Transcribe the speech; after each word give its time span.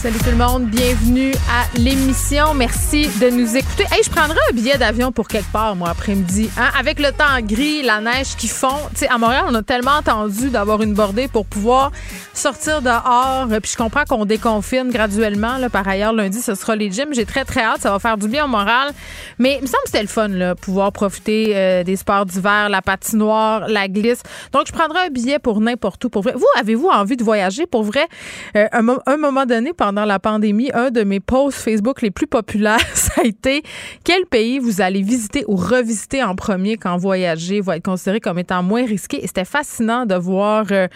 Salut 0.00 0.18
tout 0.18 0.30
le 0.30 0.36
monde, 0.36 0.66
bienvenue 0.66 1.32
à 1.50 1.76
l'émission. 1.76 2.54
Merci 2.54 3.08
de 3.20 3.30
nous 3.30 3.56
écouter. 3.56 3.82
Hey, 3.90 4.00
je 4.04 4.08
prendrai 4.08 4.38
un 4.48 4.54
billet 4.54 4.78
d'avion 4.78 5.10
pour 5.10 5.26
quelque 5.26 5.50
part, 5.50 5.74
moi, 5.74 5.88
après-midi. 5.88 6.48
Hein? 6.56 6.70
Avec 6.78 7.00
le 7.00 7.10
temps 7.10 7.40
gris, 7.42 7.82
la 7.82 8.00
neige 8.00 8.36
qui 8.36 8.46
fond. 8.46 8.68
Tu 8.92 8.98
sais, 9.00 9.08
à 9.08 9.18
Montréal, 9.18 9.46
on 9.48 9.54
a 9.56 9.62
tellement 9.64 9.96
entendu 9.96 10.50
d'avoir 10.50 10.82
une 10.82 10.94
bordée 10.94 11.26
pour 11.26 11.46
pouvoir 11.46 11.90
sortir 12.32 12.80
dehors. 12.80 13.48
Puis 13.60 13.72
je 13.72 13.76
comprends 13.76 14.04
qu'on 14.04 14.24
déconfine 14.24 14.88
graduellement. 14.88 15.56
Là. 15.58 15.68
Par 15.68 15.88
ailleurs, 15.88 16.12
lundi, 16.12 16.40
ce 16.40 16.54
sera 16.54 16.76
les 16.76 16.92
gyms. 16.92 17.12
J'ai 17.12 17.26
très, 17.26 17.44
très 17.44 17.62
hâte. 17.62 17.80
Ça 17.80 17.90
va 17.90 17.98
faire 17.98 18.16
du 18.16 18.28
bien 18.28 18.44
au 18.44 18.48
moral. 18.48 18.92
Mais 19.40 19.56
il 19.56 19.62
me 19.62 19.66
semble 19.66 19.82
que 19.82 19.90
c'était 19.90 20.02
le 20.02 20.08
fun, 20.08 20.28
là, 20.28 20.54
pouvoir 20.54 20.92
profiter 20.92 21.54
euh, 21.56 21.82
des 21.82 21.96
sports 21.96 22.24
d'hiver, 22.24 22.68
la 22.68 22.82
patinoire, 22.82 23.66
la 23.66 23.88
glisse. 23.88 24.22
Donc, 24.52 24.68
je 24.68 24.72
prendrai 24.72 25.06
un 25.06 25.10
billet 25.10 25.40
pour 25.40 25.60
n'importe 25.60 26.04
où. 26.04 26.08
Pour 26.08 26.22
vrai. 26.22 26.34
Vous, 26.36 26.46
avez-vous 26.56 26.86
envie 26.86 27.16
de 27.16 27.24
voyager? 27.24 27.66
Pour 27.66 27.82
vrai, 27.82 28.06
euh, 28.54 28.68
un, 28.70 28.86
un 29.04 29.16
moment 29.16 29.44
donné, 29.44 29.72
pendant 29.72 29.87
pendant 29.88 30.04
la 30.04 30.18
pandémie, 30.18 30.70
un 30.74 30.90
de 30.90 31.02
mes 31.02 31.18
posts 31.18 31.60
Facebook 31.60 32.02
les 32.02 32.10
plus 32.10 32.26
populaires, 32.26 32.78
été 33.24 33.62
quel 34.04 34.26
pays 34.26 34.58
vous 34.58 34.80
allez 34.80 35.02
visiter 35.02 35.44
ou 35.48 35.56
revisiter 35.56 36.22
en 36.22 36.34
premier 36.34 36.76
quand 36.76 36.96
voyager 36.96 37.60
va 37.60 37.76
être 37.76 37.84
considéré 37.84 38.20
comme 38.20 38.38
étant 38.38 38.62
moins 38.62 38.84
risqué? 38.84 39.22
Et 39.22 39.26
c'était 39.26 39.44
fascinant 39.44 40.06
de 40.06 40.14
voir 40.14 40.66
euh, 40.70 40.88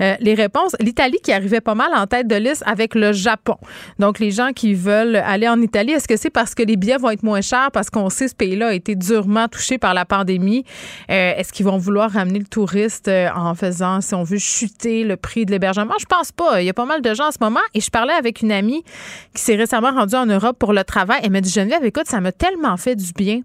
euh, 0.00 0.14
les 0.20 0.34
réponses. 0.34 0.76
L'Italie 0.80 1.18
qui 1.22 1.32
arrivait 1.32 1.60
pas 1.60 1.74
mal 1.74 1.90
en 1.94 2.06
tête 2.06 2.26
de 2.26 2.36
liste 2.36 2.62
avec 2.66 2.94
le 2.94 3.12
Japon. 3.12 3.56
Donc, 3.98 4.18
les 4.18 4.30
gens 4.30 4.50
qui 4.54 4.74
veulent 4.74 5.16
aller 5.16 5.48
en 5.48 5.60
Italie, 5.60 5.92
est-ce 5.92 6.08
que 6.08 6.16
c'est 6.16 6.30
parce 6.30 6.54
que 6.54 6.62
les 6.62 6.76
billets 6.76 6.98
vont 6.98 7.10
être 7.10 7.22
moins 7.22 7.40
chers 7.40 7.70
parce 7.72 7.90
qu'on 7.90 8.08
sait 8.10 8.24
que 8.24 8.30
ce 8.30 8.36
pays-là 8.36 8.68
a 8.68 8.74
été 8.74 8.94
durement 8.94 9.48
touché 9.48 9.78
par 9.78 9.94
la 9.94 10.04
pandémie? 10.04 10.64
Euh, 11.10 11.32
est-ce 11.36 11.52
qu'ils 11.52 11.66
vont 11.66 11.78
vouloir 11.78 12.10
ramener 12.10 12.38
le 12.38 12.46
touriste 12.46 13.08
en 13.08 13.54
faisant, 13.54 14.00
si 14.00 14.14
on 14.14 14.22
veut, 14.22 14.38
chuter 14.38 15.04
le 15.04 15.16
prix 15.16 15.46
de 15.46 15.50
l'hébergement? 15.50 15.94
Je 15.98 16.06
pense 16.06 16.32
pas. 16.32 16.60
Il 16.62 16.66
y 16.66 16.70
a 16.70 16.74
pas 16.74 16.84
mal 16.84 17.02
de 17.02 17.14
gens 17.14 17.28
en 17.28 17.32
ce 17.32 17.38
moment 17.40 17.60
et 17.74 17.80
je 17.80 17.90
parlais 17.90 18.14
avec 18.14 18.42
une 18.42 18.52
amie 18.52 18.82
qui 19.34 19.42
s'est 19.42 19.56
récemment 19.56 19.90
rendue 19.90 20.16
en 20.16 20.26
Europe 20.26 20.58
pour 20.58 20.72
le 20.72 20.84
travail. 20.84 21.20
Elle 21.22 21.30
m'a 21.30 21.40
dit 21.40 21.50
Geneviève, 21.70 21.86
écoute, 21.86 22.08
ça 22.08 22.20
m'a 22.20 22.32
tellement 22.32 22.76
fait 22.76 22.96
du 22.96 23.12
bien 23.12 23.42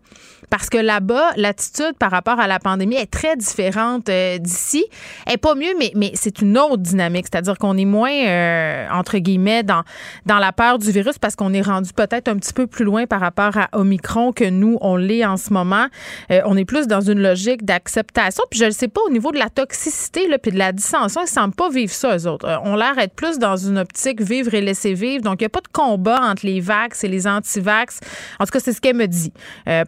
parce 0.50 0.70
que 0.70 0.78
là-bas, 0.78 1.32
l'attitude 1.38 1.94
par 2.00 2.12
rapport 2.12 2.40
à 2.40 2.48
la 2.48 2.60
pandémie 2.60 2.96
est 2.96 3.12
très 3.12 3.36
différente 3.36 4.10
euh, 4.10 4.38
d'ici. 4.38 4.86
Elle 5.26 5.34
est 5.34 5.38
pas 5.38 5.56
mieux, 5.56 5.74
mais, 5.78 5.92
mais 5.96 6.12
c'est 6.14 6.42
une 6.42 6.58
autre 6.58 6.78
dynamique. 6.78 7.26
C'est-à-dire 7.32 7.58
qu'on 7.58 7.78
est 7.78 7.86
moins, 7.86 8.12
euh, 8.12 8.88
entre 8.92 9.18
guillemets, 9.18 9.64
dans, 9.64 9.84
dans 10.26 10.38
la 10.38 10.52
peur 10.52 10.80
du 10.80 10.92
virus 10.92 11.18
parce 11.18 11.36
qu'on 11.36 11.54
est 11.54 11.62
rendu 11.62 11.92
peut-être 11.94 12.28
un 12.28 12.38
petit 12.38 12.54
peu 12.54 12.68
plus 12.68 12.86
loin 12.86 13.06
par 13.06 13.20
rapport 13.20 13.58
à 13.58 13.70
Omicron 13.74 14.32
que 14.32 14.46
nous, 14.50 14.78
on 14.82 14.96
l'est 14.96 15.26
en 15.26 15.38
ce 15.38 15.54
moment. 15.54 15.88
Euh, 16.32 16.42
on 16.46 16.58
est 16.58 16.66
plus 16.66 16.88
dans 16.88 17.02
une 17.02 17.22
logique 17.22 17.66
d'acceptation. 17.66 18.44
Puis 18.50 18.60
je 18.60 18.66
ne 18.66 18.72
sais 18.72 18.88
pas, 18.88 19.02
au 19.08 19.10
niveau 19.10 19.32
de 19.32 19.40
la 19.40 19.50
toxicité 19.50 20.28
là, 20.28 20.38
puis 20.38 20.52
de 20.52 20.58
la 20.58 20.72
dissension, 20.72 21.22
ils 21.22 21.26
ne 21.26 21.30
semblent 21.30 21.56
pas 21.56 21.70
vivre 21.70 21.92
ça, 21.92 22.18
eux 22.18 22.28
autres. 22.28 22.48
on 22.64 22.76
l'air 22.76 22.96
d'être 22.96 23.16
plus 23.16 23.40
dans 23.40 23.58
une 23.58 23.78
optique 23.78 24.22
vivre 24.22 24.54
et 24.54 24.62
laisser 24.62 24.94
vivre. 24.94 25.24
Donc, 25.24 25.42
il 25.42 25.44
n'y 25.44 25.48
a 25.48 25.50
pas 25.50 25.62
de 25.62 25.68
combat 25.72 26.20
entre 26.22 26.46
les 26.46 26.60
vax 26.60 27.04
et 27.04 27.08
les 27.08 27.28
anti-vax. 27.28 28.00
En 28.40 28.46
tout 28.46 28.52
cas, 28.52 28.60
c'est 28.60 28.74
ce 28.74 28.82
qu'elle 28.82 28.96
me 28.96 29.08
dit 29.08 29.34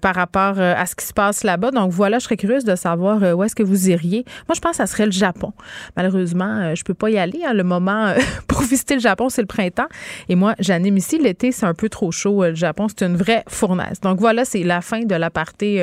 par 0.01 0.15
rapport 0.15 0.46
euh, 0.57 0.73
à 0.75 0.85
ce 0.85 0.95
qui 0.95 1.05
se 1.05 1.13
passe 1.13 1.43
là-bas. 1.43 1.71
Donc 1.71 1.91
voilà, 1.91 2.19
je 2.19 2.23
serais 2.25 2.37
curieuse 2.37 2.63
de 2.63 2.75
savoir 2.75 3.23
euh, 3.23 3.33
où 3.33 3.43
est-ce 3.43 3.55
que 3.55 3.63
vous 3.63 3.89
iriez. 3.89 4.25
Moi, 4.47 4.55
je 4.55 4.61
pense 4.61 4.71
que 4.71 4.77
ça 4.77 4.87
serait 4.87 5.05
le 5.05 5.11
Japon. 5.11 5.53
Malheureusement, 5.95 6.59
euh, 6.59 6.75
je 6.75 6.83
peux 6.83 6.93
pas 6.93 7.09
y 7.09 7.17
aller. 7.17 7.41
Hein. 7.45 7.53
Le 7.53 7.63
moment 7.63 8.13
pour 8.47 8.61
visiter 8.61 8.95
le 8.95 9.01
Japon, 9.01 9.29
c'est 9.29 9.41
le 9.41 9.47
printemps. 9.47 9.87
Et 10.29 10.35
moi, 10.35 10.55
j'anime 10.59 10.97
ici. 10.97 11.17
L'été, 11.17 11.51
c'est 11.51 11.65
un 11.65 11.73
peu 11.73 11.89
trop 11.89 12.11
chaud. 12.11 12.43
Le 12.43 12.55
Japon, 12.55 12.87
c'est 12.87 13.05
une 13.05 13.17
vraie 13.17 13.43
fournaise. 13.47 13.99
Donc 14.01 14.19
voilà, 14.19 14.45
c'est 14.45 14.63
la 14.63 14.81
fin 14.81 15.01
de 15.01 15.15
la 15.15 15.29
partie 15.29 15.79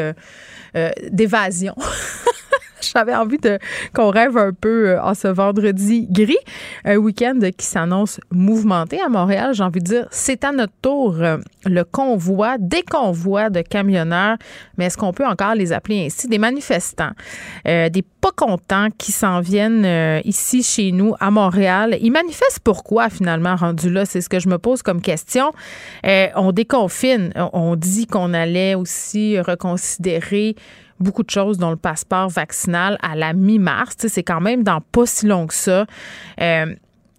d'évasion. 1.11 1.75
J'avais 2.95 3.15
envie 3.15 3.39
de 3.39 3.59
qu'on 3.95 4.11
rêve 4.11 4.37
un 4.37 4.53
peu 4.53 4.91
euh, 4.91 5.03
en 5.03 5.15
ce 5.15 5.29
vendredi 5.29 6.07
gris. 6.11 6.37
Un 6.85 6.97
week-end 6.97 7.39
qui 7.57 7.67
s'annonce 7.67 8.21
mouvementé 8.31 9.01
à 9.01 9.09
Montréal. 9.09 9.55
J'ai 9.55 9.63
envie 9.63 9.81
de 9.81 9.85
dire, 9.85 10.07
c'est 10.11 10.45
à 10.45 10.53
notre 10.53 10.73
tour 10.83 11.17
euh, 11.19 11.39
le 11.65 11.85
convoi, 11.85 12.57
des 12.59 12.83
convois 12.83 13.51
de 13.51 13.63
camionneurs, 13.63 14.37
mais 14.77 14.87
est-ce 14.87 14.99
qu'on 14.99 15.13
peut 15.13 15.27
encore 15.27 15.55
les 15.55 15.73
appeler 15.73 16.07
ainsi? 16.07 16.29
Des 16.29 16.39
manifestants, 16.39 17.13
euh, 17.67 17.89
des 17.89 18.03
pas 18.03 18.31
contents 18.35 18.89
qui 18.97 19.13
s'en 19.13 19.41
viennent 19.41 20.23
ici 20.25 20.63
chez 20.63 20.93
nous 20.93 21.15
à 21.21 21.31
Montréal. 21.31 21.99
Ils 22.01 22.11
manifestent 22.11 22.61
pourquoi 22.61 23.11
finalement 23.11 23.55
rendu 23.55 23.91
là? 23.91 24.07
C'est 24.07 24.23
ce 24.23 24.31
que 24.31 24.41
je 24.41 24.49
me 24.49 24.57
pose 24.57 24.83
comme 24.83 25.03
question. 25.03 25.53
on 26.03 26.53
déconfine. 26.53 27.33
On 27.53 27.77
dit 27.77 28.07
qu'on 28.07 28.33
allait 28.33 28.75
aussi 28.75 29.39
reconsidérer 29.39 30.57
beaucoup 31.01 31.23
de 31.23 31.31
choses, 31.31 31.59
dont 31.59 31.71
le 31.71 31.77
passeport 31.77 32.29
vaccinal 32.29 32.99
à 33.03 33.15
la 33.15 33.33
mi-mars. 33.33 33.97
C'est 33.99 34.23
quand 34.23 34.41
même 34.41 34.63
dans 34.63 34.81
pas 34.81 35.07
si 35.07 35.27
long 35.27 35.47
que 35.47 35.55
ça. 35.55 35.87
Euh, 36.41 36.75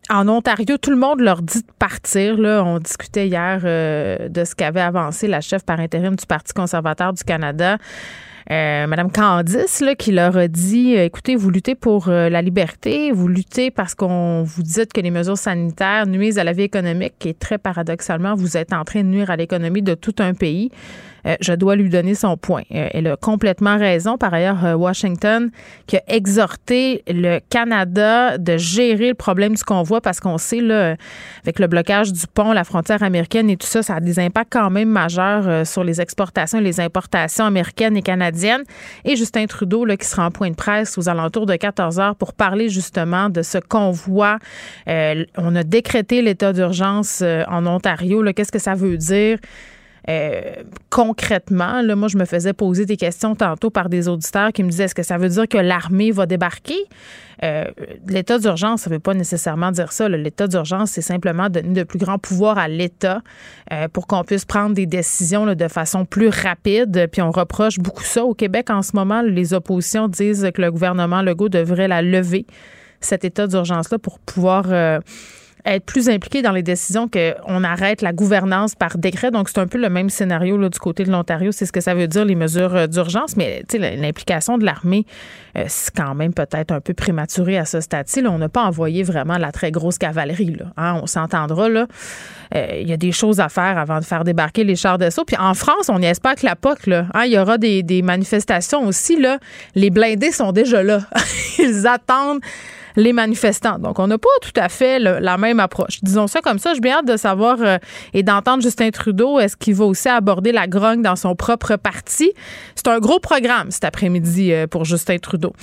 en 0.09 0.28
Ontario, 0.28 0.78
tout 0.78 0.91
le 0.91 0.97
monde 0.97 1.19
leur 1.19 1.41
dit 1.41 1.62
de 1.62 1.72
partir. 1.80 2.38
Là. 2.38 2.64
On 2.64 2.80
discutait 2.80 3.28
hier 3.28 3.62
euh, 3.64 4.30
de 4.30 4.44
ce 4.44 4.53
qu'avait 4.53 4.81
avancé 4.81 5.28
la 5.28 5.41
chef 5.41 5.64
par 5.64 5.80
intérim 5.80 6.16
du 6.16 6.25
Parti 6.25 6.53
conservateur 6.53 7.14
du 7.14 7.24
Canada. 7.24 7.78
Euh, 8.52 8.85
Madame 8.85 9.12
Candice, 9.12 9.80
là, 9.80 9.96
qui 9.96 10.12
leur 10.12 10.38
a 10.38 10.47
dit 10.47 10.94
écoutez, 10.94 11.35
vous 11.35 11.50
luttez 11.50 11.74
pour 11.74 12.09
la 12.09 12.44
liberté, 12.44 13.12
vous 13.12 13.28
luttez 13.28 13.72
parce 13.72 13.96
qu'on 13.96 14.44
vous 14.44 14.62
dit 14.62 14.85
que 14.94 15.02
les 15.02 15.09
mesures 15.09 15.40
sanitaires 15.40 16.06
nuisent 16.06 16.38
à 16.38 16.44
la 16.44 16.52
vie 16.52 16.62
économique, 16.62 17.25
et 17.25 17.34
très 17.34 17.58
paradoxalement, 17.58 18.35
vous 18.35 18.56
êtes 18.56 18.72
en 18.72 18.84
train 18.84 19.02
de 19.02 19.08
nuire 19.08 19.31
à 19.31 19.35
l'économie 19.35 19.81
de 19.81 19.96
tout 19.96 20.14
un 20.19 20.35
pays. 20.35 20.69
Euh, 21.25 21.36
je 21.41 21.53
dois 21.53 21.75
lui 21.75 21.90
donner 21.90 22.16
son 22.16 22.38
point. 22.38 22.63
Euh, 22.74 22.88
elle 22.91 23.08
a 23.08 23.18
complètement 23.18 23.78
raison. 23.78 24.18
Par 24.18 24.34
ailleurs, 24.34 24.63
euh, 24.66 24.75
Washington 24.75 25.50
qui 25.88 25.97
a 25.97 26.02
exhorté 26.08 27.03
le 27.08 27.40
Canada 27.50 28.38
de 28.38 28.58
gérer 28.58 29.09
le 29.09 29.16
problème 29.16 29.56
du 29.56 29.64
convoi 29.64 30.02
parce 30.02 30.19
qu'on 30.19 30.38
sait, 30.38 30.62
là, 30.62 30.96
avec 31.44 31.59
le 31.59 31.68
blocage 31.68 32.12
du 32.14 32.28
pont, 32.28 32.52
la 32.52 32.64
frontière 32.64 33.03
américaine 33.03 33.50
et 33.50 33.58
tout 33.58 33.68
ça, 33.68 33.81
ça 33.84 33.96
a 33.96 34.00
des 34.00 34.19
impacts 34.19 34.53
quand 34.53 34.69
même 34.69 34.90
majeurs 34.90 35.66
sur 35.66 35.84
les 35.84 36.02
exportations 36.02 36.59
et 36.59 36.64
les 36.64 36.80
importations 36.80 37.46
américaines 37.46 37.97
et 37.97 38.02
canadiennes. 38.02 38.64
Et 39.03 39.16
Justin 39.16 39.46
Trudeau, 39.46 39.85
là, 39.85 39.97
qui 39.97 40.08
sera 40.08 40.28
en 40.28 40.31
point 40.31 40.50
de 40.50 40.56
presse 40.56 40.97
aux 40.97 41.09
alentours 41.09 41.46
de 41.46 41.56
14 41.56 42.00
heures 42.00 42.16
pour 42.16 42.34
parler 42.34 42.69
justement 42.69 43.30
de 43.30 43.41
ce 43.41 43.58
convoi. 43.58 44.38
on 44.88 45.56
a 45.56 45.64
décrété 45.64 46.22
l'état 46.22 46.53
d'urgence 46.53 47.24
en 47.47 47.66
Ontario. 47.66 48.24
Qu'est-ce 48.34 48.52
que 48.52 48.59
ça 48.59 48.75
veut 48.75 48.97
dire? 48.97 49.38
Euh, 50.07 50.63
concrètement, 50.89 51.81
là, 51.81 51.95
moi, 51.95 52.07
je 52.07 52.17
me 52.17 52.25
faisais 52.25 52.53
poser 52.53 52.85
des 52.85 52.97
questions 52.97 53.35
tantôt 53.35 53.69
par 53.69 53.89
des 53.89 54.07
auditeurs 54.07 54.51
qui 54.51 54.63
me 54.63 54.69
disaient 54.69 54.85
est-ce 54.85 54.95
que 54.95 55.03
ça 55.03 55.17
veut 55.17 55.29
dire 55.29 55.47
que 55.47 55.57
l'armée 55.57 56.11
va 56.11 56.25
débarquer? 56.25 56.77
Euh, 57.43 57.66
l'état 58.07 58.38
d'urgence, 58.38 58.81
ça 58.81 58.89
ne 58.89 58.95
veut 58.95 58.99
pas 58.99 59.13
nécessairement 59.13 59.71
dire 59.71 59.91
ça. 59.91 60.07
L'état 60.07 60.47
d'urgence, 60.47 60.91
c'est 60.91 61.01
simplement 61.01 61.49
donner 61.49 61.73
de 61.73 61.83
plus 61.83 61.99
grands 61.99 62.19
pouvoirs 62.19 62.57
à 62.57 62.67
l'État 62.67 63.21
euh, 63.73 63.88
pour 63.88 64.07
qu'on 64.07 64.23
puisse 64.23 64.45
prendre 64.45 64.75
des 64.75 64.85
décisions 64.85 65.45
de 65.53 65.67
façon 65.67 66.05
plus 66.05 66.29
rapide. 66.29 67.07
Puis 67.11 67.22
on 67.22 67.31
reproche 67.31 67.79
beaucoup 67.79 68.03
ça 68.03 68.23
au 68.23 68.33
Québec 68.33 68.69
en 68.69 68.81
ce 68.81 68.91
moment. 68.95 69.22
Les 69.22 69.53
oppositions 69.53 70.07
disent 70.07 70.49
que 70.53 70.61
le 70.61 70.72
gouvernement 70.72 71.22
Legault 71.22 71.49
devrait 71.49 71.87
la 71.87 72.01
lever, 72.01 72.45
cet 73.01 73.25
état 73.25 73.47
d'urgence-là, 73.47 73.99
pour 73.99 74.19
pouvoir 74.19 74.67
être 75.66 75.86
plus 75.86 76.09
impliqué 76.09 76.42
dans 76.42 76.52
les 76.52 76.64
décisions 76.64 77.09
qu'on 77.09 77.64
arrête 77.64 78.02
la 78.02 78.14
gouvernance 78.14 78.76
par 78.76 78.98
décret. 78.98 79.31
Donc, 79.31 79.50
c'est 79.50 79.59
un 79.59 79.68
peu 79.68 79.80
le 79.80 79.90
même 79.90 80.09
scénario 80.09 80.58
là, 80.58 80.70
du 80.70 80.80
côté 80.80 81.03
de 81.03 81.12
l'Ontario. 81.12 81.52
C'est 81.52 81.66
ce 81.66 81.72
que 81.72 81.81
ça 81.81 81.96
veut 81.96 82.08
dire, 82.08 82.24
les 82.26 82.36
mesures 82.36 82.76
euh, 82.76 82.88
d'urgence. 82.88 83.36
Mais 83.36 83.64
l'implication 83.74 84.58
de 84.58 84.66
l'armée, 84.66 85.06
euh, 85.58 85.66
c'est 85.68 85.94
quand 85.96 86.14
même 86.14 86.34
peut-être 86.34 86.72
un 86.72 86.81
peu 86.81 86.94
prématuré 86.94 87.58
à 87.58 87.66
ce 87.66 87.82
stade-ci. 87.82 88.23
On 88.28 88.38
n'a 88.38 88.50
pas 88.50 88.64
envoyé 88.64 89.03
vraiment 89.03 89.38
la 89.38 89.52
très 89.52 89.72
grosse 89.72 89.97
cavalerie. 89.97 90.56
Là, 90.56 90.66
hein. 90.78 91.00
On 91.02 91.08
s'entendra. 91.08 91.66
Euh, 91.66 91.88
il 92.53 92.88
y 92.88 92.94
a 92.94 92.97
des 92.97 93.11
choses 93.11 93.40
à 93.40 93.50
faire 93.50 93.78
avant 93.78 94.00
de 94.00 94.06
faire 94.06 94.23
débarquer 94.23 94.64
les 94.64 94.76
chars 94.76 94.97
d'assaut. 94.97 95.26
Puis 95.26 95.38
en 95.38 95.53
France, 95.56 95.90
on 95.90 96.00
y 96.00 96.06
espère 96.06 96.35
que 96.35 96.46
la 96.46 96.56
POC, 96.56 96.90
hein, 96.90 97.23
il 97.26 97.32
y 97.32 97.40
aura 97.40 97.58
des, 97.58 97.82
des 97.82 98.02
manifestations 98.02 98.85
aussi. 98.85 99.20
Là. 99.20 99.40
Les 99.73 99.90
blindés 99.90 100.32
sont 100.32 100.52
déjà 100.52 100.84
là. 100.84 101.02
Ils 101.59 101.88
attendent 101.88 102.41
les 102.96 103.14
manifestants. 103.14 103.80
Donc, 103.80 104.00
on 104.00 104.08
n'a 104.08 104.18
pas 104.18 104.28
tout 104.42 104.59
à 104.59 104.70
fait 104.70 105.00
la 105.00 105.38
même 105.38 105.59
approche. 105.59 106.00
Disons 106.02 106.28
ça 106.28 106.42
comme 106.42 106.59
ça. 106.59 106.74
Je 106.74 106.80
bien 106.80 106.97
hâte 106.97 107.08
de 107.08 107.18
savoir 107.18 107.58
euh, 107.62 107.78
et 108.14 108.24
d'entendre 108.24 108.64
Justin 108.64 108.90
Trudeau. 108.90 109.40
Est-ce 109.40 109.58
qu'il 109.58 109.76
va 109.76 109.86
aussi 109.86 110.08
aborder 110.08 110.52
la 110.52 110.68
grogne 110.68 111.02
dans 111.02 111.16
son 111.16 111.36
propre 111.36 111.76
parti? 111.76 112.32
C'est 112.76 112.88
un 112.88 113.00
gros 113.00 113.20
programme 113.20 113.72
cet 113.72 113.84
après-midi 113.84 114.53
euh, 114.53 114.68
pour 114.68 114.86
Justin 114.86 115.18
Trudeau. 115.18 115.53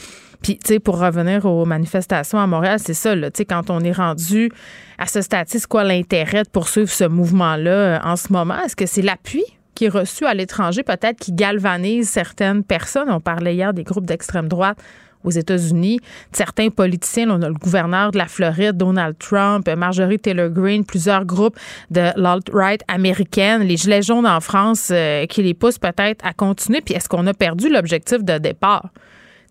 Puis, 0.43 0.59
tu 0.59 0.75
sais, 0.75 0.81
pour 0.81 0.99
revenir 0.99 1.47
aux 1.47 1.65
manifestations 1.65 2.39
à 2.39 2.47
Montréal, 2.47 2.79
c'est 2.81 2.95
ça, 2.95 3.15
là, 3.15 3.31
tu 3.31 3.39
sais, 3.39 3.45
quand 3.45 3.71
on 3.71 3.81
est 3.81 3.93
rendu 3.93 4.51
à 4.99 5.07
ce 5.07 5.21
stade 5.23 5.47
c'est 5.49 5.65
quoi 5.67 5.85
l'intérêt 5.85 6.43
de 6.43 6.49
poursuivre 6.49 6.91
ce 6.91 7.05
mouvement-là 7.05 7.71
euh, 7.71 7.99
en 8.03 8.17
ce 8.17 8.33
moment? 8.33 8.61
Est-ce 8.65 8.77
que 8.77 8.87
c'est 8.87 9.03
l'appui 9.03 9.45
qui 9.75 9.85
est 9.87 9.89
reçu 9.89 10.27
à 10.27 10.35
l'étranger, 10.35 10.83
peut-être 10.83 11.19
qui 11.19 11.33
galvanise 11.33 12.09
certaines 12.09 12.65
personnes? 12.65 13.09
On 13.09 13.21
parlait 13.21 13.55
hier 13.55 13.73
des 13.73 13.85
groupes 13.85 14.07
d'extrême 14.07 14.49
droite 14.49 14.79
aux 15.25 15.31
États-Unis. 15.31 16.01
Certains 16.33 16.71
politiciens, 16.71 17.31
on 17.31 17.43
a 17.43 17.49
le 17.49 17.55
gouverneur 17.55 18.11
de 18.11 18.19
la 18.19 18.27
Floride, 18.27 18.77
Donald 18.77 19.17
Trump, 19.19 19.69
Marjorie 19.69 20.19
Taylor 20.19 20.51
Greene, 20.51 20.85
plusieurs 20.85 21.25
groupes 21.25 21.59
de 21.91 22.11
l'alt-right 22.17 22.83
américaine, 22.89 23.63
les 23.63 23.77
Gilets 23.77 24.03
jaunes 24.03 24.27
en 24.27 24.41
France 24.41 24.89
euh, 24.91 25.27
qui 25.27 25.43
les 25.43 25.55
poussent 25.55 25.79
peut-être 25.79 26.25
à 26.25 26.33
continuer. 26.33 26.81
Puis 26.81 26.95
est-ce 26.95 27.09
qu'on 27.09 27.27
a 27.27 27.35
perdu 27.35 27.69
l'objectif 27.69 28.23
de 28.25 28.39
départ? 28.39 28.91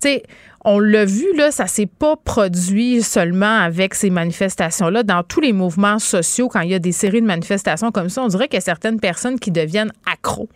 Tu 0.01 0.09
sais, 0.09 0.23
on 0.63 0.79
l'a 0.79 1.06
vu, 1.06 1.25
là, 1.35 1.51
ça 1.51 1.68
s'est 1.68 1.88
pas 1.88 2.15
produit 2.15 3.01
seulement 3.01 3.59
avec 3.59 3.94
ces 3.94 4.09
manifestations-là. 4.09 5.03
Dans 5.03 5.23
tous 5.23 5.41
les 5.41 5.53
mouvements 5.53 6.00
sociaux, 6.00 6.50
quand 6.50 6.62
il 6.62 6.69
y 6.69 6.75
a 6.75 6.79
des 6.79 6.91
séries 6.91 7.21
de 7.21 7.27
manifestations 7.27 7.91
comme 7.91 8.09
ça, 8.09 8.23
on 8.23 8.27
dirait 8.27 8.47
qu'il 8.47 8.57
y 8.57 8.57
a 8.57 8.62
certaines 8.62 9.00
personnes 9.00 9.39
qui 9.39 9.51
deviennent 9.51 9.91
accros 10.12 10.50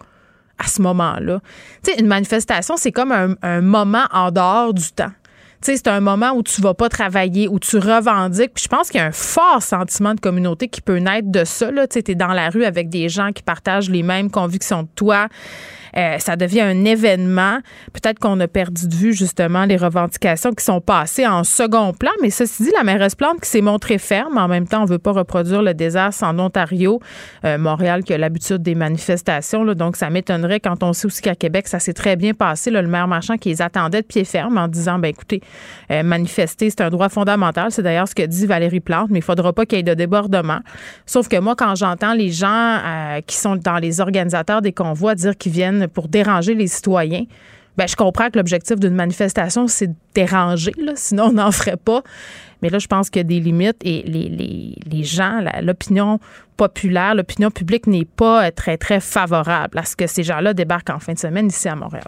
à 0.57 0.67
ce 0.67 0.81
moment-là. 0.81 1.41
Tu 1.83 1.91
sais, 1.91 1.99
une 1.99 2.07
manifestation, 2.07 2.77
c'est 2.77 2.91
comme 2.91 3.11
un, 3.41 3.61
moment 3.61 4.05
en 4.11 4.31
dehors 4.31 4.73
du 4.73 4.89
temps. 4.91 5.11
C'est 5.61 5.87
un 5.87 5.99
moment 5.99 6.31
où 6.33 6.43
tu 6.43 6.61
vas 6.61 6.75
pas 6.75 6.89
travailler, 6.89 7.47
où 7.47 7.59
tu 7.59 7.77
revendiques. 7.77 8.51
Je 8.61 8.67
pense 8.67 8.91
qu'il 8.91 8.99
y 8.99 9.03
a 9.03 9.07
un 9.07 9.11
fort 9.11 9.63
sentiment 9.63 10.13
de 10.13 10.19
communauté 10.19 10.67
qui 10.67 10.79
peut 10.79 10.97
naître 10.97 11.31
de 11.31 11.43
ça. 11.43 11.69
Tu 11.87 12.11
es 12.11 12.15
dans 12.15 12.33
la 12.33 12.49
rue 12.49 12.65
avec 12.65 12.89
des 12.89 13.09
gens 13.09 13.31
qui 13.31 13.41
partagent 13.41 13.89
les 13.89 14.03
mêmes 14.03 14.29
convictions 14.29 14.83
de 14.83 14.89
toi. 14.95 15.27
Euh, 15.97 16.19
ça 16.19 16.35
devient 16.35 16.61
un 16.61 16.85
événement. 16.85 17.59
Peut-être 17.93 18.19
qu'on 18.19 18.39
a 18.39 18.47
perdu 18.47 18.87
de 18.87 18.95
vue 18.95 19.13
justement 19.13 19.65
les 19.65 19.77
revendications 19.77 20.53
qui 20.53 20.63
sont 20.63 20.81
passées 20.81 21.25
en 21.25 21.43
second 21.43 21.93
plan, 21.93 22.11
mais 22.21 22.29
ceci 22.29 22.63
dit, 22.63 22.71
la 22.75 22.83
mairesse 22.83 23.15
Plante 23.15 23.39
qui 23.41 23.49
s'est 23.49 23.61
montrée 23.61 23.97
ferme. 23.97 24.37
En 24.37 24.47
même 24.47 24.67
temps, 24.67 24.81
on 24.83 24.85
veut 24.85 24.99
pas 24.99 25.11
reproduire 25.11 25.61
le 25.61 25.73
désastre 25.73 26.23
en 26.23 26.37
Ontario, 26.39 26.99
euh, 27.45 27.57
Montréal 27.57 28.03
qui 28.03 28.13
a 28.13 28.17
l'habitude 28.17 28.57
des 28.57 28.75
manifestations. 28.75 29.63
Là, 29.63 29.73
donc, 29.73 29.95
ça 29.95 30.09
m'étonnerait 30.09 30.59
quand 30.59 30.83
on 30.83 30.93
sait 30.93 31.07
aussi 31.07 31.21
qu'à 31.21 31.35
Québec, 31.35 31.67
ça 31.67 31.79
s'est 31.79 31.93
très 31.93 32.15
bien 32.15 32.33
passé. 32.33 32.71
le 32.71 32.85
maire 32.85 33.07
Marchand 33.07 33.37
qui 33.37 33.49
les 33.49 33.61
attendait 33.61 34.01
de 34.01 34.07
pied 34.07 34.25
ferme 34.25 34.57
en 34.57 34.67
disant, 34.67 34.99
ben 34.99 35.09
écoutez, 35.09 35.41
euh, 35.91 36.03
manifester, 36.03 36.69
c'est 36.69 36.81
un 36.81 36.89
droit 36.89 37.09
fondamental. 37.09 37.71
C'est 37.71 37.83
d'ailleurs 37.83 38.07
ce 38.07 38.15
que 38.15 38.23
dit 38.23 38.45
Valérie 38.45 38.79
Plante, 38.81 39.09
mais 39.09 39.19
il 39.19 39.23
faudra 39.23 39.53
pas 39.53 39.65
qu'il 39.65 39.77
y 39.77 39.79
ait 39.79 39.83
de 39.83 39.93
débordement. 39.93 40.59
Sauf 41.05 41.27
que 41.27 41.39
moi, 41.39 41.55
quand 41.55 41.75
j'entends 41.75 42.13
les 42.13 42.31
gens 42.31 42.79
qui 43.25 43.35
sont 43.35 43.55
dans 43.55 43.77
les 43.77 44.01
organisateurs 44.01 44.61
des 44.61 44.73
convois 44.73 45.15
dire 45.15 45.37
qu'ils 45.37 45.51
viennent 45.51 45.84
pour 45.87 46.07
déranger 46.07 46.53
les 46.53 46.67
citoyens. 46.67 47.25
Ben, 47.77 47.87
je 47.87 47.95
comprends 47.95 48.29
que 48.29 48.37
l'objectif 48.37 48.79
d'une 48.79 48.95
manifestation, 48.95 49.67
c'est 49.67 49.87
de 49.87 49.95
déranger, 50.13 50.71
sinon 50.95 51.25
on 51.25 51.33
n'en 51.33 51.51
ferait 51.51 51.77
pas. 51.77 52.03
Mais 52.61 52.69
là, 52.69 52.79
je 52.79 52.87
pense 52.87 53.09
qu'il 53.09 53.19
y 53.19 53.25
a 53.25 53.27
des 53.27 53.39
limites 53.41 53.77
et 53.83 54.01
les, 54.03 54.75
les 54.89 55.03
gens, 55.03 55.41
l'opinion 55.61 56.19
populaire, 56.55 57.13
l'opinion 57.15 57.51
publique 57.51 57.85
n'est 57.85 58.05
pas 58.05 58.49
très, 58.51 58.77
très 58.77 59.01
favorable 59.01 59.77
à 59.77 59.83
ce 59.83 59.95
que 59.95 60.07
ces 60.07 60.23
gens-là 60.23 60.53
débarquent 60.53 60.91
en 60.91 60.99
fin 60.99 61.13
de 61.13 61.19
semaine 61.19 61.47
ici 61.47 61.67
à 61.67 61.75
Montréal. 61.75 62.07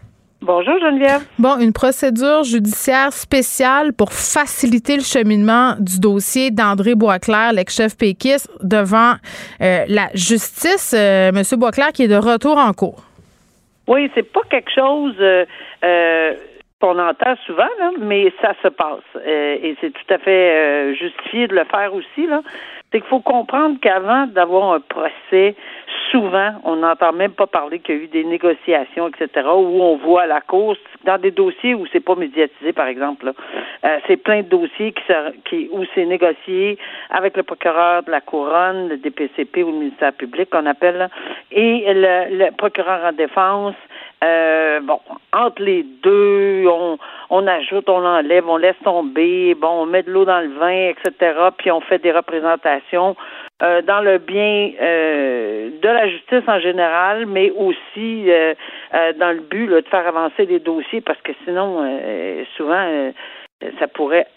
Bonjour 0.43 0.73
Geneviève. 0.79 1.21
Bon, 1.37 1.59
une 1.59 1.71
procédure 1.71 2.41
judiciaire 2.41 3.13
spéciale 3.13 3.93
pour 3.93 4.11
faciliter 4.11 4.95
le 4.95 5.03
cheminement 5.03 5.75
du 5.77 5.99
dossier 5.99 6.49
d'André 6.49 6.95
Boisclair, 6.95 7.53
l'ex-chef 7.53 7.95
péquiste, 7.95 8.49
devant 8.63 9.13
euh, 9.61 9.85
la 9.87 10.07
justice. 10.15 10.95
Euh, 10.97 11.31
Monsieur 11.31 11.57
Boisclair 11.57 11.91
qui 11.91 12.05
est 12.05 12.07
de 12.07 12.15
retour 12.15 12.57
en 12.57 12.73
cours. 12.73 13.03
Oui, 13.87 14.09
c'est 14.15 14.33
pas 14.33 14.41
quelque 14.49 14.71
chose 14.73 15.13
euh, 15.19 16.33
qu'on 16.79 16.97
entend 16.97 17.35
souvent, 17.45 17.69
là, 17.79 17.91
mais 17.99 18.33
ça 18.41 18.53
se 18.63 18.69
passe. 18.69 19.23
et 19.23 19.77
c'est 19.79 19.91
tout 19.91 20.11
à 20.11 20.17
fait 20.17 20.95
justifié 20.95 21.49
de 21.49 21.53
le 21.53 21.65
faire 21.65 21.93
aussi. 21.93 22.25
Là. 22.25 22.41
C'est 22.91 22.99
qu'il 22.99 23.09
faut 23.09 23.19
comprendre 23.19 23.77
qu'avant 23.79 24.25
d'avoir 24.25 24.73
un 24.73 24.79
procès 24.79 25.55
souvent, 26.11 26.53
on 26.63 26.77
n'entend 26.77 27.13
même 27.13 27.31
pas 27.31 27.47
parler 27.47 27.79
qu'il 27.79 27.95
y 27.95 27.99
a 27.99 28.01
eu 28.01 28.07
des 28.07 28.23
négociations, 28.23 29.07
etc., 29.07 29.47
où 29.47 29.81
on 29.81 29.95
voit 29.97 30.27
la 30.27 30.41
cause 30.41 30.77
dans 31.05 31.17
des 31.17 31.31
dossiers 31.31 31.73
où 31.73 31.85
c'est 31.91 32.03
pas 32.03 32.15
médiatisé, 32.15 32.73
par 32.73 32.87
exemple. 32.87 33.31
Euh, 33.83 33.97
c'est 34.07 34.17
plein 34.17 34.41
de 34.41 34.49
dossiers 34.49 34.93
qui, 34.93 35.01
qui 35.45 35.69
où 35.71 35.83
c'est 35.95 36.05
négocié 36.05 36.77
avec 37.09 37.37
le 37.37 37.43
procureur 37.43 38.03
de 38.03 38.11
la 38.11 38.21
couronne, 38.21 38.89
le 38.89 38.97
DPCP 38.97 39.63
ou 39.63 39.71
le 39.71 39.77
ministère 39.77 40.13
public 40.13 40.49
qu'on 40.49 40.65
appelle, 40.65 41.09
et 41.51 41.85
le, 41.87 42.51
procureur 42.51 43.05
en 43.05 43.13
défense. 43.13 43.75
Euh, 44.23 44.81
bon, 44.81 44.99
entre 45.33 45.63
les 45.63 45.83
deux, 46.03 46.65
on, 46.67 46.99
on 47.31 47.47
ajoute, 47.47 47.89
on 47.89 48.05
enlève, 48.05 48.47
on 48.47 48.57
laisse 48.57 48.75
tomber, 48.83 49.55
bon, 49.55 49.81
on 49.81 49.85
met 49.87 50.03
de 50.03 50.11
l'eau 50.11 50.25
dans 50.25 50.41
le 50.41 50.53
vin, 50.59 50.89
etc., 50.89 51.33
puis 51.57 51.71
on 51.71 51.81
fait 51.81 51.97
des 51.97 52.11
représentations 52.11 53.15
euh, 53.61 53.83
dans 53.83 54.01
le 54.01 54.17
bien 54.17 54.71
euh, 54.81 55.69
de 55.81 55.87
la 55.87 56.07
justice 56.07 56.43
en 56.47 56.59
général, 56.59 57.27
mais 57.27 57.51
aussi 57.51 58.31
euh, 58.31 58.55
dans 59.19 59.31
le 59.31 59.41
but 59.41 59.67
de 59.67 59.83
faire 59.89 60.07
avancer 60.07 60.45
les 60.47 60.59
dossiers, 60.59 61.01
parce 61.01 61.21
que 61.21 61.31
sinon, 61.45 61.99
souvent, 62.57 63.11
ça 63.79 63.87
pourrait 63.87 64.27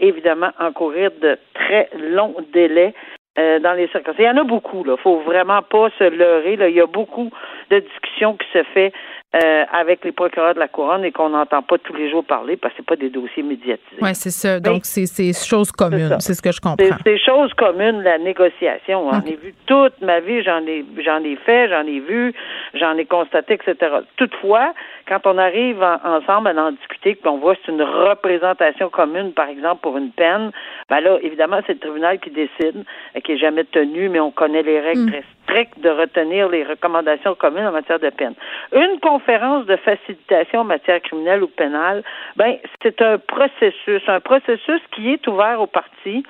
évidemment 0.00 0.50
encourir 0.60 1.10
de 1.22 1.38
très 1.54 1.88
longs 1.98 2.36
délais. 2.52 2.92
dans 3.36 3.74
les 3.76 3.88
circonstances. 3.88 4.18
Il 4.18 4.24
y 4.24 4.30
en 4.30 4.36
a 4.38 4.44
beaucoup, 4.44 4.84
là. 4.84 4.96
Faut 4.96 5.20
vraiment 5.20 5.62
pas 5.62 5.88
se 5.98 6.04
leurrer. 6.04 6.56
Là. 6.56 6.68
Il 6.68 6.76
y 6.76 6.80
a 6.80 6.86
beaucoup 6.86 7.30
de 7.70 7.78
discussions 7.80 8.34
qui 8.36 8.46
se 8.52 8.62
fait 8.74 8.92
euh, 9.34 9.64
avec 9.72 10.04
les 10.04 10.12
procureurs 10.12 10.54
de 10.54 10.60
la 10.60 10.68
couronne 10.68 11.04
et 11.04 11.12
qu'on 11.12 11.30
n'entend 11.30 11.60
pas 11.60 11.76
tous 11.78 11.92
les 11.94 12.10
jours 12.10 12.24
parler 12.24 12.56
parce 12.56 12.72
que 12.72 12.78
c'est 12.78 12.86
pas 12.86 12.96
des 12.96 13.10
dossiers 13.10 13.42
médiatisés. 13.42 14.00
Oui, 14.00 14.14
c'est 14.14 14.30
ça. 14.30 14.60
Donc, 14.60 14.84
c'est 14.84 15.32
choses 15.32 15.72
communes. 15.72 16.16
C'est 16.20 16.34
ce 16.34 16.40
que 16.40 16.52
je 16.52 16.60
comprends. 16.60 16.96
C'est 17.04 17.18
choses 17.18 17.52
communes, 17.54 18.02
la 18.02 18.18
négociation. 18.18 19.10
J'en 19.10 19.24
ai 19.26 19.36
vu 19.36 19.54
toute 19.66 20.00
ma 20.00 20.20
vie, 20.20 20.42
j'en 20.42 20.64
ai, 20.66 20.84
j'en 21.04 21.22
ai 21.22 21.36
fait, 21.36 21.68
j'en 21.68 21.86
ai 21.86 22.00
vu, 22.00 22.32
j'en 22.74 22.96
ai 22.96 23.04
constaté, 23.04 23.54
etc. 23.54 23.96
Toutefois, 24.16 24.72
quand 25.08 25.26
on 25.26 25.38
arrive 25.38 25.82
ensemble 25.82 26.48
à 26.48 26.64
en 26.64 26.72
discuter, 26.72 27.14
qu'on 27.14 27.38
voit 27.38 27.54
c'est 27.64 27.72
une 27.72 27.82
représentation 27.82 28.88
commune, 28.90 29.32
par 29.32 29.48
exemple, 29.48 29.80
pour 29.82 29.96
une 29.96 30.10
peine, 30.10 30.50
ben 30.88 31.00
là, 31.00 31.18
évidemment, 31.22 31.60
c'est 31.66 31.74
le 31.74 31.78
tribunal 31.78 32.18
qui 32.18 32.30
décide, 32.30 32.84
euh, 33.16 33.20
qui 33.20 33.32
est 33.32 33.38
jamais 33.38 33.64
tenu, 33.64 34.08
mais 34.08 34.20
on 34.20 34.30
connaît 34.30 34.62
les 34.62 34.80
règles 34.80 35.02
mm. 35.02 35.10
très 35.10 35.24
strictes 35.44 35.80
de 35.80 35.90
retenir 35.90 36.48
les 36.48 36.64
recommandations 36.64 37.34
communes 37.34 37.66
en 37.66 37.72
matière 37.72 38.00
de 38.00 38.10
peine. 38.10 38.34
Une 38.72 38.98
conférence 39.00 39.66
de 39.66 39.76
facilitation 39.76 40.60
en 40.60 40.64
matière 40.64 41.00
criminelle 41.02 41.42
ou 41.42 41.48
pénale, 41.48 42.02
ben, 42.36 42.56
c'est 42.82 43.00
un 43.02 43.18
processus, 43.18 44.02
un 44.08 44.20
processus 44.20 44.80
qui 44.92 45.12
est 45.12 45.26
ouvert 45.28 45.60
aux 45.60 45.66
parties 45.66 46.24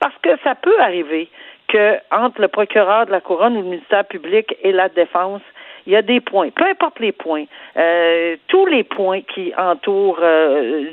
parce 0.00 0.14
que 0.22 0.30
ça 0.44 0.54
peut 0.54 0.80
arriver 0.80 1.28
que 1.68 1.98
entre 2.10 2.40
le 2.40 2.48
procureur 2.48 3.06
de 3.06 3.10
la 3.10 3.20
couronne 3.20 3.56
ou 3.56 3.62
le 3.62 3.68
ministère 3.68 4.04
public 4.06 4.56
et 4.62 4.72
la 4.72 4.88
défense, 4.88 5.42
il 5.88 5.92
y 5.92 5.96
a 5.96 6.02
des 6.02 6.20
points, 6.20 6.50
peu 6.50 6.66
importe 6.66 7.00
les 7.00 7.12
points, 7.12 7.44
euh, 7.78 8.36
tous 8.48 8.66
les 8.66 8.84
points 8.84 9.22
qui 9.22 9.54
entourent 9.56 10.20
euh, 10.20 10.84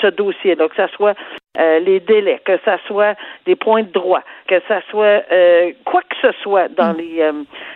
ce 0.00 0.06
dossier-là, 0.06 0.68
que 0.68 0.74
ce 0.74 0.86
soit 0.94 1.14
euh, 1.58 1.80
les 1.80 2.00
délais, 2.00 2.40
que 2.42 2.56
ce 2.64 2.70
soit 2.86 3.14
des 3.44 3.56
points 3.56 3.82
de 3.82 3.92
droit, 3.92 4.22
que 4.48 4.58
ce 4.66 4.80
soit 4.88 5.22
euh, 5.30 5.72
quoi 5.84 6.00
que 6.00 6.16
ce 6.22 6.32
soit 6.40 6.68
dans 6.68 6.94
mm. 6.94 6.96
les 6.96 7.20
euh, 7.20 7.32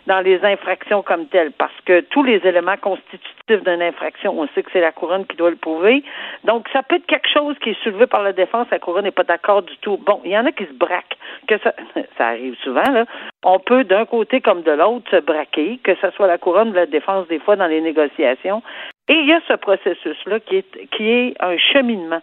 dans 0.07 0.21
les 0.21 0.43
infractions 0.47 1.03
comme 1.03 1.27
telles, 1.27 1.53
parce 1.53 1.79
que 1.85 2.01
tous 2.01 2.23
les 2.23 2.41
éléments 2.47 2.79
constitutifs 2.79 3.63
d'une 3.63 3.83
infraction, 3.83 4.41
on 4.41 4.49
sait 4.55 4.63
que 4.63 4.71
c'est 4.73 4.81
la 4.81 4.93
couronne 4.93 5.27
qui 5.27 5.37
doit 5.37 5.51
le 5.51 5.57
prouver. 5.57 6.03
Donc, 6.45 6.69
ça 6.73 6.83
peut 6.83 6.97
être 6.97 7.07
quelque 7.07 7.29
chose 7.29 7.55
qui 7.63 7.71
est 7.71 7.83
soulevé 7.83 8.07
par 8.07 8.23
la 8.23 8.33
défense, 8.33 8.67
la 8.71 8.79
couronne 8.79 9.05
n'est 9.05 9.11
pas 9.11 9.25
d'accord 9.25 9.63
du 9.63 9.77
tout. 9.83 9.99
Bon, 9.99 10.23
il 10.25 10.31
y 10.31 10.39
en 10.39 10.47
a 10.47 10.53
qui 10.53 10.65
se 10.65 10.73
braquent, 10.73 11.19
que 11.47 11.59
ça, 11.59 11.75
ça 12.17 12.29
arrive 12.29 12.57
souvent, 12.63 12.91
là. 12.91 13.05
On 13.45 13.59
peut 13.59 13.85
d'un 13.85 14.07
côté 14.07 14.41
comme 14.41 14.63
de 14.63 14.73
l'autre 14.73 15.11
se 15.11 15.21
braquer, 15.21 15.79
que 15.85 15.95
ce 15.97 16.11
soit 16.11 16.27
la 16.27 16.39
couronne 16.39 16.71
ou 16.71 16.75
la 16.75 16.87
défense 16.87 17.29
des 17.29 17.39
fois 17.39 17.57
dans 17.57 17.67
les 17.67 17.81
négociations. 17.81 18.63
Et 19.09 19.15
il 19.15 19.27
y 19.27 19.33
a 19.33 19.41
ce 19.47 19.55
processus-là 19.55 20.41
qui 20.41 20.57
est, 20.57 20.89
qui 20.91 21.09
est 21.09 21.35
un 21.41 21.57
cheminement. 21.57 22.23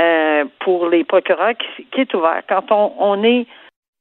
Euh, 0.00 0.44
pour 0.60 0.86
les 0.86 1.02
procureurs 1.02 1.54
qui, 1.56 2.00
est 2.00 2.14
ouvert. 2.14 2.42
Quand 2.48 2.70
on, 2.70 2.92
on 3.00 3.24
est 3.24 3.48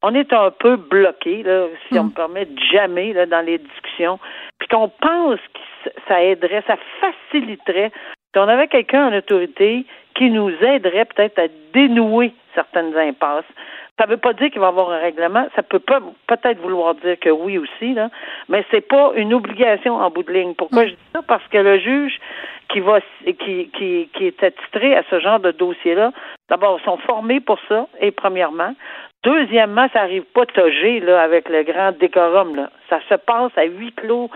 on 0.03 0.13
est 0.13 0.31
un 0.31 0.51
peu 0.51 0.75
bloqué, 0.75 1.41
là, 1.41 1.65
si 1.87 1.97
on 1.97 2.03
me 2.03 2.09
mm. 2.09 2.13
permet, 2.13 2.45
de 2.45 2.59
jamais 2.71 3.13
là, 3.13 3.25
dans 3.25 3.43
les 3.43 3.57
discussions, 3.57 4.19
puis 4.59 4.67
qu'on 4.67 4.89
pense 4.89 5.39
que 5.39 5.89
ça 6.07 6.21
aiderait, 6.21 6.63
ça 6.67 6.77
faciliterait. 7.01 7.91
Si 8.31 8.39
on 8.39 8.47
avait 8.47 8.67
quelqu'un 8.67 9.07
en 9.07 9.17
autorité 9.17 9.85
qui 10.13 10.29
nous 10.29 10.51
aiderait 10.61 11.05
peut-être 11.05 11.39
à 11.39 11.47
dénouer 11.73 12.33
certaines 12.53 12.95
impasses. 12.95 13.45
Ça 13.99 14.05
ne 14.05 14.11
veut 14.11 14.17
pas 14.17 14.33
dire 14.33 14.51
qu'il 14.51 14.59
va 14.59 14.67
y 14.67 14.69
avoir 14.69 14.91
un 14.91 14.99
règlement. 14.99 15.47
Ça 15.55 15.63
peut 15.63 15.79
pas 15.79 15.99
peut-être 16.27 16.59
vouloir 16.59 16.93
dire 16.95 17.19
que 17.19 17.29
oui 17.29 17.57
aussi, 17.57 17.93
là, 17.93 18.09
mais 18.47 18.63
c'est 18.69 18.87
pas 18.87 19.11
une 19.15 19.33
obligation 19.33 19.95
en 19.95 20.09
bout 20.11 20.23
de 20.23 20.31
ligne. 20.31 20.53
Pourquoi 20.53 20.83
mm. 20.83 20.87
je 20.87 20.91
dis 20.91 21.09
ça? 21.13 21.21
Parce 21.27 21.47
que 21.47 21.57
le 21.57 21.79
juge 21.79 22.19
qui 22.69 22.79
va 22.79 22.99
qui, 23.25 23.69
qui, 23.69 24.09
qui 24.13 24.27
est 24.27 24.43
attitré 24.43 24.95
à 24.95 25.03
ce 25.09 25.19
genre 25.19 25.39
de 25.39 25.51
dossier-là, 25.51 26.11
d'abord, 26.49 26.79
ils 26.79 26.85
sont 26.85 26.97
formés 26.97 27.39
pour 27.39 27.59
ça, 27.67 27.87
et 27.99 28.11
premièrement. 28.11 28.73
Deuxièmement, 29.23 29.87
ça 29.93 30.01
arrive 30.01 30.23
pas 30.33 30.45
togé 30.45 30.99
là, 30.99 31.21
avec 31.21 31.49
le 31.49 31.63
grand 31.63 31.91
décorum. 31.97 32.55
Là. 32.55 32.69
Ça 32.89 32.99
se 33.09 33.15
passe 33.15 33.51
à 33.57 33.63
huis 33.63 33.93
clos. 33.93 34.29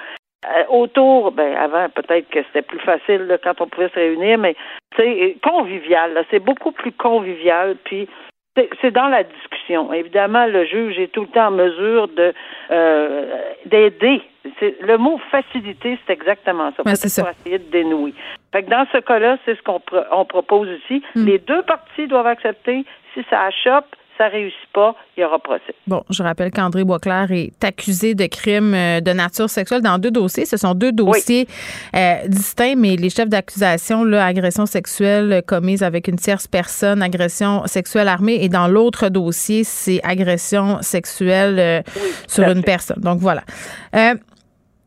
Euh, 0.47 0.63
autour, 0.69 1.31
ben 1.33 1.55
avant 1.55 1.87
peut-être 1.89 2.27
que 2.29 2.39
c'était 2.45 2.63
plus 2.63 2.79
facile 2.79 3.27
là, 3.27 3.37
quand 3.37 3.61
on 3.61 3.67
pouvait 3.67 3.89
se 3.89 3.93
réunir, 3.93 4.39
mais 4.39 4.55
c'est 4.97 5.37
convivial. 5.43 6.25
C'est 6.31 6.39
beaucoup 6.39 6.71
plus 6.71 6.91
convivial. 6.91 7.75
Puis 7.83 8.09
c'est 8.81 8.91
dans 8.91 9.07
la 9.07 9.23
discussion. 9.23 9.93
Évidemment, 9.93 10.45
le 10.45 10.65
juge 10.65 10.99
est 10.99 11.11
tout 11.11 11.21
le 11.21 11.27
temps 11.27 11.47
en 11.47 11.51
mesure 11.51 12.07
de 12.09 12.33
euh, 12.71 13.41
d'aider. 13.65 14.21
Le 14.81 14.97
mot 14.97 15.19
faciliter, 15.29 15.97
c'est 16.05 16.13
exactement 16.13 16.71
ça. 16.75 16.83
Ouais, 16.83 16.95
c'est 16.95 17.09
ça. 17.09 17.23
Pour 17.23 17.31
essayer 17.31 17.59
de 17.59 17.71
dénouer. 17.71 18.13
Fait 18.51 18.63
que 18.63 18.69
dans 18.69 18.85
ce 18.91 18.97
cas-là, 18.97 19.37
c'est 19.45 19.55
ce 19.55 19.61
qu'on 19.61 19.81
on 20.11 20.25
propose 20.25 20.67
ici. 20.83 21.01
Hmm. 21.15 21.25
Les 21.25 21.37
deux 21.39 21.61
parties 21.61 22.07
doivent 22.07 22.27
accepter. 22.27 22.85
Si 23.13 23.23
ça 23.29 23.43
achoppe, 23.43 23.95
ça 24.21 24.27
réussit 24.27 24.69
pas, 24.73 24.95
il 25.17 25.21
y 25.21 25.23
aura 25.23 25.39
procès. 25.39 25.73
Bon, 25.87 26.03
je 26.09 26.21
rappelle 26.21 26.51
qu'André 26.51 26.83
Boisclair 26.83 27.31
est 27.31 27.63
accusé 27.63 28.13
de 28.13 28.27
crimes 28.27 28.73
euh, 28.75 29.01
de 29.01 29.11
nature 29.13 29.49
sexuelle 29.49 29.81
dans 29.81 29.97
deux 29.97 30.11
dossiers. 30.11 30.45
Ce 30.45 30.57
sont 30.57 30.75
deux 30.75 30.91
dossiers 30.91 31.47
euh, 31.95 32.15
distincts, 32.27 32.75
mais 32.77 32.95
les 32.97 33.09
chefs 33.09 33.29
d'accusation, 33.29 34.03
agression 34.13 34.67
sexuelle 34.67 35.41
commise 35.47 35.81
avec 35.81 36.07
une 36.07 36.17
tierce 36.17 36.47
personne, 36.47 37.01
agression 37.01 37.63
sexuelle 37.65 38.07
armée, 38.07 38.43
et 38.43 38.49
dans 38.49 38.67
l'autre 38.67 39.09
dossier, 39.09 39.63
c'est 39.63 39.99
agression 40.03 40.81
sexuelle 40.81 41.57
euh, 41.57 41.81
sur 42.27 42.47
une 42.47 42.63
personne. 42.63 43.01
Donc 43.01 43.19
voilà. 43.19 43.41
Euh, 43.95 44.13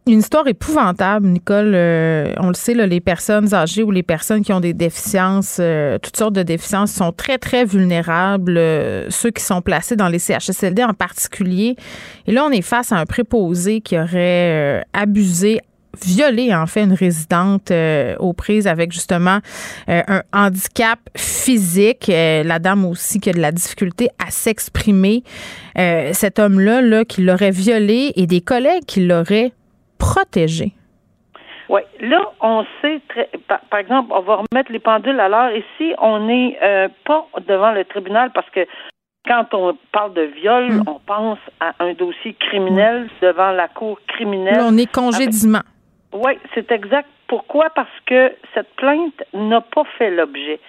une 0.06 0.18
histoire 0.18 0.46
épouvantable, 0.46 1.26
Nicole. 1.26 1.72
Euh, 1.74 2.34
on 2.38 2.48
le 2.48 2.54
sait, 2.54 2.74
là, 2.74 2.86
les 2.86 3.00
personnes 3.00 3.54
âgées 3.54 3.82
ou 3.82 3.90
les 3.90 4.02
personnes 4.02 4.42
qui 4.42 4.52
ont 4.52 4.60
des 4.60 4.74
déficiences, 4.74 5.56
euh, 5.60 5.98
toutes 5.98 6.16
sortes 6.16 6.34
de 6.34 6.42
déficiences, 6.42 6.92
sont 6.92 7.12
très, 7.12 7.38
très 7.38 7.64
vulnérables. 7.64 8.58
euh, 8.58 9.08
ceux 9.10 9.30
qui 9.30 9.42
sont 9.42 9.62
placés 9.62 9.96
dans 9.96 10.08
les 10.08 10.18
CHSLD 10.18 10.84
en 10.84 10.94
particulier. 10.94 11.76
Et 12.26 12.32
là, 12.32 12.44
on 12.44 12.50
est 12.50 12.62
face 12.62 12.92
à 12.92 12.96
un 12.96 13.06
préposé 13.06 13.80
qui 13.80 13.98
aurait 13.98 14.10
euh, 14.14 14.80
abusé 14.92 15.60
violé 16.04 16.54
en 16.54 16.66
fait 16.66 16.82
une 16.82 16.92
résidente 16.92 17.70
euh, 17.70 18.16
aux 18.18 18.32
prises 18.32 18.66
avec 18.66 18.92
justement 18.92 19.38
euh, 19.88 20.02
un 20.08 20.22
handicap 20.32 20.98
physique. 21.16 22.08
Euh, 22.08 22.42
la 22.42 22.58
dame 22.58 22.84
aussi 22.84 23.20
qui 23.20 23.30
a 23.30 23.32
de 23.32 23.40
la 23.40 23.52
difficulté 23.52 24.08
à 24.24 24.30
s'exprimer. 24.30 25.22
Euh, 25.78 26.10
cet 26.12 26.38
homme-là 26.38 26.82
là, 26.82 27.04
qui 27.04 27.22
l'aurait 27.22 27.50
violé 27.50 28.12
et 28.16 28.26
des 28.26 28.40
collègues 28.40 28.84
qui 28.86 29.06
l'auraient 29.06 29.52
protégé. 29.98 30.72
Oui. 31.68 31.80
Là, 32.00 32.20
on 32.40 32.64
sait, 32.82 33.00
très, 33.08 33.30
par, 33.48 33.60
par, 33.70 33.80
exemple, 33.80 34.12
on 34.14 34.20
va 34.20 34.36
remettre 34.50 34.70
les 34.70 34.78
pendules 34.80 35.18
à 35.18 35.28
l'heure. 35.28 35.50
Ici, 35.56 35.94
on 35.98 36.20
n'est 36.26 36.58
euh, 36.62 36.88
pas 37.06 37.26
devant 37.48 37.72
le 37.72 37.84
tribunal 37.86 38.30
parce 38.34 38.48
que 38.50 38.66
quand 39.26 39.46
on 39.54 39.76
parle 39.90 40.12
de 40.12 40.22
viol, 40.22 40.70
Mm. 40.72 40.82
on 40.86 41.00
pense 41.06 41.38
à 41.60 41.72
un 41.80 41.94
dossier 41.94 42.34
criminel 42.34 43.08
devant 43.22 43.52
la 43.52 43.68
cour 43.68 43.98
criminelle. 44.08 44.56
Là, 44.58 44.66
on 44.68 44.76
est 44.76 44.90
congédiement. 44.92 45.62
Oui, 46.12 46.32
c'est 46.54 46.70
exact. 46.70 47.08
Pourquoi? 47.26 47.70
Parce 47.74 47.88
que 48.04 48.32
cette 48.52 48.68
plainte 48.76 49.22
n'a 49.32 49.62
pas 49.62 49.84
fait 49.96 50.10
l'objet. 50.10 50.60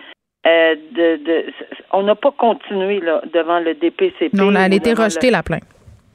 Euh, 0.48 0.76
de, 0.92 1.18
de, 1.26 1.46
on 1.92 2.04
n'a 2.04 2.16
pas 2.16 2.32
continué 2.32 3.02
là, 3.02 3.20
devant 3.34 3.60
le 3.60 3.74
DPCP. 3.74 4.30
Non, 4.34 4.52
elle 4.52 4.58
a 4.72 4.76
été 4.76 4.94
rejetée, 4.94 5.28
le- 5.28 5.34
la 5.34 5.44
plainte. 5.44 5.64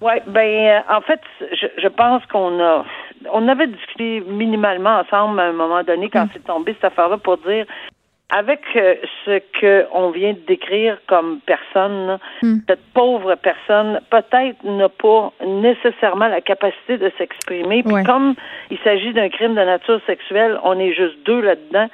Oui, 0.03 0.15
ben 0.27 0.69
euh, 0.69 0.81
en 0.97 1.01
fait, 1.03 1.21
je, 1.53 1.67
je 1.79 1.89
pense 1.89 2.25
qu'on 2.27 2.59
a 2.63 2.85
on 3.33 3.47
avait 3.49 3.67
discuté 3.67 4.21
minimalement 4.27 5.01
ensemble 5.01 5.39
à 5.41 5.45
un 5.45 5.53
moment 5.53 5.83
donné 5.83 6.09
quand 6.09 6.27
c'est 6.33 6.45
tombé 6.45 6.73
cette 6.75 6.85
affaire-là 6.87 7.19
pour 7.19 7.37
dire 7.39 7.67
avec 8.33 8.61
euh, 8.77 8.95
ce 9.27 9.41
que 9.61 9.87
on 9.93 10.11
vient 10.11 10.33
de 10.33 10.39
décrire 10.47 10.97
comme 11.07 11.41
personne, 11.45 12.19
Mm. 12.43 12.59
cette 12.69 12.85
pauvre 12.95 13.35
personne 13.35 14.01
peut-être 14.09 14.63
n'a 14.65 14.89
pas 14.89 15.33
nécessairement 15.45 16.29
la 16.29 16.41
capacité 16.41 16.97
de 16.97 17.11
s'exprimer. 17.19 17.83
Puis 17.83 17.93
Ouais. 17.93 18.05
comme 18.05 18.35
il 18.71 18.79
s'agit 18.79 19.13
d'un 19.13 19.29
crime 19.29 19.55
de 19.55 19.63
nature 19.63 20.01
sexuelle, 20.07 20.59
on 20.65 20.79
est 20.79 20.95
juste 20.95 21.19
deux 21.27 21.41
là-dedans. 21.41 21.89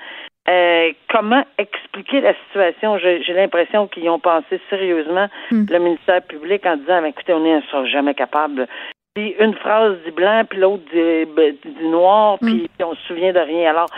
Euh, 0.49 0.93
comment 1.11 1.45
expliquer 1.59 2.21
la 2.21 2.35
situation? 2.47 2.99
J'ai 2.99 3.33
l'impression 3.33 3.89
qu'ils 3.89 4.09
ont 4.09 4.21
pensé 4.21 4.61
sérieusement, 4.71 5.29
Mm. 5.51 5.65
le 5.71 5.79
ministère 5.79 6.23
public, 6.23 6.65
en 6.67 6.77
disant, 6.77 7.01
Ben, 7.03 7.07
écoutez, 7.07 7.33
on 7.33 7.41
ne 7.41 7.61
sera 7.63 7.85
jamais 7.87 8.15
capable. 8.15 8.67
Puis 9.15 9.35
une 9.41 9.55
phrase 9.55 9.97
dit 10.05 10.11
blanc, 10.13 10.43
puis 10.49 10.59
l'autre 10.61 10.85
dit, 10.93 11.25
ben, 11.35 11.55
dit 11.65 11.87
noir, 11.89 12.39
puis, 12.41 12.55
Mm. 12.55 12.69
puis 12.77 12.85
on 12.85 12.95
se 12.95 13.03
souvient 13.09 13.33
de 13.33 13.41
rien. 13.41 13.71
Alors, 13.71 13.89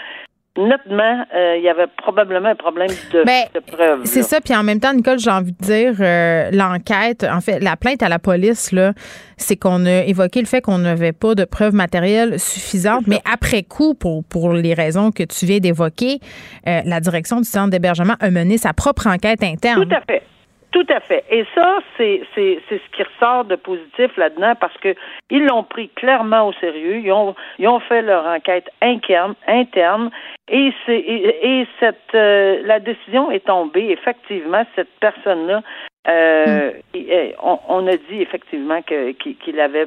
nettement, 0.59 1.25
euh, 1.35 1.57
il 1.57 1.63
y 1.63 1.69
avait 1.69 1.87
probablement 1.97 2.49
un 2.49 2.55
problème 2.55 2.91
de, 3.13 3.25
Ben, 3.25 3.45
de 3.55 3.61
preuve. 3.61 4.05
C'est 4.05 4.23
ça. 4.23 4.41
Puis 4.41 4.55
en 4.55 4.63
même 4.63 4.81
temps, 4.81 4.93
Nicole, 4.93 5.19
j'ai 5.19 5.31
envie 5.31 5.53
de 5.53 5.65
dire, 5.65 5.95
euh, 6.01 6.51
l'enquête, 6.53 7.25
en 7.25 7.41
fait, 7.41 7.61
la 7.61 7.77
plainte 7.77 8.03
à 8.03 8.09
la 8.09 8.19
police, 8.19 8.73
là, 8.73 8.93
c'est 9.37 9.57
qu'on 9.57 9.87
a 9.87 10.05
évoqué 10.05 10.41
le 10.41 10.47
fait 10.47 10.61
qu'on 10.61 10.79
n'avait 10.79 11.13
pas 11.13 11.35
de 11.35 11.45
preuves 11.45 11.75
matérielles 11.75 12.39
suffisantes. 12.39 13.07
Mais 13.07 13.21
après 13.33 13.63
coup, 13.63 13.95
pour, 13.95 14.25
pour 14.25 14.53
les 14.53 14.75
raisons 14.75 15.13
que 15.13 15.23
tu 15.23 15.47
viens 15.47 15.59
d'évoquer, 15.59 16.19
euh, 16.67 16.81
la 16.85 17.01
direction 17.01 17.39
du 17.39 17.49
centre 17.49 17.71
d'hébergement 17.71 18.15
a 18.21 18.31
mené 18.31 18.59
sa 18.59 18.73
propre 18.73 19.07
enquête 19.07 19.43
interne. 19.43 19.87
Tout 19.87 19.95
à 19.95 20.01
fait. 20.01 20.23
Tout 20.71 20.85
à 20.91 21.01
fait. 21.01 21.25
Et 21.31 21.47
ça, 21.55 21.79
c'est 21.97 22.21
c'est 22.35 22.61
c'est 22.69 22.77
ce 22.79 22.91
qui 22.97 23.03
ressort 23.03 23.47
de 23.47 23.57
positif 23.57 24.15
là-dedans 24.19 24.55
parce 24.61 24.77
que 24.79 24.95
ils 25.31 25.45
l'ont 25.47 25.63
pris 25.65 25.89
clairement 25.89 26.47
au 26.49 26.53
sérieux. 26.55 26.97
Ils 26.99 27.11
ont 27.11 27.35
ils 27.59 27.67
ont 27.67 27.81
fait 27.81 28.03
leur 28.03 28.27
enquête 28.27 28.69
interne 28.83 29.35
interne 29.47 30.11
et 30.49 30.71
c'est 30.85 30.99
et, 30.99 31.61
et 31.61 31.67
cette 31.81 32.15
euh, 32.15 32.61
la 32.65 32.81
décision 32.81 33.31
est 33.31 33.47
tombée. 33.47 33.89
Effectivement, 33.91 34.63
cette 34.77 34.91
personne-là, 35.01 35.63
euh, 36.07 36.73
et- 36.93 37.13
et 37.15 37.35
on, 37.43 37.59
on 37.69 37.87
a 37.87 37.97
dit 37.97 38.21
effectivement 38.21 38.83
qu'il 38.83 39.61
avait 39.61 39.87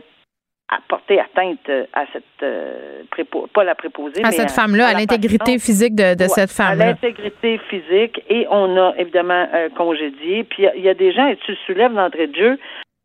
apporté 0.72 1.20
atteinte 1.20 1.70
à 1.94 2.06
cette 2.13 2.24
euh, 2.44 3.04
prépo, 3.12 3.48
pas 3.54 3.63
la 3.66 3.75
préposée, 3.75 4.24
à 4.24 4.28
mais 4.28 4.32
cette 4.34 4.51
femme-là, 4.51 4.88
à 4.88 4.94
l'intégrité 4.94 5.60
physique 5.60 5.96
de, 5.96 6.16
de 6.16 6.24
Ouais, 6.24 6.30
cette 6.30 6.50
À 6.51 6.54
femme-là. 6.70 6.86
l'intégrité 6.88 7.60
physique 7.70 8.24
et 8.30 8.48
on 8.50 8.78
a 8.78 8.94
évidemment 8.98 9.48
euh, 9.54 9.70
congédié. 9.75 10.46
Puis 10.46 10.63
il 10.63 10.66
y 10.66 10.68
a- 10.68 10.75
il 10.75 10.82
y, 10.84 10.90
a 10.90 10.94
des 10.94 11.12
gens, 11.12 11.28
et 11.28 11.36
tu 11.38 11.51
le 11.51 11.58
soulèves 11.66 11.94
d'entrée 11.94 12.28
de 12.28 12.36
jeu, 12.36 12.60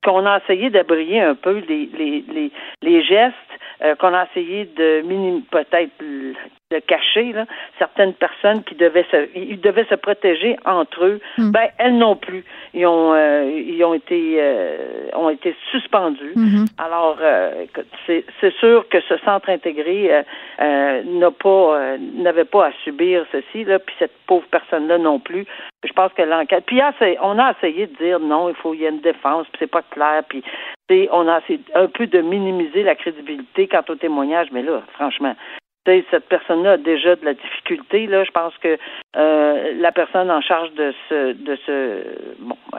qu'on 0.04 0.24
a 0.26 0.38
essayé 0.38 0.70
d'abrier 0.70 1.20
un 1.20 1.34
peu 1.34 1.58
les, 1.68 1.88
les, 1.98 2.24
les, 2.32 2.52
les 2.82 3.02
gestes, 3.02 3.34
euh, 3.82 3.94
qu'on 3.96 4.14
a 4.14 4.26
essayé 4.30 4.64
de 4.76 5.02
peut-être 5.50 5.92
de 6.72 6.80
cacher 6.80 7.32
là, 7.32 7.46
certaines 7.78 8.12
personnes 8.14 8.64
qui 8.64 8.74
devaient 8.74 9.06
se 9.10 9.28
ils 9.36 9.60
devaient 9.60 9.86
se 9.88 9.94
protéger 9.94 10.56
entre 10.64 11.04
eux. 11.04 11.20
Mm. 11.38 11.50
Ben 11.52 11.68
elles 11.78 11.96
non 11.96 12.16
plus. 12.16 12.44
Ils 12.74 12.86
ont 12.86 13.12
euh, 13.14 13.44
ils 13.44 13.84
ont 13.84 13.94
été 13.94 14.36
euh, 14.38 15.08
ont 15.14 15.30
été 15.30 15.54
suspendus. 15.70 16.32
Mhm. 16.34 16.66
Alors, 16.78 17.18
euh, 17.20 17.66
c'est 18.06 18.24
c'est 18.40 18.52
sûr 18.54 18.88
que 18.88 19.00
ce 19.02 19.16
centre 19.18 19.48
intégré 19.48 20.24
euh, 20.60 21.02
n'a 21.04 21.30
pas 21.30 21.96
n'avait 21.98 22.44
pas 22.44 22.66
à 22.66 22.72
subir 22.82 23.24
ceci 23.30 23.64
là, 23.64 23.78
puis 23.78 23.94
cette 23.98 24.16
pauvre 24.26 24.46
personne 24.50 24.88
là 24.88 24.98
non 24.98 25.20
plus. 25.20 25.46
Je 25.86 25.92
pense 25.92 26.12
que 26.14 26.22
l'enquête. 26.22 26.64
Puis 26.66 26.80
on 27.22 27.38
a 27.38 27.52
essayé 27.52 27.86
de 27.86 27.96
dire 27.96 28.18
non, 28.18 28.48
il 28.48 28.56
faut 28.56 28.74
il 28.74 28.80
y 28.80 28.86
a 28.86 28.90
une 28.90 29.00
défense, 29.00 29.46
puis 29.52 29.58
c'est 29.60 29.70
pas 29.70 29.82
clair, 29.82 30.24
puis 30.28 30.42
on 31.12 31.28
a 31.28 31.38
essayé 31.40 31.60
un 31.74 31.86
peu 31.86 32.06
de 32.06 32.20
minimiser 32.20 32.82
la 32.82 32.94
crédibilité 32.94 33.45
quant 33.54 33.84
au 33.88 33.94
témoignage, 33.94 34.48
mais 34.52 34.62
là, 34.62 34.82
franchement. 34.94 35.34
Cette 35.86 36.28
personne-là 36.28 36.72
a 36.72 36.76
déjà 36.78 37.14
de 37.14 37.24
la 37.24 37.34
difficulté. 37.34 38.08
Là, 38.08 38.24
je 38.24 38.32
pense 38.32 38.52
que 38.58 38.76
euh, 39.16 39.72
la 39.78 39.92
personne 39.92 40.32
en 40.32 40.40
charge 40.40 40.72
de 40.72 40.92
ce 41.08 41.32
de 41.32 41.56
ce 41.64 42.02
bon 42.40 42.56
euh, 42.74 42.78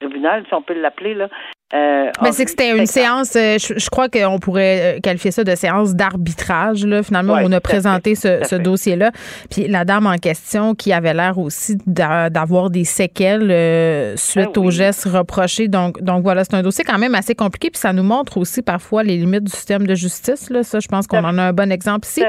tribunal, 0.00 0.44
si 0.48 0.54
on 0.54 0.62
peut 0.62 0.74
l'appeler 0.74 1.14
là, 1.14 1.28
euh, 1.72 2.10
a 2.20 2.30
c'est 2.32 2.44
que 2.44 2.50
c'était 2.50 2.76
une 2.76 2.86
séance, 2.86 3.34
euh, 3.36 3.56
je, 3.58 3.74
je 3.78 3.90
crois 3.90 4.08
qu'on 4.08 4.38
pourrait 4.38 4.96
euh, 4.96 5.00
qualifier 5.00 5.30
ça 5.30 5.42
de 5.44 5.54
séance 5.54 5.94
d'arbitrage. 5.94 6.84
Là. 6.86 7.02
Finalement, 7.02 7.34
Ouais, 7.34 7.42
on 7.44 7.52
a 7.52 7.60
présenté 7.60 8.14
fait, 8.14 8.44
ce, 8.44 8.54
dossier-là. 8.54 9.10
Puis 9.50 9.66
la 9.66 9.84
dame 9.84 10.06
en 10.06 10.16
question 10.18 10.74
qui 10.74 10.92
avait 10.92 11.14
l'air 11.14 11.38
aussi 11.38 11.76
d'a- 11.86 12.28
d'avoir 12.30 12.70
des 12.70 12.84
séquelles 12.84 13.50
euh, 13.50 14.14
suite 14.16 14.56
oui. 14.56 14.66
aux 14.66 14.70
gestes 14.70 15.04
reprochés. 15.06 15.66
Donc, 15.68 16.00
donc 16.02 16.22
voilà, 16.22 16.44
c'est 16.44 16.54
un 16.54 16.62
dossier 16.62 16.84
quand 16.84 16.98
même 16.98 17.14
assez 17.14 17.34
compliqué. 17.34 17.70
Puis 17.70 17.80
ça 17.80 17.92
nous 17.92 18.02
montre 18.04 18.36
aussi 18.36 18.62
parfois 18.62 19.02
les 19.02 19.16
limites 19.16 19.44
du 19.44 19.52
système 19.52 19.86
de 19.86 19.94
justice. 19.94 20.50
Là. 20.50 20.62
Ça, 20.62 20.80
je 20.80 20.86
pense 20.86 21.06
qu'on 21.06 21.24
en 21.24 21.38
a 21.38 21.42
un 21.44 21.52
bon 21.52 21.72
exemple 21.72 22.06
ici. 22.06 22.22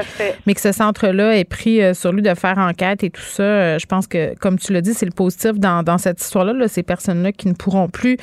Mais 0.46 0.54
que 0.54 0.60
ce 0.60 0.72
centre-là 0.72 1.36
ait 1.36 1.44
pris 1.44 1.94
sur 1.94 2.10
lui 2.12 2.22
de 2.22 2.34
faire 2.34 2.58
enquête 2.58 3.04
et 3.04 3.10
tout 3.10 3.20
ça, 3.22 3.78
je 3.78 3.86
pense 3.86 4.06
que, 4.06 4.34
comme 4.40 4.58
tu 4.58 4.72
l'as 4.72 4.80
dit, 4.80 4.94
c'est 4.94 5.06
le 5.06 5.12
positif 5.12 5.52
dans, 5.58 5.82
dans 5.82 5.98
cette 5.98 6.20
histoire-là. 6.20 6.52
là, 6.54 6.68
ces 6.68 6.82
personnes-là 6.82 7.32
qui 7.32 7.48
ne 7.48 7.54
pourront 7.54 7.88
plus 7.88 8.16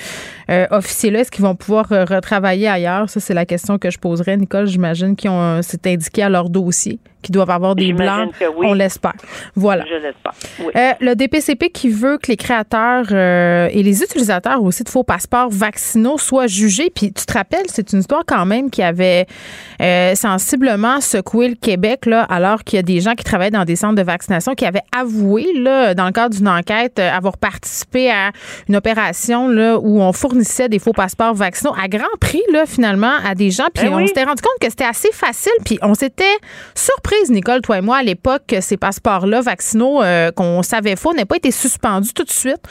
euh, 0.49 0.65
officier 0.71 1.02
policiers-là, 1.03 1.19
est-ce 1.19 1.31
qu'ils 1.31 1.43
vont 1.43 1.55
pouvoir 1.55 1.87
retravailler 1.89 2.67
ailleurs? 2.67 3.09
Ça, 3.09 3.19
c'est 3.19 3.33
la 3.33 3.45
question 3.45 3.77
que 3.77 3.89
je 3.89 3.97
poserais, 3.97 4.37
Nicole. 4.37 4.67
J'imagine 4.67 5.15
qu'ils 5.15 5.29
ont 5.29 5.61
c'est 5.61 5.85
indiqué 5.87 6.23
à 6.23 6.29
leur 6.29 6.49
dossier 6.49 6.99
qui 7.23 7.31
doivent 7.31 7.49
avoir 7.49 7.75
des 7.75 7.93
blancs. 7.93 8.31
On 8.57 8.73
l'espère. 8.73 9.13
Voilà. 9.55 9.85
Je 9.89 9.95
l'espère. 9.95 10.33
Euh, 10.75 10.91
le 10.99 11.15
DPCP 11.15 11.69
qui 11.69 11.89
veut 11.89 12.17
que 12.17 12.27
les 12.27 12.37
créateurs 12.37 13.05
euh, 13.11 13.67
et 13.71 13.81
les 13.81 14.03
utilisateurs 14.03 14.61
aussi 14.61 14.83
de 14.83 14.89
faux 14.89 15.03
passeports 15.03 15.49
vaccinaux 15.49 16.17
soient 16.17 16.47
jugés. 16.47 16.91
Puis 16.93 17.11
tu 17.11 17.25
te 17.25 17.33
rappelles, 17.33 17.65
c'est 17.67 17.93
une 17.93 17.99
histoire 17.99 18.23
quand 18.27 18.45
même 18.45 18.69
qui 18.69 18.83
avait 18.83 19.25
euh, 19.81 20.13
sensiblement 20.15 21.01
secoué 21.01 21.49
le 21.49 21.55
Québec, 21.55 22.05
là, 22.05 22.23
alors 22.23 22.63
qu'il 22.63 22.77
y 22.77 22.79
a 22.79 22.83
des 22.83 22.99
gens 22.99 23.15
qui 23.15 23.23
travaillent 23.23 23.51
dans 23.51 23.65
des 23.65 23.75
centres 23.75 23.95
de 23.95 24.03
vaccination 24.03 24.53
qui 24.53 24.65
avaient 24.65 24.83
avoué, 24.95 25.47
là, 25.55 25.93
dans 25.93 26.05
le 26.05 26.11
cadre 26.11 26.35
d'une 26.35 26.47
enquête, 26.47 26.99
avoir 26.99 27.37
participé 27.37 28.11
à 28.11 28.31
une 28.67 28.75
opération 28.75 29.47
là, 29.47 29.77
où 29.79 30.01
on 30.01 30.13
fournissait 30.13 30.69
des 30.69 30.79
faux 30.79 30.93
passeports 30.93 31.33
vaccinaux 31.33 31.73
à 31.81 31.87
grand 31.87 32.03
prix, 32.19 32.43
là, 32.51 32.65
finalement, 32.65 33.13
à 33.25 33.35
des 33.35 33.51
gens. 33.51 33.67
Puis 33.73 33.87
ben 33.87 33.93
on 33.93 34.05
s'était 34.05 34.23
rendu 34.23 34.41
compte 34.41 34.59
que 34.59 34.69
c'était 34.69 34.83
assez 34.85 35.11
facile. 35.11 35.53
Puis 35.63 35.79
on 35.81 35.93
s'était 35.93 36.23
surpris 36.75 37.12
Nicole, 37.29 37.61
toi 37.61 37.77
et 37.77 37.81
moi, 37.81 37.97
à 37.97 38.03
l'époque, 38.03 38.43
que 38.47 38.61
ces 38.61 38.77
passeports-là 38.77 39.41
vaccinaux 39.41 40.01
euh, 40.01 40.31
qu'on 40.31 40.61
savait 40.63 40.95
faux 40.95 41.13
n'aient 41.13 41.25
pas 41.25 41.37
été 41.37 41.51
suspendus 41.51 42.13
tout 42.13 42.23
de 42.23 42.29
suite 42.29 42.61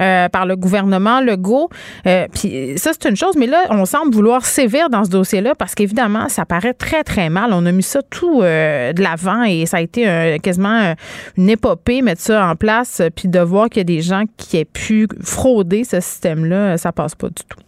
euh, 0.00 0.28
par 0.28 0.46
le 0.46 0.56
gouvernement 0.56 1.20
Legault. 1.20 1.68
Euh, 2.06 2.26
puis 2.32 2.78
ça, 2.78 2.90
c'est 2.92 3.08
une 3.08 3.16
chose, 3.16 3.36
mais 3.36 3.46
là, 3.46 3.64
on 3.70 3.84
semble 3.84 4.14
vouloir 4.14 4.44
sévir 4.44 4.90
dans 4.90 5.04
ce 5.04 5.10
dossier-là 5.10 5.54
parce 5.54 5.74
qu'évidemment, 5.74 6.28
ça 6.28 6.44
paraît 6.44 6.74
très, 6.74 7.04
très 7.04 7.30
mal. 7.30 7.52
On 7.52 7.64
a 7.66 7.72
mis 7.72 7.82
ça 7.82 8.02
tout 8.02 8.40
de 8.42 9.02
l'avant 9.02 9.44
et 9.44 9.66
ça 9.66 9.78
a 9.78 9.80
été 9.80 10.38
quasiment 10.42 10.94
une 11.36 11.50
épopée, 11.50 12.02
mettre 12.02 12.20
ça 12.20 12.46
en 12.46 12.56
place, 12.56 13.02
puis 13.16 13.28
de 13.28 13.40
voir 13.40 13.68
qu'il 13.68 13.78
y 13.78 13.80
a 13.80 13.84
des 13.84 14.00
gens 14.00 14.24
qui 14.36 14.56
aient 14.56 14.64
pu 14.64 15.08
frauder 15.22 15.84
ce 15.84 16.00
système-là, 16.00 16.76
ça 16.78 16.92
passe 16.92 17.14
pas 17.14 17.28
du 17.28 17.42
tout. 17.48 17.58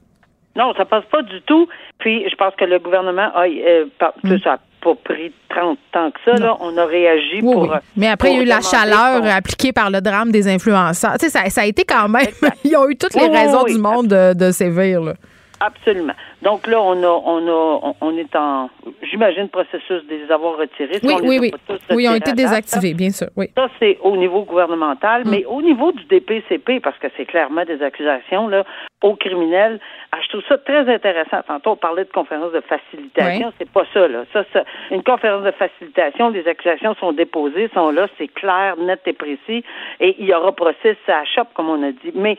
Non, 0.56 0.72
ça 0.74 0.84
passe 0.84 1.04
pas 1.06 1.22
du 1.22 1.40
tout. 1.42 1.68
Puis 1.98 2.28
je 2.28 2.34
pense 2.36 2.54
que 2.54 2.64
le 2.64 2.78
gouvernement 2.78 3.30
a, 3.34 3.46
euh, 3.46 3.86
mm. 4.22 4.38
ça 4.38 4.58
pas 4.84 4.94
pris 4.94 5.32
30 5.48 5.78
ans 5.96 6.10
que 6.10 6.20
ça. 6.24 6.38
Là. 6.38 6.56
On 6.60 6.76
a 6.76 6.84
réagi 6.84 7.40
pour. 7.40 7.62
Oui. 7.62 7.78
Mais 7.96 8.08
après, 8.08 8.32
il 8.32 8.36
y 8.36 8.40
a 8.40 8.42
eu 8.42 8.46
la 8.46 8.60
chaleur 8.60 9.24
appliquée 9.24 9.72
par 9.72 9.90
le 9.90 10.00
drame 10.00 10.30
des 10.30 10.46
influenceurs. 10.46 11.14
Tu 11.18 11.26
sais, 11.26 11.30
ça, 11.30 11.48
ça 11.48 11.62
a 11.62 11.66
été 11.66 11.84
quand 11.84 12.08
même. 12.08 12.26
Ils 12.64 12.76
ont 12.76 12.88
eu 12.88 12.96
toutes 12.96 13.14
les 13.14 13.28
raisons 13.28 13.64
du 13.64 13.78
monde 13.78 14.08
de, 14.08 14.34
de 14.34 14.50
sévir. 14.50 15.00
Là. 15.00 15.14
Absolument. 15.60 16.12
Donc 16.42 16.66
là, 16.66 16.80
on 16.80 17.02
a, 17.02 17.06
on 17.06 17.48
a, 17.48 17.94
on 18.00 18.16
est 18.18 18.36
en, 18.36 18.68
j'imagine, 19.02 19.48
processus 19.48 20.04
de 20.08 20.14
les 20.14 20.30
avoir 20.30 20.58
retirés. 20.58 21.00
Oui, 21.02 21.14
oui, 21.22 21.38
oui. 21.40 21.52
Oui, 21.90 22.04
ils 22.04 22.08
ont 22.08 22.14
été 22.14 22.32
désactivés, 22.32 22.92
bien 22.92 23.10
sûr. 23.10 23.28
Oui. 23.36 23.46
Ça, 23.56 23.68
c'est 23.78 23.98
au 24.02 24.16
niveau 24.16 24.42
gouvernemental, 24.42 25.24
mm. 25.24 25.30
mais 25.30 25.44
au 25.46 25.62
niveau 25.62 25.92
du 25.92 26.04
DPCP, 26.04 26.80
parce 26.80 26.98
que 26.98 27.06
c'est 27.16 27.24
clairement 27.24 27.64
des 27.64 27.80
accusations 27.82 28.48
là, 28.48 28.64
aux 29.04 29.16
criminels, 29.16 29.78
ah, 30.12 30.18
je 30.22 30.28
trouve 30.30 30.42
ça 30.48 30.56
très 30.56 30.88
intéressant. 30.92 31.42
Tantôt, 31.46 31.72
on 31.72 31.76
parlait 31.76 32.04
de 32.04 32.10
conférence 32.10 32.52
de 32.52 32.62
facilitation. 32.62 33.52
C'est 33.58 33.70
pas 33.70 33.84
ça, 33.92 34.08
là. 34.08 34.24
Ça, 34.32 34.44
ça, 34.52 34.64
une 34.90 35.02
conférence 35.02 35.44
de 35.44 35.50
facilitation, 35.50 36.30
les 36.30 36.48
accusations 36.48 36.94
sont 36.94 37.12
déposées, 37.12 37.68
sont 37.74 37.90
là, 37.90 38.06
c'est 38.16 38.28
clair, 38.28 38.78
net 38.78 39.02
et 39.04 39.12
précis, 39.12 39.62
et 40.00 40.16
il 40.18 40.24
y 40.24 40.32
aura 40.32 40.52
procès, 40.52 40.96
ça 41.04 41.22
chope, 41.24 41.52
comme 41.52 41.68
on 41.68 41.82
a 41.82 41.92
dit. 41.92 42.12
Mais 42.14 42.38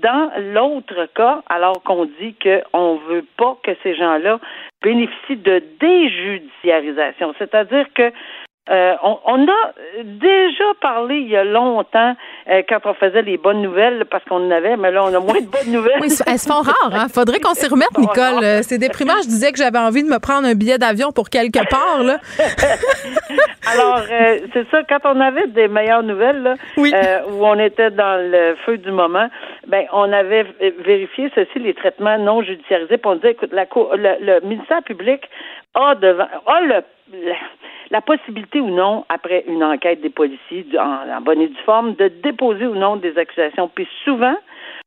dans 0.00 0.30
l'autre 0.54 1.06
cas, 1.14 1.42
alors 1.50 1.82
qu'on 1.82 2.06
dit 2.06 2.34
qu'on 2.42 2.94
ne 2.94 3.14
veut 3.14 3.26
pas 3.36 3.56
que 3.62 3.72
ces 3.82 3.94
gens-là 3.94 4.40
bénéficient 4.82 5.36
de 5.36 5.62
déjudiciarisation, 5.78 7.34
c'est-à-dire 7.38 7.86
que 7.94 8.10
euh, 8.68 8.94
on, 9.02 9.46
a 9.46 9.72
déjà 10.02 10.64
parlé 10.80 11.18
il 11.18 11.28
y 11.28 11.36
a 11.36 11.44
longtemps 11.44 12.16
euh, 12.50 12.62
quand 12.68 12.80
on 12.84 12.94
faisait 12.94 13.22
les 13.22 13.36
bonnes 13.36 13.62
nouvelles 13.62 14.04
parce 14.10 14.24
qu'on 14.24 14.44
en 14.44 14.50
avait, 14.50 14.76
mais 14.76 14.90
là 14.90 15.04
on 15.04 15.14
a 15.14 15.20
moins 15.20 15.40
de 15.40 15.46
bonnes 15.46 15.70
nouvelles. 15.70 16.00
Oui, 16.00 16.08
elles 16.26 16.38
se 16.38 16.48
font 16.48 16.62
rares. 16.62 16.90
Hein? 16.92 17.06
Faudrait 17.08 17.38
qu'on 17.38 17.54
s'y 17.54 17.68
remette, 17.68 17.92
Nicole. 17.98 18.42
Euh, 18.42 18.62
c'est 18.62 18.78
déprimant. 18.78 19.14
Je 19.22 19.28
disais 19.28 19.52
que 19.52 19.58
j'avais 19.58 19.78
envie 19.78 20.02
de 20.02 20.08
me 20.08 20.18
prendre 20.18 20.48
un 20.48 20.54
billet 20.54 20.78
d'avion 20.78 21.12
pour 21.12 21.30
quelque 21.30 21.64
part. 21.70 22.02
Là. 22.02 22.18
Alors 23.72 24.00
c'est 24.52 24.68
ça. 24.70 24.82
Quand 24.88 24.98
on 25.04 25.20
avait 25.20 25.46
des 25.46 25.68
meilleures 25.68 26.02
nouvelles, 26.02 26.42
là, 26.42 26.54
où 26.76 27.46
on 27.46 27.58
était 27.60 27.92
dans 27.92 28.20
le 28.20 28.56
feu 28.66 28.78
du 28.78 28.90
moment, 28.90 29.28
ben 29.68 29.84
on 29.92 30.12
avait 30.12 30.44
vérifié 30.84 31.30
ceci 31.36 31.60
les 31.60 31.74
traitements 31.74 32.18
non 32.18 32.42
judiciarisés. 32.42 32.98
Puis 32.98 33.10
on 33.10 33.14
disait, 33.14 33.32
écoute, 33.32 33.52
la 33.52 33.64
le, 33.64 34.24
le 34.24 34.40
ministère 34.40 34.82
public 34.82 35.22
a 35.74 35.94
devant 35.94 36.26
a 36.46 36.60
le 36.62 36.82
la, 37.12 37.34
possibilité 38.04 38.60
ou 38.60 38.70
non, 38.70 39.04
après 39.08 39.44
une 39.46 39.62
enquête 39.64 40.00
des 40.00 40.10
policiers 40.10 40.66
en, 40.78 41.20
bonne 41.20 41.40
et 41.40 41.48
due 41.48 41.62
forme, 41.64 41.94
de 41.94 42.08
déposer 42.08 42.66
ou 42.66 42.74
non 42.74 42.96
des 42.96 43.16
accusations. 43.18 43.68
Puis 43.68 43.88
souvent, 44.04 44.36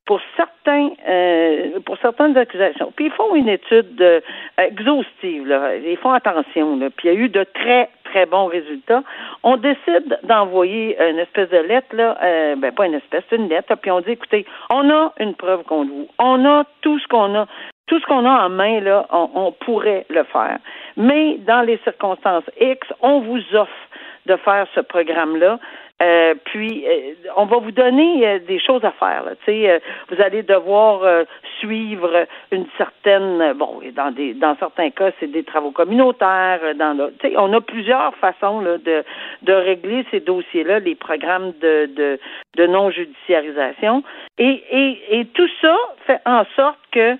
pour 0.06 0.20
certains 0.36 0.89
euh, 1.08 1.79
pour 1.86 1.98
certaines 2.00 2.36
accusations. 2.36 2.91
Puis 2.96 3.06
ils 3.06 3.12
font 3.12 3.36
une 3.36 3.48
étude 3.48 4.01
euh, 4.01 4.20
exhaustive, 4.58 5.48
là. 5.48 5.75
ils 5.75 5.98
font 5.98 6.12
attention, 6.12 6.77
là. 6.77 6.89
puis 6.89 7.10
il 7.10 7.13
y 7.13 7.15
a 7.15 7.20
eu 7.20 7.29
de 7.29 7.44
très 7.44 7.89
très 8.06 8.25
bons 8.25 8.48
résultats. 8.48 9.03
On 9.43 9.58
décide 9.58 10.17
d'envoyer 10.24 11.00
une 11.00 11.19
espèce 11.19 11.50
de 11.50 11.58
lettre, 11.58 11.95
là, 11.95 12.17
euh, 12.24 12.56
ben 12.56 12.71
pas 12.71 12.88
une 12.88 12.95
espèce, 12.95 13.24
une 13.32 13.50
lettre, 13.50 13.76
puis 13.76 13.91
on 13.91 14.02
dit 14.02 14.12
écoutez, 14.12 14.47
on 14.71 14.89
a 14.89 15.13
une 15.19 15.36
preuve 15.36 15.63
contre 15.63 15.91
vous, 15.91 16.08
on 16.17 16.43
a 16.43 16.63
tout 16.82 16.97
ce 16.97 17.08
qu'on 17.08 17.36
a 17.36 17.45
tout 17.89 17.99
ce 17.99 18.06
qu'on 18.06 18.23
a 18.25 18.45
en 18.45 18.49
main, 18.49 18.80
là, 18.82 19.08
on, 19.12 19.52
pourrait 19.52 20.06
le 20.10 20.23
faire. 20.23 20.60
Mais 20.95 21.38
dans 21.39 21.62
les 21.62 21.78
circonstances 21.84 22.43
X, 22.62 22.88
on 23.02 23.21
vous 23.21 23.41
offre 23.56 23.89
de 24.28 24.36
faire 24.36 24.67
ce 24.75 24.80
programme-là. 24.82 25.60
Euh, 26.02 26.36
puis, 26.45 26.86
euh, 26.88 27.13
on 27.36 27.45
va 27.45 27.58
vous 27.58 27.71
donner 27.71 28.25
euh, 28.25 28.39
des 28.47 28.60
choses 28.60 28.86
à 28.86 28.91
faire. 28.91 29.23
Là. 29.25 29.80
vous 30.10 30.21
allez 30.21 30.43
devoir 30.43 31.25
suivre 31.60 32.25
une 32.52 32.67
certaine, 32.78 33.54
bon, 33.54 33.82
dans 33.95 34.12
des, 34.12 34.34
dans 34.36 34.56
certains 34.58 34.91
cas, 34.91 35.10
c'est 35.19 35.32
des 35.32 35.43
travaux 35.43 35.71
communautaires. 35.71 36.62
Dans, 36.75 37.10
on 37.38 37.54
a 37.54 37.60
plusieurs 37.60 38.15
façons 38.17 38.62
là, 38.62 38.78
de, 38.78 39.04
de 39.41 39.54
régler 39.54 40.06
ces 40.12 40.19
dossiers-là, 40.19 40.80
les 40.80 40.95
programmes 40.95 41.54
de, 41.60 41.89
de, 41.93 42.19
de 42.56 42.67
non 42.67 42.91
judiciarisation, 42.91 44.04
et, 44.38 44.63
et, 44.71 45.19
et 45.19 45.25
tout 45.25 45.49
ça 45.60 45.75
fait 46.06 46.21
en 46.25 46.45
sorte 46.56 46.80
que 46.91 47.17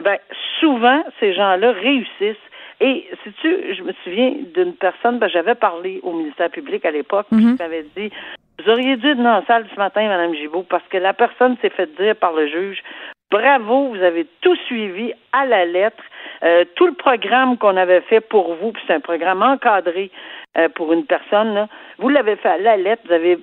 eh 0.00 0.02
bien, 0.02 0.18
souvent, 0.58 1.02
ces 1.20 1.34
gens-là 1.34 1.72
réussissent. 1.72 2.36
Et 2.80 3.06
si 3.22 3.32
tu, 3.42 3.74
je 3.74 3.82
me 3.82 3.92
souviens 4.02 4.32
d'une 4.54 4.74
personne, 4.74 5.18
ben, 5.18 5.28
j'avais 5.28 5.54
parlé 5.54 6.00
au 6.02 6.12
ministère 6.12 6.50
public 6.50 6.84
à 6.86 6.90
l'époque, 6.90 7.26
qui 7.28 7.34
mhm. 7.34 7.56
m'avait 7.60 7.84
dit 7.96 8.10
Vous 8.58 8.70
auriez 8.70 8.96
dû 8.96 9.10
être 9.10 9.18
dans 9.18 9.34
la 9.34 9.44
salle 9.46 9.66
ce 9.72 9.78
matin, 9.78 10.08
Mme 10.08 10.34
Gibault, 10.34 10.62
parce 10.62 10.86
que 10.88 10.96
la 10.96 11.12
personne 11.12 11.56
s'est 11.60 11.70
fait 11.70 11.94
dire 11.96 12.16
par 12.16 12.32
le 12.32 12.48
juge 12.48 12.82
Bravo, 13.30 13.88
vous 13.88 14.02
avez 14.02 14.26
tout 14.40 14.56
suivi 14.66 15.12
à 15.32 15.44
la 15.44 15.64
lettre. 15.66 16.02
Euh, 16.42 16.64
tout 16.74 16.86
le 16.86 16.94
programme 16.94 17.58
qu'on 17.58 17.76
avait 17.76 18.00
fait 18.00 18.20
pour 18.20 18.54
vous, 18.54 18.72
puis 18.72 18.82
c'est 18.86 18.94
un 18.94 19.00
programme 19.00 19.42
encadré 19.42 20.10
euh, 20.56 20.68
pour 20.70 20.92
une 20.94 21.04
personne, 21.04 21.54
là, 21.54 21.68
vous 21.98 22.08
l'avez 22.08 22.36
fait 22.36 22.48
à 22.48 22.58
la 22.58 22.78
lettre, 22.78 23.02
vous 23.06 23.12
avez 23.12 23.38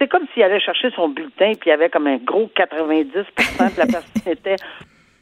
c'est 0.00 0.08
comme 0.08 0.26
s'il 0.32 0.42
allait 0.42 0.60
chercher 0.60 0.90
son 0.96 1.10
bulletin, 1.10 1.52
puis 1.60 1.66
il 1.66 1.68
y 1.68 1.72
avait 1.72 1.90
comme 1.90 2.06
un 2.06 2.16
gros 2.16 2.50
90% 2.56 3.14
de 3.14 3.78
la 3.78 3.86
personne 3.86 4.32
était 4.32 4.56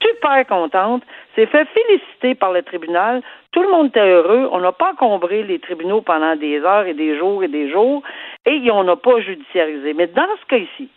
super 0.08 0.46
contente, 0.46 1.02
s'est 1.34 1.46
fait 1.46 1.66
féliciter 1.66 2.34
par 2.34 2.52
le 2.52 2.62
tribunal. 2.62 3.22
Tout 3.52 3.62
le 3.62 3.70
monde 3.70 3.88
était 3.88 4.00
heureux. 4.00 4.48
On 4.52 4.60
n'a 4.60 4.72
pas 4.72 4.92
encombré 4.92 5.42
les 5.42 5.58
tribunaux 5.58 6.00
pendant 6.00 6.36
des 6.36 6.60
heures 6.60 6.86
et 6.86 6.94
des 6.94 7.16
jours 7.18 7.42
et 7.42 7.48
des 7.48 7.70
jours 7.70 8.02
et 8.46 8.70
on 8.70 8.84
n'a 8.84 8.96
pas 8.96 9.20
judiciarisé. 9.20 9.94
Mais 9.94 10.06
dans 10.08 10.26
ce 10.40 10.46
cas 10.46 10.64
ci 10.76 10.88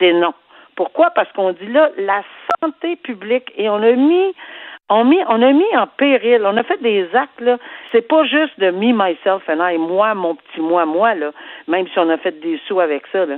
c'est 0.00 0.12
non. 0.12 0.32
Pourquoi? 0.76 1.10
Parce 1.10 1.30
qu'on 1.32 1.52
dit 1.52 1.66
là, 1.66 1.90
la 1.98 2.22
santé 2.60 2.96
publique 2.96 3.52
et 3.56 3.68
on 3.68 3.82
a 3.82 3.92
mis 3.92 4.34
on, 4.92 5.04
mis, 5.04 5.20
on 5.28 5.40
a 5.40 5.52
mis 5.52 5.76
en 5.76 5.86
péril, 5.86 6.42
on 6.44 6.56
a 6.56 6.64
fait 6.64 6.82
des 6.82 7.08
actes, 7.14 7.40
là. 7.40 7.58
C'est 7.92 8.08
pas 8.08 8.24
juste 8.24 8.58
de 8.58 8.72
me, 8.72 8.92
myself 8.92 9.48
and 9.48 9.64
I, 9.64 9.78
moi, 9.78 10.14
mon 10.14 10.34
petit 10.34 10.60
moi, 10.60 10.84
moi, 10.84 11.14
là, 11.14 11.30
même 11.68 11.86
si 11.86 11.98
on 12.00 12.10
a 12.10 12.18
fait 12.18 12.40
des 12.40 12.58
sous 12.66 12.80
avec 12.80 13.04
ça, 13.12 13.24
là 13.24 13.36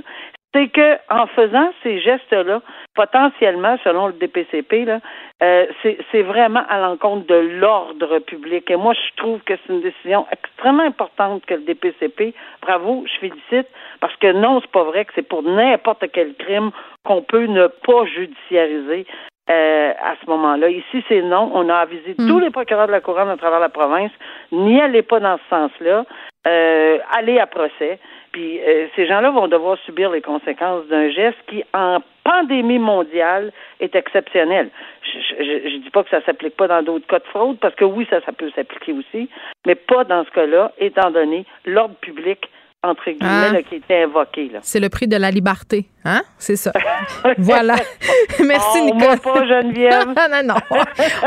c'est 0.53 0.67
que 0.67 0.97
en 1.09 1.27
faisant 1.27 1.71
ces 1.81 1.99
gestes-là, 1.99 2.61
potentiellement, 2.95 3.77
selon 3.83 4.07
le 4.07 4.13
DPCP, 4.13 4.85
là, 4.85 4.99
euh, 5.41 5.65
c'est 6.11 6.21
vraiment 6.21 6.63
à 6.69 6.79
l'encontre 6.79 7.25
de 7.27 7.35
l'ordre 7.35 8.19
public. 8.19 8.69
Et 8.69 8.75
moi, 8.75 8.93
je 8.93 9.15
trouve 9.21 9.39
que 9.41 9.53
c'est 9.55 9.73
une 9.73 9.81
décision 9.81 10.25
extrêmement 10.31 10.83
importante 10.83 11.45
que 11.45 11.55
le 11.55 11.61
DPCP. 11.61 12.33
Bravo, 12.61 13.03
je 13.07 13.19
félicite, 13.19 13.67
parce 13.99 14.15
que 14.17 14.31
non, 14.31 14.61
c'est 14.61 14.71
pas 14.71 14.83
vrai 14.83 15.05
que 15.05 15.11
c'est 15.15 15.27
pour 15.27 15.43
n'importe 15.43 16.05
quel 16.13 16.35
crime 16.35 16.71
qu'on 17.03 17.21
peut 17.23 17.45
ne 17.45 17.67
pas 17.67 18.05
judiciariser. 18.05 19.05
Euh, 19.49 19.91
à 20.01 20.15
ce 20.23 20.29
moment-là. 20.29 20.69
Ici, 20.69 21.03
c'est 21.09 21.21
non. 21.21 21.51
On 21.53 21.67
a 21.67 21.75
avisé 21.75 22.15
hmm. 22.17 22.29
tous 22.29 22.39
les 22.39 22.49
procureurs 22.49 22.87
de 22.87 22.93
la 22.93 23.01
couronne 23.01 23.29
à 23.29 23.35
travers 23.35 23.59
la 23.59 23.67
province. 23.67 24.11
N'y 24.53 24.79
allez 24.79 25.01
pas 25.01 25.19
dans 25.19 25.37
ce 25.37 25.49
sens-là. 25.49 26.05
Euh, 26.47 26.99
allez 27.11 27.39
à 27.39 27.45
procès. 27.45 27.99
Puis 28.31 28.61
euh, 28.61 28.87
ces 28.95 29.05
gens-là 29.05 29.31
vont 29.31 29.49
devoir 29.49 29.77
subir 29.85 30.11
les 30.11 30.21
conséquences 30.21 30.87
d'un 30.87 31.09
geste 31.09 31.37
qui, 31.47 31.61
en 31.73 31.99
pandémie 32.23 32.79
mondiale, 32.79 33.51
est 33.81 33.95
exceptionnel. 33.95 34.69
Je 35.03 35.75
ne 35.75 35.83
dis 35.83 35.89
pas 35.89 36.03
que 36.03 36.09
ça 36.09 36.23
s'applique 36.25 36.55
pas 36.55 36.67
dans 36.67 36.81
d'autres 36.81 37.05
cas 37.05 37.19
de 37.19 37.25
fraude, 37.25 37.59
parce 37.59 37.75
que 37.75 37.85
oui, 37.85 38.07
ça, 38.09 38.21
ça 38.25 38.31
peut 38.31 38.49
s'appliquer 38.55 38.93
aussi, 38.93 39.29
mais 39.67 39.75
pas 39.75 40.05
dans 40.05 40.23
ce 40.23 40.31
cas-là, 40.31 40.71
étant 40.79 41.11
donné 41.11 41.45
l'ordre 41.65 41.95
public 41.95 42.49
entre 42.83 43.09
guillemets, 43.11 43.59
Ah. 43.59 43.63
qui 43.67 43.75
était 43.75 44.03
invoqué. 44.03 44.49
Là. 44.53 44.59
C'est 44.61 44.79
le 44.81 44.89
prix 44.89 45.07
de 45.07 45.15
la 45.15 45.31
liberté, 45.31 45.87
hein? 46.03 46.21
C'est 46.37 46.57
ça. 46.57 46.71
voilà. 47.37 47.75
Merci, 48.45 48.79
Oh, 48.81 48.85
Nicole. 48.85 48.99
moi 48.99 49.17
pas, 49.17 49.45
Geneviève. 49.47 50.07
non, 50.31 50.43
non. 50.53 50.77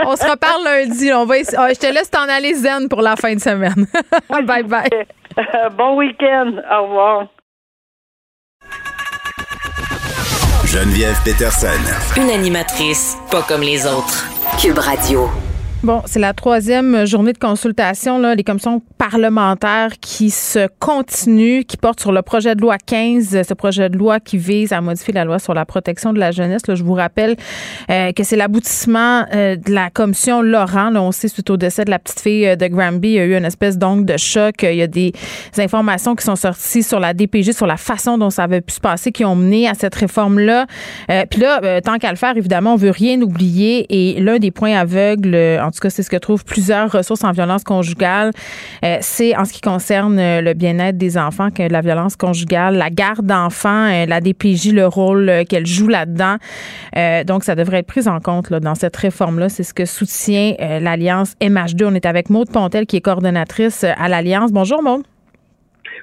On 0.06 0.16
se 0.16 0.28
reparle 0.30 0.64
lundi. 0.64 1.10
On 1.12 1.24
va 1.24 1.36
Ah, 1.56 1.72
je 1.72 1.78
te 1.78 1.86
laisse 1.92 2.10
t'en 2.10 2.28
aller 2.28 2.54
zen 2.54 2.88
pour 2.88 3.00
la 3.02 3.16
fin 3.16 3.34
de 3.34 3.40
semaine. 3.40 3.86
bye 4.44 4.62
bye. 4.62 4.88
bon 5.76 5.96
week-end. 5.96 6.52
Au 6.70 6.82
revoir. 6.84 7.26
Geneviève 10.66 11.16
Peterson. 11.24 11.68
Une 12.16 12.30
animatrice 12.30 13.16
pas 13.30 13.42
comme 13.42 13.62
les 13.62 13.86
autres. 13.86 14.26
Cube 14.60 14.78
Radio. 14.78 15.28
Bon, 15.82 16.02
c'est 16.06 16.18
la 16.18 16.32
troisième 16.32 17.06
journée 17.06 17.34
de 17.34 17.38
consultation, 17.38 18.18
là, 18.18 18.34
les 18.34 18.42
commissions 18.42 18.82
parlementaires 18.96 19.92
qui 20.00 20.30
se 20.30 20.68
continuent, 20.80 21.64
qui 21.64 21.76
portent 21.76 22.00
sur 22.00 22.12
le 22.12 22.22
projet 22.22 22.54
de 22.54 22.62
loi 22.62 22.76
15, 22.78 23.42
ce 23.46 23.54
projet 23.54 23.90
de 23.90 23.96
loi 23.96 24.18
qui 24.18 24.38
vise 24.38 24.72
à 24.72 24.80
modifier 24.80 25.12
la 25.12 25.24
loi 25.24 25.38
sur 25.38 25.52
la 25.52 25.66
protection 25.66 26.14
de 26.14 26.18
la 26.18 26.32
jeunesse. 26.32 26.66
Là, 26.66 26.74
je 26.74 26.82
vous 26.82 26.94
rappelle 26.94 27.36
euh, 27.90 28.10
que 28.12 28.24
c'est 28.24 28.36
l'aboutissement 28.36 29.26
euh, 29.34 29.56
de 29.56 29.70
la 29.70 29.90
commission 29.90 30.40
Laurent. 30.40 30.90
Là, 30.90 31.02
on 31.02 31.12
sait, 31.12 31.28
suite 31.28 31.50
au 31.50 31.58
décès 31.58 31.84
de 31.84 31.90
la 31.90 31.98
petite 31.98 32.20
fille 32.20 32.46
euh, 32.46 32.56
de 32.56 32.66
Granby, 32.68 33.08
il 33.08 33.14
y 33.14 33.18
a 33.20 33.24
eu 33.24 33.36
une 33.36 33.44
espèce 33.44 33.76
d'ongle 33.76 34.06
de 34.06 34.16
choc. 34.16 34.62
Il 34.62 34.76
y 34.76 34.82
a 34.82 34.86
des 34.88 35.12
informations 35.58 36.16
qui 36.16 36.24
sont 36.24 36.36
sorties 36.36 36.82
sur 36.82 37.00
la 37.00 37.12
DPJ, 37.12 37.52
sur 37.52 37.66
la 37.66 37.76
façon 37.76 38.16
dont 38.16 38.30
ça 38.30 38.44
avait 38.44 38.62
pu 38.62 38.72
se 38.72 38.80
passer, 38.80 39.12
qui 39.12 39.26
ont 39.26 39.36
mené 39.36 39.68
à 39.68 39.74
cette 39.74 39.94
réforme-là. 39.94 40.66
Euh, 41.10 41.24
Puis 41.30 41.40
là, 41.40 41.80
tant 41.82 41.98
qu'à 41.98 42.10
le 42.10 42.16
faire, 42.16 42.36
évidemment, 42.36 42.72
on 42.72 42.76
veut 42.76 42.90
rien 42.90 43.20
oublier. 43.20 43.86
Et 43.90 44.20
l'un 44.20 44.38
des 44.38 44.50
points 44.50 44.74
aveugles, 44.74 45.60
en 45.66 45.70
tout 45.70 45.80
cas, 45.80 45.90
c'est 45.90 46.02
ce 46.02 46.10
que 46.10 46.16
trouvent 46.16 46.44
plusieurs 46.44 46.90
ressources 46.90 47.24
en 47.24 47.32
violence 47.32 47.64
conjugale, 47.64 48.30
euh, 48.84 48.98
c'est 49.00 49.36
en 49.36 49.44
ce 49.44 49.52
qui 49.52 49.60
concerne 49.60 50.18
euh, 50.18 50.40
le 50.40 50.54
bien-être 50.54 50.96
des 50.96 51.18
enfants, 51.18 51.50
que 51.50 51.62
la 51.62 51.80
violence 51.80 52.16
conjugale, 52.16 52.76
la 52.76 52.90
garde 52.90 53.26
d'enfants, 53.26 53.88
euh, 53.90 54.06
la 54.06 54.20
DPJ, 54.20 54.72
le 54.72 54.86
rôle 54.86 55.44
qu'elle 55.48 55.66
joue 55.66 55.88
là-dedans. 55.88 56.36
Donc, 57.26 57.44
ça 57.44 57.54
devrait 57.54 57.78
être 57.78 57.86
pris 57.86 58.08
en 58.08 58.20
compte 58.20 58.52
dans 58.52 58.74
cette 58.74 58.96
réforme-là. 58.96 59.48
C'est 59.48 59.62
ce 59.62 59.74
que 59.74 59.84
soutient 59.84 60.54
l'Alliance 60.58 61.34
MH2. 61.40 61.86
On 61.86 61.94
est 61.94 62.06
avec 62.06 62.30
Maude 62.30 62.50
Pontel, 62.50 62.86
qui 62.86 62.96
est 62.96 63.00
coordonnatrice 63.00 63.84
à 63.84 64.08
l'Alliance. 64.08 64.52
Bonjour, 64.52 64.82
Maude. 64.82 65.02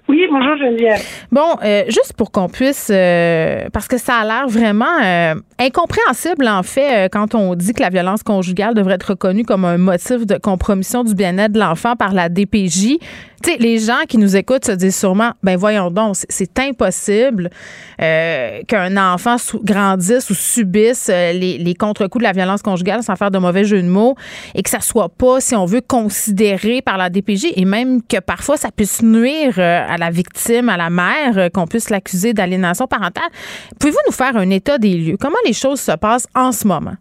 Oui, 0.09 0.27
bonjour 0.29 0.57
Geneviève. 0.57 1.01
Bon, 1.31 1.55
euh, 1.63 1.83
juste 1.85 2.13
pour 2.17 2.31
qu'on 2.31 2.49
puisse, 2.49 2.91
euh, 2.93 3.69
parce 3.71 3.87
que 3.87 3.97
ça 3.97 4.15
a 4.15 4.25
l'air 4.25 4.47
vraiment 4.47 4.99
euh, 5.01 5.33
incompréhensible 5.59 6.45
en 6.47 6.61
fait 6.61 7.05
euh, 7.05 7.09
quand 7.09 7.35
on 7.35 7.55
dit 7.55 7.71
que 7.73 7.81
la 7.81 7.89
violence 7.89 8.21
conjugale 8.21 8.73
devrait 8.73 8.95
être 8.95 9.11
reconnue 9.11 9.45
comme 9.45 9.63
un 9.63 9.77
motif 9.77 10.25
de 10.25 10.37
compromission 10.37 11.05
du 11.05 11.15
bien-être 11.15 11.53
de 11.53 11.59
l'enfant 11.59 11.95
par 11.95 12.13
la 12.13 12.27
DPJ. 12.27 12.97
Sais, 13.45 13.57
les 13.57 13.77
gens 13.79 13.99
qui 14.07 14.17
nous 14.17 14.37
écoutent 14.37 14.65
se 14.65 14.71
disent 14.71 14.97
sûrement, 14.97 15.31
ben 15.43 15.57
voyons 15.57 15.91
donc, 15.91 16.15
c'est- 16.29 16.59
impossible 16.59 17.49
euh, 18.01 18.61
qu'un 18.67 18.95
enfant 18.95 19.35
grandisse 19.63 20.29
ou 20.29 20.33
subisse 20.33 21.09
euh, 21.11 21.33
les, 21.33 21.75
contre-coups 21.75 22.21
de 22.21 22.27
la 22.27 22.31
violence 22.31 22.61
conjugale 22.61 23.03
sans 23.03 23.15
faire 23.17 23.31
de 23.31 23.39
mauvais 23.39 23.65
jeu 23.65 23.81
de 23.81 23.87
mots 23.87 24.15
et 24.55 24.63
que 24.63 24.69
ça 24.69 24.79
soit 24.79 25.09
pas, 25.09 25.41
si 25.41 25.55
on 25.55 25.65
veut, 25.65 25.81
considéré 25.81 26.81
par 26.81 26.97
la 26.97 27.09
DPJ 27.09 27.47
et 27.55 27.65
même 27.65 28.01
que 28.01 28.19
parfois 28.19 28.55
ça 28.55 28.69
puisse 28.71 29.01
nuire 29.01 29.55
euh, 29.57 29.85
à 29.89 29.97
la 29.97 30.09
victime, 30.09 30.69
à 30.69 30.77
la 30.77 30.89
mère, 30.89 31.49
qu'on 31.53 31.67
puisse 31.67 31.89
l'accuser 31.89 32.33
d'aliénation 32.33 32.87
parentale. 32.87 33.29
Pouvez-vous 33.79 33.99
nous 34.07 34.13
faire 34.13 34.37
un 34.37 34.49
état 34.51 34.77
des 34.77 34.93
lieux? 34.93 35.17
Comment 35.19 35.35
les 35.45 35.53
choses 35.53 35.81
se 35.81 35.91
passent 35.91 36.27
en 36.33 36.51
ce 36.53 36.65
moment? 36.67 36.93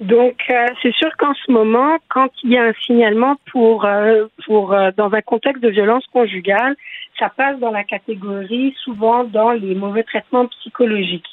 Donc, 0.00 0.42
euh, 0.50 0.66
c'est 0.82 0.92
sûr 0.94 1.10
qu'en 1.18 1.34
ce 1.34 1.52
moment, 1.52 1.98
quand 2.08 2.28
il 2.42 2.50
y 2.50 2.58
a 2.58 2.64
un 2.64 2.72
signalement 2.84 3.36
pour, 3.52 3.84
euh, 3.84 4.26
pour 4.44 4.72
euh, 4.72 4.90
dans 4.96 5.12
un 5.12 5.20
contexte 5.20 5.62
de 5.62 5.68
violence 5.68 6.04
conjugale, 6.12 6.74
ça 7.18 7.28
passe 7.28 7.60
dans 7.60 7.70
la 7.70 7.84
catégorie 7.84 8.74
souvent 8.82 9.22
dans 9.22 9.52
les 9.52 9.74
mauvais 9.76 10.02
traitements 10.02 10.46
psychologiques. 10.46 11.28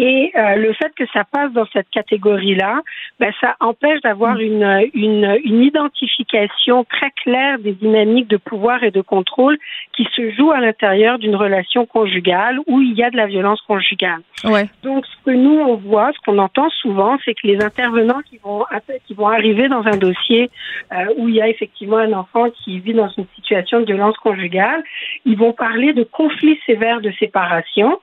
Et 0.00 0.30
euh, 0.36 0.54
le 0.54 0.72
fait 0.74 0.94
que 0.94 1.02
ça 1.12 1.24
passe 1.24 1.52
dans 1.52 1.66
cette 1.72 1.90
catégorie-là, 1.90 2.82
ben, 3.18 3.32
ça 3.40 3.56
empêche 3.58 4.00
d'avoir 4.02 4.38
une, 4.38 4.88
une, 4.94 5.36
une 5.42 5.64
identification 5.64 6.84
très 6.84 7.10
claire 7.24 7.58
des 7.58 7.72
dynamiques 7.72 8.28
de 8.28 8.36
pouvoir 8.36 8.84
et 8.84 8.92
de 8.92 9.00
contrôle 9.00 9.58
qui 9.96 10.06
se 10.14 10.30
jouent 10.30 10.52
à 10.52 10.60
l'intérieur 10.60 11.18
d'une 11.18 11.34
relation 11.34 11.84
conjugale 11.84 12.60
où 12.68 12.80
il 12.80 12.94
y 12.94 13.02
a 13.02 13.10
de 13.10 13.16
la 13.16 13.26
violence 13.26 13.60
conjugale. 13.62 14.20
Ouais. 14.44 14.68
Donc, 14.84 15.04
ce 15.04 15.24
que 15.24 15.32
nous, 15.32 15.58
on 15.58 15.74
voit, 15.74 16.12
ce 16.12 16.18
qu'on 16.24 16.38
entend 16.38 16.70
souvent, 16.70 17.18
c'est 17.24 17.34
que 17.34 17.48
les 17.48 17.60
intervenants 17.60 18.22
qui 18.30 18.38
vont, 18.38 18.64
qui 19.08 19.14
vont 19.14 19.26
arriver 19.26 19.66
dans 19.66 19.84
un 19.84 19.96
dossier 19.96 20.48
euh, 20.92 21.06
où 21.16 21.28
il 21.28 21.34
y 21.34 21.42
a 21.42 21.48
effectivement 21.48 21.98
un 21.98 22.12
enfant 22.12 22.50
qui 22.50 22.78
vit 22.78 22.94
dans 22.94 23.08
une 23.18 23.26
situation 23.34 23.80
de 23.80 23.86
violence 23.86 24.16
conjugale, 24.18 24.84
ils 25.24 25.36
vont 25.36 25.52
parler 25.52 25.92
de 25.92 26.04
conflits 26.04 26.60
sévères 26.66 27.00
de 27.00 27.10
séparation, 27.18 27.98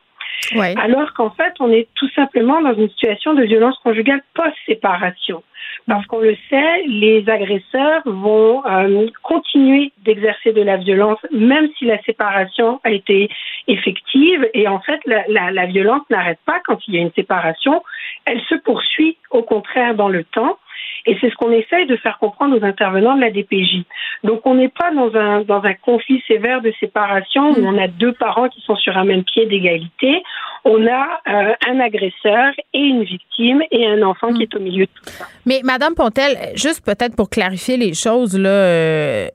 Alors 0.78 1.14
qu'en 1.14 1.32
fait, 1.32 1.54
on 1.60 1.72
est 1.72 1.88
tout 1.96 2.10
simplement 2.10 2.62
dans 2.62 2.74
une 2.74 2.90
situation 2.90 3.34
de 3.34 3.44
violence 3.44 3.78
conjugale 3.84 4.22
post-séparation. 4.34 5.44
Parce 5.88 6.06
qu'on 6.08 6.20
le 6.20 6.36
sait, 6.50 6.84
les 6.88 7.28
agresseurs 7.28 8.02
vont 8.06 8.66
euh, 8.66 9.08
continuer 9.24 9.92
d'exercer 10.04 10.52
de 10.54 10.62
la 10.62 10.78
violence, 10.78 11.20
même 11.32 11.68
si 11.78 11.86
la 11.86 12.02
séparation 12.04 12.80
a 12.84 12.92
été 12.92 13.30
effective. 13.68 14.48
Et 14.54 14.68
en 14.68 14.80
fait, 14.80 15.00
la 15.06 15.66
violence 15.66 16.02
n'arrête 16.10 16.40
pas 16.46 16.60
quand 16.66 16.78
il 16.88 16.96
y 16.96 16.98
a 16.98 17.02
une 17.02 17.12
séparation. 17.14 17.84
Elle 18.26 18.42
se 18.42 18.56
poursuit, 18.56 19.18
au 19.32 19.44
contraire, 19.44 19.96
dans 19.96 20.10
le 20.10 20.24
temps. 20.24 20.58
Et 21.06 21.18
c'est 21.22 21.30
ce 21.30 21.36
qu'on 21.36 21.52
essaye 21.52 21.86
de 21.86 21.96
faire 21.98 22.18
comprendre 22.20 22.58
aux 22.58 22.64
intervenants 22.64 23.16
de 23.16 23.22
la 23.22 23.32
DPJ. 23.32 23.84
Donc, 24.24 24.42
on 24.46 24.56
n'est 24.56 24.70
pas 24.70 24.92
dans 24.92 25.14
un, 25.16 25.42
dans 25.42 25.64
un 25.64 25.74
conflit 25.74 26.24
sévère 26.28 26.62
de 26.62 26.74
séparation 26.80 27.52
où 27.52 27.66
on 27.66 27.78
a 27.78 27.88
deux 27.88 28.14
parents 28.14 28.50
qui 28.50 28.62
sont 28.62 28.76
sur 28.76 28.98
un 28.98 29.06
même 29.06 29.24
pied 29.24 29.46
d'égalité. 29.46 30.24
On 30.64 30.88
a 30.88 31.22
euh, 31.28 31.54
un 31.68 31.80
agresseur 31.80 32.54
et 32.74 32.80
une 32.80 33.04
victime 33.04 33.62
et 33.72 33.86
un 33.88 34.02
enfant 34.02 34.34
qui 34.34 34.44
est 34.44 34.56
au 34.56 34.60
milieu 34.60 34.86
de 34.86 34.92
tout 34.96 35.06
ça. 35.06 35.26
Mais 35.46 35.62
Madame 35.64 35.94
Pontel, 35.94 36.38
juste 36.56 36.84
peut-être 36.84 37.16
pour 37.16 37.30
clarifier 37.30 37.78
les 37.78 37.94
choses, 37.94 38.38
là, 38.38 38.50
euh, 38.50 39.28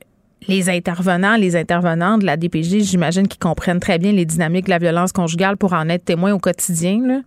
les 0.48 0.70
intervenants, 0.70 1.36
les 1.36 1.56
intervenantes 1.56 2.20
de 2.20 2.26
la 2.26 2.36
DPJ, 2.36 2.80
j'imagine 2.82 3.28
qu'ils 3.28 3.38
comprennent 3.38 3.80
très 3.80 3.98
bien 3.98 4.12
les 4.12 4.24
dynamiques 4.24 4.66
de 4.66 4.70
la 4.70 4.78
violence 4.78 5.12
conjugale 5.12 5.56
pour 5.56 5.72
en 5.72 5.88
être 5.88 6.04
témoins 6.04 6.32
au 6.32 6.38
quotidien. 6.38 7.00
là. 7.06 7.20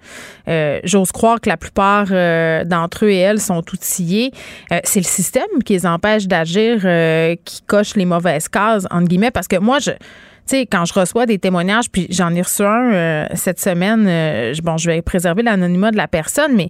Euh, 0.48 0.80
J'ose 0.84 1.12
croire 1.12 1.40
que 1.40 1.50
la 1.50 1.58
plupart 1.58 2.08
euh, 2.12 2.64
d'entre 2.64 3.06
eux 3.06 3.10
et 3.10 3.18
elles 3.18 3.40
sont 3.40 3.64
outillés. 3.74 4.32
Euh, 4.72 4.80
C'est 4.84 5.00
le 5.00 5.06
système 5.06 5.64
qui 5.66 5.74
les 5.74 5.86
empêche 5.86 6.28
d'agir, 6.28 6.82
euh, 6.84 7.36
qui 7.46 7.62
coche 7.62 7.96
les 7.96 8.06
mauvaises 8.06 8.48
cases, 8.48 8.88
entre 8.92 9.08
guillemets, 9.08 9.32
parce 9.32 9.48
que 9.48 9.58
moi, 9.58 9.80
je 9.80 9.92
tu 10.46 10.58
sais, 10.58 10.66
quand 10.66 10.84
je 10.84 10.94
reçois 10.94 11.26
des 11.26 11.40
témoignages, 11.40 11.90
puis 11.90 12.06
j'en 12.10 12.36
ai 12.36 12.42
reçu 12.42 12.64
un 12.64 12.92
euh, 12.92 13.26
cette 13.34 13.62
semaine, 13.62 14.06
euh, 14.10 14.54
bon, 14.62 14.76
je 14.76 14.90
vais 14.90 15.02
préserver 15.02 15.42
l'anonymat 15.42 15.92
de 15.92 15.96
la 15.96 16.10
personne, 16.10 16.54
mais 16.54 16.70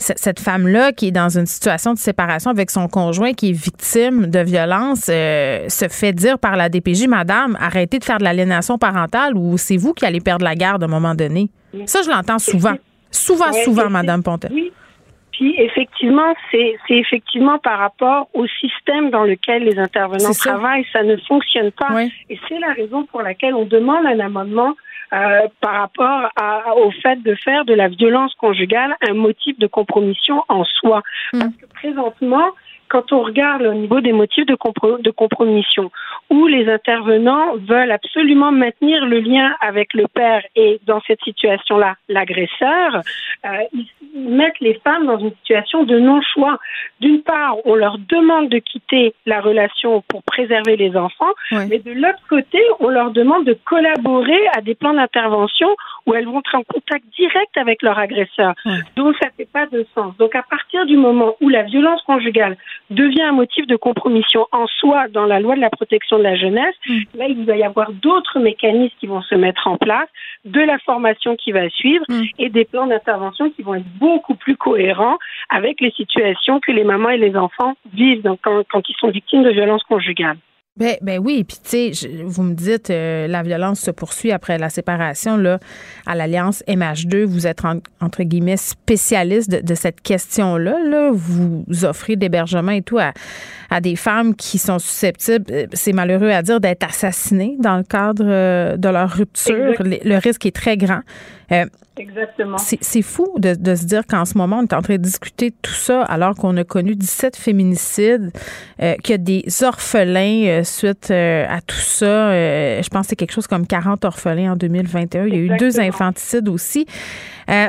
cette 0.00 0.40
femme-là 0.40 0.92
qui 0.92 1.08
est 1.08 1.12
dans 1.12 1.38
une 1.38 1.46
situation 1.46 1.92
de 1.92 1.98
séparation 1.98 2.50
avec 2.50 2.70
son 2.70 2.88
conjoint 2.88 3.34
qui 3.34 3.50
est 3.50 3.52
victime 3.52 4.26
de 4.26 4.40
violence 4.40 5.08
euh, 5.10 5.68
se 5.68 5.88
fait 5.88 6.12
dire 6.12 6.38
par 6.38 6.56
la 6.56 6.68
DPJ, 6.68 7.06
Madame, 7.06 7.56
arrêtez 7.60 7.98
de 7.98 8.04
faire 8.04 8.18
de 8.18 8.24
l'aliénation 8.24 8.78
parentale 8.78 9.36
ou 9.36 9.58
c'est 9.58 9.76
vous 9.76 9.92
qui 9.92 10.06
allez 10.06 10.20
perdre 10.20 10.44
la 10.44 10.54
garde 10.54 10.82
à 10.82 10.86
un 10.86 10.88
moment 10.88 11.14
donné? 11.14 11.50
Ça, 11.84 12.00
je 12.02 12.10
l'entends 12.10 12.38
souvent. 12.38 12.74
Souvent, 13.10 13.52
souvent, 13.52 13.90
Madame 13.90 14.22
Pontel. 14.22 14.50
Oui. 14.54 14.72
Puis 15.32 15.54
effectivement, 15.58 16.34
c'est 16.50 16.76
effectivement 16.90 17.58
par 17.58 17.78
rapport 17.78 18.28
au 18.34 18.46
système 18.46 19.10
dans 19.10 19.24
lequel 19.24 19.64
les 19.64 19.78
intervenants 19.78 20.34
ça. 20.34 20.50
travaillent, 20.50 20.86
ça 20.92 21.02
ne 21.02 21.16
fonctionne 21.16 21.70
pas. 21.72 21.88
Oui. 21.92 22.12
Et 22.28 22.38
c'est 22.48 22.58
la 22.58 22.72
raison 22.74 23.04
pour 23.06 23.22
laquelle 23.22 23.54
on 23.54 23.64
demande 23.64 24.04
un 24.04 24.20
amendement 24.20 24.74
euh, 25.12 25.48
par 25.60 25.74
rapport 25.74 26.30
à- 26.36 26.76
au 26.76 26.90
fait 26.90 27.22
de 27.22 27.34
faire 27.34 27.64
de 27.64 27.74
la 27.74 27.88
violence 27.88 28.34
conjugale 28.34 28.94
un 29.08 29.14
motif 29.14 29.58
de 29.58 29.66
compromission 29.66 30.44
en 30.48 30.64
soi. 30.64 31.02
Mm. 31.32 31.38
Parce 31.40 31.56
que 31.56 31.66
présentement, 31.66 32.48
quand 32.90 33.12
on 33.12 33.22
regarde 33.22 33.62
au 33.62 33.74
niveau 33.74 34.00
des 34.00 34.12
motifs 34.12 34.46
de, 34.46 34.56
compro- 34.56 35.00
de 35.00 35.10
compromission, 35.10 35.90
où 36.28 36.46
les 36.46 36.68
intervenants 36.68 37.56
veulent 37.56 37.92
absolument 37.92 38.52
maintenir 38.52 39.06
le 39.06 39.20
lien 39.20 39.54
avec 39.60 39.94
le 39.94 40.06
père 40.08 40.42
et 40.56 40.80
dans 40.86 41.00
cette 41.06 41.22
situation-là, 41.22 41.94
l'agresseur, 42.08 43.00
euh, 43.46 43.48
ils 43.72 43.86
mettent 44.14 44.60
les 44.60 44.74
femmes 44.84 45.06
dans 45.06 45.18
une 45.18 45.32
situation 45.42 45.84
de 45.84 45.98
non-choix. 45.98 46.58
D'une 47.00 47.22
part, 47.22 47.56
on 47.64 47.74
leur 47.74 47.96
demande 47.98 48.48
de 48.48 48.58
quitter 48.58 49.14
la 49.24 49.40
relation 49.40 50.02
pour 50.08 50.22
préserver 50.24 50.76
les 50.76 50.96
enfants, 50.96 51.32
mais 51.68 51.78
de 51.78 51.92
l'autre 51.92 52.22
côté, 52.28 52.58
on 52.80 52.88
leur 52.88 53.12
demande 53.12 53.44
de 53.44 53.56
collaborer 53.64 54.40
à 54.56 54.60
des 54.60 54.74
plans 54.74 54.94
d'intervention 54.94 55.68
où 56.06 56.14
elles 56.14 56.26
vont 56.26 56.40
être 56.40 56.56
en 56.56 56.64
contact 56.64 57.04
direct 57.16 57.56
avec 57.56 57.82
leur 57.82 57.98
agresseur. 57.98 58.54
Donc, 58.96 59.14
ça 59.20 59.28
fait 59.36 59.48
pas 59.50 59.66
de 59.66 59.86
sens. 59.94 60.16
Donc, 60.18 60.34
à 60.34 60.42
partir 60.42 60.86
du 60.86 60.96
moment 60.96 61.36
où 61.40 61.48
la 61.48 61.62
violence 61.62 62.02
conjugale 62.02 62.56
devient 62.88 63.22
un 63.22 63.32
motif 63.32 63.66
de 63.66 63.76
compromission 63.76 64.46
en 64.52 64.66
soi 64.66 65.08
dans 65.08 65.26
la 65.26 65.38
loi 65.40 65.54
de 65.54 65.60
la 65.60 65.70
protection 65.70 66.18
de 66.18 66.22
la 66.24 66.36
jeunesse, 66.36 66.74
Mm. 66.88 66.98
là, 67.14 67.26
il 67.28 67.44
va 67.44 67.56
y 67.56 67.62
avoir 67.62 67.92
d'autres 67.92 68.38
mécanismes 68.40 68.94
qui 68.98 69.06
vont 69.06 69.22
se 69.22 69.34
mettre 69.34 69.66
en 69.68 69.76
place, 69.76 70.08
de 70.44 70.60
la 70.60 70.78
formation 70.78 71.36
qui 71.36 71.52
va 71.52 71.68
suivre 71.70 72.04
Mm. 72.08 72.22
et 72.38 72.48
des 72.48 72.64
plans 72.64 72.86
d'intervention 72.86 73.50
qui 73.50 73.62
vont 73.62 73.74
être 73.74 73.98
beaucoup 73.98 74.34
plus 74.34 74.56
cohérents 74.56 75.18
avec 75.50 75.80
les 75.80 75.90
situations 75.92 76.60
que 76.60 76.72
les 76.72 76.84
mamans 76.84 77.10
et 77.10 77.18
les 77.18 77.36
enfants 77.36 77.74
vivent 77.92 78.22
donc, 78.22 78.38
quand, 78.42 78.62
quand 78.68 78.88
ils 78.88 78.96
sont 78.96 79.10
victimes 79.10 79.42
de 79.42 79.50
violences 79.50 79.84
conjugales. 79.84 80.38
Ben, 80.80 80.96
ben 81.02 81.20
oui, 81.22 81.44
puis 81.44 81.58
tu 81.62 81.94
sais, 81.94 82.08
vous 82.24 82.42
me 82.42 82.54
dites 82.54 82.88
euh, 82.88 83.26
la 83.26 83.42
violence 83.42 83.80
se 83.80 83.90
poursuit 83.90 84.32
après 84.32 84.56
la 84.56 84.70
séparation 84.70 85.36
là 85.36 85.60
à 86.06 86.14
l'alliance 86.14 86.64
MH2. 86.66 87.24
Vous 87.24 87.46
êtes 87.46 87.60
entre 88.00 88.22
guillemets 88.22 88.56
spécialiste 88.56 89.50
de, 89.50 89.74
cette 89.74 90.00
question-là. 90.00 90.78
Là. 90.82 91.10
Vous 91.12 91.64
offrez 91.84 92.16
d'hébergement 92.16 92.72
et 92.72 92.80
tout 92.80 92.98
à, 92.98 93.12
à, 93.68 93.82
des 93.82 93.94
femmes 93.94 94.34
qui 94.34 94.56
sont 94.56 94.78
susceptibles, 94.78 95.44
euh, 95.50 95.66
c'est 95.74 95.92
malheureux 95.92 96.30
à 96.30 96.40
dire, 96.40 96.60
d'être 96.60 96.84
assassinées 96.84 97.56
dans 97.58 97.76
le 97.76 97.84
cadre 97.84 98.24
euh, 98.26 98.78
de 98.78 98.88
leur 98.88 99.10
rupture. 99.10 99.74
Le, 99.80 100.16
risque 100.18 100.46
est 100.46 100.56
très 100.56 100.78
grand. 100.78 101.00
Exactement. 101.96 102.56
C'est 102.56 103.02
fou 103.02 103.34
de, 103.36 103.54
de, 103.54 103.74
se 103.74 103.84
dire 103.84 104.06
qu'en 104.06 104.24
ce 104.24 104.38
moment, 104.38 104.60
on 104.60 104.62
est 104.62 104.72
en 104.72 104.80
train 104.80 104.96
de 104.96 105.02
discuter 105.02 105.52
tout 105.62 105.74
ça 105.74 106.02
alors 106.02 106.34
qu'on 106.34 106.56
a 106.56 106.64
connu 106.64 106.94
17 106.94 107.36
féminicides, 107.36 108.30
qu'il 108.78 109.10
y 109.10 109.12
a 109.12 109.18
des 109.18 109.44
orphelins 109.62 110.62
suite 110.64 111.10
euh, 111.10 111.46
à 111.48 111.60
tout 111.60 111.76
ça, 111.76 112.30
euh, 112.30 112.82
je 112.82 112.88
pense 112.88 113.06
que 113.06 113.10
c'est 113.10 113.16
quelque 113.16 113.32
chose 113.32 113.46
comme 113.46 113.66
40 113.66 114.04
orphelins 114.04 114.52
en 114.52 114.56
2021. 114.56 115.26
Il 115.26 115.34
y 115.34 115.36
a 115.36 115.40
eu 115.40 115.56
deux 115.58 115.80
infanticides 115.80 116.48
aussi. 116.48 116.86
Euh, 117.50 117.68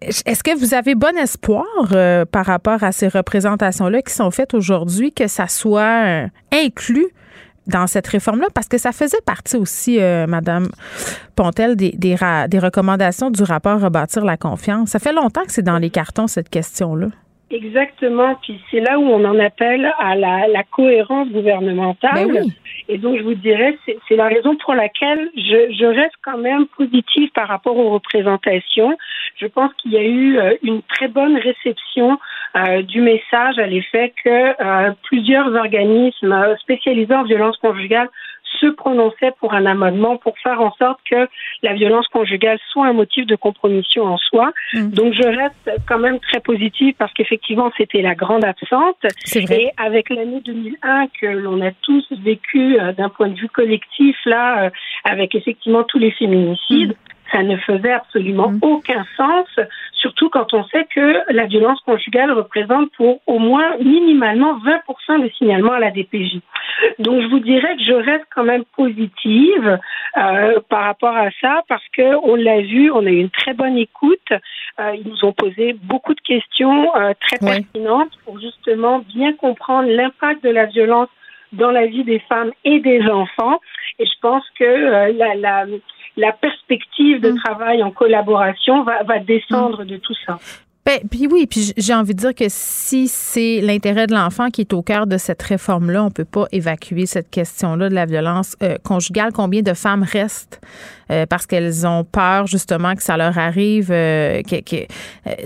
est-ce 0.00 0.42
que 0.42 0.56
vous 0.58 0.74
avez 0.74 0.94
bon 0.96 1.16
espoir 1.16 1.64
par 2.32 2.46
rapport 2.46 2.82
à 2.82 2.90
ces 2.90 3.06
représentations-là 3.06 4.02
qui 4.02 4.12
sont 4.12 4.32
faites 4.32 4.52
aujourd'hui, 4.52 5.12
que 5.12 5.28
ça 5.28 5.46
soit 5.46 6.26
inclus 6.52 7.06
dans 7.66 7.86
cette 7.86 8.06
réforme-là? 8.06 8.46
Parce 8.54 8.68
que 8.68 8.78
ça 8.78 8.92
faisait 8.92 9.20
partie 9.24 9.56
aussi, 9.56 9.98
Madame 10.28 10.68
Pontel, 11.36 11.76
des, 11.76 11.92
des, 11.92 12.16
des 12.48 12.58
recommandations 12.58 13.30
du 13.30 13.42
rapport 13.42 13.80
Rebâtir 13.80 14.24
la 14.24 14.36
confiance. 14.36 14.90
Ça 14.90 14.98
fait 14.98 15.12
longtemps 15.12 15.44
que 15.44 15.52
c'est 15.52 15.62
dans 15.62 15.78
les 15.78 15.90
cartons, 15.90 16.26
cette 16.26 16.48
question-là. 16.48 17.08
Exactement. 17.52 18.34
Puis 18.42 18.58
c'est 18.70 18.80
là 18.80 18.98
où 18.98 19.02
on 19.02 19.24
en 19.24 19.38
appelle 19.38 19.92
à 19.98 20.16
la, 20.16 20.48
la 20.48 20.62
cohérence 20.62 21.28
gouvernementale. 21.28 22.32
Ben 22.32 22.44
Et 22.88 22.98
donc 22.98 23.18
je 23.18 23.22
vous 23.22 23.34
dirais, 23.34 23.78
c'est 23.86 24.16
la 24.16 24.28
raison 24.28 24.56
pour 24.56 24.74
laquelle 24.74 25.30
je, 25.36 25.72
je, 25.78 25.84
reste 25.84 26.14
quand 26.24 26.38
même 26.38 26.66
positive 26.76 27.30
par 27.34 27.48
rapport 27.48 27.76
aux 27.76 27.90
représentations. 27.90 28.96
Je 29.36 29.46
pense 29.46 29.72
qu'il 29.74 29.92
y 29.92 29.98
a 29.98 30.02
eu 30.02 30.38
euh, 30.38 30.54
une 30.62 30.82
très 30.82 31.08
bonne 31.08 31.36
réception 31.36 32.18
euh, 32.56 32.82
du 32.82 33.00
message 33.00 33.58
à 33.58 33.66
l'effet 33.66 34.12
que 34.24 34.28
euh, 34.28 34.92
plusieurs 35.04 35.54
organismes 35.54 36.56
spécialisés 36.60 37.14
en 37.14 37.24
violence 37.24 37.56
conjugale 37.58 38.08
se 38.60 38.66
prononçait 38.66 39.32
pour 39.38 39.54
un 39.54 39.66
amendement 39.66 40.16
pour 40.16 40.38
faire 40.38 40.60
en 40.60 40.72
sorte 40.72 40.98
que 41.10 41.28
la 41.62 41.74
violence 41.74 42.08
conjugale 42.08 42.58
soit 42.70 42.86
un 42.86 42.92
motif 42.92 43.26
de 43.26 43.36
compromission 43.36 44.04
en 44.04 44.16
soi. 44.18 44.52
Mm. 44.72 44.90
Donc 44.90 45.14
je 45.14 45.22
reste 45.22 45.82
quand 45.88 45.98
même 45.98 46.18
très 46.20 46.40
positive 46.40 46.94
parce 46.98 47.12
qu'effectivement 47.12 47.70
c'était 47.76 48.02
la 48.02 48.14
grande 48.14 48.44
absente. 48.44 48.96
Et 49.34 49.70
avec 49.76 50.10
l'année 50.10 50.40
2001 50.44 51.08
que 51.20 51.26
l'on 51.26 51.60
a 51.60 51.70
tous 51.82 52.06
vécu 52.22 52.78
euh, 52.78 52.92
d'un 52.92 53.08
point 53.08 53.28
de 53.28 53.38
vue 53.38 53.48
collectif 53.48 54.16
là, 54.26 54.64
euh, 54.64 54.70
avec 55.04 55.34
effectivement 55.34 55.84
tous 55.84 55.98
les 55.98 56.10
féminicides. 56.12 56.92
Mm 56.92 57.11
ça 57.32 57.42
ne 57.42 57.56
faisait 57.56 57.92
absolument 57.92 58.50
mm. 58.50 58.58
aucun 58.62 59.04
sens, 59.16 59.48
surtout 59.94 60.28
quand 60.28 60.52
on 60.54 60.64
sait 60.64 60.86
que 60.94 61.32
la 61.32 61.46
violence 61.46 61.80
conjugale 61.80 62.30
représente 62.32 62.92
pour 62.96 63.20
au 63.26 63.38
moins 63.38 63.76
minimalement 63.78 64.58
20% 64.58 65.22
des 65.22 65.30
signalements 65.30 65.72
à 65.72 65.80
la 65.80 65.90
DPJ. 65.90 66.40
Donc 66.98 67.22
je 67.22 67.26
vous 67.28 67.40
dirais 67.40 67.76
que 67.76 67.82
je 67.82 67.92
reste 67.92 68.26
quand 68.34 68.44
même 68.44 68.64
positive 68.76 69.78
euh, 70.16 70.60
par 70.68 70.84
rapport 70.84 71.16
à 71.16 71.30
ça 71.40 71.62
parce 71.68 71.86
que 71.96 72.16
on 72.24 72.34
l'a 72.36 72.60
vu, 72.60 72.90
on 72.90 73.06
a 73.06 73.10
eu 73.10 73.20
une 73.20 73.30
très 73.30 73.54
bonne 73.54 73.78
écoute. 73.78 74.32
Euh, 74.80 74.94
ils 74.94 75.08
nous 75.08 75.24
ont 75.24 75.32
posé 75.32 75.74
beaucoup 75.82 76.14
de 76.14 76.20
questions 76.20 76.94
euh, 76.96 77.12
très 77.20 77.38
pertinentes 77.38 78.12
pour 78.24 78.40
justement 78.40 79.00
bien 79.00 79.32
comprendre 79.34 79.88
l'impact 79.88 80.42
de 80.44 80.50
la 80.50 80.66
violence 80.66 81.08
dans 81.52 81.70
la 81.70 81.86
vie 81.86 82.04
des 82.04 82.18
femmes 82.20 82.52
et 82.64 82.80
des 82.80 83.02
enfants. 83.08 83.60
Et 83.98 84.06
je 84.06 84.18
pense 84.20 84.44
que 84.58 84.64
euh, 84.64 85.12
la, 85.12 85.34
la, 85.34 85.66
la 86.16 86.32
perspective 86.32 87.20
de 87.20 87.30
mm. 87.30 87.38
travail 87.38 87.82
en 87.82 87.90
collaboration 87.90 88.82
va, 88.84 89.02
va 89.02 89.18
descendre 89.18 89.84
mm. 89.84 89.86
de 89.86 89.96
tout 89.96 90.14
ça. 90.26 90.38
Ben, 90.84 90.98
puis 91.08 91.28
oui, 91.28 91.46
puis 91.46 91.72
j'ai 91.76 91.94
envie 91.94 92.12
de 92.12 92.18
dire 92.18 92.34
que 92.34 92.46
si 92.48 93.06
c'est 93.06 93.60
l'intérêt 93.60 94.08
de 94.08 94.14
l'enfant 94.14 94.48
qui 94.48 94.62
est 94.62 94.72
au 94.72 94.82
cœur 94.82 95.06
de 95.06 95.16
cette 95.16 95.40
réforme-là, 95.40 96.02
on 96.02 96.10
peut 96.10 96.24
pas 96.24 96.46
évacuer 96.50 97.06
cette 97.06 97.30
question-là 97.30 97.88
de 97.88 97.94
la 97.94 98.04
violence 98.04 98.56
euh, 98.64 98.74
conjugale. 98.82 99.30
Combien 99.32 99.62
de 99.62 99.74
femmes 99.74 100.02
restent 100.02 100.60
euh, 101.12 101.24
parce 101.24 101.46
qu'elles 101.46 101.86
ont 101.86 102.02
peur 102.02 102.48
justement 102.48 102.96
que 102.96 103.02
ça 103.04 103.16
leur 103.16 103.38
arrive 103.38 103.92
euh, 103.92 104.42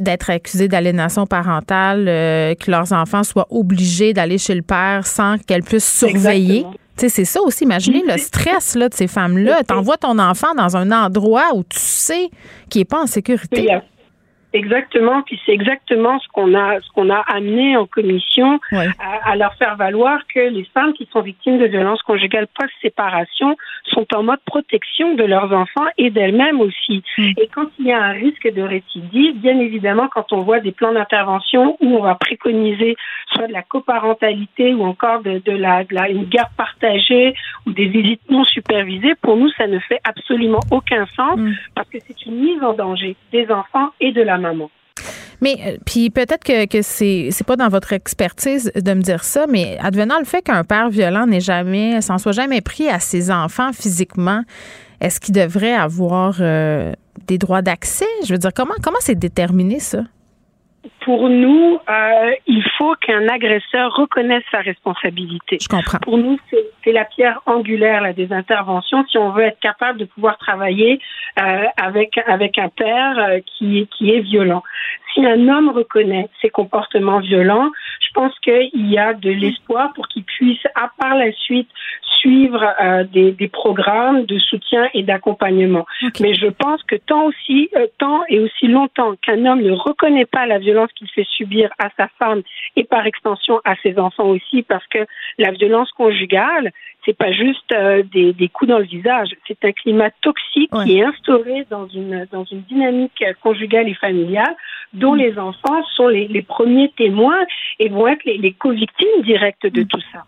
d'être 0.00 0.30
accusées 0.30 0.68
d'aliénation 0.68 1.26
parentale, 1.26 2.06
que 2.06 2.70
leurs 2.70 2.94
enfants 2.94 3.22
soient 3.22 3.48
obligés 3.50 4.14
d'aller 4.14 4.38
chez 4.38 4.54
le 4.54 4.62
père 4.62 5.06
sans 5.06 5.36
qu'elles 5.44 5.64
puissent 5.64 5.98
surveiller? 5.98 6.64
C'est 6.96 7.24
ça 7.24 7.40
aussi. 7.42 7.64
Imaginez 7.64 8.02
le 8.06 8.16
stress 8.18 8.74
là, 8.74 8.88
de 8.88 8.94
ces 8.94 9.06
femmes-là. 9.06 9.62
T'envoies 9.64 9.96
ton 9.98 10.18
enfant 10.18 10.54
dans 10.54 10.76
un 10.76 10.90
endroit 10.92 11.54
où 11.54 11.62
tu 11.62 11.78
sais 11.78 12.30
qu'il 12.70 12.80
n'est 12.80 12.84
pas 12.86 13.02
en 13.02 13.06
sécurité. 13.06 13.68
Exactement, 14.56 15.20
puis 15.20 15.38
c'est 15.44 15.52
exactement 15.52 16.18
ce 16.18 16.28
qu'on 16.28 16.54
a 16.54 16.80
ce 16.80 16.90
qu'on 16.92 17.10
a 17.10 17.18
amené 17.18 17.76
en 17.76 17.84
commission 17.84 18.58
à, 18.72 19.36
leur 19.36 19.54
faire 19.56 19.76
valoir 19.76 20.20
que 20.34 20.40
les 20.40 20.64
femmes 20.72 20.94
qui 20.94 21.06
sont 21.12 21.20
victimes 21.20 21.58
de 21.58 21.66
violences 21.66 22.00
conjugales 22.02 22.46
post-séparation 22.58 23.54
sont 23.84 24.06
en 24.14 24.22
mode 24.22 24.40
protection 24.46 25.14
de 25.14 25.24
leurs 25.24 25.52
enfants 25.52 25.86
et 25.98 26.08
d'elles-mêmes 26.08 26.60
aussi. 26.60 27.02
Mm. 27.18 27.32
Et 27.36 27.48
quand 27.54 27.66
il 27.78 27.86
y 27.86 27.92
a 27.92 28.02
un 28.02 28.12
risque 28.12 28.50
de 28.50 28.62
récidive, 28.62 29.36
bien 29.36 29.58
évidemment, 29.60 30.08
quand 30.08 30.32
on 30.32 30.40
voit 30.40 30.60
des 30.60 30.72
plans 30.72 30.92
d'intervention 30.92 31.76
où 31.82 31.96
on 31.96 32.02
va 32.02 32.14
préconiser 32.14 32.96
soit 33.34 33.48
de 33.48 33.52
la 33.52 33.62
coparentalité 33.62 34.72
ou 34.72 34.84
encore 34.84 35.20
de, 35.20 35.42
de, 35.44 35.52
la, 35.52 35.84
de 35.84 35.94
la 35.94 36.08
une 36.08 36.24
garde 36.24 36.52
partagée 36.56 37.34
ou 37.66 37.72
des 37.72 37.86
visites 37.86 38.22
non 38.30 38.44
supervisées, 38.44 39.14
pour 39.20 39.36
nous 39.36 39.50
ça 39.50 39.66
ne 39.66 39.78
fait 39.80 40.00
absolument 40.04 40.60
aucun 40.70 41.04
sens 41.14 41.36
mm. 41.36 41.52
parce 41.74 41.90
que 41.90 41.98
c'est 42.00 42.24
une 42.24 42.36
mise 42.36 42.62
en 42.62 42.72
danger 42.72 43.16
des 43.32 43.50
enfants 43.50 43.90
et 44.00 44.12
de 44.12 44.22
la 44.22 44.38
mais 45.40 45.56
euh, 45.66 46.10
peut-être 46.10 46.44
que, 46.44 46.66
que 46.66 46.82
c'est 46.82 47.28
c'est 47.30 47.46
pas 47.46 47.56
dans 47.56 47.68
votre 47.68 47.92
expertise 47.92 48.72
de 48.74 48.94
me 48.94 49.02
dire 49.02 49.24
ça, 49.24 49.46
mais 49.46 49.78
advenant 49.80 50.18
le 50.18 50.24
fait 50.24 50.42
qu'un 50.42 50.64
père 50.64 50.88
violent 50.88 51.26
n'est 51.26 51.40
jamais 51.40 52.00
s'en 52.00 52.18
soit 52.18 52.32
jamais 52.32 52.60
pris 52.60 52.88
à 52.88 53.00
ses 53.00 53.30
enfants 53.30 53.72
physiquement, 53.72 54.42
est-ce 55.00 55.20
qu'il 55.20 55.34
devrait 55.34 55.74
avoir 55.74 56.36
euh, 56.40 56.92
des 57.26 57.38
droits 57.38 57.62
d'accès? 57.62 58.06
Je 58.24 58.32
veux 58.32 58.38
dire 58.38 58.52
comment 58.54 58.74
comment 58.82 58.98
c'est 59.00 59.18
déterminé 59.18 59.80
ça? 59.80 60.04
Pour 61.00 61.28
nous, 61.28 61.78
euh, 61.88 62.32
il 62.46 62.62
faut 62.76 62.94
qu'un 62.94 63.28
agresseur 63.28 63.94
reconnaisse 63.94 64.44
sa 64.50 64.58
responsabilité. 64.58 65.58
Je 65.60 65.68
comprends. 65.68 65.98
Pour 65.98 66.18
nous, 66.18 66.38
c'est 66.84 66.92
la 66.92 67.04
pierre 67.04 67.40
angulaire 67.46 68.02
là, 68.02 68.12
des 68.12 68.32
interventions 68.32 69.04
si 69.10 69.18
on 69.18 69.30
veut 69.30 69.44
être 69.44 69.60
capable 69.60 69.98
de 69.98 70.04
pouvoir 70.04 70.38
travailler 70.38 71.00
euh, 71.38 71.64
avec 71.76 72.18
avec 72.26 72.58
un 72.58 72.68
père 72.68 73.18
euh, 73.18 73.40
qui 73.46 73.88
qui 73.96 74.10
est 74.10 74.20
violent. 74.20 74.62
Si 75.14 75.24
un 75.24 75.48
homme 75.48 75.70
reconnaît 75.70 76.28
ses 76.42 76.50
comportements 76.50 77.20
violents, 77.20 77.70
je 78.00 78.08
pense 78.12 78.38
qu'il 78.40 78.90
y 78.90 78.98
a 78.98 79.14
de 79.14 79.30
l'espoir 79.30 79.92
pour 79.94 80.08
qu'il 80.08 80.24
puisse, 80.24 80.64
à 80.74 80.90
part 80.98 81.14
la 81.14 81.32
suite, 81.32 81.68
suivre 82.26 82.64
euh, 82.82 83.04
des, 83.04 83.30
des, 83.32 83.48
programmes 83.48 84.24
de 84.24 84.38
soutien 84.38 84.88
et 84.94 85.02
d'accompagnement. 85.02 85.86
Mais 86.20 86.34
je 86.34 86.48
pense 86.48 86.82
que 86.82 86.96
tant 86.96 87.26
aussi, 87.26 87.70
euh, 87.76 87.86
tant 87.98 88.22
et 88.28 88.40
aussi 88.40 88.66
longtemps 88.66 89.14
qu'un 89.22 89.44
homme 89.46 89.62
ne 89.62 89.70
reconnaît 89.70 90.26
pas 90.26 90.46
la 90.46 90.58
violence 90.58 90.90
qu'il 90.94 91.08
fait 91.08 91.26
subir 91.36 91.70
à 91.78 91.88
sa 91.96 92.08
femme 92.18 92.42
et 92.74 92.84
par 92.84 93.06
extension 93.06 93.60
à 93.64 93.76
ses 93.82 93.98
enfants 93.98 94.28
aussi, 94.28 94.62
parce 94.62 94.86
que 94.88 95.06
la 95.38 95.52
violence 95.52 95.90
conjugale, 95.92 96.72
c'est 97.04 97.16
pas 97.16 97.30
juste 97.30 97.72
euh, 97.72 98.02
des, 98.02 98.32
des, 98.32 98.48
coups 98.48 98.70
dans 98.70 98.78
le 98.78 98.84
visage, 98.84 99.28
c'est 99.46 99.64
un 99.64 99.72
climat 99.72 100.10
toxique 100.22 100.72
qui 100.84 100.98
est 100.98 101.04
instauré 101.04 101.64
dans 101.70 101.86
une 101.86 102.26
dans 102.32 102.44
une 102.44 102.62
dynamique 102.62 103.24
conjugale 103.42 103.88
et 103.88 103.94
familiale 103.94 104.56
dont 104.92 105.14
mm. 105.14 105.18
les 105.18 105.38
enfants 105.38 105.84
sont 105.94 106.08
les, 106.08 106.26
les, 106.26 106.42
premiers 106.42 106.90
témoins 106.96 107.44
et 107.78 107.88
vont 107.88 108.08
être 108.08 108.24
les, 108.24 108.38
les 108.38 108.52
co-victimes 108.52 109.22
directes 109.22 109.66
de 109.66 109.82
mm. 109.82 109.86
tout 109.86 110.00
ça. 110.12 110.24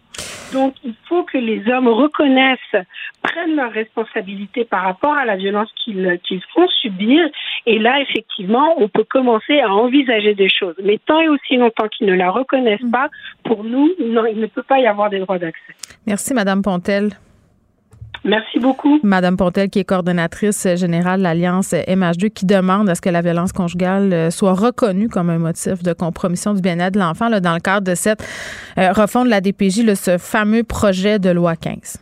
Donc, 0.52 0.74
il 0.84 0.94
faut 1.08 1.24
que 1.24 1.38
les 1.38 1.68
hommes 1.70 1.88
reconnaissent, 1.88 2.58
prennent 3.22 3.56
leurs 3.56 3.72
responsabilités 3.72 4.64
par 4.64 4.82
rapport 4.82 5.14
à 5.14 5.24
la 5.24 5.36
violence 5.36 5.68
qu'ils 5.84 6.42
font 6.54 6.68
subir. 6.80 7.28
Et 7.66 7.78
là, 7.78 8.00
effectivement, 8.00 8.74
on 8.78 8.88
peut 8.88 9.04
commencer 9.04 9.60
à 9.60 9.70
envisager 9.72 10.34
des 10.34 10.48
choses. 10.48 10.76
Mais 10.82 10.98
tant 11.04 11.20
et 11.20 11.28
aussi 11.28 11.56
longtemps 11.56 11.88
qu'ils 11.88 12.06
ne 12.06 12.14
la 12.14 12.30
reconnaissent 12.30 12.90
pas, 12.90 13.08
pour 13.44 13.64
nous, 13.64 13.90
non, 14.00 14.24
il 14.26 14.40
ne 14.40 14.46
peut 14.46 14.62
pas 14.62 14.78
y 14.78 14.86
avoir 14.86 15.10
des 15.10 15.18
droits 15.18 15.38
d'accès. 15.38 15.74
Merci, 16.06 16.32
Madame 16.34 16.62
Pontel. 16.62 17.10
Merci 18.24 18.58
beaucoup. 18.58 19.00
Madame 19.02 19.36
Pontel, 19.36 19.70
qui 19.70 19.78
est 19.78 19.84
coordonnatrice 19.84 20.66
générale 20.76 21.18
de 21.18 21.24
l'Alliance 21.24 21.72
MH2, 21.72 22.30
qui 22.30 22.46
demande 22.46 22.88
à 22.88 22.94
ce 22.94 23.00
que 23.00 23.08
la 23.08 23.22
violence 23.22 23.52
conjugale 23.52 24.12
euh, 24.12 24.30
soit 24.30 24.54
reconnue 24.54 25.08
comme 25.08 25.30
un 25.30 25.38
motif 25.38 25.82
de 25.82 25.92
compromission 25.92 26.54
du 26.54 26.60
bien-être 26.60 26.94
de 26.94 26.98
l'enfant 26.98 27.30
dans 27.30 27.54
le 27.54 27.60
cadre 27.60 27.86
de 27.86 27.94
cette 27.94 28.22
euh, 28.78 28.92
refonte 28.92 29.26
de 29.26 29.30
la 29.30 29.40
DPJ, 29.40 29.94
ce 29.94 30.18
fameux 30.18 30.64
projet 30.64 31.18
de 31.18 31.30
loi 31.30 31.56
15. 31.56 31.98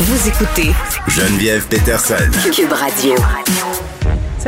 Vous 0.00 0.28
écoutez 0.28 0.70
Geneviève 1.08 1.66
Peterson. 1.68 2.14
Cube 2.52 2.72
Radio. 2.72 3.14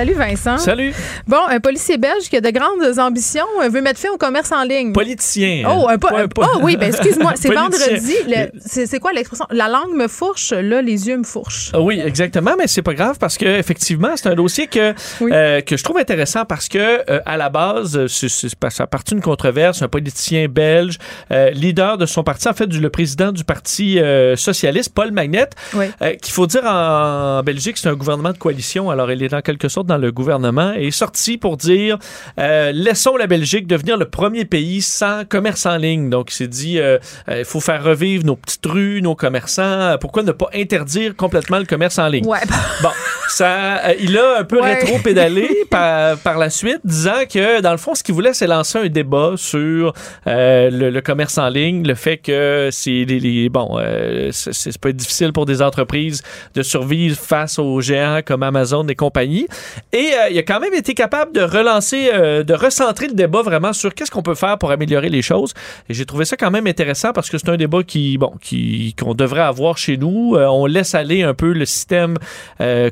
Salut 0.01 0.15
Vincent. 0.15 0.57
Salut. 0.57 0.95
Bon, 1.27 1.37
un 1.47 1.61
policier 1.61 1.99
belge 1.99 2.31
qui 2.31 2.37
a 2.39 2.41
de 2.41 2.49
grandes 2.49 2.99
ambitions 2.99 3.45
euh, 3.63 3.69
veut 3.69 3.83
mettre 3.83 4.01
fin 4.01 4.09
au 4.09 4.17
commerce 4.17 4.51
en 4.51 4.63
ligne. 4.63 4.95
Politicien. 4.95 5.65
Oh, 5.69 5.89
un 5.91 5.99
po- 5.99 6.09
un- 6.17 6.27
pas- 6.27 6.49
oh 6.55 6.61
oui, 6.63 6.79
ben 6.79 6.87
excuse-moi, 6.89 7.35
c'est 7.37 7.53
vendredi. 7.55 8.15
le- 8.27 8.49
C'est 8.65 8.99
quoi 8.99 9.13
l'expression? 9.13 9.45
La 9.51 9.69
langue 9.69 9.95
me 9.95 10.09
fourche, 10.09 10.53
là, 10.55 10.81
les 10.81 11.07
yeux 11.07 11.19
me 11.19 11.23
fourchent. 11.23 11.69
Ah 11.75 11.83
Oui, 11.83 12.01
exactement, 12.03 12.53
mais 12.59 12.67
c'est 12.67 12.81
pas 12.81 12.95
grave 12.95 13.19
parce 13.21 13.37
que 13.37 13.45
effectivement, 13.45 14.13
c'est 14.17 14.31
un 14.31 14.35
dossier 14.35 14.69
que 14.69 14.95
Oui. 15.21 15.33
euh, 15.35 15.61
que 15.61 15.77
je 15.77 15.85
trouve 15.85 15.99
intéressant 15.99 16.47
parce 16.47 16.71
que 16.71 16.79
euh, 16.79 17.21
à 17.27 17.37
la 17.37 17.51
base, 17.51 17.95
euh, 17.99 18.09
ça 18.09 18.85
a 18.85 18.87
parti 18.87 19.13
d'une 19.13 19.23
controverse, 19.23 19.83
un 19.83 19.89
politicien 19.89 20.47
belge, 20.49 20.97
euh, 21.31 21.51
leader 21.51 21.99
de 21.99 22.07
son 22.07 22.25
parti, 22.25 22.49
en 22.49 22.55
fait, 22.55 22.67
du, 22.67 22.81
le 22.81 22.89
président 22.89 23.33
du 23.33 23.45
parti 23.45 23.99
euh, 23.99 24.35
socialiste, 24.35 24.95
Paul 24.95 25.13
Magnette, 25.13 25.53
Oui. 25.75 25.85
euh, 26.01 26.15
qu'il 26.15 26.33
faut 26.33 26.47
dire 26.47 26.65
en, 26.65 27.43
Belgique, 27.43 27.77
c'est 27.77 27.91
un 27.91 27.95
gouvernement 27.97 28.33
de 28.33 28.39
coalition. 28.39 28.89
Alors, 28.89 29.13
il 29.13 29.23
est 29.23 29.35
en 29.35 29.43
quelque 29.43 29.69
sorte 29.69 29.90
dans 29.91 29.99
le 29.99 30.13
gouvernement 30.13 30.73
est 30.73 30.91
sorti 30.93 31.37
pour 31.37 31.57
dire 31.57 31.99
euh, 32.39 32.71
laissons 32.73 33.17
la 33.17 33.27
Belgique 33.27 33.67
devenir 33.67 33.97
le 33.97 34.09
premier 34.09 34.45
pays 34.45 34.83
sans 34.83 35.25
commerce 35.29 35.67
en 35.67 35.77
ligne. 35.77 36.09
Donc, 36.11 36.31
il 36.33 36.35
s'est 36.35 36.47
dit 36.49 36.79
euh, 36.79 36.99
euh, 37.29 37.41
il 37.41 37.45
faut 37.45 37.61
faire 37.61 37.83
revivre 37.83 38.25
nos 38.25 38.37
petites 38.37 38.65
rues, 38.67 39.03
nos 39.03 39.15
commerçants. 39.15 39.63
Euh, 39.63 39.97
Pourquoi 39.99 40.23
ne 40.23 40.33
pas 40.33 40.49
interdire 40.55 41.17
complètement 41.17 41.59
le 41.59 41.65
commerce 41.65 41.99
en 41.99 42.09
ligne? 42.09 42.25
Ouais. 42.27 42.39
Bon, 42.83 42.91
ça, 43.29 43.79
euh, 43.89 43.95
il 44.01 44.17
a 44.17 44.39
un 44.39 44.45
peu 44.45 44.61
Ouais. 44.61 44.75
rétro-pédalé 44.75 45.49
par, 45.71 46.19
par 46.19 46.39
la 46.39 46.51
suite, 46.51 46.81
disant 46.85 47.25
que, 47.33 47.61
dans 47.61 47.73
le 47.73 47.79
fond, 47.79 47.95
ce 47.95 48.03
qu'il 48.05 48.15
voulait, 48.15 48.35
c'est 48.35 48.47
lancer 48.47 48.79
un 48.79 48.89
débat 48.89 49.33
sur 49.37 49.93
euh, 50.27 50.71
le, 50.71 50.91
le 50.91 51.01
commerce 51.01 51.37
en 51.39 51.49
ligne, 51.49 51.87
le 51.87 51.95
fait 51.95 52.19
que 52.19 52.69
c'est 52.71 53.05
les, 53.09 53.19
les- 53.19 53.49
bon, 53.49 53.79
euh, 53.81 54.29
c'est 54.33 54.79
peut 54.79 54.91
être 54.91 54.97
difficile 54.97 55.33
pour 55.33 55.47
des 55.47 55.63
entreprises 55.63 56.23
de 56.55 56.63
survivre 56.63 57.17
face 57.17 57.59
aux 57.59 57.81
géants 57.81 58.21
comme 58.25 58.43
Amazon 58.43 58.87
et 58.89 58.95
compagnie. 58.95 59.47
Et 59.93 60.11
euh, 60.15 60.29
il 60.31 60.39
a 60.39 60.43
quand 60.43 60.61
même 60.61 60.75
été 60.75 60.95
capable 60.95 61.33
de 61.33 61.41
relancer, 61.43 62.11
euh, 62.13 62.43
de 62.43 62.55
recentrer 62.55 63.09
le 63.09 63.15
débat 63.15 63.43
vraiment 63.43 63.73
sur 63.73 63.95
qu'est-ce 63.95 64.11
qu'on 64.11 64.23
peut 64.23 64.35
faire 64.35 64.59
pour 64.59 64.71
améliorer 64.71 65.09
les 65.09 65.23
choses. 65.23 65.53
Et 65.89 65.95
j'ai 65.95 66.05
trouvé 66.07 66.25
ça 66.25 66.37
quand 66.37 66.51
même 66.51 66.67
intéressant 66.67 67.13
parce 67.13 67.29
que 67.31 67.39
c'est 67.39 67.49
un 67.49 67.57
débat 67.57 67.83
qui, 67.83 68.19
bon, 68.19 68.33
qui 68.41 68.95
qu'on 68.99 69.15
devrait 69.15 69.41
avoir 69.43 69.79
chez 69.79 69.97
nous. 69.97 70.35
Euh, 70.37 70.47
on 70.47 70.67
laisse 70.67 70.95
aller 70.95 71.23
un 71.23 71.35
peu 71.35 71.53
le 71.53 71.65
système 71.65 72.17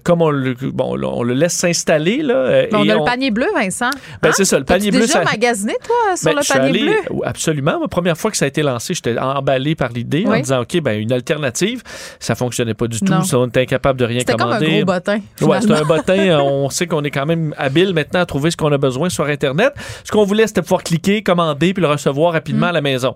comme 0.04 0.22
on 0.22 0.30
le, 0.30 0.54
bon, 0.54 0.96
on 1.02 1.22
le 1.22 1.34
laisse 1.34 1.52
s'installer 1.54 2.22
là. 2.22 2.64
on 2.72 2.84
et 2.84 2.90
a 2.90 2.94
le 2.96 3.04
panier 3.04 3.30
bleu, 3.30 3.46
Vincent. 3.54 3.90
Ben, 4.22 4.28
Hein? 4.30 4.32
c'est 4.36 4.44
ça, 4.44 4.58
le 4.58 4.64
panier 4.64 4.90
bleu, 4.90 5.00
déjà 5.00 5.14
ça- 5.14 5.24
magasiné, 5.24 5.74
toi, 5.84 6.16
sur 6.16 6.24
Ben, 6.30 6.36
le 6.36 6.42
je 6.42 6.44
suis 6.44 6.52
panier 6.58 6.68
allé- 6.70 6.80
bleu? 7.08 7.20
Absolument. 7.24 7.78
La 7.80 7.88
première 7.88 8.16
fois 8.16 8.30
que 8.30 8.36
ça 8.36 8.44
a 8.44 8.48
été 8.48 8.62
lancé, 8.62 8.94
j'étais 8.94 9.18
emballé 9.18 9.74
par 9.74 9.90
l'idée 9.90 10.24
en 10.26 10.38
disant, 10.38 10.60
OK, 10.62 10.80
ben, 10.80 11.00
une 11.00 11.12
alternative. 11.12 11.82
Ça 12.20 12.34
fonctionnait 12.34 12.74
pas 12.74 12.86
du 12.86 12.98
tout. 13.00 13.12
Non. 13.12 13.22
Ça, 13.22 13.38
on 13.38 13.46
était 13.46 13.60
incapable 13.60 13.98
de 13.98 14.04
rien 14.04 14.18
C'était 14.20 14.32
comme 14.34 14.50
un 14.52 14.58
commander. 14.58 14.76
gros 14.76 14.84
bottin. 14.84 15.18
Ouais, 15.40 15.56
c'est 15.60 15.66
finalement. 15.66 15.84
un 15.94 15.96
bottin. 15.96 16.38
On 16.68 16.70
sait 16.70 16.86
qu'on 16.86 17.02
est 17.02 17.10
quand 17.10 17.24
même 17.24 17.54
habile 17.56 17.94
maintenant 17.94 18.20
à 18.20 18.26
trouver 18.26 18.50
ce 18.50 18.56
qu'on 18.58 18.70
a 18.72 18.78
besoin 18.78 19.08
sur 19.08 19.24
Internet. 19.24 19.72
Ce 20.04 20.12
qu'on 20.12 20.24
voulait, 20.24 20.46
c'était 20.46 20.60
pouvoir 20.60 20.82
cliquer, 20.82 21.22
commander, 21.22 21.72
puis 21.72 21.80
le 21.80 21.88
recevoir 21.88 22.34
rapidement 22.34 22.66
Mm. 22.66 22.70
à 22.70 22.72
la 22.72 22.80
maison. 22.82 23.14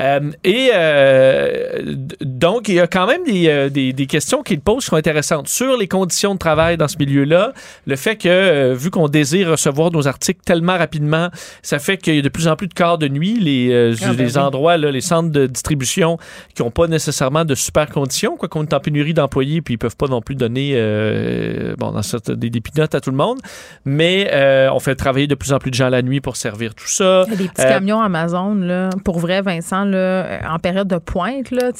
Euh, 0.00 0.30
et 0.44 0.70
euh, 0.72 1.96
donc, 2.20 2.68
il 2.68 2.76
y 2.76 2.80
a 2.80 2.86
quand 2.86 3.06
même 3.08 3.24
des, 3.24 3.48
euh, 3.48 3.68
des, 3.68 3.92
des 3.92 4.06
questions 4.06 4.42
qu'il 4.42 4.60
pose 4.60 4.84
qui 4.84 4.86
sont 4.90 4.96
intéressantes 4.96 5.48
sur 5.48 5.76
les 5.76 5.88
conditions 5.88 6.34
de 6.34 6.38
travail 6.38 6.76
dans 6.76 6.88
ce 6.88 6.96
milieu-là. 6.98 7.52
Le 7.86 7.96
fait 7.96 8.16
que, 8.16 8.72
vu 8.74 8.90
qu'on 8.90 9.08
désire 9.08 9.50
recevoir 9.50 9.90
nos 9.90 10.06
articles 10.06 10.40
tellement 10.44 10.78
rapidement, 10.78 11.28
ça 11.62 11.78
fait 11.80 11.96
qu'il 11.96 12.14
y 12.14 12.18
a 12.18 12.22
de 12.22 12.28
plus 12.28 12.46
en 12.46 12.54
plus 12.54 12.68
de 12.68 12.74
quarts 12.74 12.98
de 12.98 13.08
nuit. 13.08 13.38
Les, 13.40 13.96
Ah, 14.02 14.12
ben 14.12 14.16
les 14.16 14.38
endroits, 14.38 14.76
là, 14.76 14.90
les 14.90 15.00
centres 15.00 15.30
de 15.30 15.46
distribution 15.46 16.18
qui 16.54 16.62
n'ont 16.62 16.70
pas 16.70 16.86
nécessairement 16.86 17.44
de 17.44 17.54
super 17.54 17.88
conditions, 17.88 18.36
quoi 18.36 18.48
qu'on 18.48 18.62
est 18.62 18.74
en 18.74 18.80
pénurie 18.80 19.14
d'employés, 19.14 19.60
puis 19.60 19.74
ils 19.74 19.78
peuvent 19.78 19.96
pas 19.96 20.06
non 20.06 20.20
plus 20.20 20.34
donner 20.34 20.72
euh, 20.74 21.74
bon, 21.78 21.92
dans 21.92 22.02
cette, 22.02 22.30
des, 22.30 22.50
des 22.50 22.60
à 22.94 23.00
tout 23.00 23.10
le 23.10 23.16
monde. 23.16 23.40
Mais 23.84 24.30
euh, 24.32 24.70
on 24.72 24.80
fait 24.80 24.94
travailler 24.94 25.26
de 25.26 25.34
plus 25.34 25.52
en 25.52 25.58
plus 25.58 25.70
de 25.70 25.76
gens 25.76 25.88
la 25.88 26.02
nuit 26.02 26.20
pour 26.20 26.36
servir 26.36 26.74
tout 26.74 26.88
ça. 26.88 27.24
Des 27.26 27.48
petits 27.48 27.60
Euh, 27.60 27.68
camions 27.68 28.00
Amazon, 28.00 28.54
là, 28.54 28.90
pour 29.04 29.18
vrai, 29.18 29.42
Vincent, 29.42 29.84
là, 29.84 29.96
euh, 29.96 30.38
en 30.48 30.58
période 30.58 30.88
de 30.88 30.98
pointe, 30.98 31.50
là, 31.50 31.70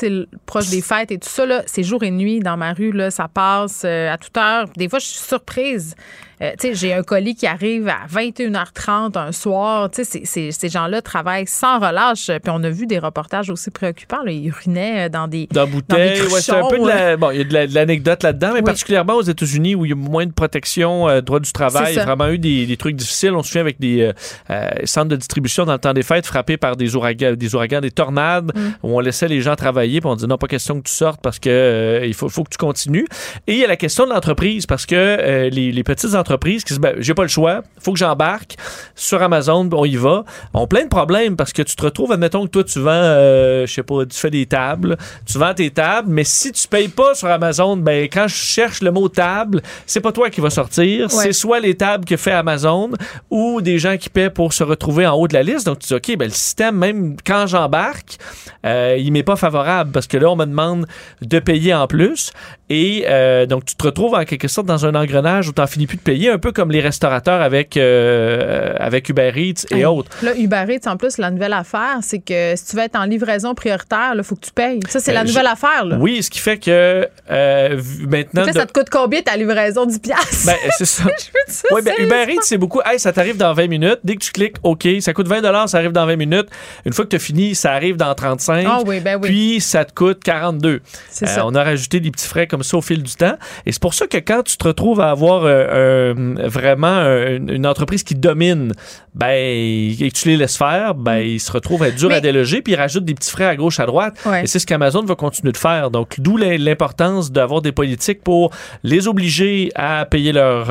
proche 0.46 0.70
des 0.70 0.82
fêtes 0.82 1.10
et 1.10 1.18
tout 1.18 1.28
ça, 1.28 1.44
c'est 1.66 1.82
jour 1.82 2.02
et 2.02 2.10
nuit 2.10 2.40
dans 2.40 2.56
ma 2.56 2.72
rue, 2.72 2.92
là, 2.92 3.10
ça 3.10 3.28
passe 3.28 3.84
à 3.84 4.16
toute 4.18 4.36
heure. 4.36 4.66
Des 4.76 4.88
fois, 4.88 4.98
je 4.98 5.06
suis 5.06 5.18
surprise. 5.18 5.94
Euh, 6.42 6.50
tu 6.58 6.68
sais, 6.68 6.74
j'ai 6.74 6.92
un 6.94 7.02
colis 7.02 7.34
qui 7.34 7.46
arrive 7.46 7.88
à 7.88 8.06
21h30 8.12 9.16
un 9.18 9.32
soir. 9.32 9.90
Tu 9.90 10.04
sais, 10.04 10.24
ces 10.50 10.68
gens-là 10.68 11.00
travaillent 11.02 11.46
sans 11.46 11.78
relâche. 11.78 12.26
Puis 12.26 12.52
on 12.52 12.62
a 12.64 12.70
vu 12.70 12.86
des 12.86 12.98
reportages 12.98 13.50
aussi 13.50 13.70
préoccupants. 13.70 14.22
Là. 14.24 14.32
Ils 14.32 14.48
urinaient 14.48 15.08
dans 15.08 15.28
des. 15.28 15.48
Dans 15.52 15.66
Dans 15.66 15.96
des 15.96 16.20
ouais, 16.22 16.40
c'est 16.40 16.52
un 16.52 16.66
peu 16.68 16.78
de 16.78 16.86
la, 16.86 17.16
bon, 17.16 17.30
il 17.30 17.38
y 17.38 17.40
a 17.40 17.44
de 17.44 17.52
la- 17.54 17.66
de 17.66 17.74
l'anecdote 17.74 18.22
là-dedans, 18.22 18.48
mais 18.54 18.60
Oui. 18.60 18.62
particulièrement 18.64 19.14
aux 19.14 19.22
États-Unis 19.22 19.74
où 19.74 19.84
il 19.84 19.90
y 19.90 19.92
a 19.92 19.96
moins 19.96 20.26
de 20.26 20.32
protection, 20.32 21.08
euh, 21.08 21.20
droit 21.20 21.40
du 21.40 21.52
travail, 21.52 21.92
il 21.92 21.96
y 21.96 22.00
a 22.00 22.04
vraiment 22.04 22.28
eu 22.28 22.38
des, 22.38 22.66
des 22.66 22.76
trucs 22.76 22.96
difficiles. 22.96 23.32
On 23.32 23.42
se 23.42 23.48
souvient 23.48 23.62
avec 23.62 23.78
des 23.80 24.00
euh, 24.02 24.12
euh, 24.50 24.68
centres 24.84 25.08
de 25.08 25.16
distribution 25.16 25.64
dans 25.64 25.72
le 25.74 25.78
temps 25.78 25.92
des 25.92 26.02
fêtes 26.02 26.26
frappés 26.26 26.56
par 26.56 26.76
des 26.76 26.96
ouragans, 26.96 27.34
des 27.36 27.54
ouragans, 27.54 27.80
des 27.80 27.90
tornades, 27.90 28.52
Mm. 28.54 28.60
où 28.82 28.96
on 28.96 29.00
laissait 29.00 29.28
les 29.28 29.40
gens 29.40 29.54
travailler, 29.56 30.00
puis 30.00 30.08
on 30.10 30.14
disait 30.16 30.26
non, 30.26 30.38
pas 30.38 30.48
question 30.48 30.80
que 30.80 30.88
tu 30.88 30.92
sortes 30.94 31.20
parce 31.22 31.38
que 31.38 31.48
euh, 31.50 32.06
il 32.06 32.14
faut, 32.14 32.28
faut 32.28 32.42
que 32.44 32.50
tu 32.50 32.58
continues. 32.58 33.06
Et 33.46 33.52
il 33.52 33.58
y 33.58 33.64
a 33.64 33.68
la 33.68 33.76
question 33.76 34.04
de 34.04 34.10
l'entreprise 34.10 34.66
parce 34.66 34.86
que 34.86 34.94
euh, 34.96 35.48
les, 35.50 35.70
les 35.72 35.84
petites 35.84 36.14
entreprises 36.14 36.31
qui 36.38 36.60
se 36.60 36.64
disent 36.66 36.78
ben, 36.78 36.94
j'ai 36.98 37.14
pas 37.14 37.22
le 37.22 37.28
choix, 37.28 37.62
faut 37.80 37.92
que 37.92 37.98
j'embarque 37.98 38.56
sur 38.94 39.22
Amazon, 39.22 39.68
on 39.72 39.84
y 39.84 39.96
va, 39.96 40.24
ont 40.54 40.66
plein 40.66 40.84
de 40.84 40.88
problèmes 40.88 41.36
parce 41.36 41.52
que 41.52 41.62
tu 41.62 41.76
te 41.76 41.82
retrouves, 41.82 42.12
admettons 42.12 42.44
que 42.44 42.50
toi 42.50 42.64
tu 42.64 42.80
vends, 42.80 42.90
euh, 42.92 43.66
je 43.66 43.72
sais 43.72 43.82
pas, 43.82 44.04
tu 44.06 44.18
fais 44.18 44.30
des 44.30 44.46
tables, 44.46 44.96
tu 45.26 45.38
vends 45.38 45.54
tes 45.54 45.70
tables, 45.70 46.08
mais 46.10 46.24
si 46.24 46.52
tu 46.52 46.66
payes 46.68 46.88
pas 46.88 47.14
sur 47.14 47.28
Amazon, 47.28 47.76
ben 47.76 48.04
quand 48.04 48.28
je 48.28 48.34
cherche 48.34 48.82
le 48.82 48.90
mot 48.90 49.08
table, 49.08 49.62
c'est 49.86 50.00
pas 50.00 50.12
toi 50.12 50.30
qui 50.30 50.40
va 50.40 50.50
sortir, 50.50 51.10
c'est 51.10 51.32
soit 51.32 51.60
les 51.60 51.76
tables 51.76 52.04
que 52.04 52.16
fait 52.16 52.32
Amazon 52.32 52.90
ou 53.30 53.60
des 53.60 53.78
gens 53.78 53.96
qui 53.96 54.08
paient 54.08 54.30
pour 54.30 54.52
se 54.52 54.64
retrouver 54.64 55.06
en 55.06 55.14
haut 55.14 55.28
de 55.28 55.34
la 55.34 55.42
liste. 55.42 55.66
Donc 55.66 55.80
tu 55.80 55.88
dis 55.88 55.94
ok, 55.94 56.16
ben 56.18 56.26
le 56.26 56.34
système 56.34 56.76
même 56.76 57.16
quand 57.24 57.46
j'embarque, 57.46 58.18
euh, 58.66 58.96
il 58.98 59.12
m'est 59.12 59.22
pas 59.22 59.36
favorable 59.36 59.92
parce 59.92 60.06
que 60.06 60.16
là 60.16 60.30
on 60.30 60.36
me 60.36 60.46
demande 60.46 60.86
de 61.20 61.38
payer 61.38 61.74
en 61.74 61.86
plus 61.86 62.32
et 62.74 63.04
euh, 63.06 63.44
donc 63.44 63.66
tu 63.66 63.74
te 63.76 63.84
retrouves 63.84 64.14
en 64.14 64.24
quelque 64.24 64.48
sorte 64.48 64.66
dans 64.66 64.86
un 64.86 64.94
engrenage 64.94 65.46
où 65.48 65.52
t'en 65.52 65.66
finis 65.66 65.86
plus 65.86 65.98
de 65.98 66.02
payer, 66.02 66.30
un 66.30 66.38
peu 66.38 66.52
comme 66.52 66.70
les 66.70 66.80
restaurateurs 66.80 67.42
avec 67.42 67.76
euh, 67.76 68.74
avec 68.78 69.08
Uber 69.10 69.30
Eats 69.36 69.66
et 69.70 69.76
Hey, 69.80 69.84
autres. 69.84 70.10
Là, 70.22 70.34
Uber 70.36 70.64
Eats, 70.70 70.88
en 70.90 70.96
plus, 70.96 71.18
la 71.18 71.30
nouvelle 71.30 71.52
affaire, 71.52 71.98
c'est 72.00 72.20
que 72.20 72.54
si 72.56 72.64
tu 72.66 72.76
veux 72.76 72.82
être 72.82 72.96
en 72.96 73.04
livraison 73.04 73.54
prioritaire, 73.54 74.12
il 74.16 74.22
faut 74.24 74.36
que 74.36 74.46
tu 74.46 74.52
payes. 74.52 74.80
Ça, 74.88 75.00
c'est 75.00 75.10
Euh, 75.10 75.14
la 75.14 75.24
nouvelle 75.24 75.46
affaire. 75.46 75.84
Là. 75.84 75.96
Oui, 76.00 76.22
ce 76.22 76.30
qui 76.30 76.38
fait 76.38 76.56
que 76.58 77.06
euh, 77.30 77.80
maintenant. 78.08 78.44
Fait 78.44 78.50
que 78.50 78.54
de- 78.54 78.60
ça 78.60 78.66
te 78.66 78.72
coûte 78.72 78.88
combien 78.90 79.20
ta 79.22 79.36
livraison 79.36 79.84
10 79.86 79.98
piastres? 79.98 80.46
Ben, 80.46 80.56
c'est 80.78 80.84
ça. 80.86 81.04
Je 81.48 81.82
ben, 81.82 81.92
Uber. 81.98 82.24
Eats, 82.34 82.40
c'est 82.42 82.58
beaucoup. 82.58 82.80
Hey, 82.84 82.98
ça 82.98 83.12
t'arrive 83.12 83.36
dans 83.36 83.52
20 83.52 83.66
minutes. 83.68 83.98
Dès 84.04 84.16
que 84.16 84.24
tu 84.24 84.32
cliques 84.32 84.56
OK, 84.62 84.88
ça 85.00 85.12
coûte 85.12 85.28
20 85.28 85.42
ça 85.66 85.78
arrive 85.78 85.92
dans 85.92 86.06
20 86.06 86.16
minutes. 86.16 86.48
Une 86.86 86.92
fois 86.92 87.04
que 87.04 87.10
tu 87.10 87.16
as 87.16 87.18
fini, 87.18 87.54
ça 87.54 87.72
arrive 87.72 87.96
dans 87.96 88.14
35. 88.14 88.66
Ah 88.68 88.80
oui, 88.86 89.00
ben 89.00 89.18
oui. 89.20 89.28
Puis 89.28 89.60
ça 89.60 89.84
te 89.84 89.92
coûte 89.92 90.22
42. 90.24 90.80
C'est 91.10 91.26
ça. 91.26 91.44
On 91.46 91.54
a 91.54 91.62
rajouté 91.62 92.00
des 92.00 92.10
petits 92.10 92.26
frais 92.28 92.46
comme 92.46 92.61
ça 92.62 92.76
au 92.76 92.80
fil 92.82 93.02
du 93.02 93.14
temps. 93.14 93.34
Et 93.66 93.72
c'est 93.72 93.80
pour 93.82 93.94
ça 93.94 94.06
que 94.06 94.18
quand 94.18 94.42
tu 94.42 94.56
te 94.56 94.66
retrouves 94.66 95.00
à 95.00 95.10
avoir 95.10 95.44
euh, 95.44 95.48
euh, 95.68 96.34
vraiment 96.44 96.86
euh, 96.98 97.38
une, 97.38 97.66
entreprise 97.66 98.02
qui 98.02 98.14
domine, 98.14 98.72
ben, 99.14 99.30
et 99.34 99.94
que 99.98 100.18
tu 100.18 100.28
les 100.28 100.36
laisses 100.36 100.56
faire, 100.56 100.94
ben, 100.94 101.18
ils 101.18 101.40
se 101.40 101.50
retrouvent 101.52 101.82
à 101.82 101.88
être 101.88 101.96
durs 101.96 102.08
Mm. 102.08 102.12
Mais- 102.12 102.16
à 102.18 102.20
déloger, 102.20 102.62
puis 102.62 102.72
ils 102.74 102.76
rajoutent 102.76 103.04
des 103.04 103.14
petits 103.14 103.30
frais 103.30 103.44
à 103.46 103.56
gauche, 103.56 103.78
à 103.80 103.86
droite. 103.86 104.14
Ouais. 104.26 104.44
Et 104.44 104.46
c'est 104.46 104.58
ce 104.58 104.66
qu'Amazon 104.66 105.02
va 105.04 105.14
continuer 105.14 105.52
de 105.52 105.56
faire. 105.56 105.90
Donc, 105.90 106.16
d'où 106.18 106.36
l'im- 106.36 106.56
l'importance 106.58 107.30
d'avoir 107.32 107.62
des 107.62 107.72
politiques 107.72 108.22
pour 108.22 108.50
les 108.82 109.08
obliger 109.08 109.70
à 109.74 110.04
payer 110.06 110.32
leur, 110.32 110.68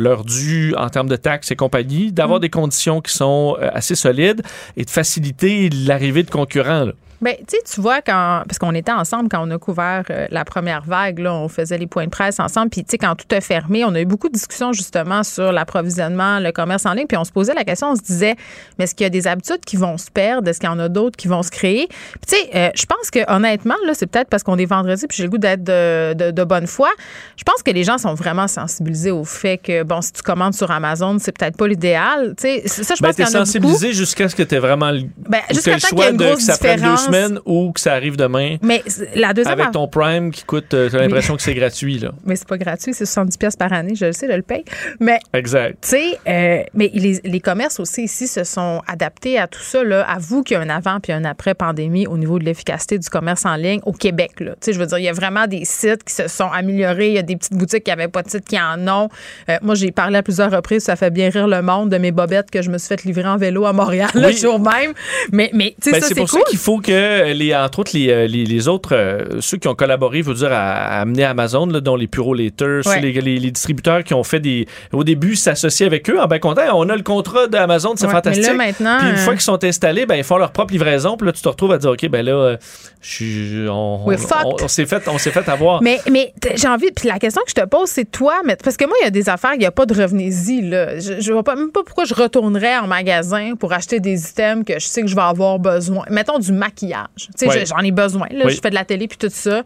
leur 0.00 0.24
dû 0.24 0.74
en 0.76 0.88
termes 0.88 1.08
de 1.08 1.16
taxes 1.16 1.50
et 1.50 1.56
compagnie, 1.56 2.12
d'avoir 2.12 2.38
Mm. 2.38 2.42
des 2.42 2.50
conditions 2.50 3.00
qui 3.00 3.12
sont 3.12 3.56
assez 3.72 3.94
solides 3.94 4.42
et 4.76 4.84
de 4.84 4.90
faciliter 4.90 5.68
l'arrivée 5.86 6.22
de 6.22 6.30
concurrents. 6.30 6.84
là. 6.84 6.92
Ben, 7.22 7.34
tu 7.38 7.44
sais, 7.56 7.58
tu 7.74 7.80
vois, 7.80 8.02
quand, 8.02 8.42
parce 8.48 8.58
qu'on 8.58 8.74
était 8.74 8.92
ensemble 8.92 9.28
quand 9.28 9.46
on 9.46 9.50
a 9.52 9.58
couvert 9.58 10.02
euh, 10.10 10.26
la 10.30 10.44
première 10.44 10.82
vague, 10.82 11.20
là, 11.20 11.32
on 11.32 11.48
faisait 11.48 11.78
les 11.78 11.86
points 11.86 12.04
de 12.04 12.10
presse 12.10 12.40
ensemble, 12.40 12.70
puis 12.70 12.82
tu 12.84 12.90
sais, 12.90 12.98
quand 12.98 13.14
tout 13.14 13.32
a 13.34 13.40
fermé, 13.40 13.84
on 13.84 13.94
a 13.94 14.00
eu 14.00 14.04
beaucoup 14.04 14.28
de 14.28 14.34
discussions 14.34 14.72
justement 14.72 15.22
sur 15.22 15.52
l'approvisionnement, 15.52 16.40
le 16.40 16.50
commerce 16.52 16.84
en 16.84 16.92
ligne, 16.94 17.06
puis 17.06 17.16
on 17.16 17.24
se 17.24 17.32
posait 17.32 17.54
la 17.54 17.64
question, 17.64 17.90
on 17.92 17.96
se 17.96 18.02
disait, 18.02 18.34
mais 18.78 18.84
est-ce 18.84 18.94
qu'il 18.94 19.04
y 19.04 19.06
a 19.06 19.10
des 19.10 19.26
habitudes 19.26 19.64
qui 19.64 19.76
vont 19.76 19.96
se 19.98 20.10
perdre? 20.10 20.48
Est-ce 20.48 20.58
qu'il 20.60 20.68
y 20.68 20.72
en 20.72 20.78
a 20.80 20.88
d'autres 20.88 21.16
qui 21.16 21.28
vont 21.28 21.42
se 21.42 21.50
créer? 21.50 21.86
Puis 21.88 22.20
tu 22.28 22.36
sais, 22.36 22.50
euh, 22.54 22.70
je 22.74 22.84
pense 22.86 23.10
que 23.10 23.20
honnêtement, 23.32 23.76
là, 23.86 23.94
c'est 23.94 24.06
peut-être 24.06 24.28
parce 24.28 24.42
qu'on 24.42 24.58
est 24.58 24.66
vendredi, 24.66 25.06
puis 25.06 25.16
j'ai 25.18 25.24
le 25.24 25.30
goût 25.30 25.38
d'être 25.38 25.62
de, 25.62 26.14
de- 26.14 26.30
de 26.32 26.44
bonne 26.44 26.66
foi. 26.66 26.90
Je 27.36 27.44
pense 27.44 27.62
que 27.62 27.70
les 27.70 27.84
gens 27.84 27.98
sont 27.98 28.14
vraiment 28.14 28.48
sensibilisés 28.48 29.10
au 29.12 29.24
fait 29.24 29.58
que, 29.58 29.84
bon, 29.84 30.02
si 30.02 30.12
tu 30.12 30.22
commandes 30.22 30.54
sur 30.54 30.70
Amazon, 30.70 31.16
c'est 31.20 31.32
peut-être 31.36 31.56
pas 31.56 31.68
l'idéal. 31.68 32.34
Tu 32.36 32.42
sais, 32.42 32.62
ça, 32.66 32.94
je 32.96 33.02
Ben, 33.02 33.08
pense 33.08 33.16
qu'il 33.16 33.24
t'es 33.26 33.30
y 33.32 33.36
en 33.36 33.40
a 33.42 33.44
sensibilisé 33.44 33.92
jusqu'à 33.92 34.28
ce 34.28 34.34
que 34.34 34.42
tu 34.42 34.56
vraiment 34.58 34.90
le, 34.90 35.02
Ben, 35.28 35.40
jusqu'à 35.50 35.78
temps 35.78 35.88
qu'il 35.88 35.98
y 35.98 36.02
ait 36.02 36.10
une 36.10 36.16
grosse 36.16 36.46
différence. 36.46 37.08
Semaine 37.14 37.38
ou 37.46 37.72
que 37.72 37.80
ça 37.80 37.92
arrive 37.94 38.16
demain 38.16 38.56
Mais 38.62 38.82
la 39.14 39.32
deuxième 39.32 39.58
avec 39.60 39.72
ton 39.72 39.88
Prime 39.88 40.30
qui 40.30 40.44
coûte, 40.44 40.72
euh, 40.74 40.88
t'as 40.90 40.98
l'impression 40.98 41.36
que 41.36 41.42
c'est 41.42 41.54
gratuit, 41.54 41.98
là. 41.98 42.12
Mais 42.24 42.36
c'est 42.36 42.48
pas 42.48 42.58
gratuit, 42.58 42.94
c'est 42.94 43.06
70 43.06 43.36
pièces 43.38 43.56
par 43.56 43.72
année, 43.72 43.94
je 43.94 44.06
le 44.06 44.12
sais, 44.12 44.26
je 44.30 44.36
le 44.36 44.42
paye. 44.42 44.64
Mais 45.00 45.18
Exact. 45.32 45.78
tu 45.82 45.88
sais, 45.90 46.18
euh, 46.28 46.62
mais 46.74 46.90
les, 46.94 47.20
les 47.24 47.40
commerces 47.40 47.80
aussi 47.80 48.04
ici 48.04 48.26
se 48.28 48.44
sont 48.44 48.80
adaptés 48.86 49.38
à 49.38 49.46
tout 49.46 49.60
ça. 49.62 49.82
Là. 49.84 50.02
Avoue 50.08 50.42
qu'il 50.42 50.56
y 50.56 50.60
a 50.60 50.62
un 50.62 50.68
avant 50.70 51.00
puis 51.00 51.12
un 51.12 51.24
après 51.24 51.54
pandémie 51.54 52.06
au 52.06 52.16
niveau 52.16 52.38
de 52.38 52.44
l'efficacité 52.44 52.98
du 52.98 53.08
commerce 53.08 53.44
en 53.46 53.56
ligne 53.56 53.80
au 53.84 53.92
Québec. 53.92 54.32
Là. 54.40 54.52
Tu 54.52 54.56
sais, 54.62 54.72
je 54.72 54.78
veux 54.78 54.86
dire, 54.86 54.98
il 54.98 55.04
y 55.04 55.08
a 55.08 55.12
vraiment 55.12 55.46
des 55.46 55.64
sites 55.64 56.04
qui 56.04 56.14
se 56.14 56.28
sont 56.28 56.50
améliorés. 56.50 57.08
Il 57.08 57.14
y 57.14 57.18
a 57.18 57.22
des 57.22 57.36
petites 57.36 57.54
boutiques 57.54 57.84
qui 57.84 57.90
n'avaient 57.90 58.08
pas 58.08 58.22
de 58.22 58.30
site 58.30 58.44
qui 58.46 58.58
en 58.58 58.86
ont. 58.88 59.08
Euh, 59.48 59.56
moi, 59.62 59.74
j'ai 59.74 59.90
parlé 59.92 60.18
à 60.18 60.22
plusieurs 60.22 60.50
reprises, 60.50 60.84
ça 60.84 60.96
fait 60.96 61.10
bien 61.10 61.30
rire 61.30 61.48
le 61.48 61.62
monde 61.62 61.90
de 61.90 61.98
mes 61.98 62.12
bobettes 62.12 62.50
que 62.50 62.62
je 62.62 62.70
me 62.70 62.78
suis 62.78 62.88
fait 62.88 63.04
livrer 63.04 63.26
en 63.28 63.36
vélo 63.36 63.64
à 63.66 63.72
Montréal 63.72 64.10
le 64.14 64.30
jour 64.32 64.58
même. 64.60 64.92
Mais, 65.32 65.50
mais 65.52 65.74
tu 65.80 65.90
sais, 65.90 65.92
Ben, 65.92 66.00
c'est 66.00 66.08
c'est 66.08 66.14
pour 66.14 66.28
cool. 66.28 66.40
ça 66.40 66.50
qu'il 66.50 66.58
faut 66.58 66.78
que, 66.78 66.92
les, 67.34 67.54
entre 67.54 67.80
autres, 67.80 67.92
les, 67.94 68.10
euh, 68.10 68.26
les, 68.26 68.44
les 68.44 68.68
autres, 68.68 68.94
euh, 68.94 69.40
ceux 69.40 69.56
qui 69.56 69.68
ont 69.68 69.74
collaboré, 69.74 70.18
je 70.22 70.28
veux 70.28 70.34
dire, 70.34 70.52
à, 70.52 70.72
à 70.72 71.00
amener 71.02 71.24
Amazon, 71.24 71.66
là, 71.66 71.80
dont 71.80 71.96
les 71.96 72.06
Purolators, 72.08 72.86
Ouais. 72.86 73.00
les, 73.00 73.12
les, 73.12 73.38
les 73.38 73.50
distributeurs 73.50 74.04
qui 74.04 74.14
ont 74.14 74.24
fait 74.24 74.40
des. 74.40 74.66
Au 74.92 75.04
début, 75.04 75.36
s'associer 75.36 75.86
avec 75.86 76.08
eux, 76.10 76.20
en 76.20 76.26
ben 76.26 76.38
content, 76.38 76.62
on 76.74 76.88
a 76.88 76.96
le 76.96 77.02
contrat 77.02 77.46
d'Amazon, 77.46 77.94
c'est 77.96 78.06
Ouais, 78.06 78.12
fantastique. 78.12 78.44
mais 78.44 78.50
là, 78.50 78.56
maintenant, 78.56 78.98
Puis 79.00 79.08
une 79.08 79.14
euh, 79.14 79.18
fois 79.18 79.32
qu'ils 79.34 79.42
sont 79.42 79.62
installés, 79.64 80.06
ben, 80.06 80.16
ils 80.16 80.24
font 80.24 80.36
leur 80.38 80.52
propre 80.52 80.72
livraison, 80.72 81.16
puis 81.16 81.26
là, 81.26 81.32
tu 81.32 81.42
te 81.42 81.48
retrouves 81.48 81.72
à 81.72 81.78
dire, 81.78 81.90
OK, 81.90 82.08
ben 82.08 82.24
là, 82.24 82.56
je. 83.00 83.68
On, 83.68 83.72
on- 83.72 84.12
on- 84.12 84.56
on 84.64 84.68
s'est 84.68 84.86
fait, 84.86 85.48
avoir. 85.48 85.82
Mais, 85.82 86.00
mais 86.10 86.32
j'ai 86.54 86.68
envie. 86.68 86.90
Puis 86.94 87.08
la 87.08 87.18
question 87.18 87.42
que 87.44 87.50
je 87.50 87.54
te 87.60 87.66
pose, 87.66 87.88
c'est 87.88 88.10
toi, 88.10 88.34
mais, 88.44 88.56
parce 88.62 88.76
que 88.76 88.84
moi, 88.84 88.94
il 89.00 89.04
y 89.04 89.06
a 89.06 89.10
des 89.10 89.28
affaires, 89.28 89.52
il 89.54 89.58
n'y 89.58 89.66
a 89.66 89.70
pas 89.70 89.86
de 89.86 89.94
revenez-y. 90.00 90.62
Là. 90.62 90.98
Je 90.98 91.14
ne 91.14 91.32
vois 91.32 91.42
pas, 91.42 91.54
même 91.56 91.70
pas 91.72 91.82
pourquoi 91.84 92.04
je 92.04 92.14
retournerais 92.14 92.76
en 92.78 92.86
magasin 92.86 93.54
pour 93.58 93.72
acheter 93.72 94.00
des 94.00 94.28
items 94.28 94.64
que 94.64 94.74
je 94.74 94.86
sais 94.86 95.02
que 95.02 95.08
je 95.08 95.14
vais 95.14 95.22
avoir 95.22 95.58
besoin. 95.58 96.04
Mettons 96.10 96.38
du 96.38 96.52
maquillage. 96.52 96.81
Tu 97.16 97.48
sais, 97.50 97.66
j'en 97.66 97.78
ai 97.78 97.90
besoin. 97.90 98.28
Là, 98.30 98.46
Oui. 98.46 98.54
Je 98.54 98.60
fais 98.60 98.70
de 98.70 98.74
la 98.74 98.84
télé 98.84 99.08
puis 99.08 99.18
tout 99.18 99.28
ça. 99.30 99.62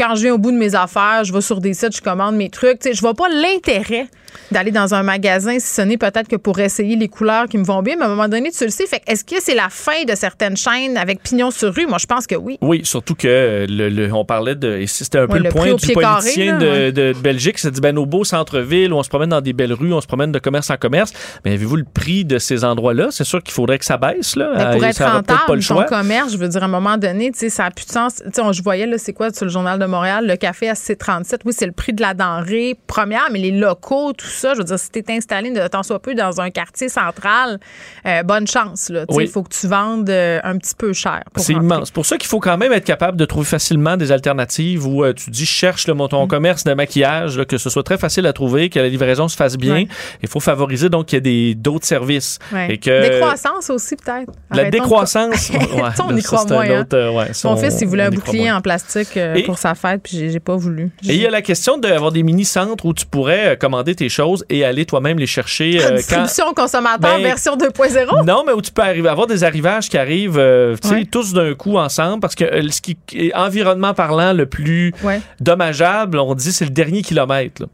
Quand 0.00 0.14
je 0.14 0.22
viens 0.22 0.32
au 0.34 0.38
bout 0.38 0.50
de 0.50 0.56
mes 0.56 0.74
affaires, 0.74 1.24
je 1.24 1.32
vais 1.32 1.42
sur 1.42 1.60
des 1.60 1.74
sites, 1.74 1.94
je 1.94 2.00
commande 2.00 2.34
mes 2.34 2.48
trucs. 2.48 2.78
Tu 2.78 2.88
sais, 2.88 2.94
je 2.94 3.00
vois 3.02 3.12
pas 3.12 3.28
l'intérêt 3.28 4.06
d'aller 4.52 4.70
dans 4.70 4.94
un 4.94 5.02
magasin 5.02 5.58
si 5.58 5.66
ce 5.66 5.82
n'est 5.82 5.96
peut-être 5.98 6.28
que 6.28 6.36
pour 6.36 6.58
essayer 6.60 6.94
les 6.96 7.08
couleurs 7.08 7.46
qui 7.48 7.58
me 7.58 7.64
vont 7.64 7.82
bien. 7.82 7.96
Mais 7.96 8.04
à 8.04 8.06
un 8.06 8.10
moment 8.10 8.28
donné, 8.28 8.50
tu 8.50 8.64
le 8.64 8.70
sais. 8.70 8.86
Fait 8.86 9.02
est-ce 9.06 9.24
que 9.24 9.34
c'est 9.40 9.54
la 9.56 9.68
fin 9.68 10.04
de 10.08 10.14
certaines 10.14 10.56
chaînes 10.56 10.96
avec 10.96 11.22
pignon 11.22 11.50
sur 11.50 11.74
rue? 11.74 11.86
Moi, 11.86 11.98
je 12.00 12.06
pense 12.06 12.26
que 12.26 12.36
oui. 12.36 12.56
Oui, 12.62 12.80
surtout 12.84 13.14
que 13.14 13.66
le, 13.68 13.88
le- 13.90 14.12
on 14.14 14.24
parlait 14.24 14.54
de. 14.54 14.82
C'était 14.86 15.18
un 15.18 15.26
peu 15.26 15.36
le, 15.38 15.44
le 15.44 15.50
point 15.50 15.74
du 15.74 15.84
pied 15.84 15.94
carré, 15.94 16.20
politicien 16.20 16.52
là, 16.52 16.58
de, 16.58 16.66
ouais. 16.66 16.92
de- 16.92 17.12
de 17.12 17.18
Belgique. 17.18 17.58
C'est 17.58 17.70
dit, 17.72 17.80
ben, 17.80 17.94
nos 17.94 18.06
beaux 18.06 18.24
centres-villes 18.24 18.92
où 18.92 18.96
on 18.96 19.02
se 19.02 19.08
promène 19.10 19.30
dans 19.30 19.40
des 19.40 19.52
belles 19.52 19.72
rues, 19.74 19.92
on 19.92 20.00
se 20.00 20.06
promène 20.06 20.32
de 20.32 20.38
commerce 20.38 20.70
en 20.70 20.76
commerce. 20.76 21.12
Mais 21.44 21.52
avez-vous 21.54 21.76
le 21.76 21.84
prix 21.84 22.24
de 22.24 22.38
ces 22.38 22.64
endroits-là? 22.64 23.08
C'est 23.10 23.24
sûr 23.24 23.42
qu'il 23.42 23.52
faudrait 23.52 23.78
que 23.78 23.84
ça 23.84 23.96
baisse. 23.98 24.36
Là. 24.36 24.52
Mais 24.56 24.64
pour 24.76 24.82
Euh, 24.84 24.86
être 24.86 24.94
ça 24.96 25.04
aura 25.10 25.22
peut-être 25.22 25.30
rentable, 25.32 25.46
pas 25.48 25.54
le 25.56 25.60
ton 25.60 25.66
choix. 25.74 25.84
commerce, 25.84 26.32
je 26.32 26.38
veux 26.38 26.48
dire, 26.48 26.62
à 26.62 26.66
un 26.66 26.68
moment 26.68 26.96
donné, 26.96 27.30
tu 27.32 27.38
sais, 27.40 27.50
ça 27.50 27.64
n'a 27.64 27.70
plus 27.72 27.84
de 27.86 27.90
sens. 27.92 28.14
Tu 28.24 28.30
sais, 28.32 28.42
je 28.52 28.62
voyais, 28.62 28.86
là, 28.86 28.96
c'est 28.96 29.12
quoi, 29.12 29.32
sur 29.32 29.44
le 29.44 29.50
Journal 29.50 29.78
de 29.78 29.86
Montréal, 29.90 30.26
le 30.26 30.36
café 30.36 30.68
à 30.70 30.74
37 30.74 31.42
Oui, 31.44 31.52
c'est 31.56 31.66
le 31.66 31.72
prix 31.72 31.92
de 31.92 32.00
la 32.00 32.14
denrée 32.14 32.76
première, 32.86 33.28
mais 33.30 33.38
les 33.38 33.50
locaux, 33.50 34.12
tout 34.12 34.26
ça, 34.26 34.54
je 34.54 34.58
veux 34.58 34.64
dire, 34.64 34.78
si 34.78 34.90
t'es 34.90 35.04
installé 35.08 35.50
de 35.50 35.66
tant 35.68 35.82
soit 35.82 36.00
peu 36.00 36.14
dans 36.14 36.40
un 36.40 36.50
quartier 36.50 36.88
central, 36.88 37.58
euh, 38.06 38.22
bonne 38.22 38.46
chance. 38.46 38.86
Tu 38.86 38.94
sais, 38.94 39.04
Oui. 39.10 39.24
il 39.24 39.30
faut 39.30 39.42
que 39.42 39.54
tu 39.54 39.66
vendes 39.66 40.08
euh, 40.10 40.40
un 40.44 40.56
petit 40.58 40.74
peu 40.74 40.92
cher. 40.92 41.22
C'est 41.36 41.52
immense. 41.52 41.86
C'est 41.88 41.94
pour 41.94 42.06
ça 42.06 42.16
qu'il 42.16 42.28
faut 42.28 42.40
quand 42.40 42.56
même 42.56 42.72
être 42.72 42.84
capable 42.84 43.16
de 43.16 43.24
trouver 43.24 43.44
facilement 43.46 43.96
des 43.96 44.12
alternatives 44.12 44.86
où 44.86 45.04
euh, 45.04 45.12
tu 45.12 45.30
dis 45.30 45.46
cherche 45.46 45.86
le, 45.86 45.94
mon- 45.94 46.06
Mm. 46.06 46.08
ton 46.08 46.26
commerce 46.26 46.64
de 46.64 46.72
maquillage, 46.74 47.36
là, 47.38 47.44
que 47.44 47.58
ce 47.58 47.68
soit 47.70 47.82
très 47.82 47.98
facile 47.98 48.26
à 48.26 48.32
trouver, 48.32 48.68
que 48.70 48.78
la 48.80 48.88
livraison 48.88 49.28
se 49.28 49.36
fasse 49.36 49.56
bien. 49.56 49.84
Il 50.22 50.28
faut 50.28 50.40
favoriser 50.40 50.88
donc 50.88 51.06
qu'il 51.06 51.26
y 51.26 51.50
ait 51.50 51.54
d'autres 51.54 51.86
services. 51.86 52.38
Ouais. 52.52 52.72
Et 52.74 52.78
que 52.78 53.02
Décroissance 53.10 53.70
aussi, 53.70 53.96
peut-être. 53.96 54.32
la 54.50 54.64
de- 54.64 54.70
décroissance. 54.70 55.50
ouais, 55.50 55.82
on 56.04 56.16
y 56.16 56.22
croit 56.22 56.44
moins, 56.46 56.62
hein. 56.68 56.80
autre, 56.80 57.14
ouais, 57.16 57.32
ça, 57.32 57.48
Mon 57.48 57.54
on- 57.54 57.56
fils, 57.58 57.78
il 57.80 57.86
voulait 57.88 58.04
un 58.04 58.10
bouclier 58.10 58.50
en 58.50 58.60
plastique 58.60 59.18
pour 59.46 59.58
sa 59.58 59.74
fête, 59.80 60.02
puis 60.02 60.30
j'ai 60.30 60.40
pas 60.40 60.56
voulu. 60.56 60.90
Et 61.08 61.14
il 61.14 61.20
y 61.20 61.26
a 61.26 61.30
la 61.30 61.42
question 61.42 61.78
d'avoir 61.78 62.12
des 62.12 62.22
mini-centres 62.22 62.84
où 62.84 62.92
tu 62.94 63.06
pourrais 63.06 63.48
euh, 63.52 63.56
commander 63.56 63.94
tes 63.94 64.08
choses 64.08 64.44
et 64.50 64.64
aller 64.64 64.84
toi-même 64.86 65.18
les 65.18 65.26
chercher. 65.26 65.80
euh, 65.84 65.88
quand... 65.88 65.96
Distribution 65.96 66.54
consommateur 66.54 67.16
Ben, 67.16 67.22
version 67.22 67.56
2.0. 67.56 68.24
Non, 68.24 68.44
mais 68.46 68.52
où 68.52 68.60
tu 68.62 68.70
peux 68.72 68.82
arriver, 68.82 69.08
avoir 69.08 69.26
des 69.26 69.44
arrivages 69.44 69.88
qui 69.88 69.98
arrivent 69.98 70.38
euh, 70.38 70.76
Ouais. 70.90 71.04
tous 71.10 71.32
d'un 71.32 71.54
coup 71.54 71.76
ensemble 71.76 72.20
parce 72.20 72.34
que 72.34 72.44
euh, 72.44 72.68
ce 72.70 72.80
qui 72.80 72.96
est 73.14 73.34
environnement 73.34 73.94
parlant 73.94 74.32
le 74.32 74.46
plus 74.46 74.92
Ouais. 75.02 75.20
dommageable, 75.40 76.18
on 76.18 76.34
dit, 76.34 76.52
c'est 76.52 76.64
le 76.64 76.70
dernier 76.70 77.02
kilomètre. 77.02 77.62
là. 77.62 77.68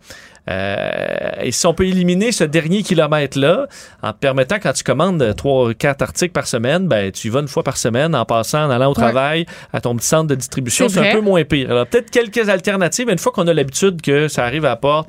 Euh, 0.49 1.31
et 1.41 1.51
si 1.53 1.67
on 1.67 1.75
peut 1.75 1.87
éliminer 1.87 2.33
ce 2.33 2.45
dernier 2.45 2.83
kilomètre-là, 2.83 3.67
en 4.03 4.13
te 4.13 4.19
permettant, 4.19 4.57
quand 4.63 4.73
tu 4.73 4.85
commandes 4.85 5.35
3 5.37 5.75
quatre 5.75 6.03
articles 6.03 6.33
par 6.33 6.47
semaine, 6.47 6.87
ben, 6.87 7.11
tu 7.11 7.29
y 7.29 7.31
vas 7.31 7.41
une 7.41 7.49
fois 7.49 7.63
par 7.63 7.77
semaine 7.77 8.15
en 8.15 8.25
passant, 8.25 8.65
en 8.65 8.71
allant 8.71 8.91
au 8.91 8.95
travail, 8.95 9.47
à 9.73 9.81
ton 9.81 9.97
petit 9.97 10.07
centre 10.07 10.29
de 10.29 10.35
distribution. 10.35 10.89
C'est 10.89 11.09
un 11.09 11.13
peu 11.13 11.21
moins 11.21 11.45
pire. 11.45 11.71
Alors, 11.71 11.87
peut-être 11.87 12.11
quelques 12.11 12.49
alternatives, 12.49 13.07
mais 13.07 13.13
une 13.13 13.19
fois 13.19 13.33
qu'on 13.33 13.47
a 13.47 13.55
l'habitude 13.55 14.01
que 14.03 14.29
ça 14.29 14.45
arrive 14.45 14.65
à 14.65 14.71
la 14.71 14.77
porte, 14.77 15.09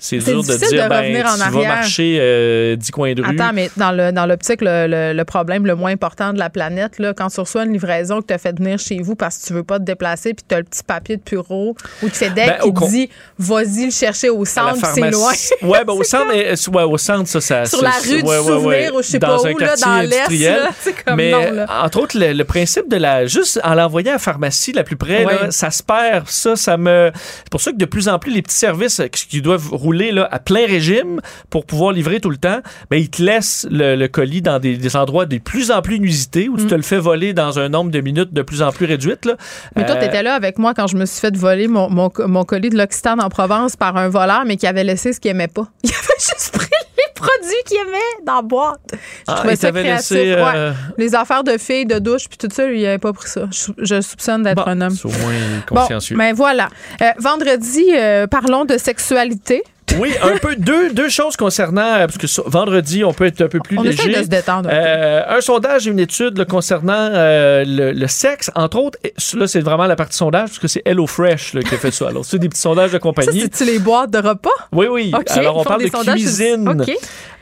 c'est 0.00 0.18
dur 0.18 0.42
de 0.42 0.46
difficile 0.46 0.68
dire, 0.70 0.84
de 0.84 0.88
ben, 0.88 0.98
revenir 1.00 1.26
en 1.26 1.32
tu 1.34 1.38
vas 1.38 1.44
arrière. 1.46 1.68
marcher 1.76 2.18
euh, 2.20 2.74
10 2.76 2.90
coins 2.90 3.12
de 3.14 3.22
rue. 3.22 3.28
Attends, 3.38 3.52
mais 3.52 3.70
dans 3.76 3.92
le 3.92 4.10
dans 4.12 4.26
l'optique, 4.26 4.60
le, 4.62 4.86
le, 4.88 5.12
le 5.12 5.24
problème 5.24 5.66
le 5.66 5.74
moins 5.76 5.92
important 5.92 6.32
de 6.32 6.38
la 6.38 6.50
planète, 6.50 6.98
là, 6.98 7.12
quand 7.14 7.28
tu 7.28 7.38
reçois 7.40 7.64
une 7.64 7.72
livraison 7.72 8.20
que 8.22 8.26
tu 8.28 8.34
as 8.34 8.38
fait 8.38 8.56
venir 8.58 8.78
chez 8.78 9.00
vous 9.02 9.14
parce 9.14 9.38
que 9.38 9.46
tu 9.46 9.52
veux 9.52 9.62
pas 9.62 9.78
te 9.78 9.84
déplacer, 9.84 10.34
puis 10.34 10.44
tu 10.48 10.54
as 10.54 10.58
le 10.58 10.64
petit 10.64 10.82
papier 10.82 11.16
de 11.18 11.22
bureau 11.22 11.76
ou 12.02 12.08
de 12.08 12.12
FedEx 12.14 12.34
Ben, 12.48 12.56
qui 12.62 12.68
au 12.68 12.72
con- 12.72 12.86
te 12.86 12.90
dit 12.90 13.10
vas-y 13.38 13.84
le 13.86 13.90
chercher 13.90 14.30
au 14.30 14.44
centre, 14.44 14.84
c'est 14.94 15.10
loin. 15.10 15.32
Ouais, 15.62 15.84
ben, 15.84 15.92
au 15.98 16.02
centre, 16.02 16.32
euh, 16.34 16.54
ouais, 16.72 16.82
au 16.82 16.96
centre, 16.98 17.28
ça, 17.28 17.40
ça. 17.40 17.66
Sur 17.66 17.82
la 17.82 17.90
rue 17.90 18.22
du 18.22 18.28
ouais, 18.28 18.38
ouais, 18.38 18.42
souvenir 18.42 18.64
ouais. 18.64 18.90
ou 18.90 19.02
je 19.02 19.08
sais 19.08 19.18
dans 19.18 19.36
pas 19.42 19.48
un 19.48 19.52
où, 19.52 19.58
là, 19.58 19.66
quartier 19.66 19.84
dans 19.86 20.00
l'Est, 20.02 21.04
comme 21.06 21.16
Mais, 21.16 21.30
non, 21.30 21.52
là. 21.52 21.66
entre 21.84 22.00
autres, 22.00 22.18
le, 22.18 22.32
le 22.32 22.44
principe 22.44 22.88
de 22.88 22.96
la. 22.96 23.26
Juste 23.26 23.60
en 23.64 23.74
l'envoyant 23.74 24.10
à 24.10 24.14
la 24.14 24.18
pharmacie 24.18 24.72
la 24.72 24.82
plus 24.84 24.96
près, 24.96 25.24
là, 25.24 25.50
ça 25.50 25.70
se 25.70 25.82
perd. 25.82 26.28
Ça, 26.28 26.56
ça 26.56 26.76
me. 26.76 27.10
C'est 27.14 27.50
pour 27.50 27.60
ça 27.60 27.72
que 27.72 27.76
de 27.76 27.84
plus 27.84 28.08
en 28.08 28.18
plus, 28.18 28.32
les 28.32 28.40
petits 28.42 28.56
services 28.56 29.00
euh, 29.00 29.08
qui 29.08 29.42
doivent 29.42 29.68
rouler 29.72 29.89
là, 29.92 30.28
à 30.30 30.38
plein 30.38 30.66
régime 30.66 31.20
pour 31.50 31.66
pouvoir 31.66 31.92
livrer 31.92 32.20
tout 32.20 32.30
le 32.30 32.36
temps, 32.36 32.60
ben, 32.90 32.96
ils 32.96 33.10
te 33.10 33.22
laissent 33.22 33.66
le, 33.70 33.96
le 33.96 34.08
colis 34.08 34.42
dans 34.42 34.58
des, 34.58 34.76
des 34.76 34.96
endroits 34.96 35.26
de 35.26 35.38
plus 35.38 35.70
en 35.70 35.82
plus 35.82 35.96
inusités 35.96 36.48
où 36.48 36.56
tu 36.56 36.66
te 36.66 36.74
le 36.74 36.82
fais 36.82 36.98
voler 36.98 37.32
dans 37.32 37.58
un 37.58 37.68
nombre 37.68 37.90
de 37.90 38.00
minutes 38.00 38.32
de 38.32 38.42
plus 38.42 38.62
en 38.62 38.72
plus 38.72 38.86
réduite. 38.86 39.24
Là. 39.24 39.34
Mais 39.76 39.84
toi, 39.86 39.96
Euh, 39.96 39.98
tu 40.00 40.04
étais 40.06 40.22
là 40.22 40.34
avec 40.34 40.58
moi 40.58 40.74
quand 40.74 40.86
je 40.86 40.96
me 40.96 41.04
suis 41.06 41.20
fait 41.20 41.36
voler 41.36 41.68
mon, 41.68 41.88
mon, 41.90 42.10
mon 42.26 42.44
colis 42.44 42.70
de 42.70 42.76
l'Occitane 42.78 43.20
en 43.20 43.28
Provence 43.28 43.76
par 43.76 43.96
un 43.96 44.08
voleur, 44.08 44.42
mais 44.46 44.56
qui 44.56 44.66
avait 44.66 44.84
laissé 44.84 45.12
ce 45.12 45.20
qu'il 45.20 45.30
aimait 45.30 45.48
pas. 45.48 45.66
Il 45.82 45.90
avait 45.90 46.18
juste 46.18 46.52
pris 46.52 46.66
les 46.96 47.12
produits 47.14 47.62
qu'il 47.66 47.76
aimait 47.78 48.24
dans 48.26 48.36
la 48.36 48.42
boîte. 48.42 48.80
Je 48.92 48.98
ah, 49.28 49.34
trouvais 49.34 49.56
ça 49.56 49.70
créatif. 49.72 50.10
laissé, 50.16 50.34
ouais. 50.34 50.42
euh, 50.54 50.72
Les 50.98 51.14
affaires 51.14 51.44
de 51.44 51.56
filles, 51.58 51.86
de 51.86 51.98
douche, 51.98 52.28
puis 52.28 52.38
tout 52.38 52.48
ça, 52.54 52.66
lui, 52.66 52.80
il 52.80 52.86
avait 52.86 52.98
pas 52.98 53.12
pris 53.12 53.28
ça. 53.28 53.42
Je, 53.50 53.72
je 53.78 54.00
soupçonne 54.00 54.42
d'être 54.42 54.56
bon, 54.56 54.62
un 54.66 54.80
homme. 54.80 54.90
c'est 54.94 55.06
au 55.06 55.10
moins 55.10 55.32
Bon, 55.70 55.76
consciencieux. 55.80 56.16
mais 56.16 56.32
voilà. 56.32 56.68
Euh, 57.02 57.06
vendredi, 57.18 57.84
euh, 57.94 58.26
parlons 58.26 58.64
de 58.64 58.76
sexualité. 58.78 59.62
Oui, 59.98 60.12
un 60.22 60.36
peu 60.38 60.56
deux, 60.56 60.92
deux 60.92 61.08
choses 61.08 61.36
concernant 61.36 61.82
euh, 61.82 62.06
parce 62.06 62.16
que 62.16 62.48
vendredi 62.48 63.04
on 63.04 63.12
peut 63.12 63.26
être 63.26 63.40
un 63.42 63.48
peu 63.48 63.58
plus 63.58 63.76
On 63.78 63.82
léger. 63.82 64.08
de 64.12 64.22
se 64.22 64.28
détendre. 64.28 64.68
un. 64.70 64.72
Euh, 64.72 65.22
un 65.36 65.40
sondage 65.40 65.86
et 65.86 65.90
une 65.90 65.98
étude 65.98 66.38
là, 66.38 66.44
concernant 66.44 66.92
euh, 67.12 67.64
le, 67.66 67.92
le 67.92 68.06
sexe, 68.06 68.50
entre 68.54 68.78
autres. 68.78 68.98
Et 69.04 69.12
Là, 69.34 69.46
c'est 69.46 69.60
vraiment 69.60 69.86
la 69.86 69.96
partie 69.96 70.16
sondage 70.16 70.48
parce 70.50 70.58
que 70.58 70.68
c'est 70.68 70.82
HelloFresh 70.84 71.54
là, 71.54 71.62
qui 71.62 71.74
a 71.74 71.78
fait 71.78 71.90
ça. 71.90 72.08
Alors, 72.08 72.24
c'est 72.24 72.38
des 72.38 72.48
petits 72.48 72.60
sondages 72.60 72.92
de 72.92 72.98
compagnie. 72.98 73.40
c'est-tu 73.40 73.64
les 73.64 73.78
boîtes 73.78 74.10
de 74.10 74.18
repas? 74.18 74.50
Oui, 74.72 74.86
oui. 74.90 75.12
Alors, 75.30 75.56
on 75.58 75.64
parle 75.64 75.84
de 75.84 75.88
cuisine. 75.88 76.68
OK. 76.68 76.90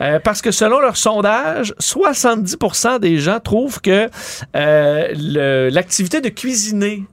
Euh, 0.00 0.18
parce 0.22 0.42
que 0.42 0.50
selon 0.50 0.80
leur 0.80 0.96
sondage, 0.96 1.74
70% 1.80 3.00
des 3.00 3.18
gens 3.18 3.40
trouvent 3.40 3.80
que 3.80 4.08
euh, 4.56 5.70
l'activité 5.70 6.20
de 6.20 6.28
cuisiner 6.28 7.04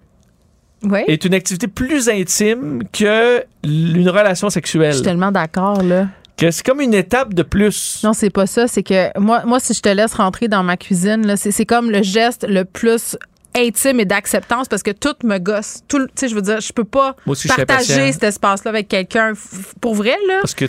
Oui. 0.84 0.99
est 1.07 1.26
une 1.26 1.34
activité 1.34 1.67
plus 1.67 2.09
intime 2.09 2.84
que 2.91 3.43
une 3.63 4.09
relation 4.09 4.49
Je 4.49 4.53
sexuelle. 4.53 4.93
suis 4.93 5.03
tellement 5.03 5.32
d'accord, 5.32 5.82
là. 5.82 6.07
Que 6.38 6.51
c'est 6.51 6.65
comme 6.65 6.82
une 6.82 6.93
étape 6.93 7.34
de 7.34 7.43
plus. 7.43 8.01
Non, 8.03 8.11
c'est 8.13 8.30
pas 8.30 8.45
ça. 8.45 8.67
C'est 8.67 8.84
que 8.84 9.17
moi, 9.17 9.43
moi, 9.45 9.59
si 9.59 9.73
je 9.73 9.82
te 9.82 9.88
laisse 9.89 10.13
rentrer 10.13 10.47
dans 10.49 10.63
ma 10.63 10.76
cuisine, 10.78 11.26
là, 11.26 11.38
c'est, 11.38 11.51
c'est 11.51 11.65
comme 11.65 11.89
le 11.89 12.03
geste 12.03 12.45
le 12.47 12.65
plus 12.65 13.17
intime 13.57 14.01
et 14.01 14.05
d'acceptance 14.05 14.67
parce 14.67 14.84
que 14.84 14.91
tout 14.91 15.15
me 15.23 15.38
gosse. 15.38 15.80
Tout, 15.88 16.05
tu 16.07 16.11
sais, 16.15 16.28
je 16.28 16.36
veux 16.36 16.41
dire, 16.41 16.59
je 16.59 16.73
peux 16.73 16.84
pas 16.84 17.15
aussi, 17.26 17.47
je 17.47 17.53
partager 17.55 18.11
cet 18.11 18.26
espace-là 18.26 18.69
avec 18.69 18.89
quelqu'un. 18.89 19.32
Pour 19.80 19.95
vrai, 19.95 20.15
là. 20.28 20.39
Parce 20.41 20.53
que 20.55 20.65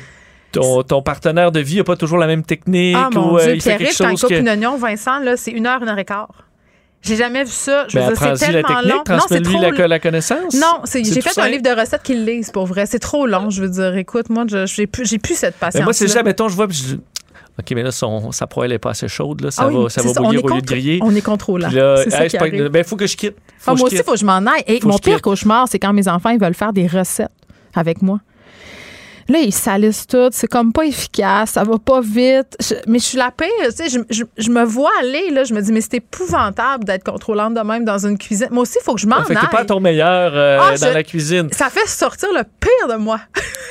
ton, 0.53 0.85
ton 0.85 1.03
partenaire 1.03 1.51
de 1.51 1.59
vie 1.59 1.79
n'a 1.79 1.85
pas 1.85 1.97
toujours 1.97 2.19
la 2.19 2.29
même 2.29 2.45
technique 2.45 2.97
Ah, 2.97 3.11
mon 3.13 3.33
ou 3.33 3.39
euh, 3.39 3.43
Dieu, 3.43 3.55
il 3.57 3.61
fait 3.61 3.71
Pierre-Yves, 3.77 3.89
quelque 3.89 3.99
quand 4.05 4.11
chose 4.11 4.21
coupe 4.21 4.31
que... 4.31 4.35
une 4.39 4.49
oignon, 4.49 4.77
Vincent, 4.77 5.19
là, 5.19 5.37
c'est 5.37 5.51
une 5.51 5.67
heure, 5.67 5.83
une 5.83 5.89
heure 5.89 5.99
et 5.99 6.05
quart. 6.05 6.46
J'ai 7.07 7.17
jamais 7.17 7.45
vu 7.45 7.51
ça. 7.53 7.87
Je 7.89 7.99
veux 7.99 8.05
Ben, 8.05 8.13
dire, 8.13 8.19
c'est 8.37 8.53
la 8.53 8.63
tellement 8.63 8.69
technique, 8.81 8.93
long. 9.09 9.17
Non, 9.17 9.23
c'est 9.29 9.41
trop 9.43 9.61
la, 9.61 9.89
la 9.89 9.99
connaissance. 10.01 10.55
Non, 10.55 10.81
j'ai 10.93 11.21
fait 11.23 11.39
un 11.41 11.49
livre 11.49 11.63
de 11.63 11.81
recettes 11.81 12.03
qui 12.03 12.15
le 12.15 12.25
lise, 12.25 12.51
pour 12.51 12.67
vrai. 12.67 12.87
C'est 12.87 12.99
trop 12.99 13.27
long, 13.27 13.51
je 13.51 13.63
veux 13.63 13.69
dire. 13.69 13.97
Écoute, 13.97 14.29
moi, 14.31 14.45
je- 14.49 14.67
j'ai 14.67 14.87
plus, 14.87 15.07
j'ai 15.09 15.19
plus 15.19 15.35
cette 15.37 15.57
patience. 15.57 15.85
moi, 15.85 15.93
c'est 15.93 16.09
ça, 16.09 16.23
mettons, 16.23 16.49
je 16.49 16.57
vois, 16.57 16.67
je 16.71 16.97
OK, 17.59 17.71
mais 17.75 17.83
là, 17.83 17.91
son, 17.91 18.33
sa 18.33 18.47
poêle 18.47 18.71
n'est 18.71 18.79
pas 18.79 18.91
assez 18.91 19.09
chaude, 19.09 19.41
là, 19.41 19.51
ça 19.51 19.63
Ah 19.67 19.71
va, 19.71 19.89
ça 19.89 20.03
va 20.03 20.13
bouillir 20.13 20.45
au 20.45 20.49
lieu 20.49 20.61
de 20.61 20.67
griller. 20.67 20.99
On 21.03 21.15
est 21.15 21.23
contrôlant. 21.23 21.71
Hey, 21.71 22.37
arrive. 22.37 22.69
ben, 22.69 22.85
faut 22.85 22.97
que 22.97 23.07
je 23.07 23.17
quitte. 23.17 23.35
Faut 23.59 23.71
Ah, 23.71 23.75
que 23.75 23.79
moi 23.79 23.89
je 23.89 23.95
aussi, 23.95 24.03
il 24.03 24.05
faut 24.05 24.13
que 24.13 24.19
je 24.19 24.27
m'en 24.27 24.37
aille. 24.47 24.63
Et 24.67 24.79
mon 24.85 24.99
pire 24.99 25.23
cauchemar, 25.23 25.67
c'est 25.71 25.79
quand 25.79 25.95
mes 25.95 26.07
enfants 26.07 26.29
ils 26.31 26.39
veulent 26.39 26.53
faire 26.55 26.75
des 26.75 26.87
recettes 26.87 27.31
avec 27.75 28.03
moi. 28.03 28.21
Là, 29.29 29.39
ils 29.41 29.53
salissent 29.53 30.07
tout. 30.07 30.29
C'est 30.33 30.47
comme 30.47 30.73
pas 30.73 30.85
efficace. 30.85 31.51
Ça 31.53 31.65
va 31.65 31.79
pas 31.79 32.01
vite. 32.01 32.57
Je- 32.61 32.75
mais 32.87 32.99
je 33.01 33.05
suis 33.05 33.19
la 33.19 33.31
pire. 33.31 33.49
Tu 33.71 33.73
sais, 33.73 33.89
je, 33.89 33.99
je- 34.09 34.25
je 34.39 34.51
me 34.51 34.63
vois 34.65 34.91
aller. 35.01 35.31
Là, 35.31 35.45
je 35.45 35.53
me 35.53 35.61
dis, 35.61 35.73
mais 35.73 35.81
c'est 35.81 35.95
épouvantable 35.95 36.85
d'être 36.85 37.05
contrôlante 37.05 37.55
de 37.55 37.61
même 37.61 37.85
dans 37.85 38.07
une 38.07 38.19
cuisine. 38.19 38.49
Moi 38.51 38.63
aussi, 38.63 38.79
il 38.81 38.85
faut 38.85 38.95
que 38.95 39.01
je 39.01 39.07
m'en 39.07 39.23
Fait 39.25 39.35
que 39.35 39.41
t'es 39.41 39.47
pas 39.49 39.59
à 39.59 39.61
aille. 39.61 39.67
ton 39.67 39.81
meilleur 39.81 40.33
euh, 40.35 40.59
Ah, 40.63 40.77
dans 40.79 40.93
la 40.95 41.03
cuisine. 41.03 41.49
Ça 41.53 41.71
fait 41.71 41.87
sortir 41.89 42.29
le 42.35 42.43
pire 42.61 42.89
de 42.97 42.97
moi. 43.03 43.21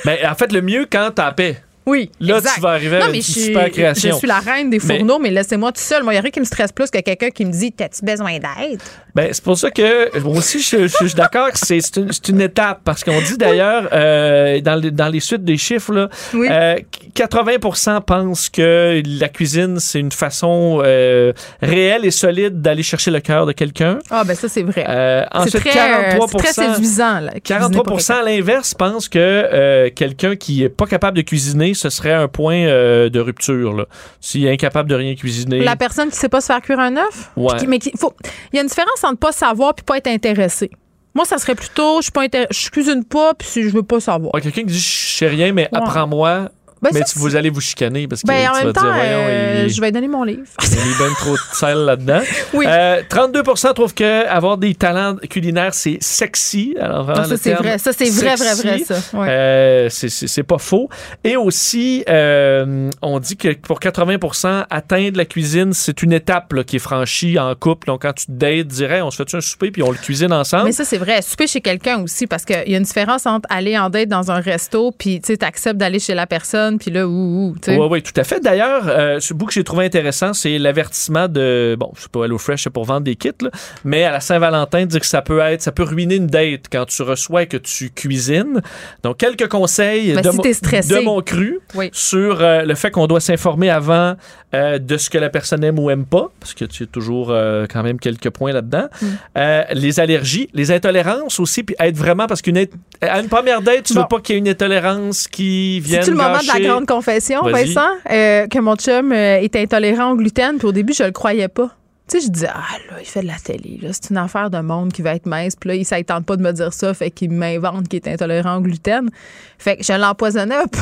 Mais 0.06 0.26
en 0.28 0.36
fait, 0.36 0.52
le 0.52 0.62
mieux 0.62 0.88
quand 0.92 1.10
t'as 1.16 1.32
paix. 1.32 1.58
Oui. 1.86 2.10
Là, 2.20 2.38
exact. 2.38 2.56
tu 2.56 2.62
vas 2.62 2.70
arriver 2.70 3.00
non, 3.00 3.06
à 3.06 3.10
mais 3.10 3.18
une 3.18 3.24
je 3.24 3.32
suis, 3.32 3.42
super 3.42 3.70
création. 3.70 4.12
Je 4.12 4.16
suis 4.18 4.28
la 4.28 4.40
reine 4.40 4.70
des 4.70 4.80
fourneaux, 4.80 5.20
mais, 5.20 5.30
laissez-moi 5.32 5.72
tout 5.72 5.82
seul. 5.82 6.04
Moi, 6.04 6.14
il 6.14 6.16
n'y 6.16 6.20
a 6.20 6.22
rien 6.22 6.32
qui 6.32 6.40
me 6.40 6.46
stresse 6.46 6.72
plus 6.72 6.90
que 6.90 7.00
quelqu'un 7.00 7.30
qui 7.30 7.46
me 7.46 7.52
dit 7.52 7.72
T'as-tu 7.72 8.04
besoin 8.04 8.34
d'aide? 8.34 8.82
Ben, 9.14 9.30
c'est 9.32 9.44
pour 9.44 9.58
ça 9.58 9.72
que 9.72 10.18
moi 10.20 10.38
aussi, 10.38 10.60
je, 10.60 10.88
suis 10.88 11.14
d'accord 11.14 11.52
que 11.52 11.58
c'est 11.58 11.80
c'est 11.80 11.98
une, 11.98 12.10
une 12.30 12.42
étape. 12.42 12.82
Parce 12.84 13.04
qu'on 13.04 13.22
dit 13.22 13.38
d'ailleurs, 13.38 13.88
euh, 13.94 14.60
dans, 14.62 14.76
les, 14.76 14.92
dans 14.92 15.08
les 15.08 15.20
suites 15.20 15.44
des 15.44 15.58
chiffres, 15.58 15.94
là, 15.94 16.10
Oui. 16.34 16.48
euh, 16.50 16.76
80% 17.16 18.02
pensent 18.02 18.50
que 18.50 19.02
la 19.06 19.30
cuisine, 19.30 19.80
c'est 19.80 20.00
une 20.00 20.12
façon 20.12 20.82
euh, 20.84 21.32
réelle 21.62 22.06
et 22.06 22.12
solide 22.12 22.62
d'aller 22.62 22.84
chercher 22.84 23.12
le 23.12 23.22
cœur 23.22 23.46
de 23.46 23.52
quelqu'un. 23.54 24.00
Ah, 24.10 24.24
ben 24.26 24.36
ça, 24.36 24.50
c'est 24.50 24.64
vrai. 24.64 24.86
Euh, 24.88 25.24
c'est 25.32 25.38
ensuite, 25.38 25.62
très, 25.62 25.70
43 25.72 26.28
c'est 26.28 26.38
très 26.38 26.54
séduisant. 26.54 27.20
Là, 27.22 27.32
cuisiner 27.40 27.84
pour 27.84 28.00
43% 28.00 28.14
à 28.14 28.24
l'inverse 28.24 28.74
pensent 28.74 29.08
que 29.08 29.90
quelqu'un 29.90 30.36
qui 30.36 30.64
est 30.64 30.70
pas 30.70 30.88
capable 30.88 31.18
de 31.18 31.22
cuisiner, 31.22 31.74
ce 31.76 31.90
serait 31.90 32.14
un 32.14 32.28
point 32.28 32.56
euh, 32.66 33.10
de 33.10 33.20
rupture. 33.20 33.74
là. 33.74 33.86
S'il 34.22 34.46
est 34.46 34.52
incapable 34.52 34.90
de 34.90 34.96
rien 34.96 35.14
cuisiner. 35.16 35.60
La 35.64 35.76
personne 35.76 36.10
qui 36.10 36.16
sait 36.16 36.30
pas 36.30 36.42
se 36.42 36.48
faire 36.48 36.62
cuire 36.62 36.80
un 36.80 36.98
œuf? 36.98 37.32
Ouais. 37.38 37.56
Qui- 37.58 37.68
mais 37.68 37.80
qui- 37.80 37.92
faut, 37.98 38.14
il 38.52 38.56
y 38.56 38.60
a 38.60 38.62
une 38.62 38.68
différence 38.68 39.04
entre 39.04 39.20
pas 39.20 39.32
savoir 39.32 39.74
puis 39.76 39.84
pas 39.86 39.98
être 39.98 40.08
intéressé. 40.08 40.70
Moi, 41.14 41.24
ça 41.26 41.38
serait 41.38 41.56
plutôt, 41.56 42.00
je 42.00 42.04
suis 42.04 42.12
pas 42.12 42.26
intér- 42.26 42.48
je 42.52 42.70
cuisine 42.70 43.04
pas 43.06 43.34
puis 43.36 43.48
je 43.64 43.70
veux 43.70 43.84
pas 43.84 44.00
savoir. 44.00 44.34
Ouais, 44.34 44.42
quelqu'un 44.42 44.62
qui 44.62 44.68
dit 44.68 44.80
je 44.80 45.16
sais 45.18 45.28
rien, 45.28 45.54
mais 45.54 45.70
Ouais. 45.72 45.78
apprends-moi. 45.80 46.50
Ben, 46.82 46.90
mais 46.94 47.00
ça, 47.00 47.06
tu- 47.06 47.20
vous 47.20 47.36
allez 47.36 47.50
vous 47.50 47.62
chicaner 47.62 48.08
parce 48.08 48.22
que 48.22 48.28
Ben, 48.28 48.48
en 48.50 48.52
tu 48.52 48.58
même 48.58 48.68
vas 48.68 48.74
temps, 48.74 48.82
dire, 48.84 48.94
voyons, 48.94 49.10
euh, 49.28 49.64
il, 49.68 49.74
je 49.74 49.82
vais 49.82 49.92
donner 49.92 50.08
mon 50.08 50.24
livre. 50.24 50.44
il 50.62 50.78
a 50.80 50.84
mis 50.86 50.94
ben 51.00 51.14
trop 51.18 51.34
de 51.34 51.40
sel 51.54 51.78
là-dedans. 51.80 52.22
Oui. 52.54 52.66
Euh, 52.68 53.02
32% 53.10 53.74
trouvent 53.74 53.94
que 53.94 54.28
avoir 54.28 54.58
des 54.58 54.76
talents 54.76 55.16
culinaires, 55.30 55.74
c'est 55.74 55.98
sexy. 56.02 56.76
Alors, 56.80 57.04
vraiment, 57.06 57.22
Ah, 57.26 57.30
ça, 57.30 57.38
c'est 57.38 57.54
vrai. 57.54 57.78
Ça, 57.78 57.92
c'est 57.94 58.10
vrai, 58.10 58.36
vrai, 58.36 58.54
vrai, 58.56 58.80
ça. 58.80 58.96
Ouais. 59.14 59.28
Euh, 59.30 59.90
c'est- 59.90 60.10
c'est 60.10 60.28
c'est 60.28 60.44
pas 60.44 60.58
faux. 60.58 60.90
Et 61.24 61.36
aussi, 61.38 62.04
euh, 62.10 62.90
on 63.02 63.20
dit 63.20 63.38
que 63.38 63.54
pour 63.56 63.80
80% 63.80 64.66
atteindre 64.70 65.18
la 65.18 65.26
cuisine, 65.26 65.74
c'est 65.74 66.04
une 66.04 66.14
étape 66.14 66.54
là, 66.54 66.64
qui 66.64 66.76
est 66.78 66.80
franchie 66.80 67.38
en 67.40 67.54
couple. 67.56 67.88
Donc, 67.88 68.02
quand 68.04 68.14
tu 68.14 68.26
te 68.28 68.32
dates, 68.32 68.68
dirais, 68.68 69.02
on 69.02 69.12
se 69.12 69.18
fait 69.24 69.36
un 69.36 69.42
souper 69.42 69.72
puis 69.72 69.82
on 69.84 69.92
le 69.92 69.98
cuisine 69.98 70.32
ensemble? 70.34 70.66
Mais 70.66 70.72
ça, 70.72 70.86
c'est 70.86 70.98
vrai. 70.98 71.22
Souper 71.22 71.48
chez 71.48 71.62
quelqu'un 71.62 72.02
aussi, 72.02 72.28
parce 72.28 72.46
qu'il 72.46 72.64
y 72.68 72.76
a 72.76 72.78
une 72.78 72.84
différence 72.84 73.26
entre 73.26 73.48
aller 73.50 73.78
en 73.78 73.90
date 73.90 74.10
dans 74.10 74.32
un 74.32 74.40
resto, 74.40 74.92
puis 74.92 75.20
tu 75.22 75.36
acceptes 75.42 75.78
d'aller 75.78 76.00
chez 76.00 76.14
la 76.14 76.28
personne, 76.28 76.75
puis 76.78 76.92
là, 76.92 77.08
ouh, 77.08 77.12
ouh. 77.50 77.56
Oui, 77.68 77.88
oui, 77.90 78.02
tout 78.04 78.14
à 78.20 78.24
fait. 78.24 78.40
D'ailleurs, 78.40 78.84
euh, 78.88 79.20
ce 79.20 79.34
bout 79.34 79.46
que 79.46 79.54
j'ai 79.54 79.64
trouvé 79.64 79.86
intéressant, 79.86 80.34
c'est 80.34 80.58
l'avertissement 80.58 81.28
de, 81.28 81.76
bon, 81.80 81.92
je 81.96 82.04
sais 82.04 82.10
pas, 82.12 82.26
HelloFresh, 82.26 82.64
c'est 82.64 82.70
pour 82.70 82.86
vendre 82.86 83.02
des 83.02 83.16
kits, 83.16 83.32
là, 83.42 83.50
mais 83.84 84.04
à 84.04 84.12
la 84.12 84.20
Saint-Valentin, 84.20 84.86
dire 84.86 85.00
que 85.00 85.06
ça 85.06 85.22
peut 85.22 85.40
être, 85.40 85.62
ça 85.62 85.72
peut 85.72 85.84
ruiner 85.84 86.16
une 86.16 86.28
date 86.28 86.66
quand 86.72 86.86
tu 86.86 87.02
reçois 87.02 87.44
et 87.44 87.48
que 87.48 87.58
tu 87.58 87.90
cuisines. 87.90 88.62
Donc, 89.04 89.18
quelques 89.18 89.48
conseils 89.48 90.14
Ben, 90.14 90.22
de, 90.22 90.30
si 90.32 90.36
mon- 90.38 90.44
de 90.44 91.22
cru 91.22 91.60
Oui. 91.76 91.90
sur 91.94 92.42
euh, 92.42 92.64
le 92.64 92.76
fait 92.76 92.92
qu'on 92.92 93.08
doit 93.08 93.20
s'informer 93.20 93.70
avant 93.70 94.16
euh, 94.56 94.80
de 94.80 94.98
ce 94.98 95.10
que 95.10 95.18
la 95.18 95.30
personne 95.30 95.64
aime 95.64 95.78
ou 95.80 95.90
aime 95.90 96.06
pas, 96.06 96.30
parce 96.40 96.54
que 96.54 96.66
tu 96.66 96.84
as 96.84 96.86
toujours 96.86 97.30
euh, 97.30 97.66
quand 97.70 97.84
même 97.84 98.00
quelques 98.00 98.30
points 98.30 98.54
là-dedans. 98.54 98.88
Mm. 99.02 99.06
Euh, 99.38 99.64
les 99.74 100.00
allergies, 100.00 100.50
les 100.54 100.72
intolérances 100.72 101.40
aussi, 101.40 101.64
puis 101.64 101.76
être 101.80 101.98
vraiment, 101.98 102.26
parce 102.28 102.42
qu'une 102.42 102.58
à 103.02 103.20
une 103.20 103.28
première 103.28 103.62
date, 103.62 103.84
tu 103.84 103.94
Bon. 103.94 104.02
veux 104.02 104.08
pas 104.08 104.20
qu'il 104.22 104.36
y 104.36 104.38
ait 104.38 104.40
une 104.40 104.48
intolérance 104.48 105.28
qui 105.28 105.80
vienne 105.82 106.02
C'est-tu 106.02 106.12
le 106.12 106.18
moment 106.24 106.40
de 106.40 106.48
la 106.48 106.60
grande 106.60 106.88
confession. 106.88 107.42
Vincent, 107.44 107.90
que 108.06 108.60
mon 108.60 108.76
chum 108.76 109.12
était 109.14 109.62
intolérant 109.62 110.12
au 110.12 110.16
gluten, 110.16 110.58
puis 110.58 110.68
au 110.68 110.72
début, 110.72 110.94
je 110.94 111.04
le 111.04 111.12
croyais 111.12 111.48
pas. 111.48 111.76
Tu 112.08 112.20
sais, 112.20 112.28
je 112.28 112.32
disais, 112.32 112.50
ah 112.54 112.62
là, 112.92 112.98
il 113.02 113.06
fait 113.06 113.24
de 113.24 113.28
la 113.28 113.40
télé, 113.44 113.80
là, 113.82 113.90
c'est 113.92 114.12
une 114.12 114.18
affaire 114.18 114.52
de 114.52 114.60
monde 114.60 114.94
qui 114.94 115.02
va 115.02 115.16
être 115.16 115.26
mince, 115.26 115.56
puis 115.56 115.70
là, 115.70 115.76
il, 115.76 115.80
ne 115.82 116.04
tente 116.04 116.26
pas 116.26 116.38
de 116.38 116.44
me 116.44 116.52
dire 116.52 116.72
ça, 116.72 116.94
fait 116.94 117.10
qu'il 117.10 117.32
m'invente 117.32 117.88
qu'il 117.88 117.98
est 117.98 118.08
intolérant 118.08 118.58
au 118.58 118.62
gluten. 118.62 119.10
Fait 119.58 119.78
que 119.78 119.84
je 119.84 119.94
l'empoisonnais 119.94 120.56
un 120.56 120.68
peu. 120.72 120.80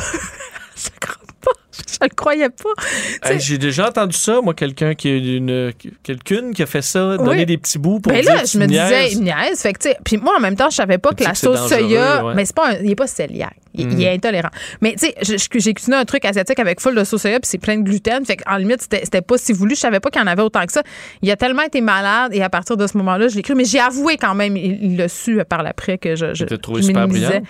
je 1.88 1.98
le 2.02 2.08
croyais 2.14 2.48
pas. 2.50 3.28
Hey, 3.30 3.40
J'ai 3.40 3.58
déjà 3.58 3.88
entendu 3.88 4.16
ça, 4.16 4.40
moi, 4.42 4.54
quelqu'un 4.54 4.94
qui 4.94 5.08
a 5.08 5.16
une 5.16 5.72
quelqu'une 6.02 6.54
qui 6.54 6.62
a 6.62 6.66
fait 6.66 6.82
ça, 6.82 7.16
donner 7.16 7.30
Oui. 7.40 7.46
des 7.46 7.58
petits 7.58 7.78
bouts 7.78 8.00
pour 8.00 8.12
ben 8.12 8.20
dire 8.20 8.34
là, 8.34 8.42
je 8.44 8.58
me 8.58 8.66
disais, 8.66 9.10
il 9.12 9.22
niaise. 9.22 9.60
Fait 9.60 9.72
que, 9.72 9.88
puis 10.04 10.16
moi, 10.18 10.34
en 10.36 10.40
même 10.40 10.56
temps, 10.56 10.70
je 10.70 10.76
savais 10.76 10.98
pas 10.98 11.10
que 11.12 11.24
la 11.24 11.34
sauce 11.34 11.68
soya, 11.68 12.24
ouais. 12.24 12.34
mais 12.34 12.44
c'est 12.44 12.54
pas 12.54 12.70
un- 12.70 12.78
il 12.82 12.90
est 12.90 12.94
pas 12.94 13.08
cœliaque. 13.08 13.56
Il, 13.74 13.90
il 13.90 13.94
Mhm. 13.96 14.00
est 14.02 14.14
intolérant. 14.14 14.48
Mais 14.80 14.94
tu 14.98 15.06
sais, 15.06 15.14
j'ai 15.60 15.74
cuisiné 15.74 15.96
un 15.96 16.04
truc 16.04 16.24
asiatique 16.24 16.58
avec 16.58 16.80
full 16.80 16.94
de 16.94 17.04
sauce 17.04 17.22
soya, 17.22 17.40
puis 17.40 17.48
c'est 17.48 17.58
plein 17.58 17.76
de 17.78 17.82
gluten. 17.82 18.24
Fait 18.24 18.36
qu'en 18.36 18.56
limite, 18.56 18.82
c'était 18.82 19.20
pas 19.22 19.38
si 19.38 19.52
voulu. 19.52 19.74
Je 19.74 19.80
savais 19.80 20.00
pas 20.00 20.10
qu'il 20.10 20.20
y 20.20 20.24
en 20.24 20.26
avait 20.28 20.42
autant 20.42 20.64
que 20.66 20.72
ça. 20.72 20.82
Il 21.22 21.30
a 21.30 21.36
tellement 21.36 21.62
été 21.62 21.80
malade, 21.80 22.32
et 22.34 22.42
à 22.42 22.48
partir 22.50 22.76
de 22.76 22.86
ce 22.86 22.96
moment-là, 22.98 23.28
je 23.28 23.36
l'ai 23.36 23.42
cru. 23.42 23.54
Mais 23.54 23.64
j'ai 23.64 23.80
avoué 23.80 24.16
quand 24.16 24.34
même, 24.34 24.56
il 24.56 24.96
l'a 24.96 25.08
su 25.08 25.40
euh, 25.40 25.44
par 25.44 25.62
l'après 25.62 25.98
que 25.98 26.14
je. 26.16 26.34
je 26.34 26.44
trouvé 26.56 26.82
je 26.82 26.86
super 26.88 27.08
brillante. 27.08 27.42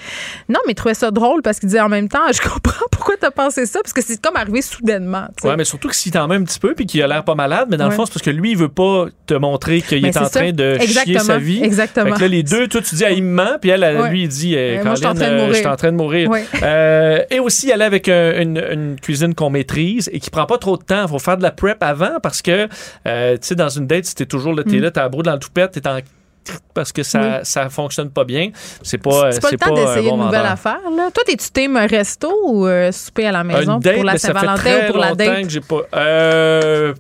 Non, 0.49 0.61
mais 0.67 0.73
il 0.73 0.75
trouvait 0.75 0.95
ça 0.95 1.11
drôle 1.11 1.43
parce 1.43 1.59
qu'il 1.61 1.69
disait 1.69 1.81
en 1.81 1.89
même 1.89 2.09
temps, 2.09 2.21
je 2.33 2.41
comprends 2.41 2.87
pourquoi 2.91 3.15
t'as 3.21 3.31
pensé 3.31 3.67
ça, 3.67 3.81
parce 3.83 3.93
que 3.93 4.03
c'est 4.03 4.21
comme 4.21 4.37
arrivé 4.37 4.63
soudainement. 4.63 5.27
tu 5.37 5.43
sais. 5.43 5.49
Ouais, 5.49 5.57
mais 5.57 5.65
surtout 5.65 5.89
que 5.89 5.97
s'il 5.97 6.13
t'en 6.13 6.27
met 6.29 6.37
un 6.37 6.45
petit 6.45 6.59
peu 6.61 6.75
puis 6.75 6.87
qu'il 6.87 7.03
a 7.03 7.07
l'air 7.07 7.25
pas 7.25 7.35
malade, 7.35 7.69
mais 7.71 7.77
dans 7.77 7.87
le 7.89 7.91
fond, 7.95 8.07
c'est 8.07 8.13
parce 8.13 8.23
que 8.25 8.31
lui, 8.31 8.53
il 8.53 8.57
veut 8.57 8.69
pas 8.69 9.07
te 9.27 9.35
montrer 9.35 9.83
qu'il 9.83 10.05
est 10.05 10.17
en 10.17 10.25
ça. 10.25 10.31
train 10.41 10.53
de 10.53 10.75
chier 10.79 10.85
Exactement. 10.85 11.21
sa 11.25 11.39
vie. 11.39 11.63
Exactement. 11.63 12.07
Fait 12.07 12.13
que 12.13 12.21
là, 12.21 12.29
les 12.29 12.43
deux, 12.43 12.69
toi, 12.69 12.81
tu 12.81 12.95
dis, 12.95 13.05
ah, 13.05 13.11
il 13.11 13.23
me 13.23 13.35
ment, 13.35 13.59
puis 13.61 13.71
elle, 13.71 13.83
Ouais. 13.85 14.11
lui, 14.11 14.23
il 14.23 14.29
dit, 14.29 14.55
eh, 14.55 14.79
Euh, 14.79 14.85
moi, 14.85 14.93
je 14.95 14.99
suis 14.99 15.07
en 15.07 15.11
Colin, 15.15 15.21
train 15.21 15.31
de 15.31 15.35
euh, 15.35 15.47
mourir. 15.47 15.55
Euh, 16.63 17.19
et 17.31 17.41
aussi, 17.41 17.71
aller 17.73 17.85
avec 17.85 18.09
un- 18.09 18.41
une, 18.41 18.63
une 18.73 19.01
cuisine 19.01 19.35
qu'on 19.35 19.51
maîtrise 19.51 20.09
et 20.13 20.21
qui 20.21 20.31
prend 20.31 20.47
pas 20.47 20.59
trop 20.59 20.77
de 20.77 20.83
temps. 20.85 21.03
Il 21.03 21.09
faut 21.09 21.19
faire 21.19 21.37
de 21.37 21.43
la 21.43 21.51
prep 21.51 21.83
avant 21.83 22.21
parce 22.23 22.43
que, 22.43 22.69
euh, 23.07 23.33
tu 23.35 23.39
sais, 23.49 23.55
dans 23.55 23.69
une 23.69 23.87
date, 23.87 24.05
si 24.07 24.15
t'es 24.15 24.27
toujours 24.27 24.53
là, 24.55 24.63
t'es 24.65 24.77
Mm. 24.79 24.83
là, 24.83 24.91
t'as 24.91 25.03
la 25.03 25.09
dans 25.23 25.33
le 25.33 25.39
toupette, 25.39 25.73
t'es 25.73 25.87
en 25.89 25.99
parce 26.75 26.93
que 26.93 27.03
ça, 27.03 27.43
ça 27.43 27.71
fonctionne 27.71 28.11
pas 28.11 28.25
bien. 28.25 28.51
C'est 28.83 28.99
pas, 28.99 29.33
c'est 29.33 29.41
pas 29.41 29.51
le 29.51 29.57
temps 29.57 29.75
d'essayer 29.75 30.11
bon 30.11 30.17
une 30.17 30.25
nouvelle 30.27 30.41
vendeur. 30.43 30.53
affaire. 30.53 30.81
Là. 30.95 31.11
Toi, 31.11 31.23
t'es-tu 31.27 31.49
team 31.51 31.77
resto 31.79 32.31
ou 32.47 32.67
euh, 32.67 32.93
souper 32.93 33.27
à 33.29 33.33
la 33.33 33.43
maison 33.45 33.77
Une 33.77 33.81
date, 33.81 33.95
pour 33.95 34.05
la 34.05 34.13
mais 34.13 34.19
ça 34.19 34.29
fait 34.29 34.35
Saint-Valentin 34.35 34.61
très 34.61 34.89
ou 34.89 34.93
pour 34.93 35.01
la 35.01 35.15
date? 35.15 35.43
que 35.45 35.49
j'ai 35.49 35.61
pas. 35.63 35.81
Euh, 35.95 36.93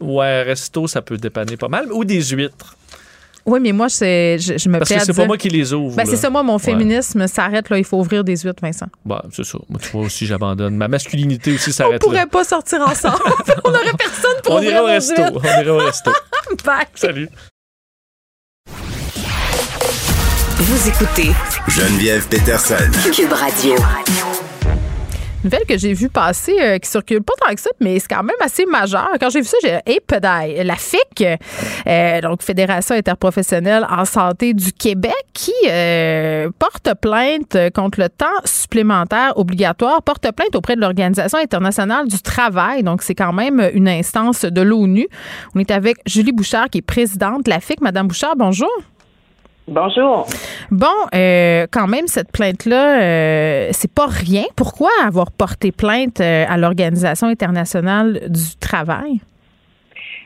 ouais, 0.00 0.42
resto, 0.44 0.86
ça 0.86 1.02
peut 1.02 1.16
dépanner 1.16 1.56
pas 1.56 1.66
mal. 1.66 1.90
Ou 1.92 2.04
des 2.04 2.22
huîtres. 2.22 2.76
Oui, 3.44 3.58
mais 3.60 3.72
moi, 3.72 3.88
c'est, 3.88 4.38
je, 4.38 4.56
je 4.56 4.68
me 4.68 4.78
Parce 4.78 4.90
que 4.90 4.98
c'est 5.00 5.06
dire... 5.06 5.14
pas 5.16 5.26
moi 5.26 5.36
qui 5.36 5.48
les 5.48 5.72
ouvre. 5.72 5.96
Ben, 5.96 6.06
c'est 6.06 6.16
ça, 6.16 6.30
moi, 6.30 6.42
mon 6.42 6.58
féminisme 6.58 7.26
s'arrête, 7.26 7.70
là. 7.70 7.78
Il 7.78 7.84
faut 7.84 7.98
ouvrir 7.98 8.22
des 8.22 8.36
huîtres, 8.36 8.62
Vincent. 8.62 8.86
Bah, 9.04 9.24
c'est 9.32 9.44
ça. 9.44 9.58
Moi, 9.68 9.80
tu 9.82 9.88
vois 9.90 10.02
aussi, 10.02 10.26
j'abandonne. 10.26 10.76
Ma 10.76 10.86
masculinité 10.88 11.52
aussi 11.54 11.70
On 11.70 11.72
s'arrête 11.72 12.00
pourrait 12.00 12.18
là. 12.18 12.26
pas 12.26 12.44
sortir 12.44 12.80
ensemble. 12.82 13.16
On 13.64 13.70
n'aurait 13.70 13.92
personne 13.98 14.40
pour 14.44 14.54
On 14.54 14.58
ouvrir 14.58 14.72
ira 14.72 14.82
au 14.82 14.86
resto. 14.86 15.22
On 15.22 15.62
ira 15.62 15.72
au 15.72 15.78
resto. 15.78 16.10
Bye. 16.64 16.86
Salut. 16.94 17.28
Vous 20.58 20.88
écoutez 20.88 21.32
Geneviève 21.68 22.26
Peterson. 22.28 22.76
Cube 23.12 23.32
Radio. 23.32 23.74
Nouvelle 25.44 25.64
que 25.68 25.76
j'ai 25.76 25.92
vue 25.92 26.08
passer, 26.08 26.54
euh, 26.60 26.78
qui 26.78 26.88
circule 26.88 27.20
pas 27.20 27.32
tant 27.40 27.52
que 27.52 27.60
ça, 27.60 27.70
mais 27.80 27.98
c'est 27.98 28.06
quand 28.06 28.22
même 28.22 28.36
assez 28.40 28.64
majeur. 28.64 29.08
Quand 29.18 29.28
j'ai 29.28 29.40
vu 29.40 29.46
ça, 29.46 29.56
j'ai 29.60 29.78
hey, 29.86 29.98
pédaille. 30.06 30.62
La 30.62 30.76
FIC, 30.76 31.24
euh, 31.86 32.20
donc 32.20 32.42
Fédération 32.42 32.94
interprofessionnelle 32.94 33.84
en 33.90 34.04
santé 34.04 34.54
du 34.54 34.72
Québec, 34.72 35.12
qui 35.34 35.52
euh, 35.68 36.48
porte 36.60 36.90
plainte 37.00 37.56
contre 37.74 37.98
le 37.98 38.08
temps 38.08 38.26
supplémentaire 38.44 39.32
obligatoire, 39.36 40.02
porte 40.02 40.30
plainte 40.30 40.54
auprès 40.54 40.76
de 40.76 40.80
l'Organisation 40.80 41.38
internationale 41.38 42.06
du 42.06 42.20
travail. 42.20 42.84
Donc, 42.84 43.02
c'est 43.02 43.16
quand 43.16 43.32
même 43.32 43.68
une 43.74 43.88
instance 43.88 44.44
de 44.44 44.60
l'ONU. 44.60 45.08
On 45.56 45.58
est 45.58 45.72
avec 45.72 45.96
Julie 46.06 46.32
Bouchard, 46.32 46.70
qui 46.70 46.78
est 46.78 46.82
présidente 46.82 47.46
de 47.46 47.50
la 47.50 47.58
FIC. 47.58 47.80
Madame 47.80 48.06
Bouchard, 48.06 48.36
bonjour. 48.36 48.70
Bonjour. 49.68 50.26
Bon, 50.70 50.86
euh, 51.14 51.66
quand 51.70 51.86
même, 51.86 52.06
cette 52.06 52.32
plainte-là, 52.32 53.00
euh, 53.00 53.68
c'est 53.70 53.92
pas 53.92 54.06
rien. 54.06 54.42
Pourquoi 54.56 54.88
avoir 55.06 55.30
porté 55.30 55.70
plainte 55.70 56.20
euh, 56.20 56.44
à 56.48 56.56
l'Organisation 56.56 57.28
internationale 57.28 58.20
du 58.28 58.56
travail? 58.60 59.20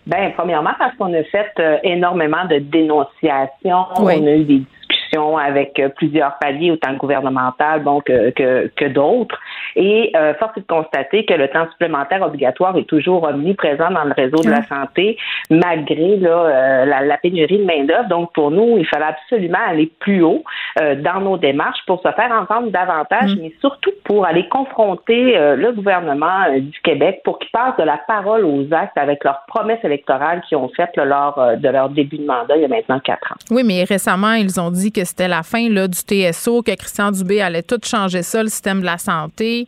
Ben, 0.07 0.33
premièrement, 0.37 0.71
parce 0.79 0.97
qu'on 0.97 1.13
a 1.13 1.23
fait 1.25 1.53
euh, 1.59 1.77
énormément 1.83 2.47
de 2.49 2.59
dénonciations. 2.59 3.87
Oui. 3.99 4.15
On 4.21 4.27
a 4.27 4.31
eu 4.31 4.45
des 4.45 4.63
discussions 4.89 5.37
avec 5.37 5.83
plusieurs 5.97 6.39
paliers, 6.39 6.71
autant 6.71 6.95
gouvernemental 6.95 7.83
bon, 7.83 8.01
que, 8.01 8.31
que, 8.31 8.71
que 8.75 8.85
d'autres. 8.87 9.39
Et 9.77 10.11
euh, 10.17 10.33
force 10.35 10.57
est 10.57 10.61
de 10.61 10.67
constater 10.67 11.27
que 11.27 11.35
le 11.35 11.49
temps 11.49 11.69
supplémentaire 11.71 12.23
obligatoire 12.23 12.77
est 12.79 12.89
toujours 12.89 13.25
omniprésent 13.25 13.91
dans 13.91 14.05
le 14.05 14.15
réseau 14.15 14.43
de 14.43 14.51
la 14.51 14.63
santé, 14.63 15.19
malgré 15.51 16.17
là, 16.17 16.31
euh, 16.31 16.85
la, 16.87 17.03
la 17.03 17.19
pénurie 17.19 17.59
de 17.59 17.65
main-d'œuvre. 17.65 18.09
Donc, 18.09 18.33
pour 18.33 18.51
nous, 18.51 18.79
il 18.79 18.87
fallait 18.87 19.05
absolument 19.05 19.59
aller 19.69 19.91
plus 20.01 20.23
haut 20.23 20.43
euh, 20.81 20.95
dans 20.97 21.21
nos 21.21 21.37
démarches 21.37 21.81
pour 21.87 21.99
se 22.03 22.11
faire 22.13 22.31
entendre 22.33 22.71
davantage, 22.71 23.37
Mm. 23.37 23.41
mais 23.43 23.53
surtout 23.61 23.91
pour 24.05 24.25
aller 24.25 24.49
confronter 24.49 25.37
euh, 25.37 25.57
le 25.57 25.73
gouvernement 25.73 26.45
euh, 26.49 26.61
du 26.61 26.81
Québec 26.83 27.21
pour 27.25 27.39
qu'ils 27.39 27.51
passent 27.51 27.77
de 27.79 27.85
la 27.85 27.99
parole 28.09 28.45
aux 28.45 28.67
actes 28.73 28.97
avec 28.97 29.25
leurs 29.25 29.43
promesses 29.47 29.85
électorales 29.85 30.41
qu'ils 30.49 30.57
ont 30.57 30.71
faites 30.75 30.97
là, 30.97 31.05
lors 31.05 31.57
de 31.57 31.69
leur 31.69 31.91
début 31.91 32.19
de 32.19 32.25
mandat 32.27 32.57
il 32.57 32.63
y 32.63 32.65
a 32.65 32.69
maintenant 32.69 32.99
quatre 33.01 33.33
ans. 33.33 33.37
Oui, 33.51 33.63
mais 33.65 33.85
récemment, 33.85 34.33
ils 34.33 34.59
ont 34.61 34.71
dit 34.71 34.91
que 34.93 35.05
c'était 35.05 35.29
la 35.29 35.43
fin 35.43 35.69
là, 35.69 35.87
du 35.87 35.99
TSO, 35.99 36.63
que 36.63 36.75
Christian 36.75 37.11
Dubé 37.11 37.41
allait 37.41 37.63
tout 37.63 37.81
changer 37.85 38.23
ça, 38.23 38.43
le 38.43 38.49
système 38.49 38.81
de 38.81 38.87
la 38.87 38.99
santé. 38.99 39.66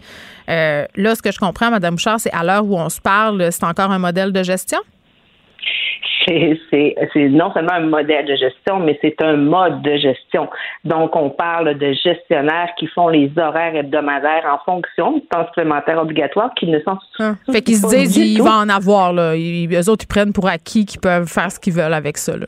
Euh, 0.48 0.86
là, 0.96 1.14
ce 1.14 1.22
que 1.22 1.32
je 1.32 1.38
comprends, 1.38 1.70
Mme 1.70 1.94
Bouchard, 1.94 2.20
c'est 2.20 2.32
à 2.32 2.44
l'heure 2.44 2.64
où 2.64 2.76
on 2.78 2.88
se 2.88 3.00
parle, 3.00 3.52
c'est 3.52 3.64
encore 3.64 3.90
un 3.90 3.98
modèle 3.98 4.32
de 4.32 4.42
gestion? 4.42 4.78
c'est 6.70 7.28
non 7.30 7.52
seulement 7.52 7.72
un 7.72 7.86
modèle 7.86 8.26
de 8.26 8.36
gestion, 8.36 8.80
mais 8.80 8.98
c'est 9.00 9.20
un 9.22 9.36
mode 9.36 9.82
de 9.82 9.96
gestion. 9.96 10.48
Donc, 10.84 11.16
on 11.16 11.30
parle 11.30 11.78
de 11.78 11.92
gestionnaires 11.92 12.70
qui 12.78 12.86
font 12.88 13.08
les 13.08 13.30
horaires 13.36 13.74
hebdomadaires 13.74 14.44
en 14.50 14.58
fonction 14.64 15.12
du 15.12 15.20
temps 15.22 15.46
supplémentaire 15.46 15.98
obligatoire 15.98 16.52
qui 16.54 16.66
ne 16.66 16.78
sont 16.80 16.98
ah. 17.20 17.34
Fait 17.50 17.62
qu'ils 17.62 17.76
se 17.76 17.88
disent, 17.88 18.16
il 18.16 18.42
va 18.42 18.58
en 18.58 18.68
avoir, 18.68 19.12
là. 19.12 19.34
Ils, 19.36 19.72
eux 19.74 19.88
autres, 19.88 20.04
ils 20.04 20.08
prennent 20.08 20.32
pour 20.32 20.48
acquis 20.48 20.84
qu'ils 20.84 21.00
peuvent 21.00 21.28
faire 21.28 21.50
ce 21.50 21.58
qu'ils 21.58 21.74
veulent 21.74 21.94
avec 21.94 22.18
ça, 22.18 22.36
là. 22.36 22.46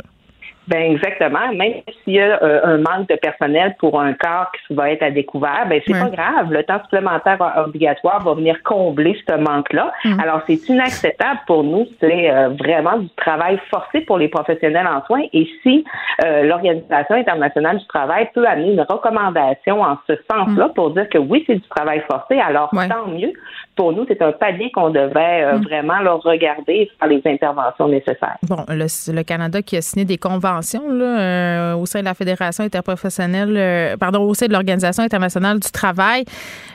Ben 0.70 0.92
exactement. 0.92 1.52
Même 1.52 1.82
s'il 2.04 2.14
y 2.14 2.20
a 2.20 2.40
euh, 2.42 2.60
un 2.62 2.78
manque 2.78 3.08
de 3.08 3.16
personnel 3.16 3.74
pour 3.80 4.00
un 4.00 4.12
corps 4.12 4.52
qui 4.52 4.74
va 4.74 4.92
être 4.92 5.02
à 5.02 5.10
découvert, 5.10 5.66
ben 5.68 5.80
c'est 5.84 5.92
pas 5.92 6.08
grave. 6.08 6.52
Le 6.52 6.62
temps 6.62 6.80
supplémentaire 6.84 7.38
obligatoire 7.66 8.22
va 8.22 8.34
venir 8.34 8.56
combler 8.62 9.18
ce 9.28 9.34
manque-là. 9.34 9.92
Mm. 10.04 10.20
Alors 10.20 10.42
c'est 10.46 10.68
inacceptable 10.68 11.40
pour 11.48 11.64
nous. 11.64 11.88
C'est 11.98 12.30
euh, 12.30 12.50
vraiment 12.50 12.98
du 12.98 13.08
travail 13.16 13.58
forcé 13.68 14.02
pour 14.02 14.18
les 14.18 14.28
professionnels 14.28 14.86
en 14.86 15.04
soins. 15.06 15.24
Et 15.32 15.48
si 15.64 15.84
euh, 16.24 16.44
l'Organisation 16.44 17.16
internationale 17.16 17.78
du 17.78 17.86
travail 17.88 18.30
peut 18.32 18.46
amener 18.46 18.74
une 18.74 18.82
recommandation 18.82 19.82
en 19.82 19.98
ce 20.06 20.14
sens-là 20.30 20.68
mm. 20.68 20.74
pour 20.74 20.92
dire 20.92 21.08
que 21.08 21.18
oui 21.18 21.42
c'est 21.48 21.56
du 21.56 21.68
travail 21.68 22.00
forcé, 22.08 22.38
alors 22.38 22.70
tant 22.70 23.08
mieux. 23.08 23.32
Pour 23.74 23.92
nous 23.92 24.04
c'est 24.06 24.22
un 24.22 24.30
palier 24.30 24.70
qu'on 24.70 24.90
devrait 24.90 25.52
mm. 25.52 25.62
vraiment 25.64 25.98
leur 25.98 26.22
regarder 26.22 26.74
et 26.74 26.90
faire 26.96 27.08
les 27.08 27.22
interventions 27.26 27.88
nécessaires. 27.88 28.36
Bon, 28.48 28.64
le, 28.68 28.86
le 29.12 29.22
Canada 29.24 29.62
qui 29.62 29.76
a 29.76 29.80
signé 29.80 30.04
des 30.04 30.18
conventions 30.18 30.59
euh, 30.74 31.74
au 31.74 31.86
sein 31.86 32.00
de 32.00 32.04
la 32.04 32.14
Fédération 32.14 32.64
interprofessionnelle, 32.64 33.54
euh, 33.56 33.96
pardon, 33.96 34.22
au 34.22 34.34
sein 34.34 34.46
de 34.46 34.52
l'Organisation 34.52 35.02
internationale 35.02 35.60
du 35.60 35.70
travail. 35.70 36.24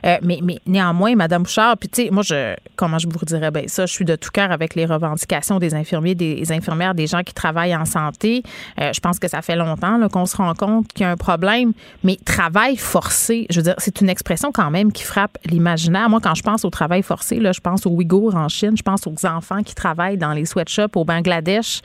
Euh, 0.05 0.17
mais, 0.21 0.39
mais 0.43 0.59
néanmoins, 0.65 1.15
Madame 1.15 1.43
Bouchard, 1.43 1.77
puis 1.77 1.89
tu 1.89 2.03
sais, 2.03 2.09
moi, 2.11 2.23
je, 2.23 2.55
comment 2.75 2.99
je 2.99 3.07
vous 3.07 3.25
dirais? 3.25 3.51
Bien 3.51 3.63
ça, 3.67 3.85
je 3.85 3.93
suis 3.93 4.05
de 4.05 4.15
tout 4.15 4.29
cœur 4.31 4.51
avec 4.51 4.75
les 4.75 4.85
revendications 4.85 5.59
des 5.59 5.73
infirmiers, 5.73 6.15
des 6.15 6.51
infirmières, 6.51 6.95
des 6.95 7.07
gens 7.07 7.23
qui 7.23 7.33
travaillent 7.33 7.75
en 7.75 7.85
santé. 7.85 8.43
je 8.77 8.99
pense 8.99 9.19
que 9.19 9.27
ça 9.27 9.41
fait 9.41 9.55
longtemps 9.55 9.99
qu'on 10.09 10.25
se 10.25 10.37
rend 10.37 10.53
compte 10.53 10.91
qu'il 10.93 11.05
y 11.05 11.07
a 11.07 11.11
un 11.11 11.17
problème. 11.17 11.73
Mais 12.03 12.17
travail 12.23 12.77
forcé, 12.77 13.47
je 13.49 13.59
veux 13.59 13.63
dire, 13.63 13.75
c'est 13.77 14.01
une 14.01 14.09
expression 14.09 14.51
quand 14.51 14.69
même 14.71 14.91
qui 14.91 15.03
frappe 15.03 15.37
l'imaginaire. 15.45 16.09
Moi, 16.09 16.19
quand 16.21 16.35
je 16.35 16.43
pense 16.43 16.65
au 16.65 16.69
travail 16.69 17.01
forcé, 17.01 17.39
là, 17.39 17.51
je 17.51 17.61
pense 17.61 17.85
aux 17.85 17.91
Ouïghours 17.91 18.35
en 18.35 18.49
Chine, 18.49 18.77
je 18.77 18.83
pense 18.83 19.07
aux 19.07 19.25
enfants 19.25 19.63
qui 19.63 19.75
travaillent 19.75 20.17
dans 20.17 20.33
les 20.33 20.45
sweatshops 20.45 20.95
au 20.95 21.05
Bangladesh. 21.05 21.81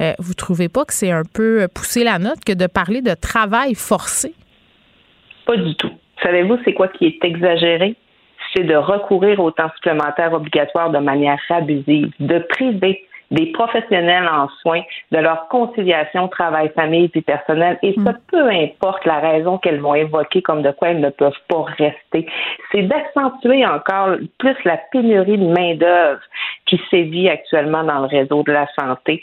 Euh, 0.00 0.12
vous 0.18 0.34
trouvez 0.34 0.68
pas 0.68 0.84
que 0.84 0.92
c'est 0.92 1.10
un 1.10 1.22
peu 1.24 1.66
pousser 1.74 2.04
la 2.04 2.18
note 2.18 2.44
que 2.44 2.52
de 2.52 2.66
parler 2.66 3.02
de 3.02 3.14
travail 3.14 3.74
forcé? 3.74 4.34
Pas 5.46 5.56
du 5.56 5.74
tout. 5.76 5.90
Savez-vous, 6.22 6.58
c'est 6.64 6.72
quoi 6.72 6.88
qui 6.88 7.06
est 7.06 7.24
exagéré? 7.24 7.96
C'est 8.54 8.64
de 8.64 8.76
recourir 8.76 9.40
au 9.40 9.50
temps 9.50 9.70
supplémentaire 9.76 10.32
obligatoire 10.32 10.90
de 10.90 10.98
manière 10.98 11.38
abusive, 11.50 12.10
de 12.20 12.38
priver 12.38 13.06
des 13.30 13.46
professionnels 13.46 14.28
en 14.28 14.48
soins, 14.60 14.82
de 15.10 15.18
leur 15.18 15.48
conciliation 15.48 16.28
travail-famille 16.28 17.08
puis 17.08 17.22
personnel. 17.22 17.78
Et 17.82 17.94
ça, 18.04 18.12
mm. 18.12 18.18
peu 18.30 18.48
importe 18.48 19.04
la 19.04 19.18
raison 19.18 19.58
qu'elles 19.58 19.80
vont 19.80 19.94
évoquer 19.94 20.42
comme 20.42 20.62
de 20.62 20.70
quoi 20.70 20.90
elles 20.90 21.00
ne 21.00 21.10
peuvent 21.10 21.32
pas 21.48 21.64
rester. 21.78 22.26
C'est 22.70 22.82
d'accentuer 22.82 23.66
encore 23.66 24.16
plus 24.38 24.56
la 24.64 24.78
pénurie 24.92 25.38
de 25.38 25.46
main-d'œuvre 25.46 26.20
qui 26.74 26.80
sévit 26.90 27.28
actuellement 27.28 27.84
dans 27.84 28.00
le 28.00 28.06
réseau 28.06 28.42
de 28.42 28.52
la 28.52 28.66
santé. 28.78 29.20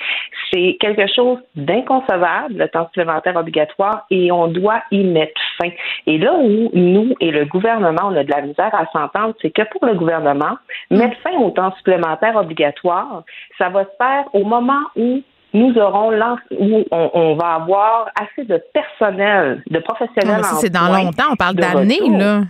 C'est 0.52 0.78
quelque 0.80 1.08
chose 1.14 1.40
d'inconcevable, 1.56 2.56
le 2.56 2.68
temps 2.68 2.86
supplémentaire 2.88 3.36
obligatoire, 3.36 4.06
et 4.10 4.32
on 4.32 4.48
doit 4.48 4.82
y 4.92 5.04
mettre 5.04 5.40
fin. 5.62 5.70
Et 6.08 6.18
là 6.18 6.34
où 6.34 6.70
nous 6.74 7.14
et 7.20 7.32
le 7.32 7.46
gouvernement, 7.46 8.04
on 8.06 8.16
a 8.16 8.24
de 8.24 8.32
la 8.32 8.42
misère 8.42 8.74
à 8.74 8.86
s'entendre, 8.92 9.34
c'est 9.42 9.52
que 9.52 9.64
pour 9.72 9.86
le 9.86 9.96
gouvernement, 9.96 10.58
mettre 10.90 11.18
fin 11.22 11.38
au 11.40 11.50
temps 11.52 11.74
supplémentaire 11.78 12.36
obligatoire, 12.36 13.24
ça 13.58 13.70
va 13.70 13.84
se 13.84 13.96
faire 13.98 14.24
au 14.34 14.44
moment 14.44 14.82
où 14.96 15.22
nous 15.54 15.78
aurons 15.78 16.12
où 16.52 16.84
on, 16.92 17.36
va 17.36 17.56
avoir 17.56 18.10
assez 18.20 18.48
de 18.48 18.62
personnel, 18.74 19.62
de 19.70 19.80
professionnels. 19.80 20.44
c'est 20.44 20.70
dans 20.70 20.88
longtemps, 20.88 21.32
on 21.32 21.36
parle 21.36 21.56
d'années, 21.56 22.00
là. 22.10 22.44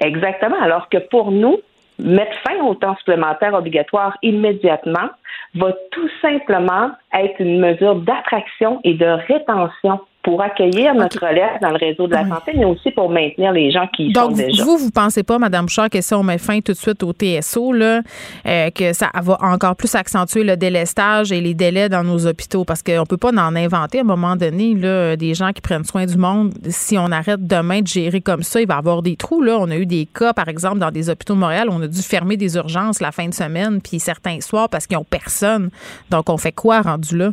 Exactement. 0.00 0.60
Alors 0.60 0.88
que 0.88 0.98
pour 0.98 1.32
nous, 1.32 1.58
mettre 1.98 2.36
fin 2.46 2.60
au 2.64 2.74
temps 2.74 2.96
supplémentaire 2.96 3.54
obligatoire 3.54 4.16
immédiatement 4.22 5.08
va 5.54 5.72
tout 5.90 6.08
simplement 6.22 6.90
être 7.12 7.40
une 7.40 7.60
mesure 7.60 7.96
d'attraction 7.96 8.80
et 8.84 8.94
de 8.94 9.06
rétention 9.06 10.00
pour 10.28 10.42
accueillir 10.42 10.94
notre 10.94 11.26
relève 11.26 11.58
dans 11.62 11.70
le 11.70 11.78
réseau 11.78 12.06
de 12.06 12.12
la 12.12 12.28
santé, 12.28 12.52
mais 12.54 12.66
aussi 12.66 12.90
pour 12.90 13.08
maintenir 13.08 13.50
les 13.50 13.70
gens 13.70 13.86
qui 13.96 14.08
y 14.08 14.12
Donc, 14.12 14.32
sont 14.32 14.36
déjà. 14.36 14.62
vous, 14.62 14.76
vous 14.76 14.90
pensez 14.90 15.22
pas, 15.22 15.38
Mme 15.38 15.64
Bouchard, 15.64 15.88
que 15.88 16.02
si 16.02 16.12
on 16.12 16.22
met 16.22 16.36
fin 16.36 16.60
tout 16.60 16.72
de 16.72 16.76
suite 16.76 17.02
au 17.02 17.14
TSO, 17.14 17.72
là, 17.72 18.02
euh, 18.46 18.68
que 18.68 18.92
ça 18.92 19.08
va 19.22 19.38
encore 19.40 19.74
plus 19.74 19.94
accentuer 19.94 20.44
le 20.44 20.58
délestage 20.58 21.32
et 21.32 21.40
les 21.40 21.54
délais 21.54 21.88
dans 21.88 22.04
nos 22.04 22.26
hôpitaux? 22.26 22.66
Parce 22.66 22.82
qu'on 22.82 23.06
peut 23.06 23.16
pas 23.16 23.30
en 23.30 23.56
inventer 23.56 24.00
à 24.00 24.02
un 24.02 24.04
moment 24.04 24.36
donné 24.36 24.74
là, 24.74 25.16
des 25.16 25.32
gens 25.32 25.52
qui 25.52 25.62
prennent 25.62 25.84
soin 25.84 26.04
du 26.04 26.18
monde. 26.18 26.52
Si 26.68 26.98
on 26.98 27.10
arrête 27.10 27.46
demain 27.46 27.80
de 27.80 27.86
gérer 27.86 28.20
comme 28.20 28.42
ça, 28.42 28.60
il 28.60 28.68
va 28.68 28.74
y 28.74 28.78
avoir 28.78 29.00
des 29.00 29.16
trous. 29.16 29.40
Là. 29.40 29.56
On 29.58 29.70
a 29.70 29.76
eu 29.76 29.86
des 29.86 30.04
cas, 30.04 30.34
par 30.34 30.48
exemple, 30.48 30.78
dans 30.78 30.90
des 30.90 31.08
hôpitaux 31.08 31.36
de 31.36 31.38
Montréal, 31.38 31.68
on 31.70 31.80
a 31.80 31.88
dû 31.88 32.02
fermer 32.02 32.36
des 32.36 32.56
urgences 32.56 33.00
la 33.00 33.12
fin 33.12 33.28
de 33.28 33.34
semaine, 33.34 33.80
puis 33.80 33.98
certains 33.98 34.42
soirs 34.42 34.68
parce 34.68 34.86
qu'ils 34.86 34.98
n'ont 34.98 35.06
personne. 35.08 35.70
Donc, 36.10 36.28
on 36.28 36.36
fait 36.36 36.52
quoi 36.52 36.82
rendu 36.82 37.16
là? 37.16 37.32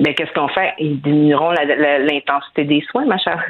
Mais 0.00 0.14
qu'est-ce 0.14 0.32
qu'on 0.32 0.48
fait? 0.48 0.74
Ils 0.78 1.00
diminueront 1.00 1.50
l'intensité 1.50 2.64
des 2.64 2.82
soins, 2.90 3.04
ma 3.06 3.18
chère. 3.18 3.42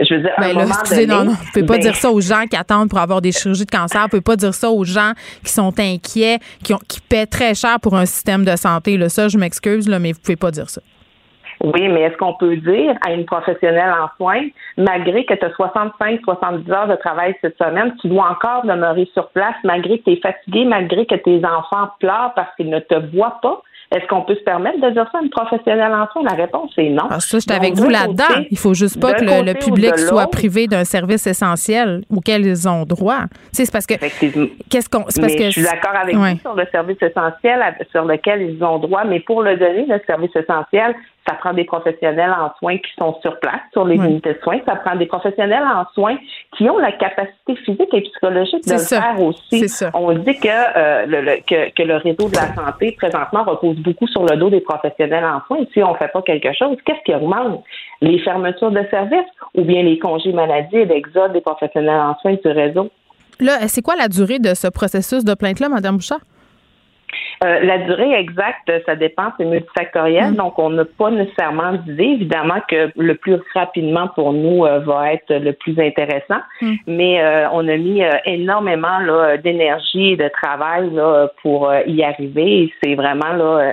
Je 0.00 0.14
veux 0.14 0.20
dire, 0.22 0.32
à 0.36 0.44
un 0.44 0.48
ben 0.48 0.54
moment 0.54 0.68
excusez, 0.68 1.06
donné, 1.06 1.18
non, 1.18 1.30
non, 1.30 1.36
on 1.40 1.52
peut 1.60 1.66
pas 1.66 1.74
ben 1.74 1.82
dire 1.82 1.94
ça 1.94 2.10
aux 2.10 2.20
gens 2.20 2.44
qui 2.50 2.56
attendent 2.56 2.90
pour 2.90 2.98
avoir 2.98 3.20
des 3.20 3.30
chirurgies 3.30 3.66
de 3.66 3.70
cancer. 3.70 4.02
On 4.04 4.08
peut 4.08 4.20
pas 4.20 4.36
dire 4.36 4.52
ça 4.52 4.70
aux 4.70 4.84
gens 4.84 5.12
qui 5.44 5.52
sont 5.52 5.72
inquiets, 5.78 6.38
qui, 6.64 6.74
ont, 6.74 6.80
qui 6.88 7.00
paient 7.00 7.26
très 7.26 7.54
cher 7.54 7.78
pour 7.80 7.94
un 7.94 8.06
système 8.06 8.44
de 8.44 8.56
santé. 8.56 8.96
Là. 8.96 9.08
Ça, 9.08 9.28
je 9.28 9.38
m'excuse, 9.38 9.88
là, 9.88 10.00
mais 10.00 10.12
vous 10.12 10.20
pouvez 10.20 10.36
pas 10.36 10.50
dire 10.50 10.68
ça. 10.68 10.80
Oui, 11.62 11.88
mais 11.88 12.02
est-ce 12.02 12.16
qu'on 12.16 12.34
peut 12.34 12.56
dire 12.56 12.96
à 13.06 13.12
une 13.12 13.24
professionnelle 13.24 13.92
en 13.92 14.08
soins, 14.16 14.48
malgré 14.76 15.24
que 15.24 15.34
tu 15.34 15.44
as 15.44 15.50
65-70 15.50 16.72
heures 16.72 16.88
de 16.88 16.96
travail 16.96 17.36
cette 17.40 17.56
semaine, 17.56 17.94
tu 18.00 18.08
dois 18.08 18.30
encore 18.30 18.64
demeurer 18.64 19.08
sur 19.14 19.28
place, 19.28 19.54
malgré 19.62 19.98
que 19.98 20.04
tu 20.04 20.12
es 20.12 20.20
fatigué, 20.20 20.64
malgré 20.64 21.06
que 21.06 21.14
tes 21.14 21.40
enfants 21.44 21.90
pleurent 22.00 22.32
parce 22.34 22.52
qu'ils 22.56 22.70
ne 22.70 22.80
te 22.80 22.96
voient 23.14 23.38
pas, 23.42 23.62
est-ce 23.92 24.06
qu'on 24.06 24.22
peut 24.22 24.34
se 24.34 24.40
permettre 24.42 24.80
de 24.80 24.90
dire 24.90 25.06
ça 25.12 25.18
à 25.18 25.22
une 25.22 25.30
professionnelle 25.30 25.92
en 25.92 26.08
soins? 26.12 26.22
La 26.22 26.34
réponse 26.34 26.72
est 26.78 26.88
non. 26.88 27.04
Ah, 27.10 27.20
ça, 27.20 27.38
je 27.38 27.42
suis 27.42 27.52
avec 27.52 27.74
vous 27.74 27.90
là-dedans. 27.90 28.44
Il 28.50 28.58
faut 28.58 28.72
juste 28.72 29.00
pas 29.00 29.12
que 29.12 29.24
le, 29.24 29.54
public 29.54 29.98
soit 29.98 30.28
privé 30.28 30.66
d'un 30.66 30.84
service 30.84 31.26
essentiel 31.26 32.02
auquel 32.10 32.46
ils 32.46 32.68
ont 32.68 32.84
droit. 32.84 33.24
C'est 33.52 33.70
parce 33.70 33.86
que. 33.86 33.94
Qu'est-ce 34.70 34.88
qu'on. 34.88 35.02
Parce 35.02 35.16
que 35.16 35.44
je 35.44 35.50
suis 35.50 35.62
d'accord 35.62 35.94
avec 35.94 36.16
vous 36.16 36.38
sur 36.40 36.54
le 36.54 36.66
service 36.72 36.96
essentiel 37.02 37.60
sur 37.90 38.04
lequel 38.04 38.42
ils 38.42 38.64
ont 38.64 38.78
droit, 38.78 39.04
mais 39.04 39.20
pour 39.20 39.42
le 39.42 39.56
donner, 39.56 39.84
le 39.86 40.00
service 40.06 40.34
essentiel, 40.34 40.94
ça 41.26 41.34
prend 41.34 41.52
des 41.52 41.64
professionnels 41.64 42.32
en 42.32 42.50
soins 42.58 42.78
qui 42.78 42.90
sont 42.98 43.16
sur 43.22 43.38
place, 43.38 43.60
sur 43.72 43.84
les 43.84 43.96
unités 43.96 44.34
de 44.34 44.38
soins. 44.42 44.58
Ça 44.66 44.76
prend 44.76 44.96
des 44.96 45.06
professionnels 45.06 45.62
en 45.62 45.84
soins 45.94 46.16
qui 46.56 46.68
ont 46.68 46.78
la 46.78 46.92
capacité 46.92 47.56
physique 47.56 47.92
et 47.92 48.00
psychologique 48.02 48.66
de 48.66 48.72
le 48.72 48.78
faire 48.78 49.20
aussi. 49.20 49.66
On 49.94 50.12
dit 50.12 50.38
que, 50.38 50.48
euh, 50.48 51.06
le, 51.06 51.40
que, 51.42 51.70
que, 51.70 51.82
le 51.82 51.96
réseau 51.96 52.28
de 52.28 52.36
la 52.36 52.54
santé, 52.54 52.92
présentement, 52.92 53.44
repose 53.44 53.76
beaucoup 53.76 54.08
sur 54.08 54.24
le 54.24 54.36
dos 54.36 54.50
des 54.50 54.60
professionnels 54.60 55.24
en 55.24 55.40
soins. 55.46 55.64
Si 55.72 55.82
on 55.82 55.92
ne 55.92 55.96
fait 55.96 56.08
pas 56.08 56.22
quelque 56.22 56.52
chose, 56.52 56.76
qu'est-ce 56.84 57.02
qui 57.04 57.14
augmente? 57.14 57.62
Les 58.00 58.18
fermetures 58.18 58.72
de 58.72 58.84
services 58.90 59.30
ou 59.54 59.62
bien 59.62 59.82
les 59.82 59.98
congés 59.98 60.32
maladie 60.32 60.76
et 60.76 60.84
l'exode 60.86 61.32
des 61.32 61.40
professionnels 61.40 62.00
en 62.00 62.16
soins 62.20 62.34
du 62.34 62.48
réseau? 62.50 62.90
Là, 63.38 63.68
c'est 63.68 63.82
quoi 63.82 63.94
la 63.96 64.08
durée 64.08 64.38
de 64.38 64.54
ce 64.54 64.68
processus 64.68 65.24
de 65.24 65.34
plainte-là, 65.34 65.68
Mme 65.68 65.96
Bouchard? 65.96 66.20
Euh, 67.44 67.60
la 67.60 67.78
durée 67.78 68.12
exacte, 68.14 68.70
ça 68.86 68.94
dépend, 68.94 69.32
c'est 69.36 69.44
multifactoriel, 69.44 70.32
mm. 70.32 70.36
donc 70.36 70.58
on 70.58 70.70
n'a 70.70 70.84
pas 70.84 71.10
nécessairement 71.10 71.72
d'idée. 71.72 72.04
Évidemment 72.04 72.60
que 72.68 72.90
le 72.96 73.14
plus 73.14 73.38
rapidement 73.54 74.08
pour 74.14 74.32
nous 74.32 74.64
euh, 74.64 74.78
va 74.80 75.12
être 75.12 75.34
le 75.34 75.52
plus 75.52 75.78
intéressant, 75.78 76.40
mm. 76.60 76.74
mais 76.86 77.22
euh, 77.22 77.48
on 77.52 77.66
a 77.68 77.76
mis 77.76 78.02
énormément 78.26 78.98
d'énergie 79.42 80.12
et 80.12 80.16
de 80.16 80.28
travail 80.28 80.90
là, 80.92 81.28
pour 81.42 81.72
y 81.86 82.02
arriver. 82.02 82.72
C'est 82.82 82.94
vraiment 82.94 83.32
là 83.32 83.72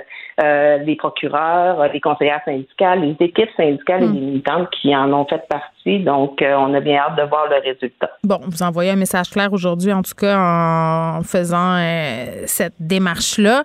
les 0.82 0.96
procureurs, 0.96 1.92
les 1.92 2.00
conseillères 2.00 2.40
syndicales, 2.46 3.00
les 3.00 3.26
équipes 3.26 3.50
syndicales 3.56 4.04
et 4.04 4.06
les 4.06 4.20
militantes 4.20 4.70
qui 4.70 4.96
en 4.96 5.12
ont 5.12 5.26
fait 5.26 5.46
partie. 5.48 5.79
Donc, 5.86 6.42
euh, 6.42 6.54
on 6.56 6.74
a 6.74 6.80
bien 6.80 6.98
hâte 6.98 7.16
de 7.16 7.22
voir 7.22 7.46
le 7.48 7.56
résultat. 7.56 8.10
Bon, 8.22 8.40
vous 8.46 8.62
envoyez 8.62 8.90
un 8.90 8.96
message 8.96 9.30
clair 9.30 9.52
aujourd'hui, 9.52 9.92
en 9.92 10.02
tout 10.02 10.14
cas, 10.14 10.38
en 10.38 11.22
faisant 11.22 11.76
euh, 11.78 12.42
cette 12.46 12.74
démarche-là. 12.78 13.64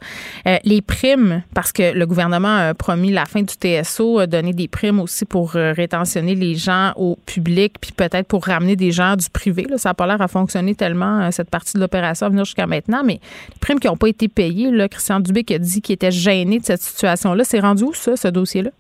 les 0.63 0.82
primes, 0.82 1.43
parce 1.53 1.72
que 1.72 1.93
le 1.93 2.05
gouvernement 2.05 2.70
a 2.70 2.74
promis 2.74 3.11
la 3.11 3.26
fin 3.26 3.41
du 3.41 3.53
TSO, 3.53 4.20
a 4.20 4.28
donné 4.28 4.53
des 4.53 4.68
primes 4.68 4.99
aussi 4.99 5.26
pour 5.26 5.51
rétentionner 5.51 6.36
les 6.36 6.55
gens 6.55 6.93
au 6.95 7.18
public, 7.26 7.76
puis 7.82 7.91
peut-être 7.91 8.28
pour 8.28 8.45
ramener 8.45 8.76
des 8.76 8.91
gens 8.91 9.16
du 9.16 9.30
privé. 9.30 9.68
Ça 9.78 9.89
n'a 9.89 9.93
pas 9.93 10.07
l'air 10.07 10.22
à 10.22 10.28
fonctionner 10.28 10.76
tellement, 10.76 11.30
cette 11.32 11.49
partie 11.49 11.74
de 11.74 11.80
l'opération 11.80 12.28
à 12.28 12.30
venir 12.30 12.45
jusqu'à 12.45 12.68
maintenant, 12.68 13.03
mais 13.03 13.20
les 13.49 13.59
primes 13.59 13.80
qui 13.80 13.88
n'ont 13.88 13.97
pas 13.97 14.07
été 14.07 14.28
payées, 14.28 14.72
Christian 14.89 15.20
Dubé 15.20 15.43
qui 15.43 15.55
a 15.55 15.59
dit 15.59 15.82
qu'il 15.82 15.93
était 15.93 16.11
gêné 16.11 16.59
cette 16.63 16.82
situation-là. 16.82 17.43
C'est 17.43 17.59
rendu 17.59 17.84
où, 17.84 17.93
ça, 17.93 18.16
ce 18.16 18.28
dossier-là? 18.28 18.72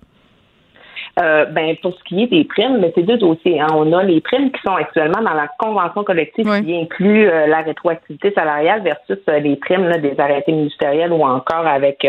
Euh, 1.17 1.45
ben, 1.45 1.77
pour 1.81 1.93
ce 1.93 2.03
qui 2.03 2.23
est 2.23 2.27
des 2.27 2.43
primes, 2.43 2.79
mais 2.79 2.91
c'est 2.93 3.03
deux 3.03 3.17
dossiers. 3.17 3.61
Hein. 3.61 3.67
On 3.73 3.93
a 3.93 4.03
les 4.03 4.19
primes 4.19 4.51
qui 4.51 4.61
sont 4.65 4.75
actuellement 4.75 5.21
dans 5.21 5.33
la 5.33 5.47
convention 5.57 6.03
collective 6.03 6.43
qui 6.43 6.75
inclut 6.75 7.29
euh, 7.29 7.47
la 7.47 7.61
rétroactivité 7.61 8.33
salariale 8.33 8.81
versus 8.83 9.17
euh, 9.29 9.39
les 9.39 9.55
primes 9.55 9.89
des 10.01 10.19
arrêtés 10.19 10.51
ministériels 10.51 11.13
ou 11.13 11.23
encore 11.23 11.65
avec 11.67 12.05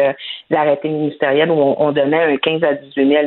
l'arrêté 0.51 0.89
ministériel 0.89 1.53
où 1.53 1.55
on, 1.79 1.93
donnait 1.93 2.35
un 2.35 2.37
15 2.37 2.65
à 2.65 2.75
18 2.75 3.09
000 3.09 3.27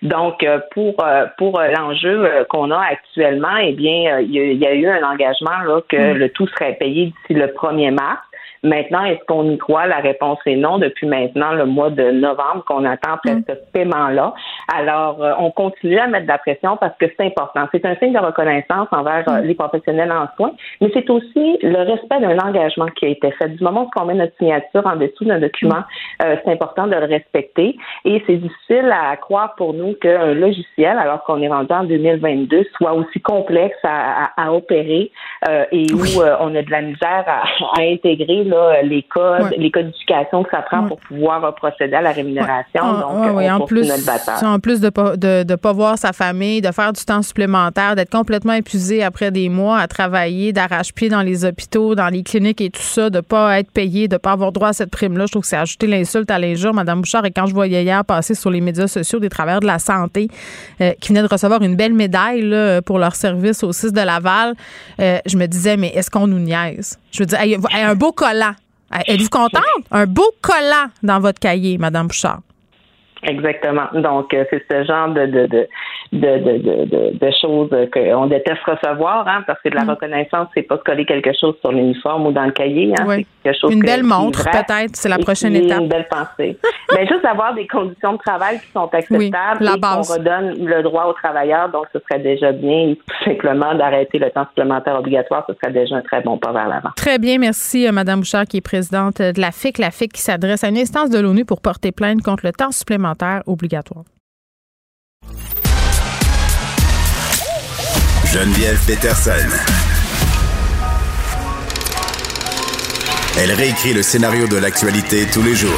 Donc, 0.00 0.46
pour 0.72 0.96
pour 1.36 1.60
l'enjeu 1.60 2.46
qu'on 2.48 2.70
a 2.70 2.80
actuellement, 2.80 3.56
eh 3.62 3.72
bien, 3.72 4.20
il 4.20 4.32
y, 4.32 4.66
a 4.66 4.72
eu 4.72 4.86
un 4.86 5.02
engagement 5.02 5.58
là, 5.66 5.80
que 5.88 6.14
mm. 6.14 6.16
le 6.16 6.28
tout 6.30 6.46
serait 6.48 6.74
payé 6.74 7.06
d'ici 7.06 7.34
le 7.34 7.48
1er 7.48 7.90
mars. 7.90 8.22
Maintenant, 8.62 9.04
est-ce 9.04 9.24
qu'on 9.26 9.48
y 9.50 9.58
croit? 9.58 9.86
La 9.86 9.98
réponse 9.98 10.38
est 10.46 10.56
non 10.56 10.78
depuis 10.78 11.06
maintenant 11.06 11.52
le 11.52 11.66
mois 11.66 11.90
de 11.90 12.10
novembre 12.10 12.64
qu'on 12.66 12.84
attend 12.84 13.14
après 13.14 13.34
mm. 13.34 13.44
ce 13.48 13.54
paiement-là. 13.72 14.34
Alors, 14.74 15.22
euh, 15.22 15.32
on 15.38 15.50
continue 15.50 15.98
à 15.98 16.06
mettre 16.06 16.24
de 16.24 16.28
la 16.28 16.38
pression 16.38 16.76
parce 16.76 16.96
que 16.98 17.06
c'est 17.16 17.26
important. 17.26 17.68
C'est 17.72 17.84
un 17.84 17.96
signe 17.96 18.12
de 18.12 18.18
reconnaissance 18.18 18.88
envers 18.90 19.28
euh, 19.28 19.42
mm. 19.42 19.46
les 19.46 19.54
professionnels 19.54 20.12
en 20.12 20.26
soins, 20.36 20.52
mais 20.80 20.90
c'est 20.92 21.08
aussi 21.10 21.58
le 21.62 21.90
respect 21.90 22.20
d'un 22.20 22.38
engagement 22.38 22.86
qui 22.96 23.06
a 23.06 23.08
été 23.08 23.30
fait. 23.32 23.48
Du 23.48 23.62
moment 23.62 23.84
où 23.84 24.00
on 24.00 24.04
met 24.06 24.14
notre 24.14 24.36
signature 24.36 24.86
en 24.86 24.96
dessous 24.96 25.24
d'un 25.24 25.38
document, 25.38 25.80
mm. 25.80 26.24
euh, 26.24 26.36
c'est 26.44 26.52
important 26.52 26.86
de 26.86 26.94
le 26.94 27.06
respecter. 27.06 27.76
Et 28.04 28.22
c'est 28.26 28.36
difficile 28.36 28.92
à 28.92 29.16
croire 29.16 29.54
pour 29.56 29.74
nous 29.74 29.94
qu'un 29.94 30.34
logiciel, 30.34 30.98
alors 30.98 31.22
qu'on 31.24 31.40
est 31.42 31.48
rendu 31.48 31.72
en 31.72 31.84
2022, 31.84 32.64
soit 32.76 32.94
aussi 32.94 33.20
complexe 33.20 33.76
à, 33.84 34.52
opérer 34.52 35.10
et 35.72 35.86
où 35.92 36.22
on 36.40 36.54
a 36.54 36.62
de 36.62 36.70
la 36.70 36.82
misère 36.82 37.24
à, 37.26 37.42
à 37.78 37.82
intégrer 37.82 38.45
les 38.82 39.02
codes, 39.02 39.54
les 39.56 39.70
codifications 39.70 40.42
que 40.42 40.50
ça 40.50 40.62
prend 40.62 40.84
pour 40.84 40.98
pouvoir 40.98 41.54
procéder 41.54 41.94
à 41.94 42.02
la 42.02 42.12
rémunération. 42.12 42.82
Donc, 42.92 43.10
on 43.10 43.48
en 43.48 43.66
plus, 43.66 43.90
En 44.42 44.58
plus 44.58 44.80
de 44.80 44.90
pas, 44.90 45.16
de, 45.16 45.54
pas 45.54 45.72
voir 45.72 45.98
sa 45.98 46.12
famille, 46.12 46.60
de 46.60 46.70
faire 46.72 46.92
du 46.92 47.04
temps 47.04 47.22
supplémentaire, 47.22 47.96
d'être 47.96 48.10
complètement 48.10 48.52
épuisé 48.52 49.02
après 49.02 49.30
des 49.30 49.48
mois 49.48 49.78
à 49.78 49.86
travailler, 49.88 50.52
d'arrache-pied 50.52 51.08
dans 51.08 51.22
les 51.22 51.44
hôpitaux, 51.44 51.94
dans 51.94 52.08
les 52.08 52.22
cliniques 52.22 52.60
et 52.60 52.70
tout 52.70 52.82
ça, 52.82 53.10
de 53.10 53.20
pas 53.20 53.58
être 53.58 53.70
payé, 53.70 54.08
de 54.08 54.16
pas 54.16 54.32
avoir 54.32 54.52
droit 54.52 54.68
à 54.68 54.72
cette 54.72 54.90
prime-là. 54.90 55.26
Je 55.26 55.32
trouve 55.32 55.42
que 55.42 55.48
c'est 55.48 55.56
ajouter 55.56 55.86
l'insulte 55.86 56.30
à 56.30 56.38
l'injure, 56.38 56.74
Madame 56.74 57.00
Bouchard. 57.00 57.24
Et 57.24 57.30
quand 57.30 57.46
je 57.46 57.54
voyais 57.54 57.82
hier 57.82 58.04
passer 58.04 58.34
sur 58.34 58.50
les 58.50 58.60
médias 58.60 58.88
sociaux 58.88 59.18
des 59.18 59.28
travailleurs 59.28 59.60
de 59.60 59.66
la 59.66 59.78
santé 59.78 60.28
euh, 60.80 60.92
qui 61.00 61.08
venaient 61.08 61.22
de 61.22 61.28
recevoir 61.28 61.62
une 61.62 61.76
belle 61.76 61.94
médaille 61.94 62.44
pour 62.84 62.98
leur 62.98 63.14
service 63.14 63.62
au 63.62 63.72
6 63.72 63.92
de 63.92 64.00
Laval, 64.00 64.54
euh, 65.00 65.18
je 65.26 65.36
me 65.36 65.46
disais, 65.46 65.76
mais 65.76 65.88
est-ce 65.88 66.10
qu'on 66.10 66.26
nous 66.26 66.38
niaise? 66.38 66.98
Je 67.10 67.22
veux 67.22 67.26
dire, 67.26 67.38
un 67.74 67.94
beau 67.94 68.12
collant. 68.12 68.45
Êtes-vous 69.06 69.28
contente? 69.28 69.62
Un 69.90 70.06
beau 70.06 70.30
collant 70.40 70.86
dans 71.02 71.20
votre 71.20 71.38
cahier, 71.40 71.78
Madame 71.78 72.06
Bouchard. 72.06 72.40
Exactement. 73.26 73.86
Donc, 73.92 74.32
euh, 74.32 74.44
c'est 74.50 74.64
ce 74.70 74.84
genre 74.84 75.08
de, 75.08 75.26
de, 75.26 75.46
de, 75.46 75.66
de, 76.12 76.58
de, 76.58 77.18
de, 77.18 77.30
choses 77.40 77.70
qu'on 77.92 78.26
déteste 78.26 78.62
recevoir, 78.64 79.26
hein, 79.26 79.42
parce 79.46 79.60
que 79.62 79.68
de 79.68 79.74
la 79.74 79.84
mm. 79.84 79.90
reconnaissance, 79.90 80.48
c'est 80.54 80.62
pas 80.62 80.78
coller 80.78 81.04
quelque 81.04 81.32
chose 81.38 81.54
sur 81.60 81.72
l'uniforme 81.72 82.26
ou 82.26 82.32
dans 82.32 82.44
le 82.44 82.52
cahier. 82.52 82.92
Hein, 82.98 83.04
oui. 83.06 83.26
quelque 83.42 83.58
chose 83.60 83.72
une 83.72 83.80
belle 83.80 84.04
montre, 84.04 84.44
peut-être, 84.44 84.94
c'est 84.94 85.08
la 85.08 85.18
prochaine 85.18 85.56
étape. 85.56 85.80
Une 85.80 85.88
belle 85.88 86.06
pensée. 86.08 86.56
Mais 86.92 87.04
ben, 87.04 87.08
juste 87.08 87.24
avoir 87.24 87.52
des 87.54 87.66
conditions 87.66 88.12
de 88.12 88.18
travail 88.18 88.60
qui 88.60 88.70
sont 88.72 88.88
acceptables 88.92 89.64
la 89.64 89.74
et 89.74 89.80
qu'on 89.80 90.02
redonne 90.02 90.64
le 90.64 90.82
droit 90.82 91.06
aux 91.06 91.14
travailleurs, 91.14 91.68
donc 91.70 91.86
ce 91.92 91.98
serait 91.98 92.20
déjà 92.20 92.52
bien. 92.52 92.94
tout 92.94 93.24
simplement 93.24 93.74
d'arrêter 93.74 94.18
le 94.18 94.30
temps 94.30 94.46
supplémentaire 94.48 94.96
obligatoire, 94.96 95.44
ce 95.48 95.54
serait 95.54 95.72
déjà 95.72 95.96
un 95.96 96.02
très 96.02 96.20
bon 96.20 96.38
pas 96.38 96.52
vers 96.52 96.68
l'avant. 96.68 96.90
Très 96.96 97.18
bien, 97.18 97.38
merci, 97.38 97.88
euh, 97.88 97.92
Madame 97.92 98.20
Bouchard, 98.20 98.44
qui 98.44 98.58
est 98.58 98.60
présidente 98.60 99.20
de 99.20 99.40
la 99.40 99.50
FIC, 99.50 99.78
la 99.78 99.90
FIC 99.90 100.12
qui 100.12 100.22
s'adresse 100.22 100.62
à 100.62 100.68
une 100.68 100.78
instance 100.78 101.10
de 101.10 101.18
l'ONU 101.18 101.44
pour 101.44 101.60
porter 101.60 101.90
plainte 101.90 102.22
contre 102.22 102.46
le 102.46 102.52
temps 102.52 102.70
supplémentaire 102.70 103.15
obligatoire. 103.46 104.04
Geneviève 108.32 108.78
Peterson. 108.86 109.32
Elle 113.38 113.52
réécrit 113.52 113.94
le 113.94 114.02
scénario 114.02 114.46
de 114.46 114.56
l'actualité 114.56 115.26
tous 115.32 115.42
les 115.42 115.54
jours. 115.54 115.70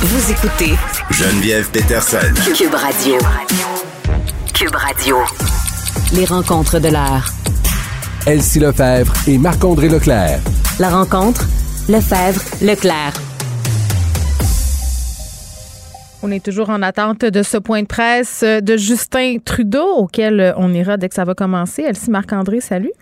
Vous 0.00 0.30
écoutez 0.32 0.74
Geneviève 1.10 1.70
Peterson. 1.70 2.18
Cube 2.56 2.74
Radio. 2.74 3.18
Cube 4.52 4.74
Radio. 4.74 5.18
Les 6.12 6.24
rencontres 6.24 6.78
de 6.78 6.88
l'heure. 6.88 7.32
Elsie 8.26 8.60
Lefebvre 8.60 9.12
et 9.26 9.38
Marc-André 9.38 9.88
Leclerc. 9.88 10.40
La 10.78 10.90
rencontre, 10.90 11.46
Lefebvre, 11.88 12.40
Leclerc. 12.60 13.14
On 16.22 16.30
est 16.30 16.44
toujours 16.44 16.70
en 16.70 16.82
attente 16.82 17.24
de 17.24 17.42
ce 17.42 17.56
point 17.56 17.82
de 17.82 17.86
presse 17.86 18.44
de 18.44 18.76
Justin 18.76 19.38
Trudeau, 19.44 19.86
auquel 19.96 20.54
on 20.56 20.72
ira 20.72 20.96
dès 20.96 21.08
que 21.08 21.14
ça 21.14 21.24
va 21.24 21.34
commencer. 21.34 21.82
Elsie 21.82 22.10
Marc-André, 22.10 22.60
salut. 22.60 22.92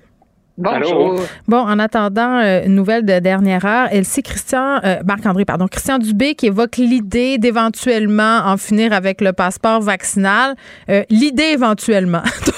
Bonjour. 0.60 1.18
Bon, 1.48 1.58
en 1.58 1.78
attendant, 1.78 2.38
euh, 2.38 2.66
nouvelle 2.66 3.06
de 3.06 3.18
dernière 3.18 3.64
heure, 3.64 3.88
Elsie 3.90 4.22
Christian, 4.22 4.80
euh, 4.84 5.00
Marc-André, 5.06 5.46
pardon, 5.46 5.66
Christian 5.66 5.98
Dubé 5.98 6.34
qui 6.34 6.46
évoque 6.46 6.76
l'idée 6.76 7.38
d'éventuellement 7.38 8.42
en 8.44 8.58
finir 8.58 8.92
avec 8.92 9.22
le 9.22 9.32
passeport 9.32 9.80
vaccinal. 9.80 10.54
Euh, 10.90 11.02
l'idée 11.08 11.54
éventuellement. 11.54 12.22
Donc, 12.46 12.54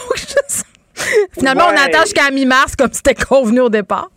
finalement, 1.32 1.64
on 1.72 1.76
attend 1.76 2.02
jusqu'à 2.02 2.30
mi-mars 2.32 2.74
comme 2.76 2.92
c'était 2.92 3.14
convenu 3.14 3.60
au 3.60 3.68
départ. 3.68 4.10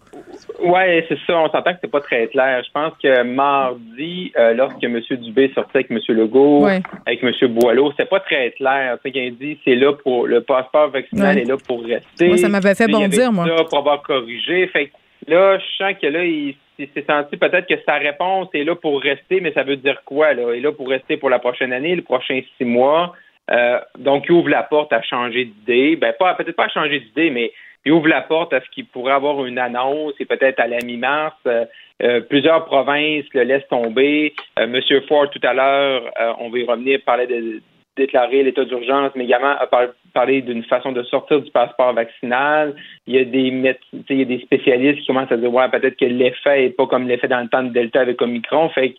Oui, 0.60 1.04
c'est 1.08 1.18
ça. 1.26 1.38
On 1.38 1.50
s'entend 1.50 1.74
que 1.74 1.80
c'est 1.82 1.92
pas 1.92 2.02
très 2.02 2.28
clair. 2.28 2.64
Je 2.66 2.72
pense 2.72 2.94
que 3.02 3.24
mardi, 3.24 4.32
euh, 4.38 4.54
lorsque 4.54 4.84
M. 4.84 5.00
Dubé 5.12 5.52
sortait 5.54 5.80
avec 5.80 5.92
M. 5.92 6.00
Legault, 6.10 6.66
avec 6.66 7.24
M. 7.24 7.32
Boileau, 7.50 7.92
c'était 7.92 8.06
pas 8.06 8.20
très 8.20 8.52
clair. 8.52 8.98
Tu 9.04 9.12
sais, 9.12 9.32
dit 9.32 9.60
c'est 9.64 9.76
là 9.76 9.94
pour 9.94 10.28
le 10.28 10.42
passeport 10.42 10.90
vaccinal 10.90 11.38
est 11.38 11.46
là 11.46 11.56
pour 11.58 11.84
rester. 11.84 12.28
Moi, 12.28 12.38
ça 12.38 12.50
m'avait 12.50 12.76
fait 12.76 12.88
bondir, 12.88 13.32
moi. 13.32 13.46
Ça 13.46 13.64
pour 13.64 13.80
avoir 13.80 14.02
corrigé. 14.02 14.68
Fait 14.68 14.92
là, 15.28 15.58
je 15.58 15.66
sens 15.78 15.94
que 16.02 16.08
là, 16.08 16.24
il, 16.24 16.56
s'est 16.78 17.06
senti 17.08 17.38
peut-être 17.38 17.68
que 17.68 17.82
sa 17.86 17.96
réponse 17.96 18.50
est 18.54 18.64
là 18.64 18.76
pour 18.76 19.02
rester, 19.02 19.40
mais 19.40 19.54
ça 19.54 19.64
veut 19.64 19.78
dire 19.78 20.02
quoi, 20.06 20.34
là? 20.34 20.54
Il 20.54 20.58
est 20.58 20.62
là 20.62 20.72
pour 20.72 20.90
rester 20.90 21.18
pour 21.18 21.30
la 21.30 21.40
prochaine 21.40 21.74
année, 21.74 21.96
les 21.96 22.02
prochains 22.02 22.42
six 22.58 22.66
mois. 22.66 23.14
Euh, 23.52 23.80
donc, 23.98 24.26
il 24.28 24.32
ouvre 24.32 24.50
la 24.50 24.64
porte 24.64 24.92
à 24.92 25.02
changer 25.02 25.46
d'idée. 25.46 25.96
Ben, 25.96 26.14
pas, 26.18 26.34
peut-être 26.34 26.56
pas 26.56 26.66
à 26.66 26.70
changer 26.70 27.00
d'idée, 27.00 27.30
mais 27.30 27.52
il 27.86 27.92
ouvre 27.92 28.08
la 28.08 28.22
porte 28.22 28.52
à 28.52 28.62
ce 28.62 28.70
qu'il 28.72 28.86
pourrait 28.86 29.14
avoir 29.14 29.46
une 29.46 29.60
annonce 29.60 30.14
et 30.20 30.26
peut-être 30.26 30.60
à 30.60 30.68
la 30.68 30.80
mi-mars. 30.80 31.36
Euh, 31.46 31.66
euh, 32.02 32.20
plusieurs 32.20 32.66
provinces 32.66 33.26
le 33.34 33.44
laissent 33.44 33.68
tomber. 33.70 34.34
Euh, 34.60 34.68
Monsieur 34.68 35.02
Ford, 35.02 35.30
tout 35.30 35.40
à 35.44 35.54
l'heure, 35.54 36.12
on 36.40 36.50
va 36.50 36.58
y 36.58 36.66
revenir, 36.66 37.00
parlait 37.06 37.28
de 37.28 37.62
déclarer 37.96 38.44
l'état 38.44 38.66
d'urgence, 38.66 39.12
mais 39.16 39.24
également 39.24 39.56
a 39.58 39.70
parlé 40.14 40.42
d'une 40.42 40.64
façon 40.64 40.92
de 40.92 41.04
sortir 41.04 41.42
du 41.42 41.52
passeport 41.52 41.94
vaccinal. 41.94 42.76
Il 43.08 43.16
y 43.16 43.20
a 43.20 43.24
des 43.24 43.76
il 44.10 44.20
y 44.20 44.22
a 44.22 44.26
des 44.26 44.40
spécialistes 44.40 45.00
qui 45.00 45.08
commencent 45.08 45.32
à 45.32 45.38
dire 45.38 45.54
ouais, 45.54 45.70
peut-être 45.70 45.96
que 45.96 46.06
l'effet 46.06 46.64
n'est 46.64 46.70
pas 46.72 46.88
comme 46.88 47.08
l'effet 47.08 47.30
dans 47.30 47.40
le 47.40 47.48
temps 47.48 47.64
de 47.64 47.70
Delta 47.70 48.02
avec 48.02 48.22
Omicron. 48.22 48.70
Fait 48.70 48.96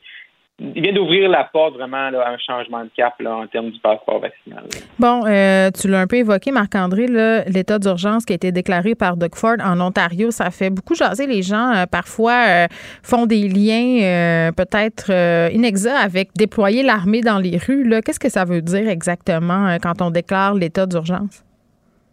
il 0.58 0.82
vient 0.82 0.92
d'ouvrir 0.92 1.28
la 1.28 1.44
porte 1.44 1.74
vraiment 1.74 1.96
à 1.98 2.30
un 2.30 2.38
changement 2.38 2.82
de 2.84 2.90
cap 2.96 3.14
en 3.26 3.46
termes 3.46 3.70
du 3.70 3.78
passeport 3.78 4.20
vaccinal. 4.20 4.64
Bon, 4.98 5.24
euh, 5.26 5.70
tu 5.70 5.86
l'as 5.86 6.00
un 6.00 6.06
peu 6.06 6.16
évoqué, 6.16 6.50
Marc-André, 6.50 7.06
l'état 7.46 7.78
d'urgence 7.78 8.24
qui 8.24 8.32
a 8.32 8.36
été 8.36 8.52
déclaré 8.52 8.94
par 8.94 9.18
Doug 9.18 9.34
Ford 9.34 9.56
en 9.62 9.78
Ontario, 9.80 10.30
ça 10.30 10.50
fait 10.50 10.70
beaucoup 10.70 10.94
jaser 10.94 11.26
les 11.26 11.42
gens. 11.42 11.74
Euh, 11.74 11.84
parfois, 11.84 12.44
euh, 12.48 12.66
font 13.02 13.26
des 13.26 13.48
liens 13.48 14.50
peut-être 14.56 15.10
inexacts 15.52 16.04
avec 16.04 16.30
déployer 16.34 16.82
l'armée 16.82 17.20
dans 17.20 17.38
les 17.38 17.58
rues. 17.58 17.88
Qu'est-ce 18.04 18.20
que 18.20 18.30
ça 18.30 18.44
veut 18.44 18.62
dire 18.62 18.88
exactement 18.88 19.76
quand 19.82 20.00
on 20.00 20.10
déclare 20.10 20.54
l'état 20.54 20.86
d'urgence? 20.86 21.45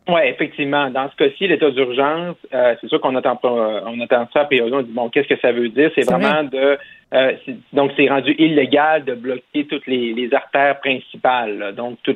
Oui, 0.07 0.19
effectivement. 0.25 0.89
Dans 0.89 1.09
ce 1.09 1.15
cas-ci, 1.15 1.47
l'état 1.47 1.71
d'urgence, 1.71 2.35
c'est 2.51 2.87
sûr 2.87 2.99
qu'on 2.99 3.15
attend 3.15 3.37
pas, 3.37 3.83
on 3.85 3.99
attend 4.01 4.27
ça 4.33 4.43
priori. 4.45 4.71
On 4.73 4.81
dit 4.81 4.91
bon, 4.91 5.09
qu'est-ce 5.09 5.29
que 5.29 5.39
ça 5.39 5.51
veut 5.53 5.69
dire? 5.69 5.91
C'est 5.95 6.05
vraiment 6.05 6.43
de 6.43 6.77
euh, 7.13 7.33
donc, 7.71 7.91
c'est 7.95 8.09
rendu 8.09 8.33
illégal 8.37 9.05
de 9.05 9.13
bloquer 9.13 9.65
toutes 9.69 9.85
les, 9.87 10.29
artères 10.33 10.79
principales. 10.79 11.73
Donc, 11.75 11.99
tout, 12.03 12.15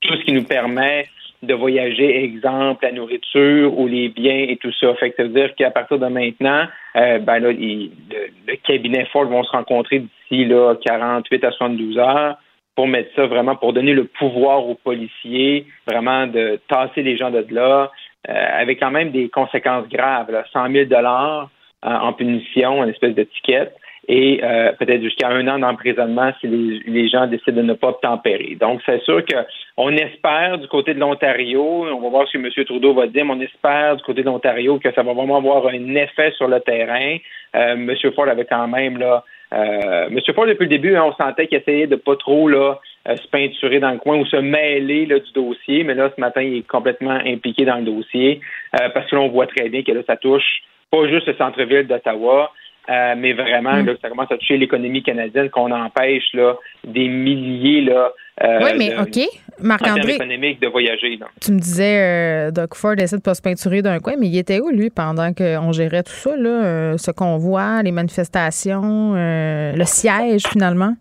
tout 0.00 0.14
ce 0.14 0.24
qui 0.24 0.32
nous 0.32 0.44
permet 0.44 1.06
de 1.42 1.54
voyager, 1.54 2.24
exemple, 2.24 2.84
la 2.84 2.92
nourriture 2.92 3.78
ou 3.78 3.86
les 3.86 4.08
biens 4.08 4.46
et 4.48 4.56
tout 4.56 4.72
ça. 4.80 4.94
Fait 4.94 5.10
que 5.10 5.16
ça 5.16 5.22
veut 5.24 5.28
dire 5.28 5.54
qu'à 5.54 5.70
partir 5.70 5.98
de 5.98 6.06
maintenant, 6.06 6.64
euh, 6.96 7.18
ben 7.18 7.38
là, 7.38 7.52
le, 7.52 8.56
cabinet 8.66 9.04
Ford 9.12 9.26
vont 9.26 9.44
se 9.44 9.50
rencontrer 9.52 10.00
d'ici 10.00 10.46
là 10.46 10.74
48 10.84 11.44
à 11.44 11.50
72 11.52 11.98
heures 11.98 12.36
pour 12.78 12.86
mettre 12.86 13.12
ça 13.16 13.26
vraiment, 13.26 13.56
pour 13.56 13.72
donner 13.72 13.92
le 13.92 14.04
pouvoir 14.04 14.64
aux 14.64 14.76
policiers, 14.76 15.66
vraiment 15.84 16.28
de 16.28 16.60
tasser 16.68 17.02
les 17.02 17.16
gens 17.16 17.32
de 17.32 17.44
là, 17.50 17.90
euh, 18.28 18.32
avec 18.32 18.78
quand 18.78 18.92
même 18.92 19.10
des 19.10 19.28
conséquences 19.30 19.88
graves, 19.88 20.30
là, 20.30 20.44
100 20.52 20.70
000 20.70 20.84
dollars 20.84 21.50
en 21.82 22.12
punition, 22.12 22.84
une 22.84 22.90
espèce 22.90 23.16
d'étiquette 23.16 23.74
et 24.06 24.40
euh, 24.44 24.72
peut-être 24.78 25.02
jusqu'à 25.02 25.28
un 25.28 25.46
an 25.48 25.58
d'emprisonnement 25.58 26.30
si 26.40 26.46
les, 26.46 27.08
gens 27.08 27.26
décident 27.26 27.56
de 27.56 27.62
ne 27.62 27.74
pas 27.74 27.92
tempérer. 28.00 28.56
Donc, 28.60 28.80
c'est 28.86 29.02
sûr 29.02 29.22
qu'on 29.26 29.90
espère 29.90 30.58
du 30.58 30.68
côté 30.68 30.94
de 30.94 31.00
l'Ontario, 31.00 31.84
on 31.92 32.00
va 32.00 32.08
voir 32.08 32.28
ce 32.28 32.38
que 32.38 32.42
M. 32.44 32.64
Trudeau 32.64 32.94
va 32.94 33.08
dire, 33.08 33.24
mais 33.24 33.34
on 33.34 33.40
espère 33.40 33.96
du 33.96 34.02
côté 34.04 34.22
de 34.22 34.26
l'Ontario 34.26 34.78
que 34.78 34.92
ça 34.92 35.02
va 35.02 35.12
vraiment 35.12 35.38
avoir 35.38 35.66
un 35.66 35.94
effet 35.96 36.30
sur 36.36 36.46
le 36.46 36.60
terrain. 36.60 37.16
Euh, 37.56 37.72
M. 37.72 37.94
Ford 38.14 38.28
avait 38.28 38.46
quand 38.46 38.68
même 38.68 38.98
là 38.98 39.24
Euh, 39.52 40.08
M. 40.08 40.20
Ford, 40.34 40.46
depuis 40.46 40.64
le 40.64 40.68
début, 40.68 40.96
hein, 40.96 41.04
on 41.04 41.14
sentait 41.14 41.46
qu'il 41.46 41.58
essayait 41.58 41.86
de 41.86 41.96
pas 41.96 42.16
trop 42.16 42.48
là, 42.48 42.78
euh, 43.08 43.16
se 43.16 43.28
peinturer 43.28 43.80
dans 43.80 43.90
le 43.90 43.98
coin 43.98 44.18
ou 44.18 44.26
se 44.26 44.36
mêler 44.36 45.06
là, 45.06 45.18
du 45.18 45.32
dossier, 45.32 45.84
mais 45.84 45.94
là, 45.94 46.10
ce 46.14 46.20
matin, 46.20 46.42
il 46.42 46.58
est 46.58 46.66
complètement 46.66 47.18
impliqué 47.24 47.64
dans 47.64 47.76
le 47.76 47.84
dossier 47.84 48.40
euh, 48.80 48.88
parce 48.90 49.08
que 49.10 49.16
l'on 49.16 49.28
voit 49.28 49.46
très 49.46 49.68
bien 49.68 49.82
que 49.82 49.92
là, 49.92 50.02
ça 50.06 50.16
touche 50.16 50.62
pas 50.90 51.06
juste 51.08 51.26
le 51.26 51.34
centre-ville 51.34 51.86
d'Ottawa, 51.86 52.52
euh, 52.88 53.14
mais 53.16 53.32
vraiment, 53.32 53.82
mm. 53.82 53.86
là, 53.86 53.92
ça 54.00 54.08
commence 54.08 54.30
à 54.32 54.36
toucher 54.36 54.56
l'économie 54.56 55.02
canadienne, 55.02 55.50
qu'on 55.50 55.70
empêche 55.70 56.32
là, 56.34 56.56
des 56.84 57.08
milliers 57.08 57.82
là, 57.82 58.12
euh, 58.44 58.60
oui, 58.62 58.70
mais 58.78 58.96
OK. 58.98 59.28
Marc-André. 59.60 60.14
économique 60.14 60.60
de 60.60 60.68
voyager. 60.68 61.16
Là. 61.16 61.26
Tu 61.40 61.50
me 61.50 61.58
disais, 61.58 61.98
euh, 61.98 62.50
Doug 62.52 62.74
Ford 62.74 62.94
essaie 62.98 63.16
de 63.16 63.22
pas 63.22 63.34
se 63.34 63.42
peinturer 63.42 63.82
d'un 63.82 63.98
coin, 63.98 64.14
mais 64.16 64.28
il 64.28 64.38
était 64.38 64.60
où, 64.60 64.70
lui, 64.70 64.90
pendant 64.90 65.32
qu'on 65.32 65.72
gérait 65.72 66.04
tout 66.04 66.12
ça, 66.12 66.36
là, 66.36 66.48
euh, 66.48 66.96
ce 66.96 67.10
convoi, 67.10 67.82
les 67.82 67.90
manifestations, 67.90 69.14
le 69.14 69.84
siège, 69.84 70.42
finalement? 70.46 70.94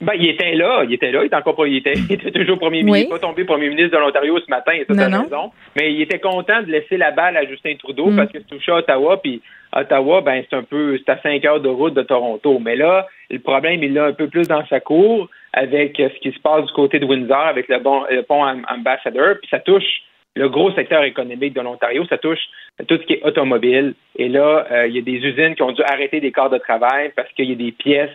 Ben, 0.00 0.12
il 0.16 0.28
était 0.28 0.54
là, 0.54 0.84
il 0.84 0.94
était 0.94 1.10
là, 1.10 1.22
il 1.22 1.26
était 1.26 1.34
encore 1.34 1.66
il 1.66 1.78
était, 1.78 1.94
il 1.94 2.12
était 2.12 2.30
toujours 2.30 2.58
premier 2.58 2.84
ministre, 2.84 3.08
il 3.08 3.12
n'est 3.12 3.18
pas 3.18 3.26
tombé 3.26 3.44
premier 3.44 3.68
ministre 3.68 3.96
de 3.96 4.00
l'Ontario 4.00 4.38
ce 4.38 4.48
matin, 4.48 4.72
ça 4.86 5.08
non, 5.08 5.22
raison. 5.22 5.50
Mais 5.74 5.92
il 5.92 6.00
était 6.00 6.20
content 6.20 6.62
de 6.62 6.70
laisser 6.70 6.96
la 6.96 7.10
balle 7.10 7.36
à 7.36 7.44
Justin 7.44 7.74
Trudeau 7.80 8.10
mm. 8.10 8.16
parce 8.16 8.30
que 8.30 8.38
c'est 8.38 8.46
touché 8.46 8.70
à 8.70 8.76
Ottawa, 8.76 9.20
puis 9.20 9.42
Ottawa, 9.74 10.20
ben 10.22 10.42
c'est 10.48 10.56
un 10.56 10.62
peu 10.62 10.98
c'est 10.98 11.12
à 11.12 11.20
cinq 11.22 11.44
heures 11.44 11.60
de 11.60 11.68
route 11.68 11.94
de 11.94 12.02
Toronto. 12.02 12.58
Mais 12.58 12.76
là, 12.76 13.06
le 13.30 13.38
problème, 13.38 13.82
il 13.82 13.94
l'a 13.94 14.06
un 14.06 14.12
peu 14.12 14.28
plus 14.28 14.48
dans 14.48 14.66
sa 14.66 14.80
cour 14.80 15.28
avec 15.52 15.96
ce 15.96 16.18
qui 16.20 16.32
se 16.32 16.40
passe 16.40 16.64
du 16.66 16.72
côté 16.72 16.98
de 16.98 17.04
Windsor 17.04 17.46
avec 17.46 17.68
le, 17.68 17.80
pont 18.22 18.44
Ambassador, 18.44 19.36
puis 19.40 19.48
ça 19.50 19.60
touche 19.60 20.02
le 20.36 20.48
gros 20.48 20.70
secteur 20.72 21.02
économique 21.02 21.54
de 21.54 21.60
l'Ontario, 21.60 22.04
ça 22.06 22.16
touche 22.16 22.38
tout 22.86 22.96
ce 22.96 23.06
qui 23.06 23.14
est 23.14 23.24
automobile. 23.24 23.94
Et 24.16 24.28
là, 24.28 24.66
euh, 24.70 24.86
il 24.86 24.94
y 24.94 24.98
a 24.98 25.02
des 25.02 25.18
usines 25.26 25.56
qui 25.56 25.62
ont 25.62 25.72
dû 25.72 25.82
arrêter 25.82 26.20
des 26.20 26.30
corps 26.30 26.50
de 26.50 26.58
travail 26.58 27.12
parce 27.16 27.28
qu'il 27.32 27.48
y 27.48 27.52
a 27.52 27.56
des 27.56 27.72
pièces 27.72 28.10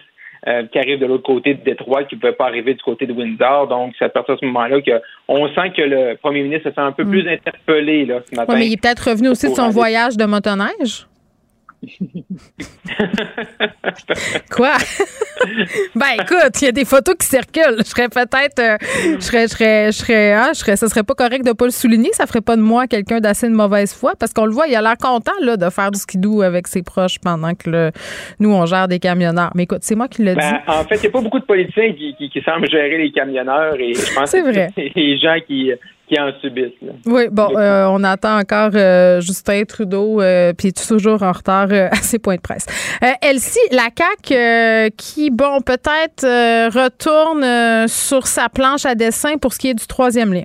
euh, 0.47 0.63
qui 0.71 0.79
arrivent 0.79 0.99
de 0.99 1.05
l'autre 1.05 1.23
côté 1.23 1.53
de 1.53 1.63
Détroit 1.63 2.03
qui 2.05 2.15
ne 2.15 2.21
pouvaient 2.21 2.33
pas 2.33 2.45
arriver 2.45 2.73
du 2.73 2.81
côté 2.81 3.05
de 3.05 3.13
Windsor. 3.13 3.67
Donc, 3.67 3.93
c'est 3.99 4.05
à 4.05 4.09
partir 4.09 4.35
de 4.35 4.39
ce 4.39 4.45
moment-là 4.45 4.77
qu'on 4.81 5.47
sent 5.49 5.71
que 5.75 5.81
le 5.81 6.15
premier 6.15 6.43
ministre 6.43 6.69
se 6.69 6.75
sent 6.75 6.81
un 6.81 6.91
peu 6.93 7.03
mm. 7.03 7.09
plus 7.09 7.29
interpellé 7.29 8.05
là, 8.05 8.21
ce 8.29 8.35
matin. 8.35 8.53
mais 8.55 8.67
il 8.67 8.73
est 8.73 8.81
peut-être 8.81 9.09
revenu 9.09 9.29
aussi 9.29 9.49
de 9.49 9.55
son 9.55 9.69
voyage 9.69 10.15
de 10.15 10.25
motoneige. 10.25 11.07
Quoi? 14.51 14.73
ben 15.95 16.05
écoute, 16.15 16.61
il 16.61 16.65
y 16.65 16.67
a 16.67 16.71
des 16.71 16.86
photos 16.86 17.15
qui 17.19 17.27
circulent. 17.27 17.77
Je 17.79 17.84
serais 17.84 18.09
peut-être. 18.09 18.59
Euh, 18.59 18.77
je 19.15 19.19
serais. 19.19 19.43
Je 19.43 19.53
serais. 19.53 19.91
Je 19.91 19.97
serais, 19.97 20.34
hein, 20.34 20.51
je 20.53 20.59
serais. 20.59 20.75
Ça 20.75 20.88
serait 20.88 21.03
pas 21.03 21.15
correct 21.15 21.45
de 21.45 21.51
pas 21.53 21.65
le 21.65 21.71
souligner. 21.71 22.09
Ça 22.13 22.25
ferait 22.25 22.41
pas 22.41 22.55
de 22.55 22.61
moi 22.61 22.88
quelqu'un 22.88 23.19
d'assez 23.19 23.47
de 23.49 23.53
mauvaise 23.53 23.93
foi. 23.93 24.13
Parce 24.19 24.34
qu'on 24.34 24.45
le 24.45 24.51
voit, 24.51 24.67
il 24.67 24.75
a 24.75 24.81
l'air 24.81 24.97
content 24.97 25.34
là, 25.41 25.57
de 25.57 25.69
faire 25.69 25.91
du 25.91 25.99
skidoo 25.99 26.41
avec 26.41 26.67
ses 26.67 26.84
proches 26.84 27.19
pendant 27.19 27.53
que 27.53 27.91
nous, 28.39 28.53
on 28.53 28.65
gère 28.65 28.88
des 28.88 28.99
camionneurs. 28.99 29.51
Mais 29.55 29.63
écoute, 29.63 29.79
c'est 29.81 29.95
moi 29.95 30.07
qui 30.07 30.23
le 30.23 30.36
ben, 30.36 30.41
dis. 30.41 30.71
En 30.71 30.84
fait, 30.84 30.95
il 30.95 31.01
n'y 31.01 31.07
a 31.07 31.11
pas 31.11 31.21
beaucoup 31.21 31.39
de 31.39 31.45
politiciens 31.45 31.93
qui, 31.93 32.15
qui, 32.15 32.41
semblent 32.41 32.69
gérer 32.69 32.97
les 32.97 33.11
camionneurs 33.11 33.75
et 33.79 33.93
je 33.93 34.13
pense 34.13 34.31
que 34.31 34.53
c'est 34.53 34.91
les 34.95 35.17
gens 35.17 35.38
qui 35.47 35.71
qui 36.14 36.20
en 36.20 36.32
subissent. 36.41 36.74
Oui, 37.05 37.24
bon, 37.32 37.57
euh, 37.57 37.88
on 37.89 38.03
attend 38.03 38.39
encore 38.39 38.72
euh, 38.76 39.22
Justin 39.22 39.64
Trudeau, 39.64 40.22
euh, 40.22 40.53
puis 40.53 40.74
toujours 40.74 41.24
en 41.24 41.32
retard 41.32 41.70
à 41.91 41.95
ses 41.95 42.20
points 42.20 42.36
de 42.36 42.41
presse. 42.41 42.66
Elsie, 43.22 43.59
la 43.72 43.89
CAQ 43.95 44.91
qui, 44.97 45.32
bon, 45.32 45.61
peut-être 45.61 46.24
retourne 46.70 47.88
sur 47.88 48.28
sa 48.28 48.49
planche 48.49 48.86
à 48.86 48.95
dessin 48.95 49.38
pour 49.38 49.53
ce 49.53 49.59
qui 49.59 49.70
est 49.70 49.74
du 49.74 49.88
troisième 49.88 50.34
lien. 50.34 50.43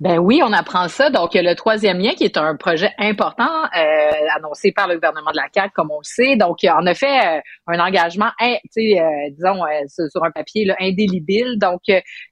Ben 0.00 0.18
oui, 0.18 0.40
on 0.44 0.52
apprend 0.52 0.88
ça. 0.88 1.10
Donc, 1.10 1.34
le 1.34 1.54
troisième 1.54 1.98
lien, 1.98 2.12
qui 2.14 2.24
est 2.24 2.36
un 2.36 2.56
projet 2.56 2.92
important 2.98 3.64
euh, 3.76 4.10
annoncé 4.36 4.72
par 4.72 4.88
le 4.88 4.94
gouvernement 4.94 5.30
de 5.30 5.36
la 5.36 5.46
CAQ, 5.52 5.72
comme 5.74 5.90
on 5.90 5.98
le 5.98 6.04
sait. 6.04 6.36
Donc, 6.36 6.58
en 6.64 6.86
a 6.86 6.94
fait 6.94 7.38
euh, 7.38 7.40
un 7.66 7.80
engagement, 7.80 8.30
hein, 8.40 8.56
euh, 8.76 9.30
disons, 9.30 9.64
sur 10.10 10.24
un 10.24 10.30
papier 10.30 10.64
là, 10.64 10.76
indélébile. 10.80 11.58
Donc, 11.58 11.82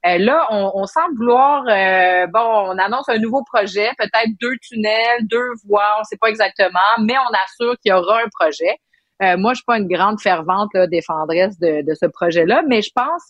là, 0.04 0.46
on, 0.50 0.72
on, 0.74 0.86
semble 0.86 1.16
vouloir, 1.16 1.64
bon, 2.28 2.72
on 2.72 2.78
annonce 2.78 3.08
un 3.08 3.18
nouveau 3.18 3.42
projet, 3.44 3.90
peut-être 3.98 4.30
deux 4.40 4.56
tunnels, 4.62 5.26
deux 5.30 5.50
voies, 5.66 5.94
on 5.96 6.00
ne 6.00 6.04
sait 6.04 6.16
pas 6.20 6.28
exactement, 6.28 6.78
mais 7.00 7.14
on 7.18 7.32
assure 7.44 7.76
qu'il 7.80 7.90
y 7.90 7.92
aura 7.92 8.20
un 8.20 8.28
projet. 8.38 9.36
moi, 9.38 9.52
je 9.52 9.56
suis 9.56 9.64
pas 9.66 9.78
une 9.78 9.88
grande 9.88 10.20
fervente 10.20 10.70
là, 10.74 10.86
défendresse 10.86 11.58
de, 11.58 11.82
de 11.86 11.94
ce 11.94 12.06
projet-là, 12.06 12.62
mais 12.66 12.82
je 12.82 12.90
pense, 12.94 13.28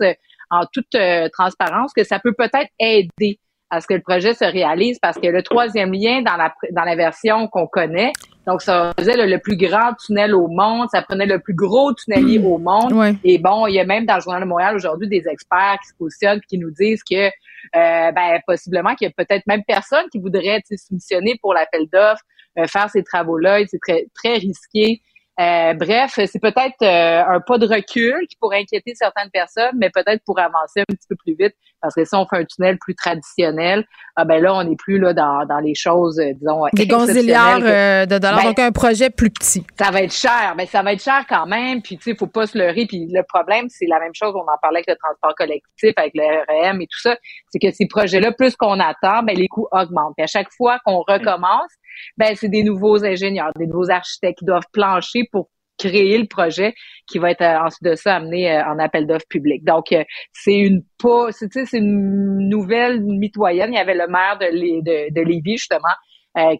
en 0.50 0.64
toute 0.72 0.96
transparence, 1.32 1.92
que 1.92 2.04
ça 2.04 2.18
peut 2.20 2.34
peut-être 2.36 2.70
aider 2.78 3.40
à 3.70 3.80
ce 3.80 3.86
que 3.86 3.94
le 3.94 4.00
projet 4.00 4.34
se 4.34 4.44
réalise 4.44 4.98
parce 4.98 5.18
que 5.18 5.26
le 5.26 5.42
troisième 5.42 5.92
lien 5.92 6.22
dans 6.22 6.36
la 6.36 6.52
dans 6.70 6.84
la 6.84 6.96
version 6.96 7.48
qu'on 7.48 7.66
connaît, 7.66 8.12
donc 8.46 8.62
ça 8.62 8.92
faisait 8.98 9.16
le, 9.26 9.38
plus 9.38 9.56
grand 9.56 9.92
tunnel 9.94 10.34
au 10.34 10.48
monde, 10.48 10.88
ça 10.90 11.02
prenait 11.02 11.26
le 11.26 11.38
plus 11.38 11.54
gros 11.54 11.92
tunnelier 11.92 12.38
au 12.38 12.58
monde. 12.58 13.16
Et 13.24 13.38
bon, 13.38 13.66
il 13.66 13.74
y 13.74 13.80
a 13.80 13.84
même 13.84 14.06
dans 14.06 14.14
le 14.14 14.20
journal 14.20 14.42
de 14.42 14.48
Montréal 14.48 14.74
aujourd'hui 14.74 15.08
des 15.08 15.28
experts 15.28 15.78
qui 15.82 15.88
se 15.88 15.94
positionnent 15.98 16.40
qui 16.48 16.58
nous 16.58 16.70
disent 16.70 17.02
que 17.02 17.26
euh, 17.26 18.12
ben 18.12 18.40
possiblement 18.46 18.94
qu'il 18.94 19.08
y 19.08 19.10
a 19.10 19.24
peut-être 19.24 19.46
même 19.46 19.62
personne 19.66 20.04
qui 20.10 20.18
voudrait 20.18 20.62
soumissionner 20.76 21.38
pour 21.42 21.52
l'appel 21.52 21.86
d'offres, 21.92 22.22
euh, 22.58 22.66
faire 22.66 22.88
ces 22.88 23.02
travaux-là, 23.02 23.60
c'est 23.66 23.80
très 23.80 24.06
très 24.14 24.34
risqué. 24.34 25.02
Euh, 25.40 25.72
bref, 25.74 26.14
c'est 26.16 26.40
peut-être 26.40 26.82
euh, 26.82 27.22
un 27.36 27.40
pas 27.40 27.58
de 27.58 27.66
recul 27.66 28.26
qui 28.28 28.36
pourrait 28.40 28.58
inquiéter 28.58 28.94
certaines 28.96 29.30
personnes, 29.30 29.76
mais 29.78 29.88
peut-être 29.88 30.24
pour 30.24 30.40
avancer 30.40 30.80
un 30.80 30.84
petit 30.92 31.06
peu 31.08 31.14
plus 31.14 31.36
vite, 31.38 31.54
parce 31.80 31.94
que 31.94 32.04
si 32.04 32.14
on 32.16 32.26
fait 32.26 32.38
un 32.38 32.44
tunnel 32.44 32.76
plus 32.80 32.96
traditionnel, 32.96 33.86
ah 34.16 34.24
ben 34.24 34.42
là, 34.42 34.52
on 34.54 34.64
n'est 34.64 34.74
plus 34.74 34.98
là 34.98 35.12
dans, 35.12 35.46
dans 35.46 35.60
les 35.60 35.76
choses, 35.76 36.18
euh, 36.18 36.32
disons, 36.34 36.64
des 36.72 36.88
gonziliards 36.88 37.60
de 37.60 38.18
dollars, 38.18 38.42
ben, 38.42 38.48
donc 38.48 38.58
un 38.58 38.72
projet 38.72 39.10
plus 39.10 39.30
petit. 39.30 39.64
Ça 39.78 39.92
va 39.92 40.02
être 40.02 40.12
cher, 40.12 40.54
mais 40.56 40.66
ça 40.66 40.82
va 40.82 40.92
être 40.92 41.02
cher 41.02 41.24
quand 41.28 41.46
même. 41.46 41.82
Puis 41.82 41.98
tu 41.98 42.10
sais, 42.10 42.16
faut 42.16 42.26
pas 42.26 42.48
se 42.48 42.58
leurrer. 42.58 42.86
Puis 42.86 43.06
le 43.08 43.22
problème, 43.22 43.68
c'est 43.68 43.86
la 43.86 44.00
même 44.00 44.14
chose. 44.14 44.34
On 44.34 44.40
en 44.40 44.58
parlait 44.60 44.78
avec 44.78 44.88
le 44.88 44.96
transport 44.96 45.36
collectif, 45.36 45.92
avec 45.96 46.14
le 46.14 46.24
REM 46.48 46.80
et 46.80 46.86
tout 46.86 47.00
ça. 47.00 47.16
C'est 47.50 47.60
que 47.60 47.70
ces 47.70 47.86
projets-là, 47.86 48.32
plus 48.32 48.56
qu'on 48.56 48.80
attend, 48.80 49.22
ben 49.22 49.36
les 49.36 49.46
coûts 49.46 49.68
augmentent. 49.70 50.14
Puis 50.16 50.24
à 50.24 50.26
chaque 50.26 50.52
fois 50.52 50.80
qu'on 50.84 50.98
recommence 51.06 51.70
ben 52.16 52.34
c'est 52.34 52.48
des 52.48 52.62
nouveaux 52.62 53.04
ingénieurs, 53.04 53.52
des 53.56 53.66
nouveaux 53.66 53.90
architectes 53.90 54.38
qui 54.38 54.44
doivent 54.44 54.68
plancher 54.72 55.24
pour 55.30 55.48
créer 55.78 56.18
le 56.18 56.26
projet 56.26 56.74
qui 57.06 57.18
va 57.18 57.30
être 57.30 57.42
euh, 57.42 57.64
ensuite 57.64 57.84
de 57.84 57.94
ça 57.94 58.16
amené 58.16 58.52
euh, 58.52 58.64
en 58.64 58.78
appel 58.78 59.06
d'offres 59.06 59.28
public. 59.28 59.64
Donc 59.64 59.92
euh, 59.92 60.02
c'est 60.32 60.58
une 60.58 60.82
pas 61.02 61.28
c'est 61.30 61.72
une 61.72 62.48
nouvelle 62.48 63.00
mitoyenne, 63.00 63.72
il 63.72 63.76
y 63.76 63.80
avait 63.80 63.94
le 63.94 64.08
maire 64.08 64.38
de, 64.40 64.46
de, 64.50 65.14
de 65.14 65.20
Lévis 65.26 65.58
justement 65.58 65.94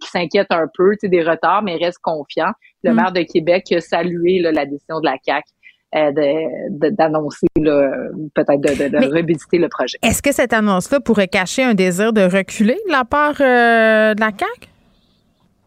qui 0.01 0.09
s'inquiète 0.09 0.49
un 0.51 0.66
peu 0.76 0.97
des 1.05 1.22
retards 1.22 1.62
mais 1.62 1.76
reste 1.76 2.01
confiant. 2.03 2.51
Le 2.82 2.91
mm. 2.91 2.97
maire 2.97 3.12
de 3.12 3.22
Québec 3.22 3.70
a 3.70 3.80
salué 3.80 4.41
la 4.41 4.66
décision 4.66 4.99
de 4.99 5.05
la 5.05 5.18
CAC 5.24 5.45
d'annoncer 5.93 7.47
peut-être 7.55 8.61
de, 8.61 8.89
de, 8.89 9.14
revisiter 9.14 9.59
le 9.59 9.68
projet. 9.68 9.99
Est-ce 10.03 10.20
que 10.20 10.32
cette 10.32 10.53
annonce-là 10.53 10.99
pourrait 10.99 11.28
cacher 11.28 11.62
un 11.62 11.74
désir 11.74 12.12
de 12.12 12.22
reculer 12.22 12.76
de 12.89 12.93
la 12.93 13.05
part 13.05 13.34
de 13.34 14.20
la 14.20 14.32
CAC 14.32 14.68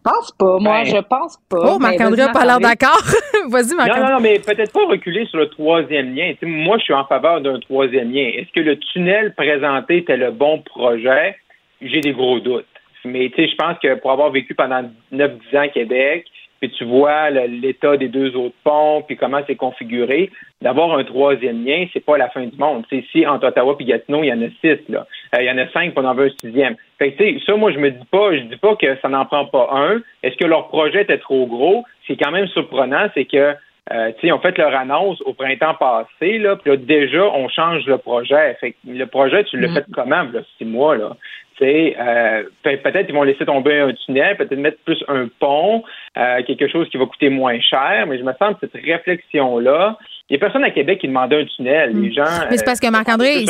pense 0.02 0.32
pas. 0.32 0.58
Moi, 0.58 0.84
je 0.84 0.98
pense 0.98 1.38
pas. 1.48 1.74
Oh, 1.74 1.78
Marc-André 1.78 2.22
n'a 2.22 2.32
pas 2.32 2.44
l'air 2.44 2.60
d'accord. 2.60 3.02
Vas-y, 3.48 3.74
Marc-André. 3.74 4.00
Non, 4.00 4.10
non, 4.14 4.20
mais 4.20 4.38
peut-être 4.38 4.72
pas 4.72 4.86
reculer 4.86 5.26
sur 5.26 5.38
le 5.38 5.48
troisième 5.48 6.14
lien. 6.14 6.34
moi, 6.42 6.78
je 6.78 6.84
suis 6.84 6.94
en 6.94 7.04
faveur 7.04 7.40
d'un 7.40 7.58
troisième 7.60 8.12
lien. 8.12 8.30
Est-ce 8.34 8.52
que 8.52 8.60
le 8.60 8.78
tunnel 8.78 9.34
présenté 9.34 9.98
était 9.98 10.16
le 10.16 10.30
bon 10.30 10.58
projet? 10.62 11.36
J'ai 11.80 12.00
des 12.00 12.12
gros 12.12 12.40
doutes. 12.40 12.66
Mais 13.04 13.30
tu 13.30 13.42
sais, 13.42 13.50
je 13.50 13.56
pense 13.56 13.78
que 13.78 13.94
pour 13.96 14.12
avoir 14.12 14.30
vécu 14.30 14.54
pendant 14.54 14.82
9-10 15.12 15.56
ans 15.56 15.60
à 15.60 15.68
Québec, 15.68 16.26
puis 16.62 16.70
tu 16.70 16.84
vois 16.84 17.28
l'état 17.30 17.96
des 17.96 18.06
deux 18.06 18.36
autres 18.36 18.54
ponts, 18.62 19.02
puis 19.04 19.16
comment 19.16 19.40
c'est 19.48 19.56
configuré, 19.56 20.30
d'avoir 20.60 20.96
un 20.96 21.02
troisième 21.02 21.66
lien, 21.66 21.86
c'est 21.92 22.04
pas 22.04 22.16
la 22.16 22.28
fin 22.28 22.46
du 22.46 22.56
monde. 22.56 22.84
C'est 22.88 23.04
si 23.10 23.26
entre 23.26 23.48
Ottawa 23.48 23.74
et 23.80 23.84
Gatineau, 23.84 24.22
il 24.22 24.28
y 24.28 24.32
en 24.32 24.40
a 24.42 24.48
six, 24.60 24.78
là. 24.88 25.04
Euh, 25.34 25.42
il 25.42 25.46
y 25.46 25.50
en 25.50 25.58
a 25.58 25.68
cinq, 25.70 25.92
puis 25.92 26.04
on 26.04 26.04
en 26.04 26.14
veut 26.14 26.26
un 26.26 26.40
sixième. 26.40 26.76
Fait 27.00 27.10
que, 27.14 27.40
ça, 27.40 27.56
moi, 27.56 27.72
je 27.72 27.78
me 27.78 27.90
dis 27.90 28.06
pas, 28.12 28.32
je 28.36 28.42
dis 28.42 28.56
pas 28.58 28.76
que 28.76 28.96
ça 29.02 29.08
n'en 29.08 29.24
prend 29.24 29.44
pas 29.46 29.70
un. 29.72 30.02
Est-ce 30.22 30.36
que 30.36 30.44
leur 30.44 30.68
projet 30.68 31.02
était 31.02 31.18
trop 31.18 31.46
gros? 31.46 31.82
C'est 32.06 32.16
quand 32.16 32.30
même 32.30 32.46
surprenant, 32.46 33.08
c'est 33.12 33.24
que 33.24 33.56
euh, 33.90 34.12
on 34.22 34.38
fait 34.38 34.56
leur 34.56 34.72
annonce 34.76 35.20
au 35.22 35.32
printemps 35.32 35.74
passé, 35.74 36.38
là, 36.38 36.54
puis 36.54 36.70
là, 36.70 36.76
déjà, 36.76 37.24
on 37.24 37.48
change 37.48 37.84
le 37.86 37.98
projet. 37.98 38.56
Fait 38.60 38.76
le 38.86 39.06
projet, 39.06 39.42
tu 39.42 39.56
le 39.56 39.66
mm. 39.66 39.74
fait 39.74 39.84
comment, 39.92 40.22
là, 40.32 40.42
six 40.58 40.64
mois, 40.64 40.96
là? 40.96 41.16
Euh, 41.60 42.42
peut-être 42.62 43.06
qu'ils 43.06 43.14
vont 43.14 43.22
laisser 43.22 43.44
tomber 43.44 43.80
un 43.80 43.92
tunnel, 43.92 44.36
peut-être 44.36 44.56
mettre 44.56 44.78
plus 44.84 45.02
un 45.08 45.28
pont, 45.38 45.82
euh, 46.16 46.42
quelque 46.46 46.68
chose 46.68 46.88
qui 46.90 46.96
va 46.96 47.06
coûter 47.06 47.28
moins 47.28 47.58
cher, 47.60 48.06
mais 48.08 48.18
je 48.18 48.24
me 48.24 48.32
sens 48.38 48.54
que 48.60 48.66
cette 48.72 48.82
réflexion-là, 48.82 49.98
il 50.28 50.34
n'y 50.34 50.36
a 50.36 50.40
personne 50.40 50.64
à 50.64 50.70
Québec 50.70 51.00
qui 51.00 51.08
demandait 51.08 51.42
un 51.42 51.44
tunnel. 51.44 51.90
Les 51.94 52.08
mm. 52.08 52.12
gens. 52.14 52.46
Mais 52.50 52.56
c'est 52.56 52.64
parce 52.64 52.80
que 52.80 52.86
euh, 52.86 52.90
Marc-André, 52.90 53.44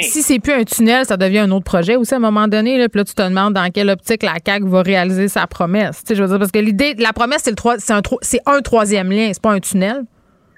si, 0.00 0.22
c'est 0.22 0.40
plus 0.40 0.52
un 0.52 0.64
tunnel, 0.64 1.04
ça 1.04 1.16
devient 1.16 1.40
un 1.40 1.50
autre 1.50 1.64
projet 1.64 1.96
aussi 1.96 2.14
à 2.14 2.16
un 2.16 2.20
moment 2.20 2.48
donné. 2.48 2.78
Là, 2.78 2.88
puis 2.88 2.98
là, 2.98 3.04
tu 3.04 3.14
te 3.14 3.22
demandes 3.22 3.54
dans 3.54 3.70
quelle 3.70 3.90
optique 3.90 4.22
la 4.22 4.34
CAQ 4.44 4.68
va 4.68 4.82
réaliser 4.82 5.28
sa 5.28 5.46
promesse. 5.46 6.02
je 6.08 6.20
veux 6.20 6.28
dire, 6.28 6.38
parce 6.38 6.52
que 6.52 6.58
l'idée, 6.58 6.94
la 6.98 7.12
promesse, 7.12 7.42
c'est, 7.44 7.50
le 7.50 7.78
c'est, 7.78 7.92
un, 7.92 8.00
c'est 8.22 8.40
un 8.46 8.60
troisième 8.60 9.10
lien, 9.10 9.28
c'est 9.32 9.42
pas 9.42 9.52
un 9.52 9.60
tunnel. 9.60 10.04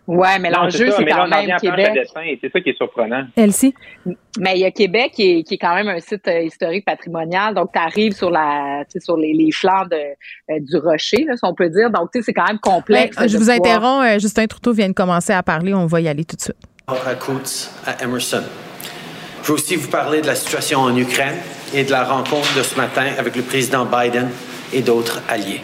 Ouais, 0.09 0.39
mais 0.39 0.49
l'enjeu, 0.49 0.91
c'est 0.91 1.05
quand 1.05 1.29
même 1.29 1.55
Québec. 1.61 1.91
C'est 2.41 2.51
ça 2.51 2.61
qui 2.63 2.71
est 2.71 2.77
surprenant. 2.79 3.27
Elsie? 3.37 3.75
Mais 4.39 4.55
il 4.55 4.61
y 4.61 4.65
a 4.65 4.71
Québec 4.71 5.13
qui 5.15 5.31
est, 5.31 5.43
qui 5.43 5.55
est 5.55 5.59
quand 5.59 5.75
même 5.75 5.89
un 5.89 6.01
site 6.01 6.27
euh, 6.27 6.45
historique 6.45 6.87
patrimonial. 6.87 7.55
Donc, 7.55 7.73
tu 7.75 7.79
arrives 7.79 8.15
sur 8.15 8.31
la 8.31 8.85
sur 8.99 9.19
les, 9.19 9.35
les 9.35 9.53
flancs 9.53 9.85
de, 9.91 9.97
euh, 9.97 10.61
du 10.61 10.79
rocher, 10.79 11.27
là, 11.29 11.37
si 11.37 11.45
on 11.45 11.55
peut 11.55 11.69
dire. 11.69 11.91
Donc, 11.91 12.11
tu 12.11 12.21
sais, 12.21 12.25
c'est 12.25 12.33
quand 12.33 12.47
même 12.47 12.59
complexe. 12.59 13.19
je 13.27 13.37
vous 13.37 13.51
interromps. 13.51 14.07
Euh, 14.07 14.19
Justin 14.19 14.47
Trudeau 14.47 14.73
vient 14.73 14.89
de 14.89 14.95
commencer 14.95 15.35
à 15.35 15.43
parler. 15.43 15.75
On 15.75 15.85
va 15.85 16.01
y 16.01 16.09
aller 16.09 16.25
tout 16.25 16.37
de 16.37 16.41
suite. 16.41 16.57
À 16.87 17.15
Coutts, 17.15 17.71
à 17.85 18.03
Emerson. 18.03 18.45
Je 19.43 19.49
veux 19.49 19.55
aussi 19.55 19.77
vous 19.77 19.91
parler 19.91 20.23
de 20.23 20.27
la 20.27 20.35
situation 20.35 20.81
en 20.81 20.97
Ukraine 20.97 21.37
et 21.75 21.85
de 21.85 21.91
la 21.91 22.05
rencontre 22.05 22.57
de 22.57 22.63
ce 22.63 22.77
matin 22.77 23.09
avec 23.19 23.37
le 23.37 23.43
président 23.43 23.85
Biden 23.85 24.31
et 24.73 24.81
d'autres 24.81 25.21
alliés. 25.29 25.61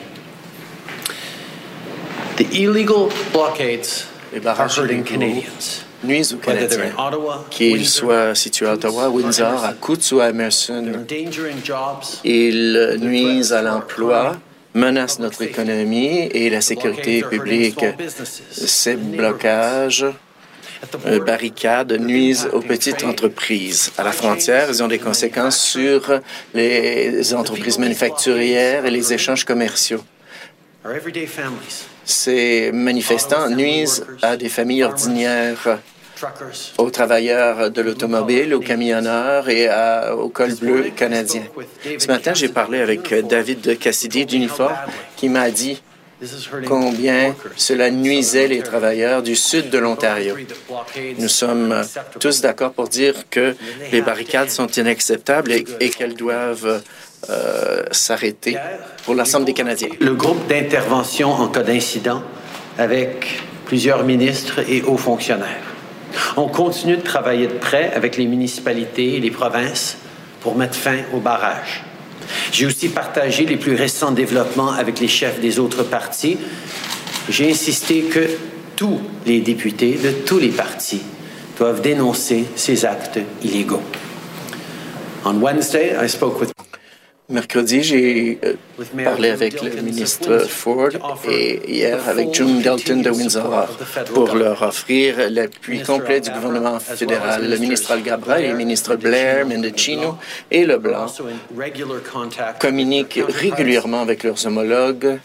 The 2.37 2.53
illegal 2.53 3.09
blockades 3.33 4.14
nuisent 6.05 6.35
aux 6.35 6.39
Canadiens, 6.39 6.93
qu'ils 7.51 7.89
soient 7.89 8.35
situés 8.35 8.67
à 8.67 8.75
Ottawa, 8.75 9.09
Windsor, 9.09 9.65
à 9.65 9.73
Coutts 9.73 10.13
ou 10.13 10.21
à 10.21 10.31
Emerson. 10.31 10.93
Ils 12.25 12.97
nuisent 13.01 13.53
à 13.53 13.63
l'emploi, 13.63 14.37
menacent 14.75 15.19
notre 15.19 15.43
économie 15.43 16.29
et 16.33 16.51
la 16.51 16.61
sécurité 16.61 17.23
publique. 17.23 17.85
Ces 18.51 18.97
blocages 18.97 20.07
euh, 21.07 21.25
barricades 21.25 21.99
nuisent 21.99 22.49
aux 22.53 22.61
petites 22.61 23.05
entreprises. 23.05 23.93
À 23.97 24.05
la 24.05 24.13
frontière, 24.13 24.67
ils 24.69 24.83
ont 24.83 24.89
des 24.89 24.99
conséquences 24.99 25.59
sur 25.59 26.21
les 26.53 27.33
entreprises 27.35 27.79
manufacturières 27.79 28.85
et 28.85 28.91
les 28.91 29.13
échanges 29.13 29.45
commerciaux. 29.45 30.03
Ces 32.05 32.71
manifestants 32.73 33.49
nuisent 33.49 34.05
à 34.21 34.37
des 34.37 34.51
familles 34.51 34.85
ordinaires, 34.85 35.79
aux 36.79 36.91
travailleurs 36.91 37.71
de 37.71 37.81
l'automobile, 37.81 38.55
aux 38.55 38.61
camionneurs 38.61 39.49
et 39.49 39.69
au 40.13 40.29
col 40.29 40.55
bleu 40.55 40.91
canadien. 40.95 41.45
Ce 41.99 42.07
matin, 42.07 42.35
j'ai 42.35 42.49
parlé 42.49 42.81
avec 42.81 43.15
David 43.27 43.79
Cassidy 43.79 44.27
d'Unifor 44.27 44.73
qui 45.17 45.29
m'a 45.29 45.51
dit 45.51 45.83
combien 46.67 47.35
cela 47.57 47.91
nuisait 47.91 48.47
les 48.47 48.61
travailleurs 48.61 49.23
du 49.23 49.37
sud 49.37 49.71
de 49.71 49.79
l'Ontario. 49.79 50.37
Nous 51.19 51.29
sommes 51.29 51.83
tous 52.21 52.41
d'accord 52.41 52.73
pour 52.73 52.89
dire 52.89 53.15
que 53.31 53.57
les 53.91 54.03
barricades 54.03 54.51
sont 54.51 54.69
inacceptables 54.69 55.53
et 55.53 55.91
qu'elles 55.91 56.15
doivent 56.15 56.83
euh, 57.31 57.83
s'arrêter 57.91 58.57
pour 59.05 59.15
l'ensemble 59.15 59.47
des 59.47 59.53
Canadiens. 59.53 59.89
Le 60.01 60.15
groupe 60.15 60.47
d'intervention 60.49 61.33
en 61.33 61.49
cas 61.49 61.63
d'incident 61.63 62.23
avec 62.79 63.43
plusieurs 63.65 64.05
ministres 64.05 64.61
et 64.69 64.83
hauts 64.83 64.97
fonctionnaires. 64.97 65.63
On 66.37 66.49
continue 66.49 66.97
de 66.97 67.03
travailler 67.03 67.47
de 67.47 67.55
près 67.55 67.93
avec 67.95 68.17
les 68.17 68.27
municipalités 68.27 69.17
et 69.17 69.21
les 69.21 69.31
provinces 69.31 69.97
pour 70.41 70.57
mettre 70.57 70.75
fin 70.75 70.99
au 71.13 71.21
barrage. 71.21 71.83
J'ai 72.53 72.67
aussi 72.67 72.89
partagé 72.89 73.47
les 73.47 73.57
plus 73.57 73.75
récents 73.75 74.13
développements 74.13 74.73
avec 74.73 75.01
les 75.01 75.09
chefs 75.09 75.41
des 75.41 75.59
autres 75.59 75.83
partis. 75.83 76.39
J'ai 77.29 77.51
insisté 77.51 78.03
que 78.03 78.29
tous 78.77 79.01
les 79.27 79.41
députés 79.41 79.95
de 79.95 80.11
tous 80.11 80.39
les 80.39 80.49
partis 80.49 81.03
doivent 81.59 81.81
dénoncer 81.81 82.45
ces 82.57 82.85
actes 82.85 83.19
illégaux. 83.43 83.83
On 85.25 85.41
Wednesday, 85.41 85.97
I 85.99 86.09
spoke 86.09 86.41
with 86.41 86.53
Mercredi, 87.31 87.83
j'ai 87.83 88.39
euh, 88.45 88.53
parlé 89.03 89.31
avec 89.31 89.63
le 89.63 89.81
ministre 89.81 90.41
Ford 90.41 90.91
et 91.27 91.73
hier 91.73 92.07
avec 92.07 92.35
June 92.35 92.61
Dalton 92.61 93.01
de 93.01 93.09
Windsor 93.09 93.67
pour 94.13 94.35
leur 94.35 94.61
offrir 94.61 95.31
l'appui 95.31 95.81
complet 95.81 96.21
du 96.21 96.31
gouvernement 96.31 96.79
fédéral. 96.81 97.49
Le 97.49 97.57
ministre 97.57 97.93
Algabra 97.93 98.41
et 98.41 98.49
le 98.49 98.55
ministre 98.55 98.97
Blair, 98.97 99.47
Mendocino 99.47 100.19
et 100.51 100.67
Leblanc 100.67 101.07
communiquent 102.61 103.21
régulièrement 103.27 104.03
avec 104.03 104.23
leurs 104.23 104.47
homologues 104.47 105.19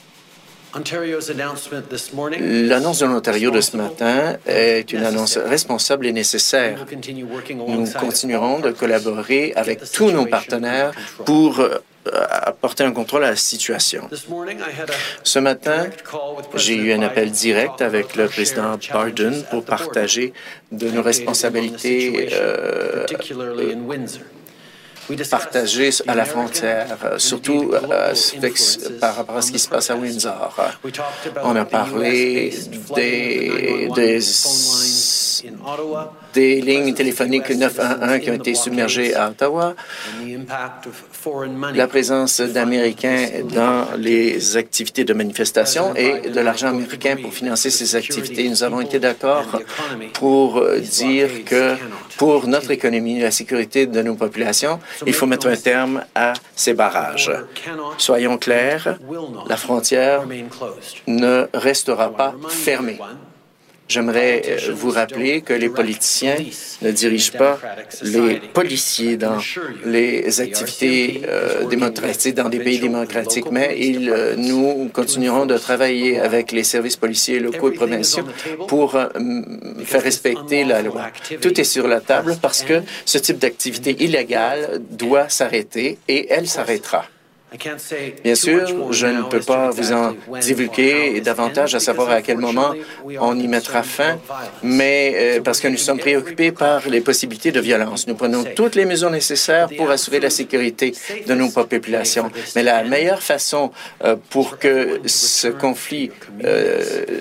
L'annonce 2.40 3.00
de 3.00 3.06
l'Ontario 3.06 3.52
de 3.52 3.62
ce 3.62 3.76
matin 3.76 4.38
est 4.46 4.92
une 4.94 5.04
annonce 5.04 5.38
responsable 5.38 6.06
et 6.06 6.12
nécessaire. 6.12 6.86
Nous 7.68 7.92
continuerons 8.00 8.60
de 8.60 8.72
collaborer 8.72 9.54
avec 9.56 9.82
tous 9.92 10.12
nos 10.12 10.26
partenaires 10.28 10.92
pour 11.26 11.60
euh, 11.60 11.80
apporter 12.30 12.84
un 12.84 12.92
contrôle 12.92 13.24
à 13.24 13.32
la 13.32 13.36
situation. 13.36 14.10
Ce 15.24 15.40
matin, 15.40 15.88
j'ai 16.56 16.76
eu 16.76 16.94
un 16.94 17.02
appel 17.02 17.32
direct 17.32 17.82
avec 17.82 18.16
le 18.16 18.28
président 18.28 18.78
Biden 18.78 19.44
pour 19.50 19.64
partager 19.64 20.34
de 20.72 20.90
nos 20.90 21.02
responsabilités 21.02 22.30
euh, 22.34 23.06
partagé 25.30 25.90
à 26.08 26.16
la 26.16 26.26
frontière, 26.26 26.98
surtout 27.18 27.74
euh, 27.74 28.14
par 29.00 29.16
rapport 29.16 29.38
à 29.38 29.42
ce 29.42 29.52
qui 29.52 29.60
se 29.60 29.70
passe 29.70 29.90
à 29.90 29.96
Windsor. 29.96 30.56
On 31.44 31.56
a 31.56 31.66
parlé 31.66 32.54
des 32.96 34.20
des 36.34 36.62
lignes 36.62 36.94
téléphoniques 36.94 37.50
911 37.50 38.20
qui 38.20 38.30
ont 38.30 38.34
été 38.34 38.56
submergées 38.56 39.16
à 39.16 39.30
Ottawa, 39.30 39.76
la 41.74 41.88
présence 41.88 42.42
d'Américains 42.42 43.28
dans 43.54 43.88
les 43.98 44.58
activités 44.58 45.04
de 45.04 45.14
manifestation 45.14 45.96
et 45.96 46.30
de 46.30 46.40
l'argent 46.40 46.70
américain 46.70 47.16
pour 47.22 47.34
financer 47.34 47.70
ces 47.70 47.96
activités. 47.96 48.48
Nous 48.50 48.64
avons 48.64 48.82
été 48.82 49.00
d'accord 49.00 49.62
pour 50.14 50.64
dire 50.80 51.30
que 51.46 51.76
pour 52.18 52.48
notre 52.48 52.72
économie 52.72 53.20
la 53.20 53.32
sécurité 53.32 53.86
de 53.86 54.02
nos 54.02 54.16
populations, 54.16 54.80
il 55.06 55.14
faut 55.14 55.26
mettre 55.26 55.48
un 55.48 55.56
terme 55.56 56.04
à 56.16 56.34
ces 56.56 56.74
barrages. 56.74 57.32
Soyons 57.98 58.38
clairs, 58.38 58.98
la 59.48 59.58
frontière 59.58 60.24
ne 61.08 61.48
restera 61.54 62.10
pas 62.16 62.36
fermée. 62.50 63.00
J'aimerais 63.90 64.44
euh, 64.46 64.72
vous 64.72 64.92
rappeler 64.92 65.42
que 65.42 65.54
les 65.54 65.70
politiciens 65.70 66.36
ne 66.84 66.92
dirigent 66.92 67.32
pas 67.32 67.60
les 68.04 68.40
policiers 68.54 69.18
dans 69.18 69.40
les 69.84 70.42
activités 70.42 71.24
euh, 71.28 71.66
démocratiques 71.66 72.36
dans 72.36 72.50
des 72.50 72.60
pays 72.60 72.80
démocratiques, 72.80 73.50
mais 73.52 73.76
ils, 73.80 74.12
euh, 74.12 74.36
nous 74.38 74.90
continuerons 74.94 75.48
de 75.48 75.58
travailler 75.58 76.20
avec 76.20 76.52
les 76.52 76.64
services 76.64 76.98
policiers 76.98 77.40
locaux 77.40 77.72
et 77.72 77.74
provinciaux 77.74 78.26
pour 78.68 78.92
faire 78.92 80.04
respecter 80.04 80.66
la 80.66 80.84
loi. 80.84 81.08
Tout 81.42 81.60
est 81.60 81.64
sur 81.64 81.88
la 81.88 82.00
table 82.00 82.38
parce 82.40 82.62
que 82.62 82.84
ce 83.06 83.18
type 83.18 83.40
d'activité 83.40 83.96
illégale 84.04 84.82
doit 84.92 85.30
s'arrêter 85.30 85.98
et 86.08 86.32
elle 86.32 86.48
s'arrêtera. 86.48 87.06
Bien 88.24 88.36
sûr, 88.36 88.94
je 88.94 89.08
ne 89.08 89.24
peux 89.24 89.40
pas 89.40 89.72
vous 89.72 89.92
en 89.92 90.14
divulguer 90.40 91.20
davantage 91.22 91.74
à 91.74 91.80
savoir 91.80 92.12
à 92.12 92.22
quel 92.22 92.38
moment 92.38 92.74
on 93.20 93.40
y 93.40 93.48
mettra 93.48 93.82
fin, 93.82 94.20
mais 94.62 95.14
euh, 95.16 95.42
parce 95.42 95.60
que 95.60 95.68
nous 95.68 95.78
sommes 95.78 95.98
préoccupés 95.98 96.52
par 96.52 96.88
les 96.88 97.02
possibilités 97.02 97.52
de 97.52 97.60
violence. 97.60 98.08
Nous 98.08 98.14
prenons 98.14 98.44
toutes 98.56 98.76
les 98.76 98.86
mesures 98.86 99.10
nécessaires 99.10 99.68
pour 99.76 99.90
assurer 99.90 100.20
la 100.20 100.30
sécurité 100.30 100.94
de 101.26 101.34
nos 101.34 101.50
populations. 101.50 102.30
Mais 102.56 102.62
la 102.62 102.84
meilleure 102.84 103.24
façon 103.24 103.72
euh, 104.04 104.16
pour 104.30 104.60
que 104.60 105.02
ce 105.06 105.48
conflit 105.48 106.12
euh, 106.44 107.18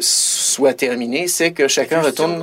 soit 0.00 0.74
terminé, 0.74 1.28
c'est 1.28 1.52
que 1.52 1.68
chacun 1.68 2.00
retourne 2.00 2.42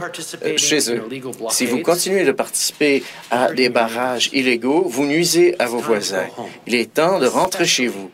chez 0.56 0.92
eux. 0.92 1.04
Si 1.50 1.66
vous 1.66 1.80
continuez 1.80 2.24
de 2.24 2.32
participer 2.32 3.04
à 3.32 3.52
des 3.52 3.70
barrages 3.70 4.30
illégaux, 4.32 4.84
vous 4.88 5.06
nuisez 5.06 5.56
à 5.60 5.66
vos 5.66 5.80
voisins. 5.80 6.28
Il 6.68 6.76
est 6.76 6.85
temps 6.88 7.20
de 7.20 7.28
rentrer 7.28 7.66
chez 7.66 7.88
vous, 7.88 8.10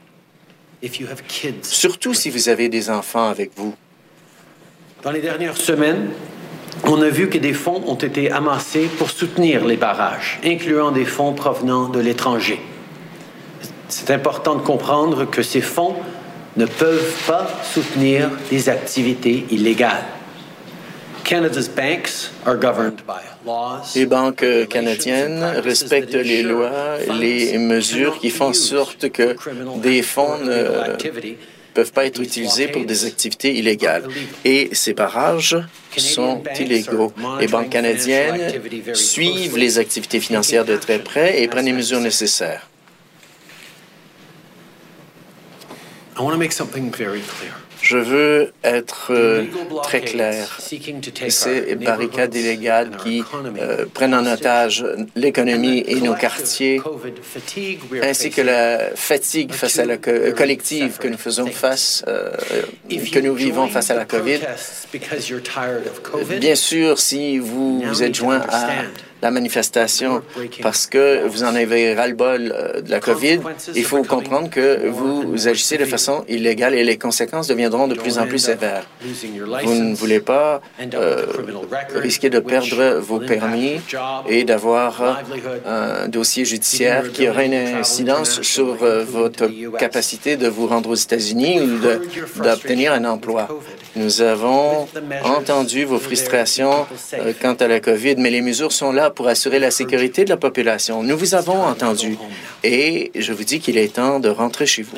surtout 1.64 2.14
si 2.14 2.30
vous 2.30 2.50
avez 2.50 2.70
des 2.70 2.90
enfants 2.90 3.30
avec 3.30 3.52
vous. 3.56 3.76
Dans 5.04 5.12
les 5.12 5.22
dernières 5.22 5.58
semaines, 5.58 6.10
on 6.86 7.02
a 7.02 7.10
vu 7.10 7.30
que 7.30 7.38
des 7.38 7.54
fonds 7.54 7.84
ont 7.88 7.96
été 7.96 8.32
amassés 8.32 8.90
pour 8.98 9.10
soutenir 9.10 9.66
les 9.66 9.78
barrages, 9.78 10.40
incluant 10.44 10.92
des 10.92 11.06
fonds 11.06 11.34
provenant 11.34 11.90
de 11.90 12.00
l'étranger. 12.00 12.62
C'est 13.90 14.12
important 14.12 14.56
de 14.56 14.62
comprendre 14.62 15.26
que 15.26 15.44
ces 15.44 15.62
fonds 15.62 15.96
ne 16.58 16.66
peuvent 16.66 17.16
pas 17.28 17.48
soutenir 17.64 18.30
des 18.50 18.70
activités 18.70 19.46
illégales. 19.50 20.06
Les 23.96 24.06
banques 24.06 24.46
canadiennes 24.70 25.44
respectent 25.64 26.14
les 26.14 26.44
lois, 26.44 26.98
les 27.20 27.58
mesures 27.58 28.20
qui 28.20 28.30
font 28.30 28.48
en 28.48 28.54
sorte 28.54 29.10
que 29.10 29.36
des 29.80 30.02
fonds 30.02 30.38
ne 30.40 31.34
peuvent 31.74 31.94
pas 31.94 32.06
être 32.06 32.22
utilisés 32.22 32.68
pour 32.68 32.86
des 32.86 33.06
activités 33.06 33.56
illégales. 33.58 34.04
Et 34.44 34.70
ces 34.74 34.94
barrages 34.94 35.58
sont 35.96 36.44
illégaux. 36.60 37.14
Les 37.40 37.48
banques 37.48 37.70
canadiennes 37.70 38.52
suivent 38.94 39.58
les 39.58 39.80
activités 39.80 40.20
financières 40.20 40.66
de 40.66 40.76
très 40.76 41.00
près 41.00 41.42
et 41.42 41.48
prennent 41.48 41.66
les 41.66 41.74
mesures 41.74 42.02
nécessaires. 42.02 42.68
Je 47.82 47.98
veux 47.98 48.54
être 48.64 49.12
euh, 49.12 49.46
très 49.84 50.02
clair. 50.02 50.60
Ces 50.60 51.76
barricades 51.76 52.36
illégales 52.36 52.92
qui 53.04 53.24
euh, 53.60 53.86
prennent 53.94 54.14
en 54.14 54.26
otage 54.26 54.86
l'économie 55.16 55.84
et 55.88 56.00
nos 56.02 56.14
quartiers, 56.14 56.82
ainsi 58.04 58.30
que 58.30 58.42
la 58.42 58.96
fatigue 58.96 59.52
face 59.52 59.80
à 59.80 59.86
la 59.86 59.98
collective 59.98 60.98
que 60.98 61.08
nous 61.08 61.18
faisons 61.18 61.48
face, 61.48 62.04
euh, 62.08 62.32
que 62.90 63.20
nous 63.20 63.34
vivons 63.34 63.68
face 63.68 63.90
à 63.90 63.96
la 63.96 64.06
COVID. 64.06 64.40
Bien 66.40 66.56
sûr, 66.56 67.00
si 67.00 67.40
vous 67.40 67.82
vous 67.82 68.04
êtes 68.04 68.16
joint 68.16 68.42
à 68.50 68.84
la 69.22 69.32
manifestation 69.32 70.22
parce 70.62 70.88
que 70.88 71.28
vous 71.28 71.44
en 71.44 71.56
avez 71.56 71.94
ras-le-bol 71.94 72.54
euh, 72.56 72.82
de 72.82 72.90
la 72.90 73.00
COVID. 73.00 73.40
Il 73.76 73.84
faut 73.84 74.04
comprendre 74.04 74.50
que 74.50 74.88
vous 74.90 75.48
agissez 75.48 75.78
de 75.78 75.86
façon 75.86 76.24
illégale 76.28 76.74
et 76.74 76.84
les 76.84 76.98
conséquences 76.98 77.48
deviendront 77.48 77.88
de 77.88 77.96
plus 77.96 78.18
en 78.18 78.26
plus 78.26 78.40
sévères. 78.40 78.86
Vous 79.64 79.74
ne 79.74 79.94
voulez 79.94 80.20
pas 80.20 80.62
euh, 80.94 81.26
risquer 81.96 82.30
de 82.30 82.40
perdre 82.40 83.00
vos 83.00 83.20
permis 83.20 83.80
et 84.28 84.44
d'avoir 84.44 85.22
un 85.66 86.08
dossier 86.08 86.46
judiciaire 86.46 87.12
qui 87.12 87.28
aura 87.30 87.44
une 87.44 87.54
incidence 87.54 88.42
sur 88.42 88.78
euh, 88.82 89.04
votre 89.04 89.48
capacité 89.78 90.38
de 90.38 90.48
vous 90.48 90.68
rendre 90.68 90.90
aux 90.90 90.96
États-Unis 90.96 91.60
ou 91.62 92.42
d'obtenir 92.42 92.94
un 92.94 93.06
emploi. 93.06 93.48
Nous 93.96 94.22
avons 94.22 94.88
entendu 95.24 95.84
vos 95.86 96.00
frustrations 96.00 96.86
quant 97.42 97.54
à 97.54 97.68
la 97.68 97.80
COVID, 97.80 98.16
mais 98.18 98.30
les 98.30 98.42
mesures 98.42 98.72
sont 98.72 98.92
là 98.92 99.11
pour 99.16 99.28
assurer 99.28 99.60
la 99.60 99.72
sécurité 99.72 100.26
de 100.26 100.30
la 100.30 100.38
population. 100.38 101.04
Nous 101.04 101.18
vous 101.18 101.36
avons 101.36 101.62
entendu 101.64 102.18
et 102.64 103.12
je 103.16 103.34
vous 103.34 103.44
dis 103.44 103.60
qu'il 103.60 103.78
est 103.78 103.96
temps 103.96 104.20
de 104.20 104.30
rentrer 104.30 104.66
chez 104.66 104.84
vous 104.84 104.98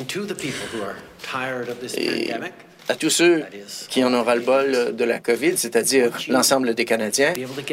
à 2.88 2.94
tous 2.94 3.10
ceux 3.10 3.42
qui 3.88 4.04
en 4.04 4.12
ont 4.12 4.22
ras-le-bol 4.22 4.94
de 4.94 5.04
la 5.04 5.18
COVID, 5.18 5.56
c'est-à-dire 5.56 6.10
l'ensemble 6.28 6.74
des 6.74 6.84
Canadiens, 6.84 7.32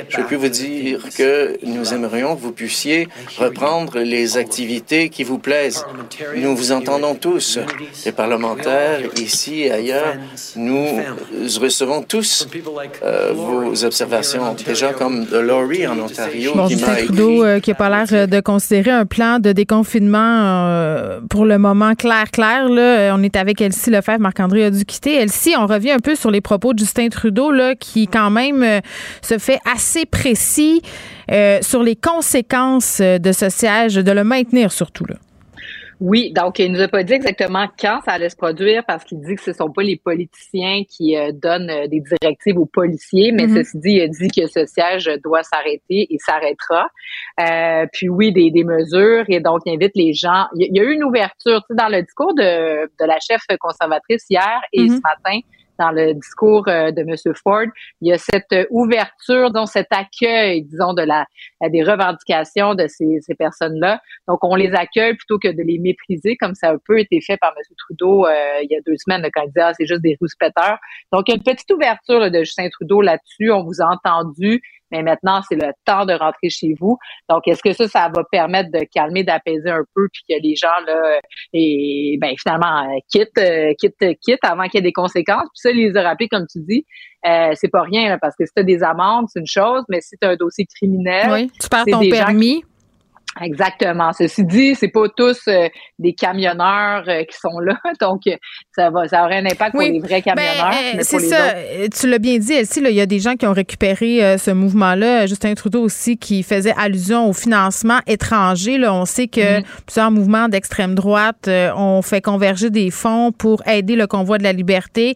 je 0.09 0.21
peux 0.21 0.35
vous 0.35 0.49
dire 0.49 1.03
que 1.17 1.57
nous 1.63 1.93
aimerions 1.93 2.35
que 2.35 2.41
vous 2.41 2.51
puissiez 2.51 3.07
reprendre 3.37 3.99
les 3.99 4.37
activités 4.37 5.09
qui 5.09 5.23
vous 5.23 5.37
plaisent. 5.37 5.85
Nous 6.35 6.55
vous 6.55 6.71
entendons 6.71 7.15
tous, 7.15 7.59
les 8.05 8.11
parlementaires 8.11 9.01
ici 9.17 9.61
et 9.61 9.71
ailleurs. 9.71 10.15
Nous 10.55 10.87
recevons 11.59 12.03
tous 12.03 12.47
euh, 13.03 13.33
vos 13.33 13.83
observations, 13.83 14.55
déjà 14.65 14.93
comme 14.93 15.25
Laurie 15.31 15.87
en 15.87 15.99
Ontario 15.99 16.53
bon, 16.55 16.67
qui 16.67 16.75
m'a 16.77 16.95
Trudeau 16.95 17.43
euh, 17.43 17.59
qui 17.59 17.71
n'a 17.71 17.75
pas 17.75 17.89
l'air 17.89 18.27
de 18.27 18.39
considérer 18.39 18.91
un 18.91 19.05
plan 19.05 19.39
de 19.39 19.51
déconfinement 19.51 20.67
euh, 20.67 21.19
pour 21.29 21.45
le 21.45 21.57
moment 21.57 21.95
clair, 21.95 22.31
clair. 22.31 22.69
Là. 22.69 23.13
On 23.15 23.23
est 23.23 23.35
avec 23.35 23.61
Elsie 23.61 23.89
Lefebvre, 23.89 24.19
Marc-André 24.19 24.65
a 24.65 24.69
dû 24.69 24.85
quitter 24.85 25.00
Elsie, 25.09 25.55
on 25.57 25.65
revient 25.65 25.91
un 25.91 25.99
peu 25.99 26.15
sur 26.15 26.31
les 26.31 26.41
propos 26.41 26.73
de 26.73 26.79
Justin 26.79 27.09
Trudeau, 27.09 27.51
là, 27.51 27.75
qui 27.75 28.07
quand 28.07 28.29
même 28.29 28.63
euh, 28.63 28.79
se 29.21 29.37
fait 29.37 29.59
assez 29.71 30.05
précis 30.05 30.81
euh, 31.31 31.59
sur 31.61 31.83
les 31.83 31.95
conséquences 31.95 32.99
euh, 33.01 33.17
de 33.17 33.31
ce 33.31 33.49
siège, 33.49 33.95
de 33.95 34.11
le 34.11 34.23
maintenir 34.23 34.71
surtout. 34.71 35.05
Là. 35.05 35.15
Oui, 36.01 36.33
donc 36.33 36.57
il 36.57 36.71
nous 36.71 36.81
a 36.81 36.87
pas 36.87 37.03
dit 37.03 37.13
exactement 37.13 37.67
quand 37.79 38.01
ça 38.03 38.13
allait 38.13 38.29
se 38.29 38.35
produire 38.35 38.83
parce 38.87 39.03
qu'il 39.03 39.21
dit 39.21 39.35
que 39.35 39.41
ce 39.43 39.53
sont 39.53 39.69
pas 39.69 39.83
les 39.83 39.97
politiciens 39.97 40.81
qui 40.89 41.15
donnent 41.33 41.87
des 41.89 42.01
directives 42.01 42.57
aux 42.57 42.65
policiers, 42.65 43.31
mais 43.31 43.45
mm-hmm. 43.45 43.63
ceci 43.63 43.77
dit, 43.77 43.91
il 43.91 44.01
a 44.01 44.07
dit 44.07 44.27
que 44.29 44.47
ce 44.47 44.65
siège 44.65 45.11
doit 45.23 45.43
s'arrêter 45.43 46.07
et 46.09 46.17
s'arrêtera. 46.17 46.87
puis 47.93 48.09
oui, 48.09 48.33
des, 48.33 48.49
des, 48.49 48.63
mesures 48.63 49.25
et 49.27 49.41
donc 49.41 49.61
il 49.67 49.75
invite 49.75 49.91
les 49.93 50.13
gens. 50.13 50.47
Il 50.55 50.75
y 50.75 50.79
a 50.79 50.83
eu 50.83 50.91
une 50.91 51.03
ouverture, 51.03 51.61
tu 51.69 51.75
sais, 51.75 51.75
dans 51.75 51.87
le 51.87 52.01
discours 52.01 52.33
de, 52.33 52.85
de 52.85 53.05
la 53.05 53.19
chef 53.19 53.41
conservatrice 53.59 54.25
hier 54.27 54.59
et 54.73 54.81
mm-hmm. 54.81 54.95
ce 54.95 55.01
matin 55.03 55.39
dans 55.81 55.91
le 55.91 56.13
discours 56.13 56.67
euh, 56.67 56.91
de 56.91 57.01
M. 57.01 57.15
Ford, 57.43 57.65
il 58.01 58.09
y 58.09 58.13
a 58.13 58.17
cette 58.17 58.67
ouverture, 58.69 59.51
donc 59.51 59.67
cet 59.67 59.87
accueil, 59.91 60.63
disons, 60.63 60.93
de 60.93 61.01
la 61.01 61.25
des 61.69 61.83
revendications 61.83 62.75
de 62.75 62.87
ces, 62.87 63.19
ces 63.21 63.35
personnes-là. 63.35 64.01
Donc, 64.27 64.43
on 64.43 64.55
les 64.55 64.71
accueille 64.73 65.15
plutôt 65.15 65.39
que 65.39 65.47
de 65.47 65.63
les 65.63 65.79
mépriser, 65.79 66.37
comme 66.37 66.53
ça 66.53 66.69
a 66.69 66.73
un 66.73 66.77
peu 66.85 66.99
été 66.99 67.19
fait 67.21 67.37
par 67.37 67.53
M. 67.57 67.75
Trudeau 67.77 68.25
euh, 68.25 68.31
il 68.63 68.67
y 68.69 68.75
a 68.75 68.81
deux 68.85 68.95
semaines, 68.97 69.27
quand 69.33 69.41
il 69.43 69.47
disait 69.47 69.61
ah, 69.61 69.73
c'est 69.73 69.85
juste 69.85 70.01
des 70.01 70.17
rouspéteurs. 70.19 70.77
Donc, 71.11 71.27
il 71.27 71.31
y 71.31 71.33
a 71.33 71.37
une 71.37 71.43
petite 71.43 71.71
ouverture 71.71 72.29
de 72.29 72.39
Justin 72.39 72.69
Trudeau 72.69 73.01
là-dessus. 73.01 73.51
On 73.51 73.63
vous 73.63 73.81
a 73.81 73.85
entendu 73.85 74.61
mais 74.91 75.03
maintenant, 75.03 75.41
c'est 75.47 75.55
le 75.55 75.71
temps 75.85 76.05
de 76.05 76.13
rentrer 76.13 76.49
chez 76.49 76.73
vous. 76.79 76.97
Donc, 77.29 77.47
est-ce 77.47 77.61
que 77.61 77.73
ça, 77.73 77.87
ça 77.87 78.09
va 78.13 78.23
permettre 78.31 78.71
de 78.71 78.85
calmer, 78.93 79.23
d'apaiser 79.23 79.69
un 79.69 79.83
peu, 79.95 80.07
puis 80.11 80.23
que 80.29 80.41
les 80.41 80.55
gens, 80.55 80.67
là, 80.85 81.19
et, 81.53 82.17
ben, 82.19 82.33
finalement, 82.37 82.83
euh, 82.83 82.99
quittent, 83.11 83.37
euh, 83.37 83.73
quittent, 83.79 84.17
quittent 84.21 84.43
avant 84.43 84.63
qu'il 84.63 84.75
y 84.75 84.77
ait 84.79 84.81
des 84.81 84.93
conséquences? 84.93 85.47
Puis 85.53 85.61
ça, 85.61 85.71
les 85.71 85.95
a 85.95 86.03
rappelés, 86.03 86.27
comme 86.27 86.45
tu 86.51 86.59
dis, 86.59 86.85
euh, 87.25 87.51
c'est 87.53 87.69
pas 87.69 87.81
rien, 87.81 88.17
parce 88.19 88.35
que 88.35 88.45
si 88.45 88.51
tu 88.55 88.63
des 88.63 88.83
amendes, 88.83 89.25
c'est 89.29 89.39
une 89.39 89.47
chose, 89.47 89.83
mais 89.89 90.01
si 90.01 90.15
tu 90.19 90.27
as 90.27 90.31
un 90.31 90.35
dossier 90.35 90.65
criminel, 90.65 91.29
oui, 91.31 91.51
tu 91.59 91.69
perds 91.69 91.85
ton 91.85 91.99
permis. 92.09 92.63
Exactement. 93.39 94.11
Ceci 94.13 94.43
dit, 94.43 94.75
c'est 94.75 94.89
pas 94.89 95.07
tous 95.15 95.39
euh, 95.47 95.69
des 95.99 96.13
camionneurs 96.13 97.03
euh, 97.07 97.23
qui 97.23 97.37
sont 97.37 97.59
là, 97.59 97.77
donc 98.01 98.21
euh, 98.27 98.35
ça 98.75 98.89
va, 98.89 99.07
ça 99.07 99.23
aurait 99.23 99.37
un 99.37 99.45
impact 99.45 99.71
pour 99.71 99.81
les 99.81 99.99
vrais 99.99 100.21
ben, 100.25 100.35
camionneurs. 100.35 100.73
c'est 101.01 101.19
ça. 101.19 101.53
Tu 101.97 102.07
l'as 102.09 102.19
bien 102.19 102.37
dit, 102.39 102.53
Elsie. 102.53 102.81
Il 102.83 102.91
y 102.91 103.01
a 103.01 103.05
des 103.05 103.19
gens 103.19 103.35
qui 103.35 103.45
ont 103.47 103.53
récupéré 103.53 104.37
ce 104.37 104.51
mouvement-là. 104.51 105.27
Justin 105.27 105.53
Trudeau 105.53 105.81
aussi 105.81 106.17
qui 106.17 106.43
faisait 106.43 106.73
allusion 106.77 107.29
au 107.29 107.33
financement 107.33 107.99
étranger. 108.07 108.77
Là, 108.77 108.93
on 108.93 109.05
sait 109.05 109.27
que 109.27 109.59
mm-hmm. 109.59 109.65
plusieurs 109.85 110.11
mouvements 110.11 110.49
d'extrême 110.49 110.95
droite 110.95 111.49
ont 111.75 112.01
fait 112.01 112.21
converger 112.21 112.69
des 112.69 112.91
fonds 112.91 113.31
pour 113.31 113.65
aider 113.67 113.95
le 113.95 114.07
convoi 114.07 114.37
de 114.39 114.43
la 114.43 114.53
liberté 114.53 115.15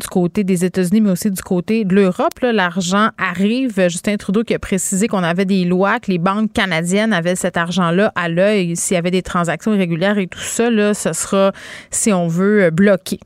du 0.00 0.06
côté 0.06 0.44
des 0.44 0.64
États-Unis, 0.64 1.00
mais 1.00 1.10
aussi 1.10 1.30
du 1.30 1.42
côté 1.42 1.84
de 1.84 1.94
l'Europe. 1.94 2.38
L'argent 2.42 3.10
arrive. 3.18 3.74
Justin 3.88 4.16
Trudeau 4.16 4.42
qui 4.42 4.54
a 4.54 4.58
précisé 4.58 5.08
qu'on 5.08 5.22
avait 5.22 5.44
des 5.44 5.64
lois, 5.64 6.00
que 6.00 6.10
les 6.10 6.18
banques 6.18 6.52
canadiennes 6.52 7.12
avaient 7.12 7.36
cet 7.36 7.56
argent-là 7.56 8.12
à 8.14 8.28
l'œil. 8.28 8.76
S'il 8.76 8.94
y 8.94 8.98
avait 8.98 9.10
des 9.10 9.22
transactions 9.22 9.74
irrégulières 9.74 10.18
et 10.18 10.26
tout 10.26 10.38
ça, 10.38 10.70
là, 10.70 10.94
ce 10.94 11.12
sera, 11.12 11.52
si 11.90 12.12
on 12.12 12.28
veut, 12.28 12.70
bloqué. 12.70 13.20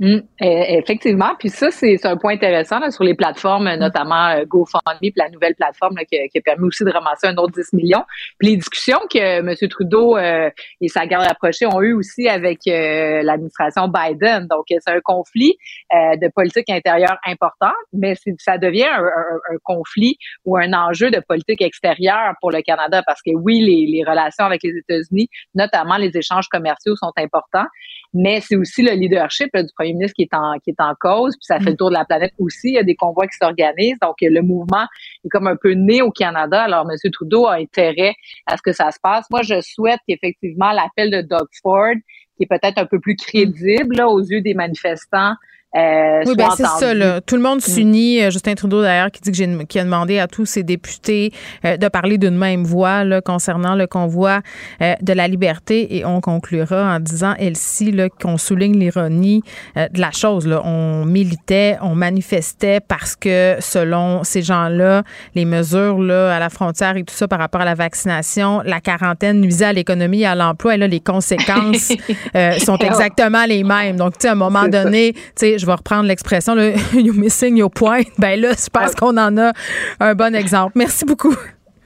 Mm, 0.00 0.18
effectivement. 0.40 1.34
Puis 1.40 1.48
ça, 1.48 1.72
c'est 1.72 2.06
un 2.06 2.16
point 2.16 2.34
intéressant 2.34 2.78
là, 2.78 2.92
sur 2.92 3.02
les 3.02 3.14
plateformes, 3.14 3.68
mm. 3.68 3.78
notamment 3.78 4.28
euh, 4.28 4.44
GoFundMe, 4.44 4.98
puis 5.00 5.12
la 5.16 5.28
nouvelle 5.28 5.56
plateforme 5.56 5.96
là, 5.96 6.04
qui, 6.04 6.16
qui, 6.28 6.38
a 6.38 6.40
permis 6.40 6.66
aussi 6.66 6.84
de 6.84 6.90
ramasser 6.90 7.26
un 7.26 7.36
autre 7.36 7.52
10 7.54 7.72
millions. 7.72 8.04
Puis 8.38 8.50
les 8.50 8.56
discussions 8.56 9.00
que 9.10 9.18
M. 9.18 9.54
Trudeau 9.68 10.16
euh, 10.16 10.50
et 10.80 10.88
sa 10.88 11.06
garde 11.06 11.26
rapprochée 11.26 11.66
ont 11.66 11.82
eues 11.82 11.94
aussi 11.94 12.28
avec 12.28 12.60
euh, 12.68 13.22
l'administration 13.22 13.88
Biden. 13.88 14.46
Donc, 14.46 14.66
c'est 14.68 14.88
un 14.88 15.00
conflit 15.00 15.56
de 15.90 16.30
politique 16.30 16.70
intérieure 16.70 17.18
important, 17.26 17.72
mais 17.92 18.14
ça 18.38 18.58
devient 18.58 18.84
un, 18.84 19.02
un, 19.02 19.56
conflit 19.64 20.16
ou 20.44 20.56
un 20.56 20.72
enjeu 20.72 21.10
de 21.10 21.20
politique 21.20 21.60
extérieure 21.60 22.34
pour 22.40 22.50
le 22.52 22.62
Canada 22.62 23.02
parce 23.06 23.20
que 23.22 23.30
oui, 23.34 23.60
les, 23.60 23.86
les 23.90 24.04
relations 24.08 24.44
avec 24.44 24.62
les 24.62 24.76
États-Unis, 24.76 25.28
notamment 25.54 25.96
les 25.96 26.16
échanges 26.16 26.48
commerciaux, 26.48 26.94
sont 26.96 27.12
importants, 27.16 27.66
mais 28.14 28.40
c'est 28.40 28.56
aussi 28.56 28.82
le 28.82 28.92
leadership 28.92 29.50
du 29.54 29.68
premier 29.76 29.92
ministre 29.92 30.14
qui 30.16 30.22
est 30.22 30.34
en 30.34 30.58
qui 30.58 30.70
est 30.70 30.80
en 30.80 30.94
cause, 30.98 31.34
puis 31.36 31.44
ça 31.44 31.58
fait 31.58 31.66
le 31.66 31.72
mm. 31.72 31.76
tour 31.76 31.90
de 31.90 31.94
la 31.94 32.04
planète 32.04 32.32
aussi. 32.38 32.68
Il 32.68 32.74
y 32.74 32.78
a 32.78 32.82
des 32.82 32.94
convois 32.94 33.26
qui 33.26 33.36
s'organisent, 33.36 33.98
donc 34.00 34.16
le 34.20 34.40
mouvement 34.40 34.86
est 35.24 35.28
comme 35.28 35.46
un 35.46 35.56
peu 35.56 35.72
né 35.72 36.02
au 36.02 36.10
Canada. 36.10 36.62
Alors 36.62 36.86
M. 36.90 37.10
Trudeau 37.12 37.46
a 37.46 37.54
intérêt 37.54 38.14
à 38.46 38.56
ce 38.56 38.62
que 38.62 38.72
ça 38.72 38.90
se 38.90 38.98
passe. 39.02 39.26
Moi, 39.30 39.42
je 39.42 39.60
souhaite 39.60 40.00
qu'effectivement 40.08 40.72
l'appel 40.72 41.10
de 41.10 41.20
Doug 41.20 41.48
Ford, 41.62 41.94
qui 42.36 42.44
est 42.44 42.46
peut-être 42.46 42.78
un 42.78 42.86
peu 42.86 43.00
plus 43.00 43.16
crédible 43.16 44.00
aux 44.02 44.20
yeux 44.20 44.40
des 44.40 44.54
manifestants, 44.54 45.34
euh, 45.76 46.22
oui, 46.24 46.34
ben 46.34 46.48
c'est 46.56 46.64
ça. 46.64 46.94
Là. 46.94 47.20
Tout 47.20 47.36
le 47.36 47.42
monde 47.42 47.58
mm. 47.58 47.60
s'unit. 47.60 48.22
Euh, 48.22 48.30
Justin 48.30 48.54
Trudeau, 48.54 48.80
d'ailleurs, 48.80 49.10
qui 49.10 49.20
dit 49.20 49.30
que 49.30 49.36
j'ai, 49.36 49.66
qui 49.66 49.78
a 49.78 49.84
demandé 49.84 50.18
à 50.18 50.26
tous 50.26 50.46
ses 50.46 50.62
députés 50.62 51.30
euh, 51.66 51.76
de 51.76 51.88
parler 51.88 52.16
d'une 52.16 52.36
même 52.38 52.64
voix 52.64 53.04
là, 53.04 53.20
concernant 53.20 53.74
le 53.74 53.86
convoi 53.86 54.40
de 54.80 55.12
la 55.12 55.28
liberté. 55.28 55.96
Et 55.96 56.04
on 56.04 56.20
conclura 56.20 56.94
en 56.94 57.00
disant, 57.00 57.34
Elsie, 57.38 57.94
qu'on 58.20 58.38
souligne 58.38 58.78
l'ironie 58.78 59.42
de 59.76 60.00
la 60.00 60.10
chose. 60.10 60.46
Là. 60.46 60.62
On 60.64 61.04
militait, 61.04 61.76
on 61.82 61.94
manifestait 61.94 62.80
parce 62.80 63.16
que, 63.16 63.56
selon 63.60 64.24
ces 64.24 64.42
gens-là, 64.42 65.02
les 65.34 65.44
mesures 65.44 65.98
là, 65.98 66.34
à 66.34 66.38
la 66.38 66.48
frontière 66.48 66.96
et 66.96 67.04
tout 67.04 67.14
ça 67.14 67.28
par 67.28 67.38
rapport 67.38 67.60
à 67.60 67.64
la 67.64 67.74
vaccination, 67.74 68.62
la 68.64 68.80
quarantaine 68.80 69.40
nuisait 69.40 69.66
à 69.66 69.72
l'économie 69.72 70.22
et 70.22 70.26
à 70.26 70.34
l'emploi. 70.34 70.74
Et 70.74 70.78
là, 70.78 70.86
les 70.86 71.00
conséquences 71.00 71.92
sont 72.64 72.78
exactement 72.78 73.44
les 73.46 73.64
mêmes. 73.64 73.96
Donc, 73.96 74.14
tu 74.14 74.22
sais, 74.22 74.28
à 74.28 74.32
un 74.32 74.36
moment 74.36 74.68
donné, 74.68 75.12
tu 75.12 75.20
sais, 75.36 75.57
je 75.58 75.66
vais 75.66 75.74
reprendre 75.74 76.04
l'expression, 76.04 76.54
you 76.94 77.12
missing 77.12 77.56
your 77.56 77.70
point. 77.70 78.02
Ben 78.18 78.40
là, 78.40 78.52
je 78.52 78.68
pense 78.70 78.94
qu'on 78.94 79.16
en 79.16 79.36
a 79.36 79.52
un 80.00 80.14
bon 80.14 80.34
exemple. 80.34 80.72
Merci 80.76 81.04
beaucoup. 81.04 81.34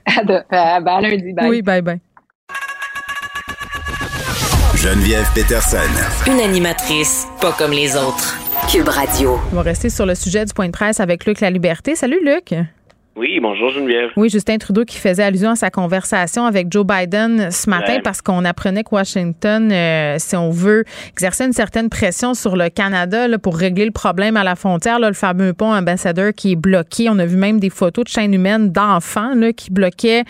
À, 0.05 0.81
ben, 0.81 1.01
lundi. 1.01 1.33
Bye. 1.33 1.49
Oui, 1.49 1.63
bye 1.63 1.83
bye. 1.83 2.01
Geneviève 4.77 5.27
Peterson. 5.35 5.79
Une 6.27 6.41
animatrice 6.41 7.29
pas 7.41 7.53
comme 7.53 7.71
les 7.71 7.97
autres. 7.97 8.37
Cube 8.69 8.89
Radio. 8.89 9.39
On 9.53 9.57
va 9.57 9.63
rester 9.63 9.89
sur 9.89 10.07
le 10.07 10.15
sujet 10.15 10.45
du 10.45 10.53
point 10.53 10.67
de 10.67 10.73
presse 10.73 10.99
avec 10.99 11.25
Luc 11.25 11.41
La 11.41 11.51
Liberté. 11.51 11.95
Salut 11.95 12.19
Luc. 12.25 12.55
Oui, 13.15 13.41
bonjour 13.43 13.69
Geneviève. 13.69 14.11
Oui, 14.17 14.31
Justin 14.31 14.57
Trudeau 14.57 14.87
qui 14.87 14.97
faisait 14.97 15.23
allusion 15.23 15.51
à 15.51 15.57
sa 15.57 15.71
conversation 15.71 16.47
avec 16.47 16.73
Joe 16.73 16.87
Biden 16.87 17.51
ce 17.51 17.69
matin 17.69 17.99
parce 18.03 18.23
qu'on 18.23 18.43
apprenait 18.47 18.85
que 18.85 18.95
Washington, 18.95 19.71
euh, 19.71 20.17
si 20.19 20.35
on 20.35 20.51
veut, 20.51 20.85
exercer 21.11 21.45
une 21.45 21.53
certaine 21.53 21.91
pression 21.91 22.33
sur 22.33 22.57
le 22.57 22.71
Canada 22.71 23.29
là, 23.29 23.39
pour 23.39 23.59
régler 23.59 23.85
le 23.85 23.91
problème 23.91 24.39
à 24.39 24.45
la 24.45 24.57
frontière, 24.57 24.99
là, 24.99 25.09
le 25.09 25.15
fameux 25.15 25.53
pont 25.53 25.75
ambassadeur 25.75 26.33
qui 26.33 26.53
est 26.53 26.57
bloqué. 26.57 27.11
On 27.11 27.19
a 27.19 27.27
vu 27.27 27.37
même 27.37 27.61
des 27.61 27.69
photos 27.69 28.05
de 28.05 28.09
chaînes 28.09 28.33
humaines 28.33 28.73
d'enfants 28.73 29.35
qui 29.55 29.71
bloquaient 29.71 30.25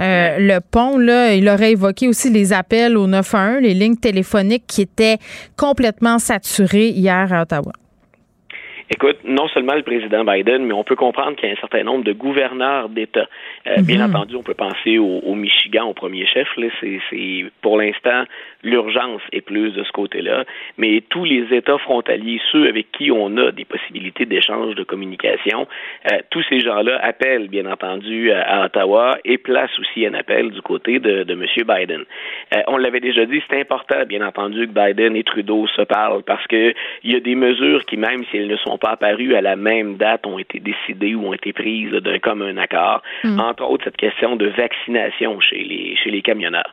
euh, 0.00 0.38
le 0.38 0.60
pont. 0.60 0.96
Là. 0.96 1.34
Il 1.34 1.46
aurait 1.50 1.72
évoqué 1.72 2.08
aussi 2.08 2.30
les 2.30 2.54
appels 2.54 2.96
au 2.96 3.06
911, 3.06 3.60
les 3.60 3.74
lignes 3.74 3.96
téléphoniques 3.96 4.64
qui 4.66 4.80
étaient 4.80 5.18
complètement 5.58 6.18
saturées 6.18 6.88
hier 6.88 7.30
à 7.30 7.42
Ottawa. 7.42 7.72
Écoute, 8.94 9.20
non 9.24 9.48
seulement 9.48 9.74
le 9.74 9.82
président 9.82 10.22
Biden, 10.22 10.66
mais 10.66 10.74
on 10.74 10.84
peut 10.84 10.96
comprendre 10.96 11.34
qu'il 11.36 11.48
y 11.48 11.50
a 11.50 11.54
un 11.54 11.60
certain 11.60 11.82
nombre 11.82 12.04
de 12.04 12.12
gouverneurs 12.12 12.90
d'État. 12.90 13.26
Euh, 13.66 13.80
bien 13.82 14.06
Mhm. 14.06 14.14
entendu, 14.14 14.36
on 14.36 14.42
peut 14.42 14.52
penser 14.52 14.98
au, 14.98 15.20
au 15.20 15.34
Michigan 15.34 15.86
au 15.86 15.94
premier 15.94 16.26
chef. 16.26 16.46
Là, 16.58 16.66
c'est, 16.78 17.00
c'est 17.08 17.46
pour 17.62 17.78
l'instant 17.78 18.24
l'urgence 18.62 19.22
est 19.32 19.40
plus 19.40 19.70
de 19.70 19.82
ce 19.82 19.92
côté-là. 19.92 20.44
Mais 20.78 21.02
tous 21.08 21.24
les 21.24 21.54
États 21.54 21.78
frontaliers, 21.78 22.40
ceux 22.50 22.68
avec 22.68 22.90
qui 22.92 23.10
on 23.10 23.36
a 23.36 23.50
des 23.52 23.64
possibilités 23.64 24.26
d'échange 24.26 24.74
de 24.74 24.84
communication, 24.84 25.66
euh, 26.10 26.18
tous 26.30 26.44
ces 26.48 26.60
gens-là 26.60 26.98
appellent 27.02 27.48
bien 27.48 27.66
entendu 27.66 28.30
à, 28.32 28.42
à 28.42 28.66
Ottawa 28.66 29.18
et 29.24 29.38
placent 29.38 29.78
aussi 29.78 30.06
un 30.06 30.14
appel 30.14 30.50
du 30.50 30.62
côté 30.62 30.98
de, 30.98 31.24
de 31.24 31.32
M. 31.32 31.46
Biden. 31.56 32.04
Euh, 32.54 32.60
on 32.68 32.76
l'avait 32.76 33.00
déjà 33.00 33.24
dit, 33.26 33.42
c'est 33.48 33.60
important, 33.60 34.04
bien 34.06 34.26
entendu, 34.26 34.68
que 34.68 34.72
Biden 34.72 35.16
et 35.16 35.24
Trudeau 35.24 35.66
se 35.68 35.82
parlent 35.82 36.22
parce 36.22 36.46
que 36.46 36.74
il 37.02 37.12
y 37.12 37.16
a 37.16 37.20
des 37.20 37.34
mesures 37.34 37.84
qui, 37.86 37.96
même 37.96 38.24
si 38.30 38.36
elles 38.36 38.48
ne 38.48 38.56
sont 38.56 38.78
pas 38.78 38.90
apparues 38.90 39.34
à 39.34 39.40
la 39.40 39.56
même 39.56 39.96
date, 39.96 40.26
ont 40.26 40.38
été 40.38 40.60
décidées 40.60 41.14
ou 41.14 41.28
ont 41.28 41.34
été 41.34 41.52
prises 41.52 41.92
d'un 41.92 42.18
commun 42.18 42.56
accord. 42.56 43.02
Mm. 43.24 43.40
Entre 43.40 43.68
autres, 43.68 43.84
cette 43.84 43.96
question 43.96 44.36
de 44.36 44.46
vaccination 44.46 45.40
chez 45.40 45.62
les 45.64 45.96
chez 45.96 46.10
les 46.10 46.22
camionneurs. 46.22 46.72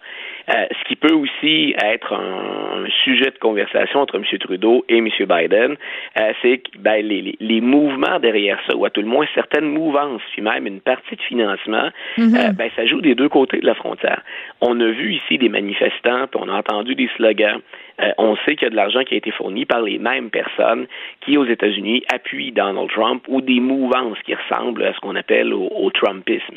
Euh, 0.49 0.65
ce 0.71 0.87
qui 0.87 0.95
peut 0.95 1.13
aussi 1.13 1.75
être 1.83 2.13
un, 2.13 2.83
un 2.85 2.89
sujet 3.03 3.31
de 3.31 3.37
conversation 3.39 3.99
entre 3.99 4.15
M. 4.15 4.23
Trudeau 4.39 4.85
et 4.89 4.97
M. 4.97 5.07
Biden, 5.19 5.75
euh, 6.19 6.33
c'est 6.41 6.59
que 6.59 6.77
ben, 6.79 7.05
les, 7.05 7.21
les, 7.21 7.35
les 7.39 7.61
mouvements 7.61 8.19
derrière 8.19 8.59
ça, 8.67 8.75
ou 8.75 8.85
à 8.85 8.89
tout 8.89 9.01
le 9.01 9.07
moins 9.07 9.25
certaines 9.35 9.69
mouvances, 9.69 10.21
puis 10.31 10.41
même 10.41 10.65
une 10.65 10.81
partie 10.81 11.15
de 11.15 11.21
financement, 11.21 11.89
Mhm. 12.17 12.35
euh, 12.35 12.51
ben, 12.53 12.69
ça 12.75 12.85
joue 12.85 13.01
des 13.01 13.15
deux 13.15 13.29
côtés 13.29 13.59
de 13.59 13.65
la 13.65 13.75
frontière. 13.75 14.21
On 14.61 14.79
a 14.79 14.87
vu 14.87 15.13
ici 15.15 15.37
des 15.37 15.49
manifestants, 15.49 16.27
puis 16.27 16.39
on 16.43 16.49
a 16.49 16.53
entendu 16.57 16.95
des 16.95 17.09
slogans. 17.15 17.59
Euh, 18.01 18.11
on 18.17 18.35
sait 18.37 18.55
qu'il 18.55 18.63
y 18.63 18.67
a 18.67 18.69
de 18.69 18.75
l'argent 18.77 19.03
qui 19.03 19.13
a 19.15 19.17
été 19.17 19.29
fourni 19.31 19.65
par 19.65 19.81
les 19.81 19.97
mêmes 19.97 20.29
personnes 20.29 20.87
qui, 21.21 21.37
aux 21.37 21.45
États-Unis, 21.45 22.03
appuient 22.13 22.51
Donald 22.53 22.89
Trump 22.89 23.23
ou 23.27 23.41
des 23.41 23.59
mouvances 23.59 24.17
qui 24.25 24.33
ressemblent 24.33 24.83
à 24.85 24.93
ce 24.93 24.99
qu'on 25.01 25.15
appelle 25.17 25.53
au, 25.53 25.67
au 25.67 25.89
Trumpisme. 25.91 26.55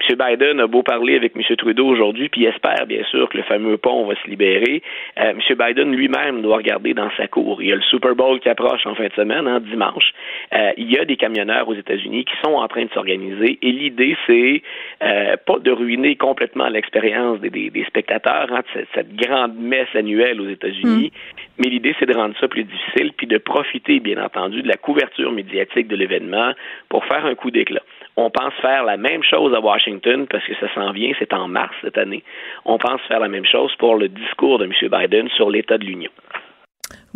M. 0.00 0.16
Biden 0.16 0.60
a 0.60 0.66
beau 0.66 0.82
parler 0.82 1.16
avec 1.16 1.32
M. 1.36 1.56
Trudeau 1.56 1.86
aujourd'hui, 1.86 2.28
puis 2.28 2.44
espère 2.44 2.86
bien 2.86 3.04
sûr 3.04 3.28
que 3.28 3.36
le 3.36 3.42
fameux 3.42 3.76
pont 3.76 4.06
va 4.06 4.14
se 4.14 4.28
libérer. 4.28 4.82
Euh, 5.18 5.32
M. 5.32 5.40
Biden 5.56 5.94
lui-même 5.94 6.42
doit 6.42 6.58
regarder 6.58 6.94
dans 6.94 7.10
sa 7.16 7.26
cour. 7.26 7.62
Il 7.62 7.68
y 7.68 7.72
a 7.72 7.76
le 7.76 7.82
Super 7.82 8.14
Bowl 8.14 8.40
qui 8.40 8.48
approche 8.48 8.86
en 8.86 8.94
fin 8.94 9.06
de 9.06 9.12
semaine, 9.12 9.46
hein, 9.46 9.60
dimanche. 9.60 10.12
Euh, 10.54 10.72
il 10.76 10.90
y 10.90 10.98
a 10.98 11.04
des 11.04 11.16
camionneurs 11.16 11.68
aux 11.68 11.74
États-Unis 11.74 12.24
qui 12.24 12.34
sont 12.44 12.54
en 12.54 12.68
train 12.68 12.84
de 12.84 12.90
s'organiser 12.90 13.58
et 13.60 13.72
l'idée, 13.72 14.16
c'est 14.26 14.62
euh, 15.02 15.36
pas 15.46 15.58
de 15.58 15.70
ruiner 15.70 16.16
complètement 16.16 16.68
l'expérience 16.68 17.40
des, 17.40 17.50
des, 17.50 17.70
des 17.70 17.84
spectateurs, 17.84 18.48
hein, 18.50 18.60
de 18.60 18.66
cette, 18.80 18.88
cette 18.94 19.16
grande 19.16 19.56
messe 19.58 19.94
annuelle 19.94 20.40
aux 20.40 20.48
États-Unis, 20.48 21.12
mais 21.58 21.68
l'idée, 21.68 21.94
c'est 21.98 22.06
de 22.06 22.14
rendre 22.14 22.34
ça 22.40 22.48
plus 22.48 22.64
difficile, 22.64 23.12
puis 23.16 23.26
de 23.26 23.38
profiter, 23.38 24.00
bien 24.00 24.22
entendu, 24.22 24.62
de 24.62 24.68
la 24.68 24.76
couverture 24.76 25.32
médiatique 25.32 25.88
de 25.88 25.96
l'événement 25.96 26.52
pour 26.88 27.04
faire 27.04 27.26
un 27.26 27.34
coup 27.34 27.50
d'éclat. 27.50 27.82
On 28.20 28.30
pense 28.30 28.52
faire 28.60 28.82
la 28.82 28.96
même 28.96 29.22
chose 29.22 29.54
à 29.54 29.60
Washington 29.60 30.26
parce 30.28 30.44
que 30.44 30.54
ça 30.56 30.66
s'en 30.74 30.90
vient, 30.90 31.12
c'est 31.20 31.32
en 31.32 31.46
mars 31.46 31.72
cette 31.82 31.96
année. 31.96 32.24
On 32.64 32.76
pense 32.76 33.00
faire 33.02 33.20
la 33.20 33.28
même 33.28 33.44
chose 33.44 33.72
pour 33.78 33.94
le 33.94 34.08
discours 34.08 34.58
de 34.58 34.64
M. 34.64 34.72
Biden 34.90 35.28
sur 35.36 35.48
l'état 35.50 35.78
de 35.78 35.84
l'Union. 35.84 36.10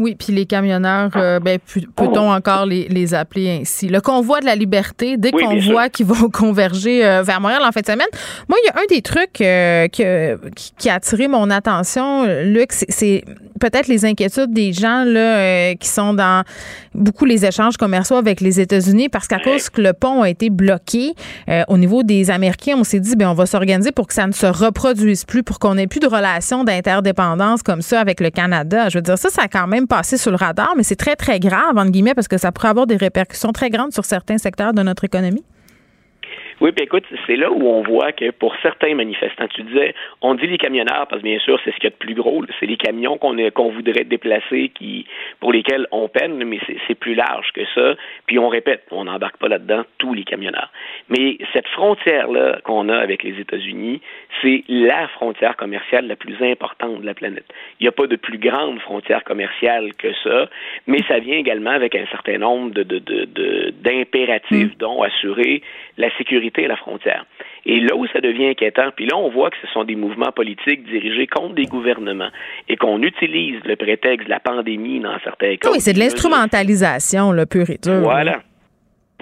Oui, 0.03 0.17
puis 0.19 0.33
les 0.33 0.47
camionneurs, 0.47 1.11
euh, 1.17 1.39
ben, 1.39 1.59
peut-on 1.97 2.33
encore 2.33 2.67
les, 2.67 2.89
les 2.89 3.15
appeler 3.15 3.59
ainsi? 3.61 3.89
Le 3.89 4.01
convoi 4.01 4.41
de 4.41 4.47
la 4.47 4.57
liberté, 4.57 5.17
des 5.17 5.31
Oui, 5.33 5.43
bien 5.47 5.51
convois 5.61 5.83
sûr. 5.85 5.93
qui 5.93 6.03
vont 6.03 6.29
converger 6.33 7.07
euh, 7.07 7.23
vers 7.23 7.41
Montréal 7.41 7.63
en 7.65 7.71
fin 7.71 7.81
de 7.81 7.87
semaine. 7.87 8.09
Moi, 8.49 8.59
il 8.63 8.67
y 8.67 8.71
a 8.71 8.81
un 8.81 8.87
des 8.89 9.01
trucs 9.03 9.41
euh, 9.41 9.87
que- 9.89 10.39
qui, 10.79 10.91
a 10.91 10.95
attiré 10.95 11.29
mon 11.29 11.51
attention, 11.51 12.25
Luc, 12.45 12.73
c'est- 12.73 13.25
peut-être 13.61 13.87
les 13.87 14.05
inquiétudes 14.05 14.53
des 14.53 14.73
gens 14.73 15.05
là, 15.07 15.77
qui 15.77 15.87
sont 15.87 16.15
dans 16.15 16.43
beaucoup 16.97 17.25
les 17.25 17.47
échanges 17.47 17.77
commerciaux 17.77 18.17
avec 18.17 18.41
les 18.41 18.59
États-Unis 18.59 19.09
parce 19.09 19.29
qu'à 19.29 19.39
cause 19.39 19.71
que 19.71 19.81
le 19.81 19.93
pont 19.93 20.23
a 20.23 20.29
été 20.29 20.51
bloqué 20.51 21.13
au 21.69 21.79
niveau 21.79 22.03
des 22.03 22.33
Américains, 22.33 22.75
on 22.77 22.83
s'est 22.83 22.99
dit, 22.99 23.15
ben 23.15 23.29
on 23.29 23.35
va 23.35 23.47
s'organiser 23.47 23.93
pour 23.93 24.09
que 24.09 24.15
ça 24.15 24.27
ne 24.27 24.33
se 24.33 24.47
reproduise 24.47 25.25
plus, 25.25 25.45
pour 25.45 25.61
qu'on 25.61 25.79
ait 25.79 25.87
plus 25.87 26.01
de 26.01 26.09
relations 26.09 26.65
d'interdépendance 26.65 27.63
comme 27.63 27.83
ça 27.83 28.01
avec 28.01 28.19
le 28.21 28.31
Canada. 28.31 28.89
Je 28.89 28.99
veux 28.99 29.03
dire, 29.03 29.17
ça, 29.17 29.31
ça 29.31 29.43
a 29.43 29.49
quand 29.49 29.69
même 29.69 29.87
passé 29.93 30.17
sur 30.17 30.31
le 30.31 30.39
radar, 30.39 30.73
mais 30.75 30.85
c'est 30.85 30.97
très, 30.97 31.17
très 31.17 31.39
grave, 31.39 31.77
entre 31.77 31.91
guillemets, 31.91 32.15
parce 32.15 32.27
que 32.27 32.39
ça 32.39 32.51
pourrait 32.51 32.69
avoir 32.69 32.87
des 32.87 32.97
répercussions 32.97 33.53
très 33.53 33.69
grandes 33.69 33.93
sur 33.93 34.07
certains 34.07 34.39
secteurs 34.39 34.73
de 34.73 34.83
notre 34.83 35.05
économie. 35.05 35.45
Oui, 36.63 36.71
puis 36.71 36.85
écoute, 36.85 37.03
c'est 37.27 37.35
là 37.35 37.51
où 37.51 37.67
on 37.67 37.83
voit 37.83 38.13
que 38.13 38.31
pour 38.31 38.55
certains 38.63 38.95
manifestants, 38.95 39.49
tu 39.49 39.65
disais, 39.65 39.97
on 40.21 40.37
dit 40.37 40.47
les 40.47 40.59
camionneurs 40.59 41.09
parce 41.09 41.21
que 41.21 41.27
bien 41.27 41.41
sûr, 41.41 41.59
c'est 41.65 41.73
ce 41.73 41.77
qu'il 41.79 41.85
y 41.85 41.87
a 41.89 41.91
de 41.91 41.97
plus 41.97 42.15
gros, 42.15 42.45
c'est 42.61 42.67
les 42.67 42.77
camions 42.77 43.19
qu'on 43.19 43.35
qu'on 43.51 43.71
voudrait 43.71 44.05
déplacer, 44.05 44.69
qui 44.73 45.05
pour 45.41 45.53
lesquels 45.53 45.89
on 45.91 46.07
peine, 46.07 46.37
mais 46.45 46.61
c'est- 46.65 46.95
plus 47.03 47.15
large 47.17 47.51
que 47.53 47.63
ça. 47.75 47.97
Puis 48.27 48.39
on 48.39 48.49
répète, 48.49 48.85
on 48.93 49.05
n'embarque 49.07 49.39
pas 49.39 49.49
là-dedans 49.49 49.83
tous 49.99 50.15
les 50.15 50.23
camionneurs. 50.23 50.71
Mais 51.09 51.37
cette 51.53 51.67
frontière-là 51.69 52.61
qu'on 52.63 52.89
a 52.91 52.97
avec 52.97 53.25
les 53.25 53.41
États-Unis, 53.41 54.01
c'est 54.41 54.63
la 54.69 55.09
frontière 55.09 55.57
commerciale 55.57 56.07
la 56.07 56.15
plus 56.15 56.37
importante 56.43 57.01
de 57.01 57.07
la 57.07 57.15
planète. 57.15 57.47
Il 57.81 57.85
n'y 57.85 57.89
a 57.89 57.93
pas 57.93 58.07
de 58.07 58.15
plus 58.15 58.39
grande 58.39 58.79
frontière 58.81 59.25
commerciale 59.25 59.95
que 59.95 60.13
ça, 60.23 60.49
mais 60.87 60.99
ça 61.09 61.19
vient 61.19 61.39
également 61.39 61.71
avec 61.71 61.97
un 61.97 62.07
certain 62.07 62.39
nombre 62.39 62.71
de, 62.73 62.85
de, 62.85 62.99
de, 63.01 63.25
de- 63.25 63.75
d'impératifs, 63.83 64.77
dont 64.79 65.03
assurer 65.03 65.63
la 65.97 66.09
sécurité 66.19 66.52
à 66.59 66.69
la 66.69 66.77
frontière. 66.77 67.25
Et 67.65 67.81
là 67.81 67.95
où 67.97 68.07
ça 68.09 68.21
devient 68.21 68.49
inquiétant, 68.49 68.91
puis 68.95 69.07
là 69.07 69.17
on 69.17 69.31
voit 69.31 69.51
que 69.51 69.57
ce 69.63 69.69
sont 69.69 69.85
des 69.85 69.97
mouvements 69.97 70.33
politiques 70.33 70.85
dirigés 70.85 71.27
contre 71.27 71.55
des 71.55 71.67
gouvernements 71.67 72.31
et 72.69 72.77
qu'on 72.77 73.03
utilise 73.03 73.61
le 73.65 73.77
prétexte 73.77 74.27
de 74.27 74.31
la 74.31 74.41
pandémie 74.41 75.01
dans 75.01 75.19
certains 75.23 75.57
cas. 75.57 75.71
Oui, 75.71 75.81
c'est 75.81 75.93
de 75.93 75.99
l'instrumentalisation, 75.99 77.33
le 77.33 77.47
pur 77.47 77.71
et 77.71 77.79
dur. 77.83 78.01
Voilà. 78.01 78.41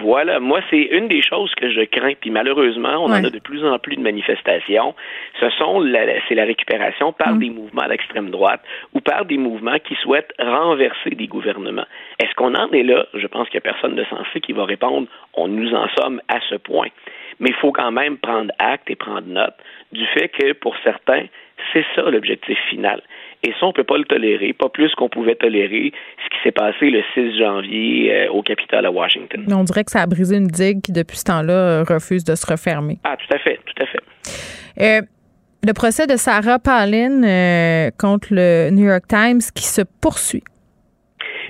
Voilà, 0.01 0.39
moi 0.39 0.61
c'est 0.71 0.81
une 0.81 1.07
des 1.07 1.21
choses 1.21 1.53
que 1.55 1.69
je 1.69 1.81
crains, 1.81 2.13
puis 2.19 2.31
malheureusement 2.31 3.03
on 3.03 3.11
en 3.11 3.23
a 3.23 3.29
de 3.29 3.39
plus 3.39 3.63
en 3.63 3.77
plus 3.77 3.95
de 3.95 4.01
manifestations. 4.01 4.95
Ce 5.39 5.49
sont 5.51 5.85
c'est 6.27 6.35
la 6.35 6.45
récupération 6.45 7.13
par 7.13 7.35
des 7.35 7.49
mouvements 7.51 7.87
d'extrême 7.87 8.31
droite 8.31 8.61
ou 8.93 8.99
par 8.99 9.25
des 9.25 9.37
mouvements 9.37 9.77
qui 9.77 9.95
souhaitent 10.01 10.33
renverser 10.39 11.11
des 11.11 11.27
gouvernements. 11.27 11.85
Est-ce 12.19 12.33
qu'on 12.33 12.55
en 12.55 12.71
est 12.71 12.83
là? 12.83 13.05
Je 13.13 13.27
pense 13.27 13.47
qu'il 13.49 13.59
n'y 13.63 13.69
a 13.69 13.71
personne 13.71 13.95
de 13.95 14.03
sensé 14.05 14.41
qui 14.41 14.53
va 14.53 14.65
répondre. 14.65 15.07
On 15.35 15.47
nous 15.47 15.71
en 15.73 15.87
sommes 15.99 16.19
à 16.27 16.39
ce 16.49 16.55
point. 16.55 16.87
Mais 17.41 17.49
il 17.49 17.55
faut 17.55 17.73
quand 17.73 17.91
même 17.91 18.17
prendre 18.17 18.53
acte 18.59 18.89
et 18.89 18.95
prendre 18.95 19.27
note 19.27 19.55
du 19.91 20.05
fait 20.13 20.29
que 20.29 20.53
pour 20.53 20.75
certains 20.83 21.25
c'est 21.73 21.85
ça 21.95 22.01
l'objectif 22.09 22.57
final. 22.69 23.01
Et 23.43 23.51
ça, 23.51 23.65
on 23.65 23.67
ne 23.67 23.73
peut 23.73 23.83
pas 23.83 23.97
le 23.97 24.03
tolérer, 24.05 24.53
pas 24.53 24.69
plus 24.69 24.93
qu'on 24.95 25.09
pouvait 25.09 25.35
tolérer 25.35 25.91
ce 26.23 26.29
qui 26.29 26.43
s'est 26.43 26.51
passé 26.51 26.89
le 26.89 27.03
6 27.13 27.39
janvier 27.39 28.13
euh, 28.13 28.31
au 28.31 28.41
Capitole 28.43 28.85
à 28.85 28.91
Washington. 28.91 29.45
On 29.51 29.63
dirait 29.63 29.83
que 29.83 29.91
ça 29.91 30.01
a 30.01 30.07
brisé 30.07 30.37
une 30.37 30.47
digue 30.47 30.81
qui, 30.81 30.91
depuis 30.91 31.17
ce 31.17 31.25
temps-là, 31.25 31.53
euh, 31.53 31.83
refuse 31.83 32.23
de 32.23 32.35
se 32.35 32.45
refermer. 32.45 32.97
Ah, 33.03 33.15
tout 33.17 33.33
à 33.33 33.39
fait, 33.39 33.59
tout 33.65 33.83
à 33.83 33.85
fait. 33.87 33.99
Euh, 34.79 35.01
le 35.65 35.73
procès 35.73 36.07
de 36.07 36.17
Sarah 36.17 36.59
Palin 36.59 37.23
euh, 37.23 37.89
contre 37.99 38.29
le 38.31 38.69
New 38.71 38.85
York 38.85 39.07
Times 39.07 39.41
qui 39.55 39.65
se 39.65 39.81
poursuit. 40.01 40.43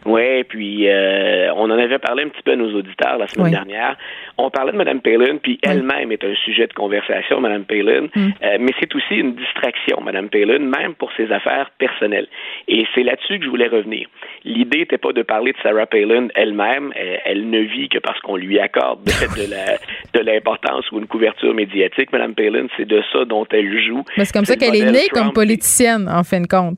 Oui, 0.06 0.44
puis 0.45 0.88
euh, 0.90 1.53
on 1.56 1.65
en 1.69 1.78
avait 1.78 1.99
parlé 1.99 2.23
un 2.23 2.30
petit 2.30 2.41
peu 2.44 2.52
à 2.52 2.56
nos 2.56 2.73
auditeurs 2.73 3.18
la 3.19 3.28
semaine 3.28 3.45
Oui. 3.45 3.52
dernière. 3.52 3.95
On 4.38 4.49
parlait 4.49 4.72
de 4.72 4.78
Mme 4.78 5.02
Palin, 5.02 5.38
puis 5.38 5.60
elle-même 5.61 6.11
est 6.11 6.23
un 6.23 6.34
sujet 6.44 6.65
de 6.65 6.73
conversation, 6.73 7.40
Mme 7.40 7.65
Palin, 7.65 8.07
Mm. 8.15 8.30
euh, 8.44 8.57
mais 8.60 8.72
c'est 8.80 8.94
aussi 8.95 9.15
une 9.15 9.36
distraction, 9.36 10.02
Mme 10.02 10.30
Palin, 10.30 10.57
même 10.60 10.95
pour 10.95 11.11
ses 11.15 11.32
affaires 11.32 11.69
personnelles. 11.78 12.28
Et 12.68 12.86
c'est 12.95 13.03
là-dessus 13.03 13.38
que 13.40 13.45
je 13.45 13.49
voulais 13.49 13.68
revenir. 13.68 14.07
L'idée 14.44 14.80
n'était 14.80 14.98
pas 14.98 15.14
de 15.14 15.22
parler 15.22 15.52
de 15.52 15.57
Sarah 15.61 15.86
Palin 15.86 16.30
elle-même. 16.36 16.91
Elle, 16.95 17.19
elle 17.26 17.49
ne 17.49 17.60
vit 17.60 17.88
que 17.90 17.99
parce 17.99 18.19
qu'on 18.22 18.38
lui 18.38 18.60
accorde 18.60 19.03
de, 19.03 19.11
de 19.45 19.52
la- 19.52 19.78
de 20.19 20.26
l'importance 20.26 20.91
ou 20.91 20.98
une 20.99 21.07
couverture 21.07 21.53
médiatique. 21.53 22.11
Mme 22.11 22.34
Palin, 22.34 22.65
c'est 22.78 22.86
de 22.88 23.03
ça 23.14 23.26
dont 23.26 23.45
elle 23.52 23.80
joue. 23.86 24.03
Mais 24.18 24.26
c'est 24.26 24.34
comme 24.34 24.45
ça 24.45 24.56
qu'elle 24.56 24.76
est 24.76 24.91
née 24.91 25.07
comme 25.14 25.32
politicienne, 25.34 26.10
en 26.10 26.23
fin 26.23 26.41
de 26.41 26.48
compte. 26.48 26.78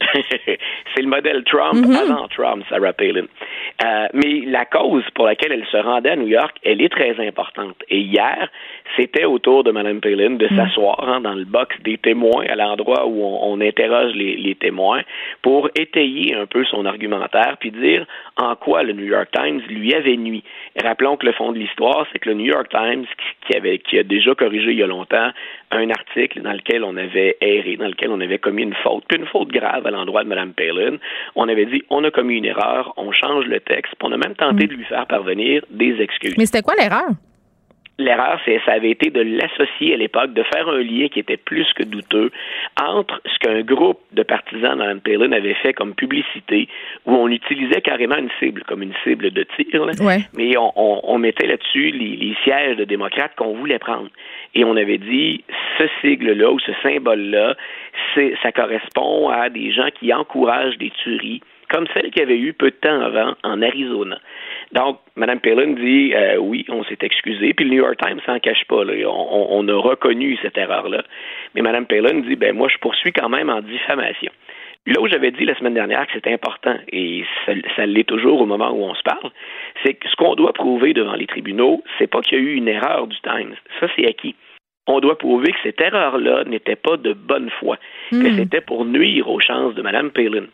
C'est 0.94 1.02
le 1.02 1.08
modèle 1.08 1.44
Trump 1.44 1.86
Mhm. 1.86 1.94
avant 1.96 2.28
Trump, 2.28 2.64
Sarah 2.68 2.92
Palin. 2.92 3.26
Euh, 3.84 4.06
mais 4.14 4.42
la 4.46 4.64
cause 4.64 5.04
pour 5.14 5.26
laquelle 5.26 5.52
elle 5.52 5.66
se 5.66 5.76
rendait 5.76 6.10
à 6.10 6.16
New 6.16 6.26
York, 6.28 6.56
elle 6.64 6.82
est 6.82 6.88
très 6.88 7.18
importante. 7.26 7.76
Et 7.88 7.98
hier, 7.98 8.48
c'était 8.96 9.24
au 9.24 9.38
tour 9.38 9.64
de 9.64 9.70
Mme 9.70 10.00
Palin 10.00 10.30
de 10.32 10.48
s'asseoir 10.48 11.08
hein, 11.08 11.20
dans 11.20 11.34
le 11.34 11.44
box 11.44 11.76
des 11.82 11.96
témoins, 11.98 12.44
à 12.48 12.56
l'endroit 12.56 13.06
où 13.06 13.22
on, 13.22 13.52
on 13.52 13.60
interroge 13.60 14.12
les, 14.14 14.36
les 14.36 14.54
témoins, 14.54 15.02
pour 15.42 15.68
étayer 15.76 16.34
un 16.34 16.46
peu 16.46 16.64
son 16.64 16.84
argumentaire, 16.86 17.56
puis 17.60 17.70
dire 17.70 18.04
en 18.36 18.56
quoi 18.56 18.82
le 18.82 18.92
New 18.92 19.04
York 19.06 19.28
Times 19.32 19.60
lui 19.68 19.94
avait 19.94 20.16
nuit. 20.16 20.42
Rappelons 20.82 21.16
que 21.16 21.26
le 21.26 21.32
fond 21.32 21.52
de 21.52 21.58
l'histoire, 21.58 22.06
c'est 22.12 22.18
que 22.18 22.28
le 22.28 22.34
New 22.34 22.46
York 22.46 22.68
Times, 22.70 23.06
qui 23.46 23.56
avait, 23.56 23.78
qui 23.78 23.98
a 23.98 24.02
déjà 24.02 24.34
corrigé 24.34 24.70
il 24.72 24.78
y 24.78 24.82
a 24.82 24.86
longtemps 24.86 25.30
un 25.70 25.90
article 25.90 26.42
dans 26.42 26.52
lequel 26.52 26.84
on 26.84 26.96
avait 26.96 27.36
erré, 27.40 27.76
dans 27.76 27.86
lequel 27.86 28.10
on 28.10 28.20
avait 28.20 28.38
commis 28.38 28.62
une 28.62 28.74
faute, 28.74 29.04
puis 29.08 29.18
une 29.18 29.26
faute 29.26 29.48
grave 29.48 29.86
à 29.86 29.90
l'endroit 29.90 30.24
de 30.24 30.28
Mme 30.28 30.52
Palin, 30.52 30.96
on 31.36 31.48
avait 31.48 31.66
dit 31.66 31.82
on 31.90 32.02
a 32.04 32.10
commis 32.10 32.38
une 32.38 32.44
erreur, 32.44 32.92
on 32.96 33.12
change 33.12 33.46
le 33.46 33.60
texte, 33.60 33.94
puis 33.98 34.08
on 34.08 34.12
a 34.12 34.16
même 34.16 34.34
tenté 34.34 34.66
de 34.66 34.74
lui 34.74 34.84
faire 34.84 35.06
parvenir 35.06 35.62
des 35.70 36.00
excuses. 36.00 36.34
Mais 36.38 36.46
c'était 36.46 36.62
quoi 36.62 36.74
l'erreur? 36.78 37.10
L'erreur, 38.00 38.40
c'est 38.44 38.60
ça 38.64 38.72
avait 38.72 38.90
été 38.90 39.10
de 39.10 39.20
l'associer 39.20 39.94
à 39.94 39.96
l'époque, 39.98 40.32
de 40.32 40.42
faire 40.44 40.68
un 40.68 40.82
lien 40.82 41.08
qui 41.08 41.20
était 41.20 41.36
plus 41.36 41.66
que 41.74 41.82
douteux 41.82 42.30
entre 42.82 43.20
ce 43.26 43.38
qu'un 43.38 43.60
groupe 43.60 44.00
de 44.12 44.22
partisans 44.22 44.76
Mme 44.78 45.00
Palin 45.00 45.32
avait 45.32 45.54
fait 45.54 45.72
comme 45.74 45.94
publicité, 45.94 46.66
où 47.06 47.12
on 47.14 47.28
utilisait 47.28 47.80
carrément 47.82 48.16
une 48.16 48.30
cible, 48.38 48.62
comme 48.66 48.82
une 48.82 48.94
cible 49.04 49.30
de 49.30 49.44
tir, 49.56 49.84
là. 49.84 49.92
Ouais. 50.00 50.20
mais 50.34 50.56
on, 50.56 50.72
on- 50.76 51.00
on 51.04 51.18
mettait 51.18 51.46
là-dessus 51.46 51.90
les, 51.90 52.16
les 52.16 52.34
sièges 52.44 52.76
de 52.76 52.84
démocrates 52.84 53.34
qu'on 53.36 53.54
voulait 53.54 53.78
prendre. 53.78 54.08
Et 54.54 54.64
on 54.64 54.76
avait 54.76 54.98
dit, 54.98 55.44
ce 55.78 55.84
sigle-là 56.00 56.50
ou 56.50 56.58
ce 56.60 56.72
symbole-là, 56.82 57.54
c'est- 58.14 58.34
ça 58.42 58.50
correspond 58.52 59.28
à 59.28 59.48
des 59.50 59.72
gens 59.72 59.88
qui 59.98 60.12
encouragent 60.12 60.78
des 60.78 60.90
tueries, 61.02 61.40
comme 61.68 61.86
celle 61.94 62.10
qu'il 62.10 62.20
y 62.20 62.22
avait 62.22 62.38
eu 62.38 62.52
peu 62.52 62.70
de 62.70 62.76
temps 62.76 63.00
avant 63.00 63.34
en 63.44 63.62
Arizona. 63.62 64.18
Donc, 64.72 64.98
Mme 65.16 65.40
Palin 65.40 65.72
dit 65.72 66.12
euh, 66.14 66.36
oui, 66.36 66.64
on 66.68 66.84
s'est 66.84 66.98
excusé, 67.02 67.54
puis 67.54 67.64
le 67.64 67.70
New 67.72 67.82
York 67.82 67.96
Times 68.00 68.20
s'en 68.24 68.38
cache 68.38 68.64
pas. 68.68 68.84
Là. 68.84 68.92
On, 69.08 69.46
on- 69.58 69.68
a 69.68 69.74
reconnu 69.76 70.38
cette 70.42 70.56
erreur-là. 70.56 71.02
Mais 71.54 71.62
Mme 71.62 71.86
Palin 71.86 72.20
dit 72.20 72.36
ben 72.36 72.54
moi, 72.54 72.68
je 72.68 72.78
poursuis 72.78 73.12
quand 73.12 73.28
même 73.28 73.50
en 73.50 73.60
diffamation. 73.62 74.30
Là 74.86 75.00
où 75.00 75.08
j'avais 75.08 75.30
dit 75.32 75.44
la 75.44 75.54
semaine 75.56 75.74
dernière 75.74 76.06
que 76.06 76.12
c'était 76.14 76.32
important, 76.32 76.76
et 76.90 77.24
ça, 77.44 77.52
ça 77.76 77.84
l'est 77.86 78.08
toujours 78.08 78.40
au 78.40 78.46
moment 78.46 78.70
où 78.70 78.82
on 78.84 78.94
se 78.94 79.02
parle, 79.02 79.30
c'est 79.84 79.94
que 79.94 80.08
ce 80.08 80.16
qu'on 80.16 80.34
doit 80.34 80.52
prouver 80.54 80.94
devant 80.94 81.14
les 81.14 81.26
tribunaux, 81.26 81.82
c'est 81.98 82.06
pas 82.06 82.22
qu'il 82.22 82.38
y 82.38 82.40
a 82.40 82.44
eu 82.44 82.54
une 82.54 82.68
erreur 82.68 83.06
du 83.06 83.16
Times. 83.20 83.54
Ça, 83.78 83.88
c'est 83.94 84.06
acquis. 84.08 84.34
On 84.92 84.98
doit 84.98 85.16
prouver 85.16 85.52
que 85.52 85.58
cette 85.62 85.80
erreur-là 85.80 86.42
n'était 86.44 86.74
pas 86.74 86.96
de 86.96 87.12
bonne 87.12 87.48
foi, 87.60 87.76
que 88.10 88.16
Hmm. 88.16 88.36
c'était 88.38 88.60
pour 88.60 88.84
nuire 88.84 89.28
aux 89.28 89.38
chances 89.38 89.74
de 89.76 89.82
Mme 89.82 90.10
Palin. 90.10 90.46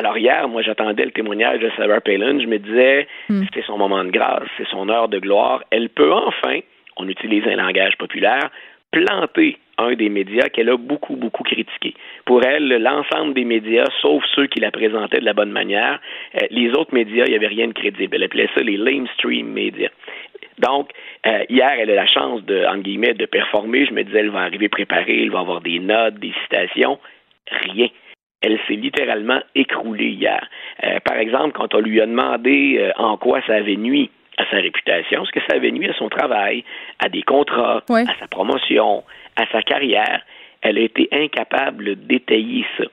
Alors 0.00 0.16
hier, 0.16 0.48
moi, 0.48 0.62
j'attendais 0.62 1.04
le 1.04 1.10
témoignage 1.10 1.60
de 1.60 1.70
Sarah 1.76 2.00
Palin. 2.00 2.40
Je 2.40 2.46
me 2.46 2.58
disais, 2.58 3.06
c'était 3.44 3.62
son 3.66 3.76
moment 3.76 4.02
de 4.02 4.10
grâce, 4.10 4.48
c'est 4.56 4.66
son 4.68 4.88
heure 4.88 5.08
de 5.08 5.18
gloire. 5.18 5.62
Elle 5.70 5.90
peut 5.90 6.10
enfin, 6.10 6.60
on 6.96 7.06
utilise 7.06 7.46
un 7.46 7.56
langage 7.56 7.96
populaire, 7.98 8.48
planter 8.92 9.58
un 9.78 9.92
des 9.94 10.08
médias 10.08 10.48
qu'elle 10.48 10.70
a 10.70 10.76
beaucoup, 10.76 11.16
beaucoup 11.16 11.42
critiqué. 11.42 11.94
Pour 12.24 12.42
elle, 12.44 12.68
l'ensemble 12.68 13.34
des 13.34 13.44
médias, 13.44 13.86
sauf 14.00 14.22
ceux 14.34 14.46
qui 14.46 14.60
la 14.60 14.70
présentaient 14.70 15.20
de 15.20 15.24
la 15.24 15.32
bonne 15.34 15.50
manière, 15.52 16.00
euh, 16.36 16.46
les 16.50 16.70
autres 16.70 16.94
médias, 16.94 17.24
il 17.26 17.30
n'y 17.30 17.36
avait 17.36 17.46
rien 17.48 17.68
de 17.68 17.72
crédible. 17.72 18.16
Elle 18.16 18.22
appelait 18.24 18.48
ça 18.54 18.62
les 18.62 18.76
lamestream 18.78 19.46
médias. 19.46 19.90
Donc, 20.58 20.90
euh, 21.26 21.44
hier, 21.48 21.70
elle 21.78 21.90
a 21.90 21.94
la 21.94 22.06
chance 22.06 22.42
de, 22.44 22.64
entre 22.66 22.82
guillemets, 22.82 23.14
de 23.14 23.26
performer. 23.26 23.86
Je 23.86 23.92
me 23.92 24.04
disais, 24.04 24.20
elle 24.20 24.30
va 24.30 24.40
arriver 24.40 24.68
préparée, 24.68 25.22
elle 25.22 25.30
va 25.30 25.40
avoir 25.40 25.60
des 25.60 25.78
notes, 25.78 26.14
des 26.14 26.32
citations. 26.42 26.98
Rien. 27.50 27.88
Elle 28.40 28.58
s'est 28.66 28.74
littéralement 28.74 29.40
écroulée 29.54 30.10
hier. 30.10 30.46
Euh, 30.84 30.98
par 31.04 31.16
exemple, 31.16 31.52
quand 31.52 31.74
on 31.74 31.80
lui 31.80 32.00
a 32.00 32.06
demandé 32.06 32.76
euh, 32.78 32.92
en 32.96 33.16
quoi 33.16 33.40
ça 33.46 33.54
avait 33.54 33.76
nuit 33.76 34.10
à 34.38 34.44
sa 34.50 34.56
réputation, 34.56 35.24
ce 35.24 35.30
que 35.30 35.40
ça 35.48 35.56
avait 35.56 35.70
nuit 35.70 35.88
à 35.88 35.94
son 35.94 36.08
travail, 36.08 36.64
à 36.98 37.08
des 37.08 37.22
contrats, 37.22 37.82
à 37.88 38.18
sa 38.18 38.26
promotion, 38.28 39.04
à 39.36 39.46
sa 39.52 39.62
carrière, 39.62 40.22
elle 40.62 40.78
a 40.78 40.80
été 40.80 41.08
incapable 41.12 42.06
d'étayer 42.06 42.64
ça. 42.76 42.84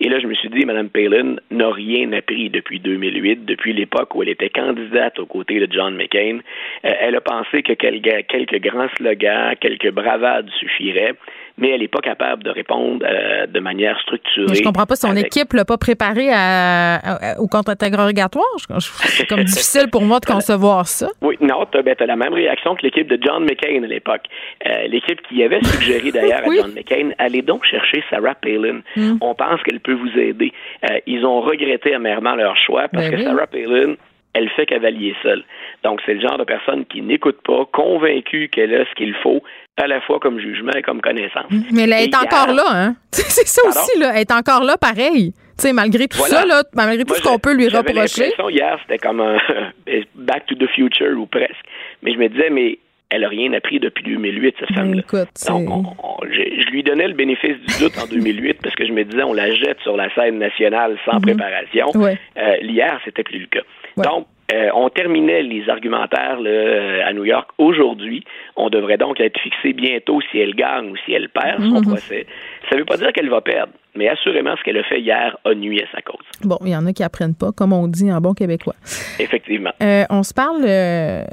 Et 0.00 0.08
là, 0.08 0.18
je 0.20 0.26
me 0.26 0.34
suis 0.34 0.48
dit, 0.50 0.64
Mme 0.66 0.90
Palin 0.90 1.36
n'a 1.50 1.70
rien 1.72 2.12
appris 2.12 2.50
depuis 2.50 2.80
2008, 2.80 3.44
depuis 3.46 3.72
l'époque 3.72 4.14
où 4.14 4.22
elle 4.22 4.28
était 4.28 4.50
candidate 4.50 5.18
aux 5.18 5.26
côtés 5.26 5.58
de 5.58 5.68
John 5.72 5.94
McCain. 5.96 6.38
Euh, 6.84 6.90
elle 7.00 7.16
a 7.16 7.20
pensé 7.20 7.62
que 7.62 7.72
quelques, 7.72 8.60
grands 8.60 8.88
slogans, 8.96 9.54
quelques 9.60 9.90
bravades 9.90 10.50
suffiraient, 10.60 11.14
mais 11.58 11.70
elle 11.70 11.80
n'est 11.80 11.88
pas 11.88 12.00
capable 12.02 12.42
de 12.42 12.50
répondre 12.50 13.04
euh, 13.08 13.46
de 13.46 13.60
manière 13.60 13.98
structurée. 14.00 14.46
Mais 14.50 14.54
je 14.56 14.62
comprends 14.62 14.84
pas, 14.84 14.96
son 14.96 15.10
avec- 15.12 15.26
équipe 15.34 15.54
l'a 15.54 15.64
pas 15.64 15.78
préparé 15.78 16.28
à, 16.30 16.96
à- 16.96 17.40
au 17.40 17.48
contre-interrogatoire. 17.48 18.44
Je- 18.58 18.74
je- 18.78 19.08
C'est 19.08 19.26
comme 19.26 19.44
difficile 19.44 19.88
pour 19.90 20.02
moi 20.02 20.20
de 20.20 20.26
concevoir 20.26 20.86
ça. 20.86 21.08
Oui, 21.22 21.36
non, 21.40 21.64
tu 21.72 21.78
as, 21.78 22.06
la 22.06 22.16
même 22.16 22.34
réaction 22.34 22.74
que 22.74 22.82
l'équipe 22.82 23.08
de 23.08 23.18
John 23.22 23.44
McCain 23.44 23.82
à 23.82 23.86
l'époque. 23.86 24.24
Euh, 24.66 24.86
l'équipe 24.88 25.20
qui 25.28 25.42
avait 25.42 25.62
suggéré 25.64 26.10
d'ailleurs 26.12 26.42
Oui. 26.46 26.58
à 26.58 26.62
John 26.62 26.72
McCain, 26.74 27.10
allez 27.18 27.42
donc 27.42 27.64
chercher 27.64 28.04
Sarah 28.10 28.34
Palin. 28.34 28.80
Mm. 28.96 29.16
On 29.22 29.34
pense 29.34 29.62
qu'elle 29.62 29.80
peut 29.86 29.94
vous 29.94 30.18
aider. 30.18 30.52
Euh, 30.90 30.98
ils 31.06 31.24
ont 31.24 31.40
regretté 31.40 31.94
amèrement 31.94 32.34
leur 32.34 32.56
choix 32.56 32.88
parce 32.92 33.04
Ben 33.06 33.12
que 33.12 33.16
oui. 33.16 33.24
Sarah 33.24 33.46
Palin, 33.46 33.94
elle 34.34 34.48
fait 34.50 34.66
cavalier 34.66 35.14
seul. 35.22 35.44
Donc, 35.84 36.00
c'est 36.04 36.14
le 36.14 36.20
genre 36.20 36.36
de 36.38 36.44
personne 36.44 36.84
qui 36.86 37.00
n'écoute 37.00 37.38
pas, 37.44 37.64
convaincue 37.72 38.48
qu'elle 38.52 38.74
a 38.74 38.84
ce 38.84 38.94
qu'il 38.96 39.14
faut, 39.22 39.42
à 39.78 39.86
la 39.86 40.00
fois 40.02 40.18
comme 40.20 40.38
jugement 40.40 40.72
et 40.76 40.82
comme 40.82 41.00
connaissance. 41.00 41.46
Mais 41.72 41.84
elle 41.84 41.92
Et 41.94 42.04
est 42.04 42.16
encore 42.16 42.52
là, 42.52 42.64
hein? 42.70 42.96
C'est 43.12 43.46
ça 43.46 43.62
Pardon? 43.64 43.80
aussi, 43.80 43.98
là. 43.98 44.10
Elle 44.14 44.20
est 44.22 44.32
encore 44.32 44.64
là, 44.64 44.76
pareil. 44.76 45.32
Tu 45.58 45.62
sais, 45.68 45.72
malgré 45.72 46.06
tout 46.06 46.18
Voilà. 46.18 46.34
ça, 46.40 46.44
là, 46.46 46.62
malgré 46.74 47.04
tout 47.04 47.14
Moi, 47.14 47.16
ce 47.16 47.22
qu'on 47.22 47.38
peut 47.38 47.54
lui 47.54 47.68
reprocher. 47.68 47.94
l'impression 48.24 48.50
hier, 48.50 48.78
c'était 48.82 48.98
comme 48.98 49.20
un 49.22 49.38
Back 50.14 50.44
to 50.46 50.54
the 50.56 50.68
Future 50.74 51.16
ou 51.18 51.24
presque. 51.26 51.64
Mais 52.02 52.12
je 52.12 52.18
me 52.18 52.28
disais, 52.28 52.50
mais 52.50 52.78
elle 53.10 53.24
a 53.24 53.28
rien 53.28 53.52
appris 53.52 53.78
depuis 53.78 54.04
2008, 54.04 54.56
cette 54.58 54.74
femme-là. 54.74 55.02
On- 55.50 55.82
on- 56.02 56.16
je, 56.28 56.70
lui 56.70 56.82
donnais 56.82 57.06
le 57.08 57.14
bénéfice 57.14 57.56
du 57.58 57.84
doute 57.84 57.96
en 58.02 58.06
2008 58.06 58.58
parce 58.62 58.74
que 58.74 58.84
je 58.86 58.92
me 58.92 59.04
disais, 59.04 59.22
on 59.22 59.32
la 59.32 59.52
jette 59.54 59.78
sur 59.82 59.96
la 59.96 60.12
scène 60.14 60.38
nationale 60.38 60.96
sans 61.04 61.16
Mhm. 61.16 61.22
préparation. 61.22 61.86
Ouais. 61.94 62.18
Euh, 62.38 62.56
L'hier, 62.62 63.00
c'était 63.04 63.22
plus 63.22 63.38
le 63.40 63.46
cas. 63.46 63.62
Donc, 63.96 64.26
euh, 64.52 64.68
on 64.74 64.88
terminait 64.90 65.42
les 65.42 65.68
argumentaires 65.68 66.38
là, 66.40 67.06
à 67.06 67.12
New 67.12 67.24
York 67.24 67.48
aujourd'hui. 67.58 68.24
On 68.56 68.68
devrait 68.70 68.98
donc 68.98 69.20
être 69.20 69.38
fixé 69.40 69.72
bientôt 69.72 70.20
si 70.30 70.38
elle 70.38 70.54
gagne 70.54 70.90
ou 70.90 70.96
si 71.04 71.12
elle 71.12 71.28
perd 71.28 71.62
son 71.62 71.80
Mhm. 71.80 71.86
procès. 71.86 72.26
Ça 72.68 72.74
ne 72.76 72.80
veut 72.80 72.84
pas 72.86 72.96
dire 72.96 73.12
qu'elle 73.12 73.28
va 73.30 73.40
perdre, 73.40 73.72
mais 73.96 74.08
assurément, 74.08 74.54
ce 74.58 74.62
qu'elle 74.64 74.78
a 74.78 74.82
fait 74.84 75.00
hier 75.00 75.36
a 75.44 75.54
nuit 75.54 75.82
à 75.82 75.86
sa 75.94 76.02
cause. 76.02 76.24
Bon, 76.42 76.58
il 76.62 76.70
y 76.70 76.76
en 76.76 76.86
a 76.86 76.92
qui 76.92 77.02
apprennent 77.02 77.34
pas, 77.34 77.52
comme 77.52 77.72
on 77.72 77.86
dit 77.88 78.10
en 78.12 78.20
bon 78.20 78.34
québécois. 78.34 78.74
Effectivement. 79.18 79.70
Euh, 79.82 80.04
on 80.10 80.22
se 80.22 80.34
parle 80.34 80.62
euh, 80.66 81.24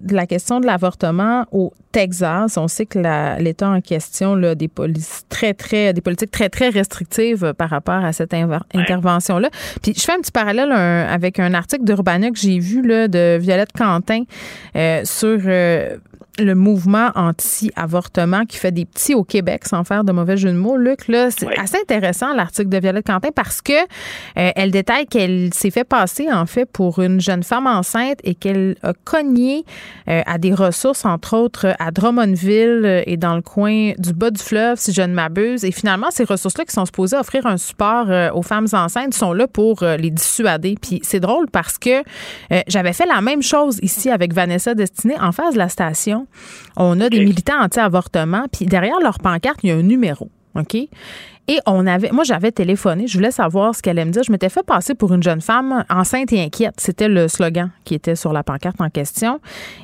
de 0.00 0.14
la 0.14 0.26
question 0.26 0.60
de 0.60 0.66
l'avortement 0.66 1.44
au 1.52 1.72
Texas. 1.92 2.56
On 2.56 2.68
sait 2.68 2.86
que 2.86 2.98
l'État 3.40 3.68
en 3.68 3.80
question 3.80 4.34
là, 4.34 4.54
des 4.54 4.68
polices 4.68 5.24
très 5.28 5.54
très 5.54 5.92
des 5.92 6.00
politiques 6.00 6.30
très 6.30 6.48
très 6.48 6.68
restrictives 6.68 7.54
par 7.56 7.70
rapport 7.70 8.04
à 8.04 8.12
cette 8.12 8.32
inver- 8.32 8.60
intervention 8.74 9.38
là. 9.38 9.48
Puis 9.82 9.94
je 9.96 10.00
fais 10.02 10.12
un 10.12 10.20
petit 10.20 10.32
parallèle 10.32 10.70
un- 10.70 11.06
avec 11.06 11.38
un 11.38 11.54
article 11.54 11.84
d'Urbania 11.84 12.30
que 12.30 12.38
j'ai 12.38 12.58
vu 12.58 12.86
là 12.86 13.08
de 13.08 13.38
Violette 13.38 13.72
Quentin 13.76 14.22
euh, 14.76 15.00
sur 15.04 15.38
euh, 15.46 15.96
le 16.38 16.54
mouvement 16.54 17.10
anti-avortement 17.14 18.44
qui 18.44 18.56
fait 18.56 18.72
des 18.72 18.84
petits 18.84 19.14
au 19.14 19.24
Québec, 19.24 19.66
sans 19.66 19.84
faire 19.84 20.04
de 20.04 20.12
mauvais 20.12 20.36
jeu 20.36 20.50
de 20.50 20.56
mots, 20.56 20.76
Luc. 20.76 21.08
Là, 21.08 21.30
c'est 21.30 21.58
assez 21.58 21.76
intéressant 21.78 22.34
l'article 22.34 22.68
de 22.68 22.78
Violette 22.78 23.06
Quentin 23.06 23.30
parce 23.34 23.60
que 23.60 23.72
euh, 23.72 24.50
elle 24.54 24.70
détaille 24.70 25.06
qu'elle 25.06 25.52
s'est 25.54 25.70
fait 25.70 25.84
passer 25.84 26.30
en 26.32 26.46
fait 26.46 26.66
pour 26.66 27.00
une 27.00 27.20
jeune 27.20 27.42
femme 27.42 27.66
enceinte 27.66 28.18
et 28.24 28.34
qu'elle 28.34 28.76
a 28.82 28.92
cogné 29.04 29.64
euh, 30.08 30.22
à 30.26 30.38
des 30.38 30.54
ressources, 30.54 31.04
entre 31.04 31.36
autres 31.36 31.74
à 31.78 31.90
Drummondville 31.90 32.82
euh, 32.84 33.02
et 33.06 33.16
dans 33.16 33.34
le 33.34 33.42
coin 33.42 33.92
du 33.98 34.12
bas 34.12 34.30
du 34.30 34.42
fleuve, 34.42 34.78
si 34.78 34.92
je 34.92 35.02
ne 35.02 35.14
m'abuse. 35.14 35.64
Et 35.64 35.72
finalement, 35.72 36.10
ces 36.10 36.24
ressources-là 36.24 36.64
qui 36.64 36.72
sont 36.72 36.86
supposées 36.86 37.16
offrir 37.16 37.46
un 37.46 37.56
support 37.56 38.06
euh, 38.08 38.30
aux 38.32 38.42
femmes 38.42 38.66
enceintes 38.72 39.14
sont 39.14 39.32
là 39.32 39.46
pour 39.46 39.82
euh, 39.82 39.96
les 39.96 40.10
dissuader. 40.10 40.76
Puis 40.80 41.00
c'est 41.02 41.20
drôle 41.20 41.48
parce 41.50 41.78
que 41.78 42.00
euh, 42.52 42.60
j'avais 42.66 42.92
fait 42.92 43.06
la 43.06 43.20
même 43.20 43.42
chose 43.42 43.78
ici 43.82 44.10
avec 44.10 44.32
Vanessa 44.32 44.74
Destinée 44.74 45.18
en 45.20 45.32
face 45.32 45.54
de 45.54 45.58
la 45.58 45.68
station. 45.68 46.26
On 46.76 47.00
a 47.00 47.08
des 47.08 47.20
militants 47.20 47.60
anti-avortement, 47.60 48.46
puis 48.52 48.66
derrière 48.66 49.00
leur 49.00 49.18
pancarte, 49.18 49.60
il 49.62 49.70
y 49.70 49.72
a 49.72 49.76
un 49.76 49.82
numéro. 49.82 50.30
OK? 50.54 50.76
Et 51.50 51.60
on 51.64 51.86
avait, 51.86 52.10
moi, 52.10 52.24
j'avais 52.24 52.52
téléphoné, 52.52 53.06
je 53.06 53.16
voulais 53.16 53.30
savoir 53.30 53.74
ce 53.74 53.80
qu'elle 53.80 53.98
allait 53.98 54.04
me 54.06 54.12
dire. 54.12 54.22
Je 54.22 54.30
m'étais 54.30 54.50
fait 54.50 54.62
passer 54.62 54.94
pour 54.94 55.14
une 55.14 55.22
jeune 55.22 55.40
femme 55.40 55.82
enceinte 55.88 56.30
et 56.32 56.42
inquiète. 56.42 56.74
C'était 56.76 57.08
le 57.08 57.26
slogan 57.26 57.70
qui 57.84 57.94
était 57.94 58.16
sur 58.16 58.34
la 58.34 58.42
pancarte 58.42 58.80
en 58.80 58.90
question. 58.90 59.40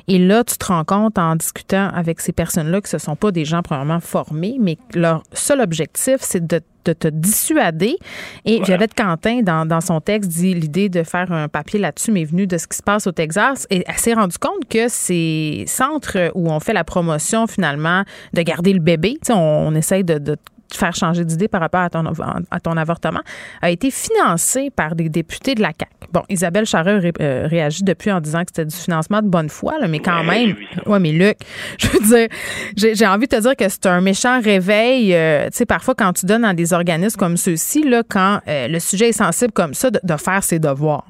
Et 0.07 0.19
là, 0.19 0.43
tu 0.43 0.57
te 0.57 0.65
rends 0.65 0.83
compte 0.83 1.17
en 1.17 1.35
discutant 1.35 1.89
avec 1.89 2.21
ces 2.21 2.33
personnes-là 2.33 2.81
que 2.81 2.89
ce 2.89 2.97
ne 2.97 3.01
sont 3.01 3.15
pas 3.15 3.31
des 3.31 3.45
gens 3.45 3.63
probablement 3.63 3.99
formés, 3.99 4.57
mais 4.59 4.77
leur 4.93 5.23
seul 5.33 5.59
objectif, 5.59 6.17
c'est 6.19 6.45
de 6.45 6.61
de 6.85 6.93
te 6.93 7.07
dissuader. 7.07 7.97
Et 8.45 8.61
Violette 8.61 8.93
Quentin, 8.93 9.41
dans, 9.41 9.65
dans 9.65 9.81
son 9.81 10.01
texte, 10.01 10.29
dit 10.29 10.53
l'idée 10.53 10.87
de 10.87 11.01
faire 11.01 11.31
un 11.31 11.47
papier 11.47 11.79
là-dessus 11.79 12.11
m'est 12.11 12.25
venue 12.25 12.45
de 12.45 12.59
ce 12.59 12.67
qui 12.67 12.77
se 12.77 12.83
passe 12.83 13.07
au 13.07 13.11
Texas. 13.11 13.65
Et 13.71 13.83
elle 13.87 13.97
s'est 13.97 14.13
rendue 14.13 14.37
compte 14.37 14.69
que 14.69 14.87
ces 14.87 15.63
centres 15.65 16.31
où 16.35 16.51
on 16.51 16.59
fait 16.59 16.73
la 16.73 16.83
promotion, 16.83 17.47
finalement, 17.47 18.03
de 18.33 18.41
garder 18.43 18.71
le 18.71 18.81
bébé, 18.81 19.17
on, 19.29 19.33
on 19.33 19.73
essaye 19.73 20.03
de, 20.03 20.19
de 20.19 20.37
te 20.69 20.77
faire 20.77 20.95
changer 20.95 21.25
d'idée 21.25 21.47
par 21.47 21.61
rapport 21.61 21.81
à 21.81 21.89
ton, 21.89 22.03
à 22.51 22.59
ton 22.59 22.77
avortement, 22.77 23.21
a 23.61 23.69
été 23.69 23.91
financé 23.91 24.69
par 24.69 24.95
des 24.95 25.09
députés 25.09 25.55
de 25.55 25.61
la 25.61 25.69
CAQ. 25.69 25.91
Bon, 26.11 26.23
Isabelle 26.29 26.65
Charreux 26.65 27.01
euh, 27.19 27.47
réagit 27.47 27.83
depuis 27.83 28.11
en 28.11 28.21
disant 28.21 28.39
que 28.41 28.47
c'était 28.47 28.65
du 28.65 28.75
financement 28.75 29.21
de 29.21 29.27
bonne 29.27 29.49
foi, 29.49 29.73
mais 29.87 29.99
quand 29.99 30.23
même. 30.23 30.55
Ouais, 30.85 30.99
mais 30.99 31.11
Luc, 31.11 31.37
je 31.77 31.87
veux 31.89 31.99
dire, 31.99 32.27
j'ai 32.75 33.07
envie 33.07 33.27
de 33.27 33.35
te 33.35 33.41
dire 33.41 33.55
que 33.55 33.67
c'est 33.67 33.85
un 33.87 34.01
méchant 34.01 34.39
réveil. 34.41 35.13
Euh, 35.13 35.45
tu 35.45 35.57
sais, 35.57 35.65
parfois, 35.65 35.95
quand 35.95 36.13
tu 36.13 36.25
donnes 36.25 36.43
dans 36.43 36.53
des 36.53 36.73
organismes 36.73 37.17
comme 37.17 37.37
ceux-ci, 37.37 37.83
là, 37.83 38.03
quand 38.07 38.39
euh, 38.47 38.67
le 38.67 38.79
sujet 38.79 39.09
est 39.09 39.13
sensible 39.13 39.51
comme 39.51 39.73
ça, 39.73 39.89
de, 39.91 39.99
faire 40.17 40.43
ses 40.43 40.59
devoirs. 40.59 41.05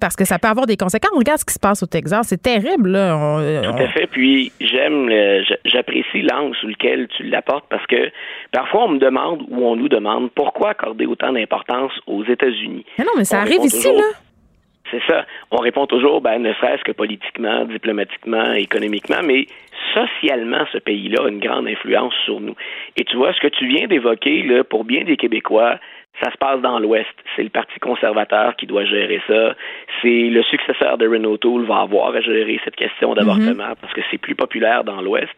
Parce 0.00 0.16
que 0.16 0.24
ça 0.24 0.38
peut 0.38 0.48
avoir 0.48 0.66
des 0.66 0.76
conséquences. 0.76 1.16
Regarde 1.16 1.38
ce 1.38 1.44
qui 1.44 1.54
se 1.54 1.60
passe 1.60 1.82
au 1.82 1.86
Texas. 1.86 2.26
C'est 2.28 2.42
terrible. 2.42 2.90
Là. 2.90 3.62
Tout 3.62 3.82
à 3.82 3.88
fait. 3.88 4.06
Puis 4.06 4.52
j'aime, 4.60 5.10
j'apprécie 5.64 6.22
l'angle 6.22 6.54
sous 6.56 6.68
lequel 6.68 7.08
tu 7.08 7.24
l'apportes 7.24 7.66
parce 7.68 7.86
que 7.86 8.10
parfois 8.52 8.84
on 8.84 8.88
me 8.88 8.98
demande 8.98 9.42
ou 9.48 9.64
on 9.64 9.76
nous 9.76 9.88
demande 9.88 10.30
pourquoi 10.32 10.70
accorder 10.70 11.06
autant 11.06 11.32
d'importance 11.32 11.92
aux 12.06 12.24
États-Unis. 12.24 12.84
non, 12.98 13.04
mais 13.16 13.24
ça 13.24 13.40
arrive 13.40 13.64
ici, 13.64 13.88
là. 13.92 14.04
C'est 14.90 15.02
ça. 15.08 15.26
On 15.50 15.56
répond 15.56 15.86
toujours, 15.86 16.20
ben, 16.20 16.38
ne 16.38 16.52
serait-ce 16.54 16.84
que 16.84 16.92
politiquement, 16.92 17.64
diplomatiquement, 17.64 18.52
économiquement, 18.52 19.20
mais 19.24 19.46
socialement, 19.94 20.64
ce 20.72 20.78
pays-là 20.78 21.24
a 21.24 21.28
une 21.28 21.40
grande 21.40 21.66
influence 21.66 22.14
sur 22.24 22.40
nous. 22.40 22.54
Et 22.96 23.04
tu 23.04 23.16
vois, 23.16 23.32
ce 23.32 23.40
que 23.40 23.48
tu 23.48 23.66
viens 23.66 23.88
d'évoquer, 23.88 24.42
là, 24.42 24.62
pour 24.62 24.84
bien 24.84 25.04
des 25.04 25.16
Québécois, 25.16 25.78
ça 26.22 26.30
se 26.30 26.36
passe 26.38 26.60
dans 26.60 26.78
l'Ouest. 26.78 27.12
C'est 27.34 27.42
le 27.42 27.50
Parti 27.50 27.78
conservateur 27.78 28.56
qui 28.56 28.66
doit 28.66 28.84
gérer 28.84 29.20
ça. 29.26 29.54
C'est 30.00 30.28
le 30.30 30.42
successeur 30.44 30.96
de 30.98 31.06
Renault 31.06 31.36
Tool 31.36 31.64
va 31.66 31.80
avoir 31.80 32.14
à 32.14 32.20
gérer 32.20 32.58
cette 32.64 32.76
question 32.76 33.14
d'avortement 33.14 33.68
mhm. 33.68 33.76
parce 33.80 33.92
que 33.92 34.00
c'est 34.10 34.18
plus 34.18 34.34
populaire 34.34 34.84
dans 34.84 35.00
l'Ouest. 35.02 35.34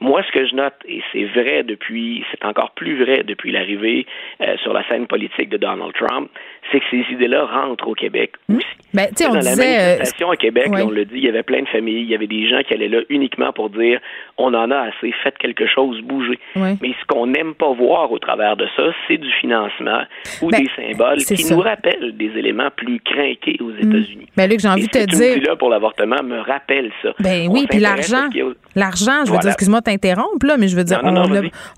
Moi, 0.00 0.22
ce 0.26 0.32
que 0.32 0.46
je 0.46 0.54
note, 0.54 0.74
et 0.88 1.02
c'est 1.12 1.24
vrai 1.24 1.62
depuis, 1.62 2.24
c'est 2.30 2.44
encore 2.44 2.70
plus 2.72 3.02
vrai 3.02 3.22
depuis 3.22 3.52
l'arrivée 3.52 4.06
euh, 4.40 4.56
sur 4.62 4.72
la 4.72 4.86
scène 4.88 5.06
politique 5.06 5.50
de 5.50 5.56
Donald 5.56 5.92
Trump, 5.92 6.30
c'est 6.72 6.80
que 6.80 6.86
ces 6.90 7.04
idées-là 7.12 7.44
rentrent 7.44 7.88
au 7.88 7.94
Québec 7.94 8.32
hmm? 8.48 8.56
aussi. 8.56 8.66
Ben, 8.92 9.08
dans 9.18 9.34
la 9.34 9.56
manifestation 9.56 10.30
à 10.30 10.36
Québec, 10.36 10.68
on 10.72 10.90
le 10.90 11.04
dit, 11.04 11.16
il 11.16 11.24
y 11.24 11.28
avait 11.28 11.42
plein 11.42 11.62
de 11.62 11.68
familles, 11.68 12.02
il 12.02 12.10
y 12.10 12.14
avait 12.14 12.26
des 12.26 12.48
gens 12.48 12.62
qui 12.62 12.74
allaient 12.74 12.88
là 12.88 13.00
uniquement 13.08 13.52
pour 13.52 13.70
dire 13.70 14.00
on 14.36 14.52
en 14.54 14.70
a 14.70 14.78
assez, 14.78 15.12
faites 15.22 15.38
quelque 15.38 15.66
chose, 15.66 16.00
bougez. 16.00 16.38
Mais 16.56 16.92
ce 17.00 17.06
qu'on 17.06 17.26
n'aime 17.26 17.54
pas 17.54 17.72
voir 17.72 18.10
au 18.10 18.18
travers 18.18 18.56
de 18.56 18.66
ça, 18.76 18.82
c'est 19.06 19.18
du 19.18 19.30
financement 19.40 20.02
ou 20.42 20.50
ben, 20.50 20.62
des 20.62 20.70
symboles 20.74 21.18
qui 21.18 21.52
nous 21.52 21.60
rappellent 21.60 22.16
des 22.16 22.32
éléments 22.36 22.70
plus 22.74 23.00
craqués 23.00 23.58
aux 23.60 23.70
hmm. 23.70 23.78
États-Unis. 23.78 24.26
Ben, 24.36 24.48
Luc, 24.48 24.60
j'ai 24.60 24.68
envie 24.68 24.86
de 24.86 24.90
te 24.90 25.04
dire. 25.04 25.42
là 25.42 25.56
pour 25.56 25.68
l'avortement 25.68 26.22
me 26.22 26.40
rappelle 26.40 26.90
ça. 27.02 27.10
Ben 27.20 27.46
oui, 27.48 27.66
puis 27.68 27.78
l'argent. 27.78 28.28
L'argent, 28.74 29.24
je 29.26 29.32
veux 29.32 29.38
dire, 29.38 29.50
excuse-moi 29.50 29.82
t'interrompre, 29.90 30.46
là, 30.46 30.56
mais 30.56 30.68
je 30.68 30.76
veux 30.76 30.84
dire, 30.84 31.00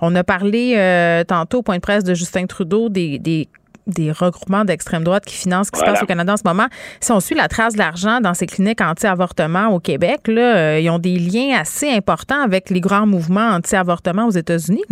on, 0.01 0.15
a, 0.15 0.25
parlé 0.25 0.75
euh, 0.77 1.25
tantôt 1.25 1.59
au 1.59 1.63
point 1.63 1.77
de 1.77 1.81
presse 1.81 2.05
de 2.05 2.15
Justin 2.15 2.47
Trudeau 2.47 2.89
des, 2.89 3.19
des 3.19 3.49
des 3.87 4.13
regroupements 4.13 4.65
d'extrême 4.65 5.03
droite 5.03 5.25
qui 5.25 5.37
financent 5.37 5.67
ce 5.67 5.73
qui 5.73 5.81
se 5.81 5.85
passe 5.85 6.03
au 6.03 6.07
Canada 6.07 6.35
en 6.35 6.37
ce 6.37 6.47
moment. 6.47 6.67
Si 7.01 7.11
on 7.11 7.21
suit 7.21 7.35
la 7.35 7.49
trace 7.49 7.75
de 7.75 7.79
l'argent 7.79 8.21
dans 8.21 8.33
ces 8.33 8.47
cliniques 8.47 8.81
anti-avortement 8.81 9.75
au 9.75 9.81
Québec, 9.81 10.29
là, 10.29 10.57
euh, 10.57 10.81
ils 10.81 10.89
ont 10.89 11.01
des 11.01 11.19
liens 11.19 11.59
assez 11.59 11.91
importants 11.91 12.41
avec 12.41 12.71
les 12.71 12.81
grands 12.81 13.07
mouvements 13.07 13.49
anti-avortement 13.49 14.27
aux 14.27 14.31
États-Unis. 14.31 14.85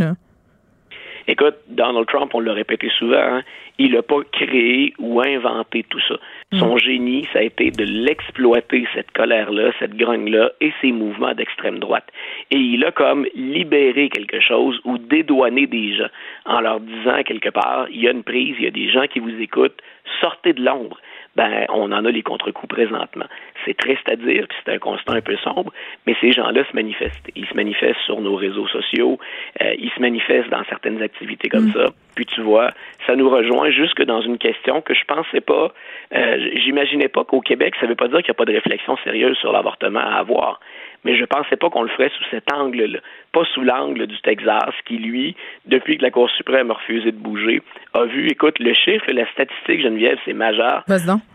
Écoute, 1.28 1.54
Donald 1.68 2.06
Trump, 2.08 2.32
on 2.34 2.40
l'a 2.40 2.52
répété 2.52 2.88
souvent, 2.98 3.14
hein, 3.16 3.42
il 3.78 3.92
n'a 3.92 4.02
pas 4.02 4.16
créé 4.32 4.92
ou 4.98 5.20
inventé 5.20 5.86
tout 5.88 6.00
ça. 6.08 6.16
Son 6.58 6.78
génie, 6.78 7.28
ça 7.32 7.38
a 7.38 7.42
été 7.42 7.70
de 7.70 7.84
l'exploiter, 7.84 8.84
cette 8.92 9.12
colère-là, 9.12 9.70
cette 9.78 9.96
grogne-là 9.96 10.50
et 10.60 10.72
ces 10.80 10.90
mouvements 10.90 11.32
d'extrême 11.32 11.78
droite. 11.78 12.08
Et 12.50 12.56
il 12.56 12.84
a 12.84 12.90
comme 12.90 13.24
libéré 13.36 14.08
quelque 14.08 14.40
chose 14.40 14.80
ou 14.84 14.98
dédouané 14.98 15.68
des 15.68 15.94
gens 15.94 16.08
en 16.46 16.60
leur 16.60 16.80
disant 16.80 17.22
quelque 17.24 17.50
part, 17.50 17.86
il 17.90 18.00
y 18.00 18.08
a 18.08 18.10
une 18.10 18.24
prise, 18.24 18.56
il 18.58 18.64
y 18.64 18.68
a 18.68 18.72
des 18.72 18.90
gens 18.90 19.06
qui 19.06 19.20
vous 19.20 19.40
écoutent, 19.40 19.80
sortez 20.20 20.52
de 20.52 20.64
l'ombre 20.64 20.98
ben, 21.36 21.66
on 21.70 21.92
en 21.92 22.04
a 22.04 22.10
les 22.10 22.22
contre-coups 22.22 22.74
présentement. 22.74 23.26
C'est 23.64 23.76
triste 23.76 24.08
à 24.08 24.16
dire, 24.16 24.46
puis 24.48 24.58
c'est 24.64 24.72
un 24.72 24.78
constat 24.78 25.14
un 25.14 25.20
peu 25.20 25.36
sombre, 25.38 25.72
mais 26.06 26.14
ces 26.20 26.32
gens-là 26.32 26.64
se 26.68 26.74
manifestent. 26.74 27.30
Ils 27.34 27.46
se 27.46 27.54
manifestent 27.54 28.00
sur 28.06 28.20
nos 28.20 28.36
réseaux 28.36 28.66
sociaux, 28.68 29.18
euh, 29.62 29.74
ils 29.78 29.90
se 29.90 30.00
manifestent 30.00 30.50
dans 30.50 30.64
certaines 30.64 31.02
activités 31.02 31.48
comme 31.48 31.68
mm. 31.68 31.72
ça. 31.72 31.86
Puis 32.14 32.26
tu 32.26 32.40
vois, 32.42 32.72
ça 33.06 33.16
nous 33.16 33.28
rejoint 33.28 33.70
jusque 33.70 34.02
dans 34.02 34.20
une 34.20 34.38
question 34.38 34.80
que 34.80 34.94
je 34.94 35.04
pensais 35.04 35.40
pas, 35.40 35.72
euh, 36.14 36.50
j'imaginais 36.56 37.08
pas 37.08 37.24
qu'au 37.24 37.40
Québec, 37.40 37.74
ça 37.80 37.86
veut 37.86 37.94
pas 37.94 38.08
dire 38.08 38.18
qu'il 38.18 38.32
n'y 38.32 38.36
a 38.36 38.40
pas 38.40 38.44
de 38.44 38.52
réflexion 38.52 38.96
sérieuse 39.04 39.36
sur 39.38 39.52
l'avortement 39.52 40.00
à 40.00 40.18
avoir 40.18 40.60
mais 41.04 41.16
je 41.16 41.24
pensais 41.24 41.56
pas 41.56 41.70
qu'on 41.70 41.82
le 41.82 41.88
ferait 41.88 42.10
sous 42.16 42.24
cet 42.30 42.52
angle-là, 42.52 42.98
pas 43.32 43.44
sous 43.54 43.62
l'angle 43.62 44.06
du 44.06 44.20
Texas, 44.20 44.74
qui, 44.86 44.98
lui, 44.98 45.34
depuis 45.66 45.98
que 45.98 46.02
la 46.02 46.10
Cour 46.10 46.28
suprême 46.30 46.70
a 46.70 46.74
refusé 46.74 47.12
de 47.12 47.16
bouger, 47.16 47.62
a 47.94 48.04
vu, 48.04 48.28
écoute, 48.28 48.58
le 48.58 48.74
chiffre 48.74 49.10
la 49.10 49.26
statistique, 49.32 49.82
Geneviève, 49.82 50.18
c'est 50.24 50.32
majeur. 50.32 50.84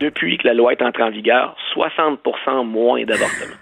Depuis 0.00 0.38
que 0.38 0.46
la 0.46 0.54
loi 0.54 0.72
est 0.72 0.82
entrée 0.82 1.02
en 1.02 1.10
vigueur, 1.10 1.56
60 1.72 2.15
moins 2.64 3.04
d'avortements. 3.04 3.56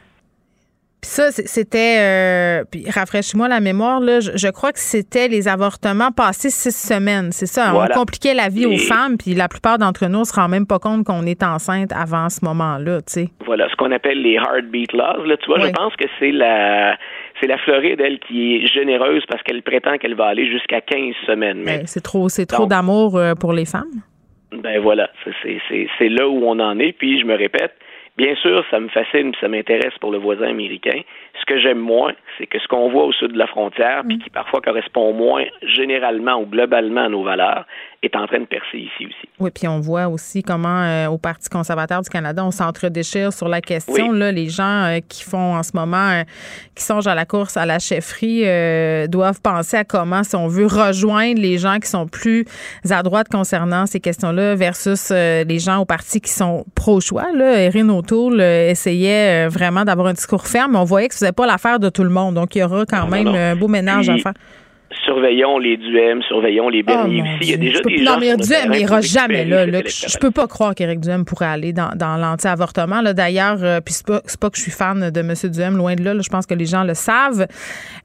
Puis 1.04 1.10
ça, 1.10 1.30
c'était, 1.30 1.98
euh, 2.00 2.64
puis 2.64 2.86
rafraîchis-moi 2.88 3.46
la 3.46 3.60
mémoire, 3.60 4.00
là, 4.00 4.20
je, 4.20 4.50
crois 4.50 4.72
que 4.72 4.78
c'était 4.78 5.28
les 5.28 5.48
avortements 5.48 6.10
passés 6.10 6.48
six 6.48 6.74
semaines, 6.74 7.30
c'est 7.30 7.44
ça. 7.44 7.74
On 7.74 7.86
compliquait 7.92 8.32
la 8.32 8.48
vie 8.48 8.64
aux 8.64 8.78
femmes, 8.78 9.18
puis 9.18 9.34
la 9.34 9.48
plupart 9.48 9.76
d'entre 9.76 10.06
nous 10.06 10.20
ne 10.20 10.24
se 10.24 10.32
rend 10.32 10.48
même 10.48 10.66
pas 10.66 10.78
compte 10.78 11.04
qu'on 11.04 11.26
est 11.26 11.42
enceinte 11.42 11.92
avant 11.92 12.30
ce 12.30 12.42
moment-là, 12.46 13.02
tu 13.02 13.12
sais. 13.12 13.28
Voilà, 13.44 13.68
ce 13.68 13.76
qu'on 13.76 13.92
appelle 13.92 14.22
les 14.22 14.36
heartbeat 14.36 14.94
laws. 14.94 15.26
Là, 15.26 15.36
tu 15.36 15.46
vois, 15.46 15.60
je 15.60 15.72
pense 15.72 15.94
que 15.96 16.06
c'est 16.18 16.32
la, 16.32 16.96
c'est 17.38 17.48
la 17.48 17.58
Floride, 17.58 18.00
elle, 18.00 18.18
qui 18.20 18.56
est 18.56 18.66
généreuse 18.66 19.24
parce 19.28 19.42
qu'elle 19.42 19.62
prétend 19.62 19.98
qu'elle 19.98 20.14
va 20.14 20.28
aller 20.28 20.50
jusqu'à 20.50 20.80
15 20.80 21.12
semaines. 21.26 21.64
Ben, 21.64 21.82
c'est 21.84 22.02
trop, 22.02 22.30
c'est 22.30 22.46
trop 22.46 22.64
d'amour 22.64 23.18
euh, 23.18 23.34
pour 23.34 23.52
les 23.52 23.66
femmes. 23.66 24.00
Ben 24.52 24.80
voilà, 24.80 25.10
c'est 25.42 26.08
là 26.08 26.28
où 26.28 26.44
on 26.44 26.58
en 26.60 26.78
est. 26.78 26.92
Puis 26.92 27.20
je 27.20 27.26
me 27.26 27.34
répète, 27.34 27.74
Bien 28.16 28.36
sûr, 28.36 28.64
ça 28.70 28.78
me 28.78 28.88
fascine, 28.88 29.32
ça 29.40 29.48
m'intéresse 29.48 29.98
pour 30.00 30.12
le 30.12 30.18
voisin 30.18 30.48
américain. 30.48 31.00
Ce 31.40 31.46
que 31.46 31.60
j'aime 31.60 31.78
moins, 31.78 32.12
c'est 32.38 32.46
que 32.46 32.58
ce 32.58 32.66
qu'on 32.68 32.90
voit 32.90 33.04
au 33.04 33.12
sud 33.12 33.32
de 33.32 33.38
la 33.38 33.46
frontière, 33.46 34.02
puis 34.06 34.16
mm. 34.16 34.22
qui 34.22 34.30
parfois 34.30 34.60
correspond 34.60 35.12
moins 35.12 35.44
généralement 35.62 36.36
ou 36.36 36.46
globalement 36.46 37.02
à 37.02 37.08
nos 37.08 37.22
valeurs, 37.22 37.66
est 38.04 38.16
en 38.16 38.26
train 38.26 38.40
de 38.40 38.44
percer 38.44 38.78
ici 38.78 39.06
aussi. 39.06 39.28
Oui, 39.40 39.50
puis 39.50 39.66
on 39.66 39.80
voit 39.80 40.08
aussi 40.08 40.42
comment 40.42 40.82
euh, 40.82 41.06
au 41.08 41.18
Parti 41.18 41.48
conservateur 41.48 42.02
du 42.02 42.10
Canada, 42.10 42.44
on 42.44 42.50
s'entre-déchire 42.50 43.32
sur 43.32 43.48
la 43.48 43.60
question. 43.60 44.12
Là, 44.12 44.30
les 44.30 44.48
gens 44.48 44.84
euh, 44.84 44.98
qui 45.08 45.24
font 45.24 45.56
en 45.56 45.62
ce 45.62 45.72
moment, 45.74 46.10
euh, 46.10 46.22
qui 46.74 46.82
songent 46.82 47.06
à 47.06 47.14
la 47.14 47.24
course 47.24 47.56
à 47.56 47.66
la 47.66 47.78
chefferie, 47.78 48.44
doivent 49.08 49.40
penser 49.40 49.76
à 49.76 49.84
comment, 49.84 50.22
si 50.22 50.36
on 50.36 50.48
veut 50.48 50.66
rejoindre 50.66 51.40
les 51.40 51.58
gens 51.58 51.78
qui 51.78 51.88
sont 51.88 52.06
plus 52.06 52.44
à 52.90 53.02
droite 53.02 53.28
concernant 53.30 53.86
ces 53.86 54.00
questions-là 54.00 54.54
versus 54.54 55.10
les 55.10 55.58
gens 55.58 55.78
au 55.78 55.84
parti 55.84 56.20
qui 56.20 56.30
sont 56.30 56.64
pro-choix. 56.74 57.24
Erin 57.34 57.88
O'Toole 57.88 58.40
essayait 58.40 59.48
vraiment 59.48 59.84
d'avoir 59.84 60.08
un 60.08 60.12
discours 60.12 60.46
ferme, 60.46 60.76
on 60.76 60.84
voyait 60.84 61.08
que 61.08 61.14
ce 61.24 61.28
faisait 61.28 61.32
pas 61.32 61.46
l'affaire 61.46 61.78
de 61.78 61.88
tout 61.88 62.04
le 62.04 62.10
monde. 62.10 62.34
Donc, 62.34 62.54
il 62.54 62.58
y 62.58 62.62
aura 62.62 62.84
quand 62.86 63.06
même 63.06 63.28
un 63.28 63.56
beau 63.56 63.68
ménage 63.68 64.08
à 64.08 64.18
faire 64.18 64.34
surveillons 65.04 65.58
les 65.58 65.76
Duhem, 65.76 66.22
surveillons 66.22 66.68
les 66.68 66.82
Bernier 66.82 67.22
oh, 67.24 67.36
aussi. 67.36 67.38
Il 67.42 67.50
y 67.50 67.54
a 67.54 67.56
déjà 67.56 67.80
des 67.80 67.98
gens. 67.98 68.12
Non, 68.12 68.18
mais 68.20 68.36
Duhem 68.36 68.70
n'ira 68.70 69.00
jamais 69.00 69.44
là. 69.44 69.66
là 69.66 69.80
je 69.84 70.18
peux 70.18 70.30
pas 70.30 70.46
croire 70.46 70.74
qu'Éric 70.74 71.00
Duhem 71.00 71.24
pourrait 71.24 71.46
aller 71.46 71.72
dans, 71.72 71.90
dans 71.94 72.16
l'anti-avortement. 72.16 73.02
D'ailleurs, 73.02 73.58
euh, 73.62 73.80
puis 73.80 73.94
c'est 73.94 74.06
pas, 74.06 74.20
pas 74.40 74.50
que 74.50 74.56
je 74.56 74.62
suis 74.62 74.70
fan 74.70 75.10
de 75.10 75.20
M. 75.20 75.34
Duhem, 75.50 75.76
loin 75.76 75.94
de 75.94 76.02
là, 76.02 76.14
Je 76.20 76.28
pense 76.28 76.46
que 76.46 76.54
les 76.54 76.66
gens 76.66 76.84
le 76.84 76.94
savent. 76.94 77.46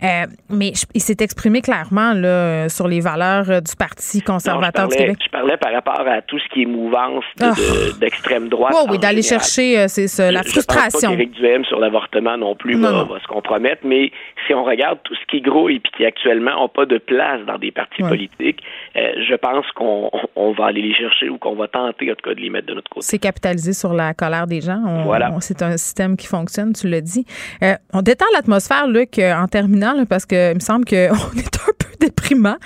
Euh, 0.04 0.08
mais 0.50 0.72
il 0.94 1.02
s'est 1.02 1.18
exprimé 1.20 1.62
clairement 1.62 2.14
là, 2.14 2.70
sur 2.70 2.88
les 2.88 3.02
valeurs 3.02 3.50
euh, 3.50 3.62
du 3.62 3.76
Parti 3.76 4.22
conservateur 4.22 4.88
du 4.88 4.96
Québec. 4.96 5.18
Je 5.24 5.30
parlais 5.30 5.58
par 5.58 5.74
rapport 5.74 6.08
à 6.08 6.22
tout 6.22 6.40
ce 6.40 6.54
qui 6.54 6.64
est 6.64 6.66
mouvance 6.66 7.24
ah. 7.42 7.54
d'extrême 8.00 8.50
droite. 8.50 8.74
oui, 8.90 9.00
d'aller 9.00 9.22
chercher 9.22 9.88
c'est 9.88 10.32
la 10.32 10.44
frustration. 10.44 11.14
Éric 11.14 11.32
Duhem 11.32 11.66
sur 11.66 11.80
l'avortement 11.80 12.38
non 12.38 12.56
plus 12.56 12.80
va, 12.80 13.06
se 13.22 13.28
compromettre, 13.28 13.82
mais 13.86 14.12
si 14.48 14.54
on 14.54 14.64
regarde 14.64 15.00
tout 15.04 15.16
ce 15.16 15.26
qui 15.28 15.42
grouille 15.42 15.76
et 15.76 15.82
qui 15.98 16.06
actuellement 16.06 16.62
n'a 16.62 16.68
pas 16.80 16.86
de 16.86 16.98
place 16.98 17.42
dans 17.46 17.58
des 17.58 17.72
partis 17.72 18.02
politiques, 18.02 18.64
euh, 18.96 19.12
je 19.28 19.36
pense 19.36 19.66
qu'on 19.76 20.54
va 20.54 20.66
aller 20.66 20.82
les 20.82 20.94
chercher 20.94 21.30
ou 21.30 21.38
qu'on 21.38 21.56
va 21.56 21.68
tenter, 21.68 22.12
en 22.12 22.16
tout 22.16 22.30
cas, 22.30 22.34
de 22.34 22.40
les 22.40 22.50
mettre 22.50 22.68
de 22.68 22.74
notre 22.74 22.90
côté. 22.90 23.06
C'est 23.06 23.20
capitaliser 23.20 23.74
sur 23.74 23.94
la 23.94 24.14
colère 24.14 24.48
des 24.48 24.62
gens. 24.62 25.04
voilà. 25.04 25.32
c'est 25.42 25.62
un 25.62 25.76
système 25.78 26.16
qui 26.16 26.28
fonctionne, 26.28 26.74
tu 26.74 26.88
l'as 26.88 27.02
dit. 27.02 27.26
Euh, 27.64 27.74
on 27.94 28.02
détend 28.02 28.26
l'atmosphère, 28.34 28.88
Luc, 28.88 29.20
euh, 29.20 29.34
en 29.34 29.48
terminant, 29.48 30.06
parce 30.10 30.26
que 30.26 30.52
il 30.52 30.56
me 30.56 30.60
semble 30.60 30.86
qu'on 30.86 30.96
est 31.38 31.58
un 31.68 31.74
peu 31.78 31.90
déprimant. 32.00 32.58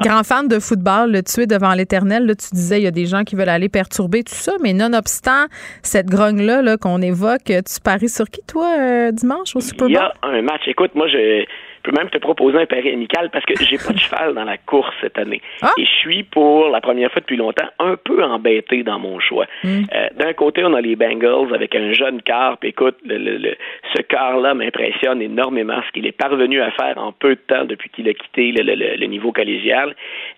grand 0.00 0.24
fan 0.24 0.48
de 0.48 0.58
football, 0.58 1.12
le 1.12 1.22
tuer 1.22 1.46
devant 1.46 1.74
l'éternel, 1.74 2.26
tu 2.36 2.54
disais, 2.54 2.80
il 2.80 2.84
y 2.84 2.88
a 2.88 2.90
des 2.92 3.06
gens 3.06 3.22
qui 3.22 3.36
veulent 3.36 3.48
aller 3.48 3.68
perturber 3.68 4.24
tout 4.24 4.34
ça, 4.34 4.52
mais 4.60 4.72
nonobstant 4.72 5.46
cette 5.82 6.06
grogne-là 6.06 6.62
-là, 6.62 6.76
qu'on 6.78 7.00
évoque, 7.00 7.44
tu 7.46 7.80
paries 7.84 8.08
sur 8.08 8.28
qui, 8.28 8.40
toi, 8.44 9.12
dimanche 9.12 9.54
au 9.54 9.60
Super 9.60 9.86
Bowl? 9.86 9.90
Il 9.90 9.94
y 9.94 9.96
a 9.98 10.12
un 10.22 10.42
match. 10.42 10.62
Écoute, 10.66 10.94
moi, 10.96 11.06
je 11.06 11.44
Je 11.84 11.90
peux 11.90 11.96
même 11.96 12.10
te 12.10 12.18
proposer 12.18 12.58
un 12.58 12.66
pari 12.66 12.92
amical 12.92 13.28
parce 13.30 13.44
que 13.44 13.54
j'ai 13.64 13.76
pas 13.76 13.92
de 13.92 13.98
cheval 13.98 14.34
dans 14.34 14.44
la 14.44 14.56
course 14.56 14.94
cette 15.00 15.18
année. 15.18 15.40
Ah! 15.62 15.72
Et 15.78 15.84
je 15.84 15.90
suis, 15.90 16.22
pour 16.22 16.68
la 16.68 16.80
première 16.80 17.10
fois 17.10 17.20
depuis 17.20 17.36
longtemps, 17.36 17.66
un 17.80 17.96
peu 17.96 18.22
embêté 18.22 18.84
dans 18.84 19.00
mon 19.00 19.18
choix. 19.18 19.46
Hmm. 19.64 19.82
Euh, 19.92 20.06
D'un 20.16 20.32
côté, 20.32 20.62
on 20.64 20.74
a 20.74 20.80
les 20.80 20.94
Bengals 20.94 21.52
avec 21.54 21.74
un 21.74 21.92
jeune 21.92 22.22
quart. 22.22 22.58
Puis 22.58 22.68
écoute, 22.70 22.98
le, 23.04 23.18
le- 23.18 23.36
le- 23.38 23.56
ce 23.96 24.02
quart-là 24.02 24.54
m'impressionne 24.54 25.20
énormément 25.20 25.80
ce 25.86 25.90
qu'il 25.92 26.06
est 26.06 26.12
parvenu 26.16 26.60
à 26.60 26.70
faire 26.70 26.98
en 26.98 27.10
peu 27.10 27.30
de 27.30 27.40
temps 27.48 27.64
depuis 27.64 27.90
qu'il 27.90 28.08
a 28.08 28.14
quitté 28.14 28.52
le, 28.52 28.62
le- 28.62 28.76
le- 28.76 28.96
le 28.96 29.06
niveau 29.06 29.32
collégial. 29.32 29.96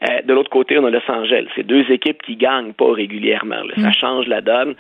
Euh, 0.09 0.23
de 0.23 0.33
l'autre 0.33 0.51
côté, 0.51 0.79
on 0.79 0.85
a 0.87 0.91
Los 0.91 1.01
Angeles. 1.09 1.47
C'est 1.57 1.67
deux 1.67 1.85
équipes 1.91 2.23
qui 2.23 2.37
gagnent 2.37 2.73
pas 2.73 2.91
régulièrement. 2.91 3.63
là. 3.65 3.75
Ça 3.83 3.89
Mm. 3.91 3.95
change 4.01 4.27
la 4.29 4.41
donne. 4.41 4.75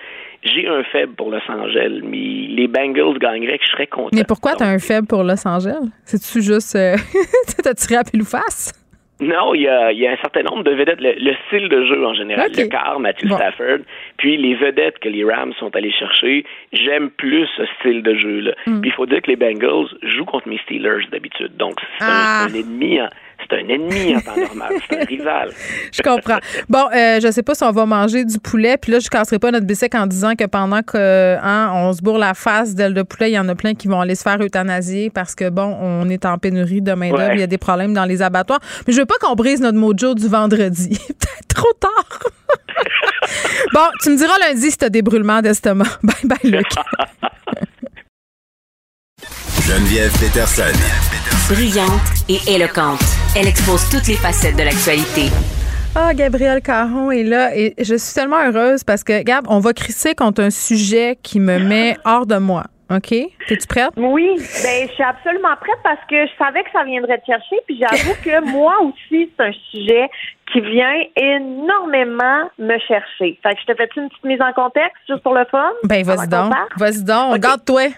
J'ai 0.44 0.68
un 0.68 0.82
faible 0.84 1.14
pour 1.14 1.30
Los 1.30 1.40
Angeles, 1.48 2.00
mais 2.02 2.46
les 2.54 2.68
Bengals 2.68 3.18
gagneraient 3.18 3.58
que 3.58 3.64
je 3.64 3.70
serais 3.72 3.86
content. 3.86 4.10
Mais 4.12 4.24
pourquoi 4.24 4.52
t'as 4.54 4.66
un 4.68 4.78
faible 4.78 5.06
pour 5.06 5.22
Los 5.24 5.46
Angeles? 5.46 5.88
C'est-tu 6.04 6.42
juste. 6.42 6.76
Euh, 6.76 6.96
T'as 7.62 7.74
tiré 7.74 7.96
à 7.96 8.04
pile 8.04 8.22
ou 8.22 8.26
face? 8.26 8.72
Non, 9.20 9.54
il 9.54 9.62
y 9.62 9.68
a, 9.68 9.92
il 9.92 9.98
y 10.00 10.06
a 10.08 10.10
un 10.12 10.16
certain 10.16 10.42
nombre 10.42 10.64
de 10.64 10.72
vedettes. 10.72 11.00
Le, 11.00 11.12
le 11.12 11.34
style 11.46 11.68
de 11.68 11.84
jeu 11.86 12.04
en 12.04 12.14
général, 12.14 12.50
le 12.54 12.66
quart, 12.66 12.98
Matthew 12.98 13.28
Bon. 13.28 13.36
Stafford, 13.36 13.78
puis 14.18 14.36
les 14.36 14.54
vedettes 14.56 14.98
que 14.98 15.08
les 15.08 15.24
Rams 15.24 15.52
sont 15.60 15.74
allés 15.76 15.92
chercher, 15.92 16.44
j'aime 16.72 17.10
plus 17.10 17.46
ce 17.56 17.62
style 17.78 18.02
de 18.02 18.14
jeu-là. 18.16 18.52
Mm. 18.66 18.80
Puis 18.80 18.90
il 18.90 18.92
faut 18.92 19.06
dire 19.06 19.22
que 19.22 19.30
les 19.30 19.36
Bengals 19.36 19.86
jouent 20.02 20.24
contre 20.24 20.48
mes 20.48 20.58
Steelers 20.64 21.06
d'habitude. 21.12 21.56
Donc 21.56 21.74
c'est 21.98 22.04
un- 22.04 22.08
Ah. 22.10 22.46
un, 22.50 22.54
ennemi 22.54 23.00
en, 23.00 23.08
c'est 23.48 23.56
un 23.56 23.68
ennemi 23.68 24.16
en 24.16 24.20
temps 24.20 24.36
normal. 24.36 24.72
C'est 24.88 25.00
un 25.00 25.04
rival. 25.08 25.50
Je 25.92 26.02
comprends. 26.02 26.38
Bon, 26.68 26.86
euh, 26.94 27.20
je 27.20 27.30
sais 27.30 27.42
pas 27.42 27.54
si 27.54 27.64
on 27.64 27.70
va 27.72 27.86
manger 27.86 28.24
du 28.24 28.38
poulet, 28.38 28.76
puis 28.76 28.92
là, 28.92 28.98
je 28.98 29.08
casserai 29.08 29.38
pas 29.38 29.50
notre 29.50 29.66
bicycle 29.66 29.96
en 29.96 30.06
disant 30.06 30.34
que 30.34 30.44
pendant 30.44 30.82
que 30.82 31.36
hein, 31.42 31.92
se 31.92 32.02
bourre 32.02 32.18
la 32.18 32.34
face 32.34 32.74
d'ailes 32.74 32.94
de 32.94 33.02
poulet, 33.02 33.30
il 33.30 33.34
y 33.34 33.38
en 33.38 33.48
a 33.48 33.54
plein 33.54 33.74
qui 33.74 33.88
vont 33.88 34.00
aller 34.00 34.14
se 34.14 34.22
faire 34.22 34.40
euthanasier 34.40 35.10
parce 35.10 35.34
que, 35.34 35.48
bon, 35.50 35.76
on 35.80 36.08
est 36.08 36.24
en 36.26 36.38
pénurie 36.38 36.82
de 36.82 36.92
main-d'œuvre, 36.92 37.28
Ouais. 37.28 37.34
il 37.36 37.40
y 37.40 37.44
a 37.44 37.46
des 37.46 37.58
problèmes 37.58 37.94
dans 37.94 38.04
les 38.04 38.22
abattoirs. 38.22 38.60
Mais 38.86 38.92
je 38.92 38.98
veux 39.00 39.06
pas 39.06 39.14
qu'on 39.20 39.34
brise 39.34 39.60
notre 39.60 39.78
mojo 39.78 40.14
du 40.14 40.28
vendredi. 40.28 40.98
Peut-être 41.08 41.48
trop 41.48 41.72
tard. 41.80 42.18
bon, 43.72 43.80
tu 44.02 44.10
me 44.10 44.16
diras 44.16 44.34
lundi 44.46 44.70
si 44.70 44.76
t'as 44.78 44.88
des 44.88 45.02
brûlements 45.02 45.40
d'estomac. 45.40 45.86
Bye 46.02 46.14
bye, 46.24 46.50
Luc. 46.50 46.66
Geneviève 49.74 50.12
Peterson. 50.20 50.70
Brillante 51.52 52.22
et 52.28 52.38
éloquente, 52.54 53.02
elle 53.36 53.48
expose 53.48 53.90
toutes 53.90 54.06
les 54.06 54.14
facettes 54.14 54.54
de 54.54 54.62
l'actualité. 54.62 55.34
Ah, 55.96 56.14
Gabrielle 56.14 56.62
Caron 56.62 57.10
est 57.10 57.24
là 57.24 57.56
et 57.56 57.74
je 57.78 57.96
suis 57.96 58.14
tellement 58.14 58.38
heureuse 58.38 58.84
parce 58.84 59.02
que, 59.02 59.24
Gab, 59.24 59.46
on 59.48 59.58
va 59.58 59.72
crisser 59.72 60.14
contre 60.14 60.42
un 60.44 60.50
sujet 60.50 61.18
qui 61.20 61.40
me 61.40 61.58
met 61.58 61.96
hors 62.04 62.24
de 62.24 62.36
moi. 62.36 62.62
OK? 62.88 63.08
T'es-tu 63.48 63.66
prête? 63.66 63.90
Oui, 63.96 64.36
ben 64.36 64.86
je 64.86 64.92
suis 64.92 65.02
absolument 65.02 65.56
prête 65.58 65.80
parce 65.82 66.00
que 66.08 66.24
je 66.24 66.32
savais 66.38 66.62
que 66.62 66.70
ça 66.72 66.84
viendrait 66.84 67.18
te 67.18 67.26
chercher, 67.26 67.56
puis 67.66 67.80
j'avoue 67.80 68.14
que 68.22 68.44
moi 68.52 68.76
aussi 68.82 69.28
c'est 69.36 69.44
un 69.44 69.52
sujet 69.72 70.08
qui 70.52 70.60
vient 70.60 71.02
énormément 71.16 72.48
me 72.60 72.78
chercher. 72.78 73.40
Fait 73.42 73.54
que 73.54 73.60
je 73.60 73.72
te 73.72 73.74
fais 73.76 73.88
une 73.96 74.08
petite 74.08 74.24
mise 74.24 74.40
en 74.40 74.52
contexte 74.52 75.02
juste 75.08 75.22
pour 75.24 75.34
le 75.34 75.44
fun? 75.50 75.72
Ben, 75.82 76.04
vas-y 76.04 76.28
donc. 76.28 76.52
Vas-y 76.76 77.02
donc. 77.02 77.34
OK. 77.34 77.40
Garde-toi. 77.40 77.88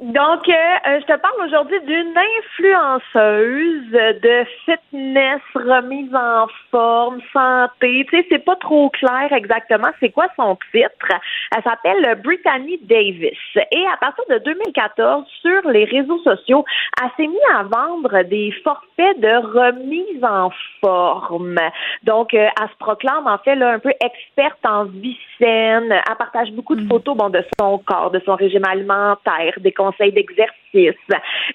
Donc, 0.00 0.48
euh, 0.48 0.52
euh, 0.52 1.00
je 1.00 1.06
te 1.12 1.18
parle 1.18 1.44
aujourd'hui 1.44 1.80
d'une 1.80 2.14
influenceuse 2.16 3.90
de 3.90 4.44
fitness, 4.64 5.40
remise 5.56 6.14
en 6.14 6.46
forme, 6.70 7.20
santé. 7.32 8.06
Tu 8.08 8.16
sais, 8.16 8.26
c'est 8.30 8.44
pas 8.44 8.54
trop 8.54 8.90
clair 8.90 9.32
exactement 9.32 9.88
c'est 9.98 10.10
quoi 10.10 10.28
son 10.36 10.56
titre. 10.70 11.08
Elle 11.56 11.62
s'appelle 11.64 12.20
Brittany 12.22 12.78
Davis. 12.82 13.38
Et 13.56 13.84
à 13.92 13.96
partir 13.96 14.22
de 14.30 14.38
2014, 14.38 15.24
sur 15.42 15.68
les 15.68 15.84
réseaux 15.84 16.22
sociaux, 16.22 16.64
elle 17.02 17.10
s'est 17.16 17.26
mise 17.26 17.40
à 17.56 17.64
vendre 17.64 18.22
des 18.22 18.52
forfaits 18.62 19.18
de 19.18 19.34
remise 19.52 20.22
en 20.22 20.52
forme. 20.80 21.58
Donc, 22.04 22.34
euh, 22.34 22.46
elle 22.60 22.68
se 22.68 22.76
proclame 22.78 23.26
en 23.26 23.38
fait 23.38 23.56
là, 23.56 23.70
un 23.72 23.80
peu 23.80 23.92
experte 24.00 24.64
en 24.64 24.84
vie 24.84 25.18
saine. 25.40 25.90
Elle 25.90 26.16
partage 26.16 26.52
beaucoup 26.52 26.76
de 26.76 26.86
photos 26.86 27.16
bon, 27.16 27.30
de 27.30 27.44
son 27.58 27.78
corps, 27.78 28.12
de 28.12 28.20
son 28.24 28.36
régime 28.36 28.64
alimentaire, 28.64 29.54
des 29.58 29.72
conseils 29.72 29.87
d'exercice. 30.12 30.67
Et 30.74 30.90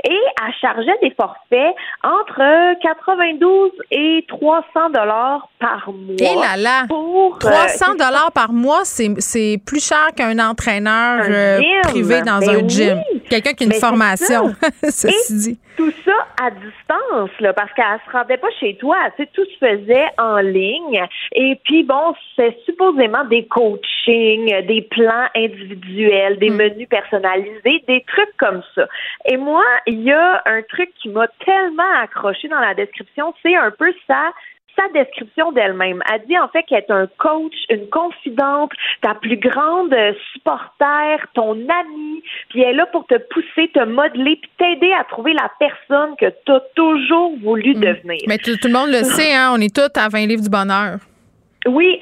elle 0.06 0.54
chargeait 0.62 0.98
des 1.02 1.12
forfaits 1.12 1.76
entre 2.04 2.80
92 2.82 3.72
et 3.92 4.26
300 4.28 4.90
dollars 4.94 5.50
par 5.60 5.92
mois. 5.92 6.16
Et 6.20 6.36
là 6.36 6.58
là. 6.58 6.86
Pour, 6.88 7.36
euh, 7.36 7.40
300 7.40 7.94
dollars 7.94 8.32
par 8.34 8.52
mois, 8.52 8.84
c'est 8.84 9.58
plus 9.66 9.86
cher 9.86 10.08
qu'un 10.16 10.40
entraîneur 10.40 11.22
Un 11.22 11.32
euh, 11.32 11.62
privé 11.84 12.22
dans 12.22 12.40
Ben 12.40 12.66
un 12.66 12.68
gym. 12.68 13.02
Quelqu'un 13.30 13.54
qui 13.54 13.64
a 13.64 13.66
une 13.66 13.70
Mais 13.70 13.76
c'est 13.76 13.86
formation, 13.86 14.54
ceci 14.84 15.34
Et 15.34 15.38
dit. 15.38 15.60
Tout 15.78 15.92
ça 16.06 16.12
à 16.42 16.52
distance, 16.52 17.32
là, 17.40 17.54
parce 17.54 17.72
qu'elle 17.74 18.00
se 18.06 18.12
rendait 18.12 18.38
pas 18.38 18.50
chez 18.60 18.76
toi. 18.78 18.96
Tu 19.16 19.24
sais, 19.24 19.30
tout 19.34 19.46
se 19.46 19.58
faisait 19.58 20.06
en 20.18 20.38
ligne. 20.38 21.04
Et 21.34 21.60
puis, 21.64 21.84
bon, 21.84 22.14
c'est 22.36 22.56
supposément 22.66 23.24
des 23.26 23.46
coachings, 23.48 24.66
des 24.68 24.82
plans 24.90 25.28
individuels, 25.36 26.38
des 26.38 26.50
menus 26.50 26.88
personnalisés, 26.90 27.84
des 27.88 28.04
trucs 28.08 28.38
comme 28.38 28.62
ça. 28.76 28.88
Et 29.26 29.38
moi, 29.38 29.64
il 29.88 30.02
y 30.02 30.12
a 30.12 30.42
un 30.46 30.62
truc 30.64 30.92
qui 31.02 31.10
m'a 31.10 31.28
tellement 31.46 31.94
accroché 32.02 32.48
dans 32.48 32.60
la 32.60 32.74
description, 32.74 33.34
c'est 33.42 33.56
un 33.56 33.72
peu 33.72 33.94
ça 34.08 34.32
sa 34.76 34.88
description 34.90 35.52
d'elle-même. 35.52 36.02
Elle 36.12 36.26
dit 36.28 36.38
en 36.38 36.48
fait 36.48 36.64
qu'elle 36.64 36.80
est 36.80 36.92
un 36.92 37.08
coach, 37.18 37.54
une 37.70 37.90
confidente, 37.90 38.72
ta 39.02 39.16
plus 39.16 39.38
grande 39.38 39.96
supporter, 40.34 41.18
ton 41.34 41.52
amie, 41.54 42.24
puis 42.50 42.62
elle 42.62 42.70
est 42.70 42.74
là 42.74 42.86
pour 42.88 43.06
te 43.08 43.18
pousser, 43.30 43.70
te 43.74 43.84
modeler, 43.84 44.40
puis 44.42 44.52
t'aider 44.58 44.94
à 44.94 45.04
trouver 45.04 45.34
la 45.34 45.52
personne 45.60 46.16
que 46.20 46.26
tu 46.46 46.52
as 46.52 46.62
toujours 46.76 47.38
voulu 47.42 47.74
devenir. 47.76 48.22
Mais 48.28 48.38
tout, 48.38 48.56
tout 48.58 48.68
le 48.68 48.74
monde 48.74 48.90
le 48.90 49.04
sait, 49.04 49.34
hein, 49.34 49.52
on 49.54 49.62
est 49.62 49.74
tous 49.74 50.00
à 50.00 50.10
20 50.10 50.26
livres 50.28 50.44
du 50.44 50.50
bonheur. 50.50 50.98
Oui, 51.68 51.98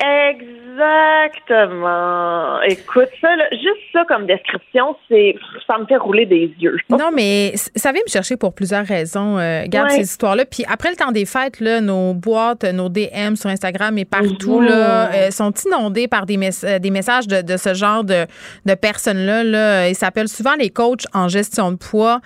exactement. 1.52 2.62
Écoute, 2.64 3.10
ça, 3.20 3.36
là, 3.36 3.44
juste 3.52 3.82
ça 3.94 4.04
comme 4.08 4.26
description, 4.26 4.96
c'est 5.10 5.36
ça 5.68 5.78
me 5.78 5.86
fait 5.86 5.98
rouler 5.98 6.26
des 6.26 6.52
yeux. 6.60 6.78
Non, 6.90 7.12
mais 7.14 7.54
ça 7.76 7.92
vient 7.92 8.02
me 8.06 8.12
chercher 8.12 8.38
pour 8.38 8.54
plusieurs 8.54 8.86
raisons, 8.86 9.38
euh, 9.38 9.64
Ouais. 9.72 9.90
ces 9.90 10.02
histoires-là. 10.02 10.46
Puis 10.46 10.64
après 10.72 10.90
le 10.90 10.96
temps 10.96 11.12
des 11.12 11.26
fêtes, 11.26 11.60
là, 11.60 11.80
nos 11.82 12.14
boîtes, 12.14 12.64
nos 12.64 12.90
DM 12.90 13.36
sur 13.36 13.50
Instagram 13.50 13.98
et 13.98 14.06
partout 14.06 14.60
Mhm. 14.62 14.68
là, 14.68 15.12
euh, 15.14 15.32
sont 15.32 15.52
inondées 15.68 16.08
par 16.08 16.26
des, 16.26 16.38
euh, 16.64 16.80
des 16.80 16.90
messages 16.92 17.28
de, 17.28 17.42
de 17.42 17.58
ce 17.58 17.74
genre 17.74 18.04
de, 18.04 18.26
de 18.66 18.74
personnes-là. 18.74 19.44
Là. 19.44 19.90
Ils 19.90 19.96
s'appellent 19.96 20.28
souvent 20.28 20.56
les 20.58 20.70
coachs 20.70 21.06
en 21.14 21.28
gestion 21.28 21.72
de 21.72 21.78
poids, 21.78 22.20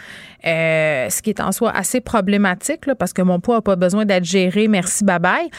euh, 0.46 1.10
ce 1.10 1.22
qui 1.22 1.30
est 1.32 1.40
en 1.42 1.52
soi 1.52 1.72
assez 1.76 2.02
problématique 2.02 2.86
là, 2.86 2.96
parce 2.96 3.14
que 3.14 3.22
mon 3.22 3.40
poids 3.40 3.56
n'a 3.56 3.62
pas 3.62 3.76
besoin 3.76 4.06
d'être 4.06 4.26
géré. 4.26 4.68
Merci, 4.68 5.04
bye-bye. 5.06 5.50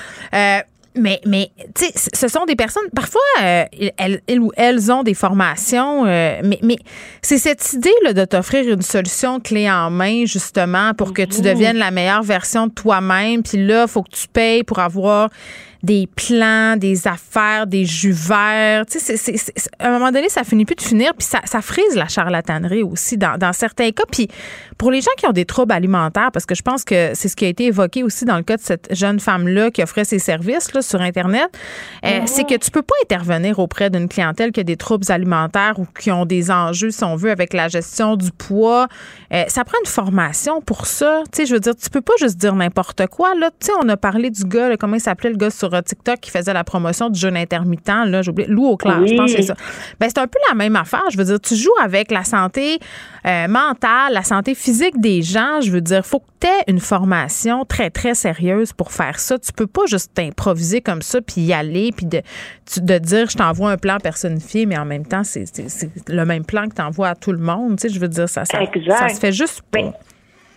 Mais, 0.96 1.20
mais 1.26 1.50
tu 1.74 1.84
sais, 1.84 1.92
ce 2.14 2.28
sont 2.28 2.44
des 2.46 2.56
personnes, 2.56 2.88
parfois, 2.94 3.20
euh, 3.42 3.64
elles, 3.98 4.20
elles 4.26 4.40
ou 4.40 4.50
elles 4.56 4.90
ont 4.90 5.02
des 5.02 5.14
formations, 5.14 6.06
euh, 6.06 6.40
mais, 6.42 6.58
mais 6.62 6.76
c'est 7.22 7.38
cette 7.38 7.72
idée 7.74 7.92
là, 8.02 8.12
de 8.14 8.24
t'offrir 8.24 8.66
une 8.72 8.82
solution 8.82 9.38
clé 9.40 9.70
en 9.70 9.90
main, 9.90 10.24
justement, 10.24 10.94
pour 10.94 11.12
que 11.12 11.22
tu 11.22 11.38
Mhm. 11.38 11.44
deviennes 11.44 11.76
la 11.76 11.90
meilleure 11.90 12.22
version 12.22 12.66
de 12.66 12.72
toi-même. 12.72 13.42
Puis 13.42 13.64
là, 13.66 13.82
il 13.82 13.88
faut 13.88 14.02
que 14.02 14.10
tu 14.16 14.26
payes 14.28 14.62
pour 14.64 14.78
avoir 14.78 15.28
des 15.82 16.08
plans, 16.14 16.76
des 16.76 17.06
affaires, 17.06 17.66
des 17.66 17.84
jus 17.84 18.12
verts. 18.12 18.86
Tu 18.86 18.98
sais, 18.98 19.16
c'est- 19.16 19.36
c'est- 19.36 19.52
c'est- 19.56 19.70
à 19.78 19.88
un 19.88 19.92
moment 19.92 20.10
donné, 20.10 20.28
ça 20.28 20.44
finit 20.44 20.64
plus 20.64 20.74
de 20.76 20.82
finir, 20.82 21.12
puis 21.16 21.26
ça, 21.26 21.40
ça 21.44 21.60
frise 21.62 21.94
la 21.94 22.08
charlatanerie 22.08 22.82
aussi 22.82 23.16
dans, 23.16 23.36
dans 23.38 23.52
certains 23.52 23.90
cas. 23.90 24.04
Puis 24.10 24.28
pour 24.78 24.90
les 24.90 25.00
gens 25.00 25.10
qui 25.16 25.26
ont 25.26 25.32
des 25.32 25.44
troubles 25.44 25.72
alimentaires, 25.72 26.30
parce 26.32 26.46
que 26.46 26.54
je 26.54 26.62
pense 26.62 26.84
que 26.84 27.12
c'est 27.14 27.28
ce 27.28 27.36
qui 27.36 27.44
a 27.44 27.48
été 27.48 27.66
évoqué 27.66 28.02
aussi 28.02 28.24
dans 28.24 28.36
le 28.36 28.42
cas 28.42 28.56
de 28.56 28.62
cette 28.62 28.88
jeune 28.94 29.20
femme-là 29.20 29.70
qui 29.70 29.82
offrait 29.82 30.04
ses 30.04 30.18
services 30.18 30.72
là, 30.74 30.82
sur 30.82 31.00
Internet, 31.00 31.48
euh, 32.04 32.20
Mhm. 32.20 32.26
c'est 32.26 32.44
que 32.44 32.56
tu 32.56 32.70
peux 32.70 32.82
pas 32.82 32.94
intervenir 33.04 33.58
auprès 33.58 33.90
d'une 33.90 34.08
clientèle 34.08 34.52
qui 34.52 34.60
a 34.60 34.64
des 34.64 34.76
troubles 34.76 35.10
alimentaires 35.10 35.74
ou 35.78 35.86
qui 35.98 36.10
ont 36.10 36.24
des 36.26 36.50
enjeux, 36.50 36.90
si 36.90 37.04
on 37.04 37.16
veut, 37.16 37.30
avec 37.30 37.52
la 37.52 37.68
gestion 37.68 38.16
du 38.16 38.30
poids. 38.32 38.88
Euh, 39.32 39.44
ça 39.48 39.64
prend 39.64 39.78
une 39.84 39.90
formation 39.90 40.60
pour 40.60 40.86
ça. 40.86 41.22
Tu 41.32 41.42
sais, 41.42 41.46
je 41.46 41.54
veux 41.54 41.60
dire, 41.60 41.74
tu 41.76 41.90
peux 41.90 42.00
pas 42.00 42.14
juste 42.18 42.36
dire 42.36 42.54
n'importe 42.54 43.06
quoi. 43.08 43.34
Là, 43.34 43.50
tu 43.58 43.66
sais, 43.66 43.72
on 43.82 43.88
a 43.88 43.96
parlé 43.96 44.30
du 44.30 44.44
gars, 44.44 44.68
là, 44.68 44.76
comment 44.76 44.96
il 44.96 45.00
s'appelait 45.00 45.30
le 45.30 45.36
gars 45.36 45.50
sur 45.50 45.74
TikTok 45.82 46.20
qui 46.20 46.30
faisait 46.30 46.52
la 46.52 46.64
promotion 46.64 47.08
du 47.10 47.18
jeûne 47.18 47.36
intermittent. 47.36 47.86
Là, 48.06 48.22
j'ai 48.22 48.30
oublié, 48.30 48.48
Lou 48.48 48.66
Auclair, 48.66 48.98
je 49.06 49.10
Oui. 49.12 49.16
pense 49.16 49.30
que 49.32 49.36
c'est 49.40 49.46
ça. 49.46 49.54
Ben, 50.00 50.08
c'est 50.08 50.18
un 50.18 50.26
peu 50.26 50.38
la 50.48 50.54
même 50.54 50.76
affaire. 50.76 51.02
Je 51.10 51.16
veux 51.18 51.24
dire, 51.24 51.40
tu 51.40 51.54
joues 51.56 51.70
avec 51.82 52.10
la 52.10 52.24
santé 52.24 52.78
euh, 53.26 53.48
mentale, 53.48 54.12
la 54.12 54.22
santé 54.22 54.54
physique 54.54 55.00
des 55.00 55.22
gens. 55.22 55.60
Je 55.60 55.70
veux 55.70 55.80
dire, 55.80 56.04
faut 56.04 56.20
que 56.20 56.24
tu 56.40 56.46
aies 56.46 56.64
une 56.68 56.80
formation 56.80 57.64
très, 57.64 57.90
très 57.90 58.14
sérieuse 58.14 58.72
pour 58.72 58.92
faire 58.92 59.18
ça. 59.18 59.38
Tu 59.38 59.52
peux 59.52 59.66
pas 59.66 59.86
juste 59.86 60.12
t'improviser 60.14 60.80
comme 60.80 61.02
ça 61.02 61.20
puis 61.20 61.40
y 61.42 61.52
aller 61.52 61.90
puis 61.96 62.06
de, 62.06 62.22
de 62.80 62.98
dire 62.98 63.28
je 63.30 63.36
t'envoie 63.36 63.70
un 63.70 63.76
plan 63.76 63.98
personnifié, 63.98 64.66
mais 64.66 64.76
en 64.78 64.84
même 64.84 65.06
temps, 65.06 65.22
c'est 65.24 65.44
le 66.08 66.24
même 66.24 66.44
plan 66.44 66.68
que 66.68 66.74
tu 66.74 66.82
envoies 66.82 67.08
à 67.08 67.14
tout 67.14 67.32
le 67.32 67.38
monde. 67.38 67.78
Tu 67.78 67.88
sais, 67.88 67.94
je 67.94 68.00
veux 68.00 68.08
dire, 68.08 68.28
ça, 68.28 68.44
ça, 68.44 68.58
ça 68.98 69.08
se 69.08 69.18
fait 69.20 69.32
juste 69.32 69.62
pas. 69.70 69.92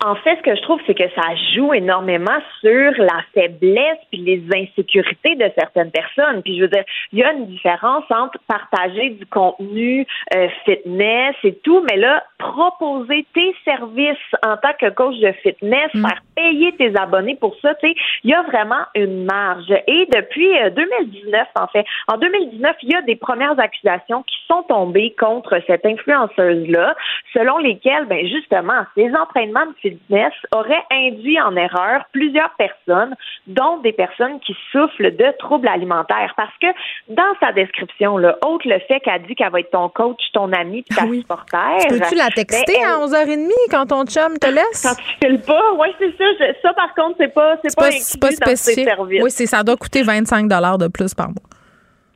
En 0.03 0.15
fait, 0.15 0.37
ce 0.37 0.41
que 0.43 0.55
je 0.55 0.61
trouve, 0.61 0.79
c'est 0.87 0.95
que 0.95 1.09
ça 1.15 1.35
joue 1.53 1.73
énormément 1.73 2.39
sur 2.61 2.91
la 2.97 3.21
faiblesse 3.33 3.99
puis 4.11 4.21
les 4.21 4.43
insécurités 4.55 5.35
de 5.35 5.51
certaines 5.57 5.91
personnes. 5.91 6.41
Puis 6.43 6.57
je 6.57 6.61
veux 6.63 6.69
dire, 6.69 6.85
il 7.11 7.19
y 7.19 7.23
a 7.23 7.33
une 7.33 7.47
différence 7.47 8.05
entre 8.09 8.39
partager 8.47 9.09
du 9.11 9.25
contenu 9.25 10.05
euh, 10.35 10.47
fitness 10.65 11.35
et 11.43 11.55
tout, 11.63 11.85
mais 11.89 11.97
là, 11.97 12.23
proposer 12.37 13.25
tes 13.33 13.55
services 13.65 14.17
en 14.45 14.57
tant 14.57 14.73
que 14.79 14.89
coach 14.89 15.17
de 15.19 15.31
fitness, 15.43 15.89
Mm. 15.93 16.07
faire 16.07 16.21
payer 16.35 16.71
tes 16.73 16.95
abonnés 16.97 17.35
pour 17.35 17.55
ça, 17.61 17.75
tu 17.75 17.87
sais, 17.87 17.95
il 18.23 18.31
y 18.31 18.33
a 18.33 18.41
vraiment 18.43 18.83
une 18.95 19.25
marge. 19.25 19.71
Et 19.87 20.07
depuis 20.13 20.57
euh, 20.59 20.69
2019, 20.69 21.47
en 21.55 21.67
fait, 21.67 21.85
en 22.07 22.17
2019, 22.17 22.75
il 22.83 22.91
y 22.91 22.95
a 22.95 23.01
des 23.01 23.15
premières 23.15 23.59
accusations 23.59 24.23
qui 24.23 24.35
sont 24.47 24.63
tombées 24.63 25.15
contre 25.19 25.59
cette 25.67 25.85
influenceuse-là, 25.85 26.95
selon 27.33 27.57
lesquelles, 27.57 28.05
ben 28.05 28.25
justement, 28.27 28.85
ces 28.95 29.11
entraînements 29.13 29.65
de 29.65 29.73
fitness 29.91 30.33
auraient 30.51 30.83
induit 30.91 31.39
en 31.41 31.55
erreur 31.55 32.03
plusieurs 32.11 32.51
personnes, 32.57 33.15
dont 33.47 33.77
des 33.77 33.93
personnes 33.93 34.39
qui 34.39 34.55
souffrent 34.71 35.01
de 35.01 35.37
troubles 35.39 35.67
alimentaires. 35.67 36.33
Parce 36.37 36.53
que 36.61 36.67
dans 37.09 37.33
sa 37.39 37.51
description, 37.51 38.17
là, 38.17 38.37
autre 38.45 38.67
le 38.67 38.79
fait 38.87 38.99
qu'elle 38.99 39.23
dit 39.23 39.35
qu'elle 39.35 39.51
va 39.51 39.59
être 39.59 39.71
ton 39.71 39.89
coach, 39.89 40.19
ton 40.33 40.51
ami, 40.53 40.83
puis 40.83 40.95
ta 40.95 41.03
supporter. 41.03 41.87
Peux-tu 41.89 42.15
la 42.15 42.29
texter 42.29 42.73
ben, 42.79 42.85
à 42.87 43.05
11h30 43.05 43.49
quand 43.71 43.85
ton 43.87 44.05
chum 44.05 44.37
te 44.37 44.47
laisse? 44.47 44.83
Quand 44.83 44.95
tu 44.95 45.27
files 45.27 45.41
pas, 45.41 45.73
oui, 45.77 45.87
c'est 45.99 46.15
ça. 46.17 46.25
Je- 46.39 46.53
ça, 46.61 46.73
par 46.73 46.93
contre, 46.95 47.15
c'est 47.19 47.33
pas, 47.33 47.57
c'est 47.63 47.75
pas, 47.75 47.85
pas 47.85 47.91
spécifié. 48.31 48.83
services. 48.85 49.23
Oui, 49.23 49.31
c'est 49.31 49.45
ça 49.45 49.63
doit 49.63 49.77
coûter 49.77 50.03
25 50.03 50.47
de 50.47 50.87
plus 50.87 51.13
par 51.13 51.27
mois. 51.27 51.35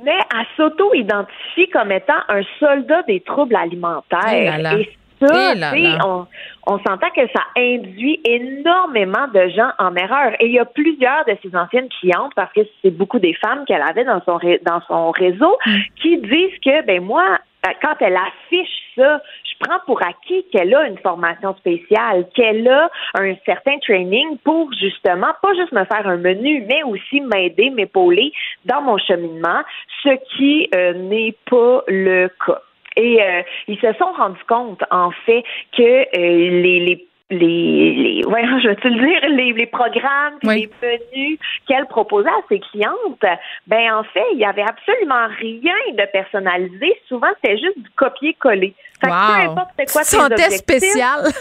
Mais 0.04 0.18
elle 0.34 0.46
s'auto-identifie 0.58 1.70
comme 1.70 1.92
étant 1.92 2.20
un 2.28 2.42
soldat 2.60 3.04
des 3.04 3.22
troubles 3.22 3.56
alimentaires. 3.56 4.20
Eh 4.32 4.46
là 4.46 4.58
là. 4.58 4.74
Et 4.80 4.90
ça, 5.28 5.56
là 5.56 5.72
tu 5.72 5.82
sais, 5.82 5.90
là. 5.90 6.00
on, 6.06 6.28
on 6.68 6.78
s'entend 6.80 7.10
que 7.16 7.28
ça 7.36 7.44
induit 7.58 8.20
énormément 8.26 9.28
de 9.34 9.48
gens 9.50 9.72
en 9.80 9.96
erreur. 9.96 10.34
Et 10.40 10.48
il 10.48 10.54
y 10.54 10.60
a 10.60 10.66
plusieurs 10.66 11.26
de 11.26 11.36
ces 11.42 11.56
anciennes 11.56 11.90
clientes, 12.00 12.32
parce 12.36 12.52
que 12.54 12.62
c'est 12.82 12.92
beaucoup 12.92 13.20
des 13.20 13.34
femmes 13.36 13.66
qu'elle 13.66 13.82
avait 13.82 14.06
dans 14.06 14.22
son, 14.26 14.40
dans 14.66 14.82
son 14.88 15.12
réseau, 15.12 15.58
Mm. 15.66 15.78
qui 16.02 16.18
disent 16.18 16.60
que, 16.64 16.86
ben 16.86 17.02
moi, 17.04 17.40
quand 17.82 17.96
elle 18.02 18.18
affiche 18.18 18.70
ça, 18.96 19.22
je 19.44 19.66
prends 19.66 19.80
pour 19.86 20.02
acquis 20.04 20.46
qu'elle 20.52 20.74
a 20.76 20.88
une 20.88 20.98
formation 20.98 21.56
spéciale, 21.56 22.28
qu'elle 22.36 22.68
a 22.68 22.90
un 23.16 23.34
certain 23.46 23.78
training 23.80 24.38
pour 24.44 24.72
justement 24.74 25.32
pas 25.42 25.54
juste 25.54 25.72
me 25.72 25.86
faire 25.86 26.06
un 26.06 26.18
menu, 26.18 26.66
mais 26.68 26.84
aussi 26.84 27.22
m'aider, 27.22 27.70
m'épauler 27.70 28.32
dans 28.66 28.82
mon 28.82 28.98
cheminement, 28.98 29.62
ce 30.04 30.10
qui 30.36 30.70
euh, 30.76 30.94
n'est 30.94 31.36
pas 31.50 31.84
le 31.88 32.30
cas. 32.46 32.62
Et 32.96 33.22
euh, 33.22 33.42
ils 33.68 33.80
se 33.80 33.92
sont 33.94 34.12
rendus 34.14 34.44
compte, 34.48 34.82
en 34.92 35.12
fait, 35.26 35.44
que 35.76 35.82
euh, 35.84 36.06
les, 36.16 36.80
les 36.80 37.08
les, 37.30 37.94
les 38.20 38.26
ouais, 38.26 38.44
je 38.62 38.68
vais 38.68 38.76
te 38.76 38.88
le 38.88 39.08
dire, 39.08 39.30
les, 39.30 39.54
les 39.54 39.66
programmes, 39.66 40.38
les 40.44 40.70
menus 40.84 41.40
qu'elle 41.68 41.88
proposait 41.88 42.30
à 42.30 42.42
ses 42.48 42.60
clientes, 42.60 43.26
ben 43.66 43.94
en 43.96 44.04
fait, 44.04 44.26
il 44.34 44.40
y 44.40 44.46
avait 44.46 44.62
absolument 44.62 45.28
rien 45.40 45.74
de 45.94 46.06
personnalisé. 46.12 46.94
Souvent, 47.08 47.30
c'était 47.42 47.58
juste 47.58 47.80
du 47.80 47.90
copier-coller. 47.96 48.76
Fait 49.04 49.08
que 49.08 49.12
peu 49.12 49.48
Wow. 49.48 49.52
importe 49.52 49.70
quoi 49.92 50.04
Tu 50.04 50.12
tes 50.16 50.22
objectifs. 50.22 50.58
spécial. 50.58 51.20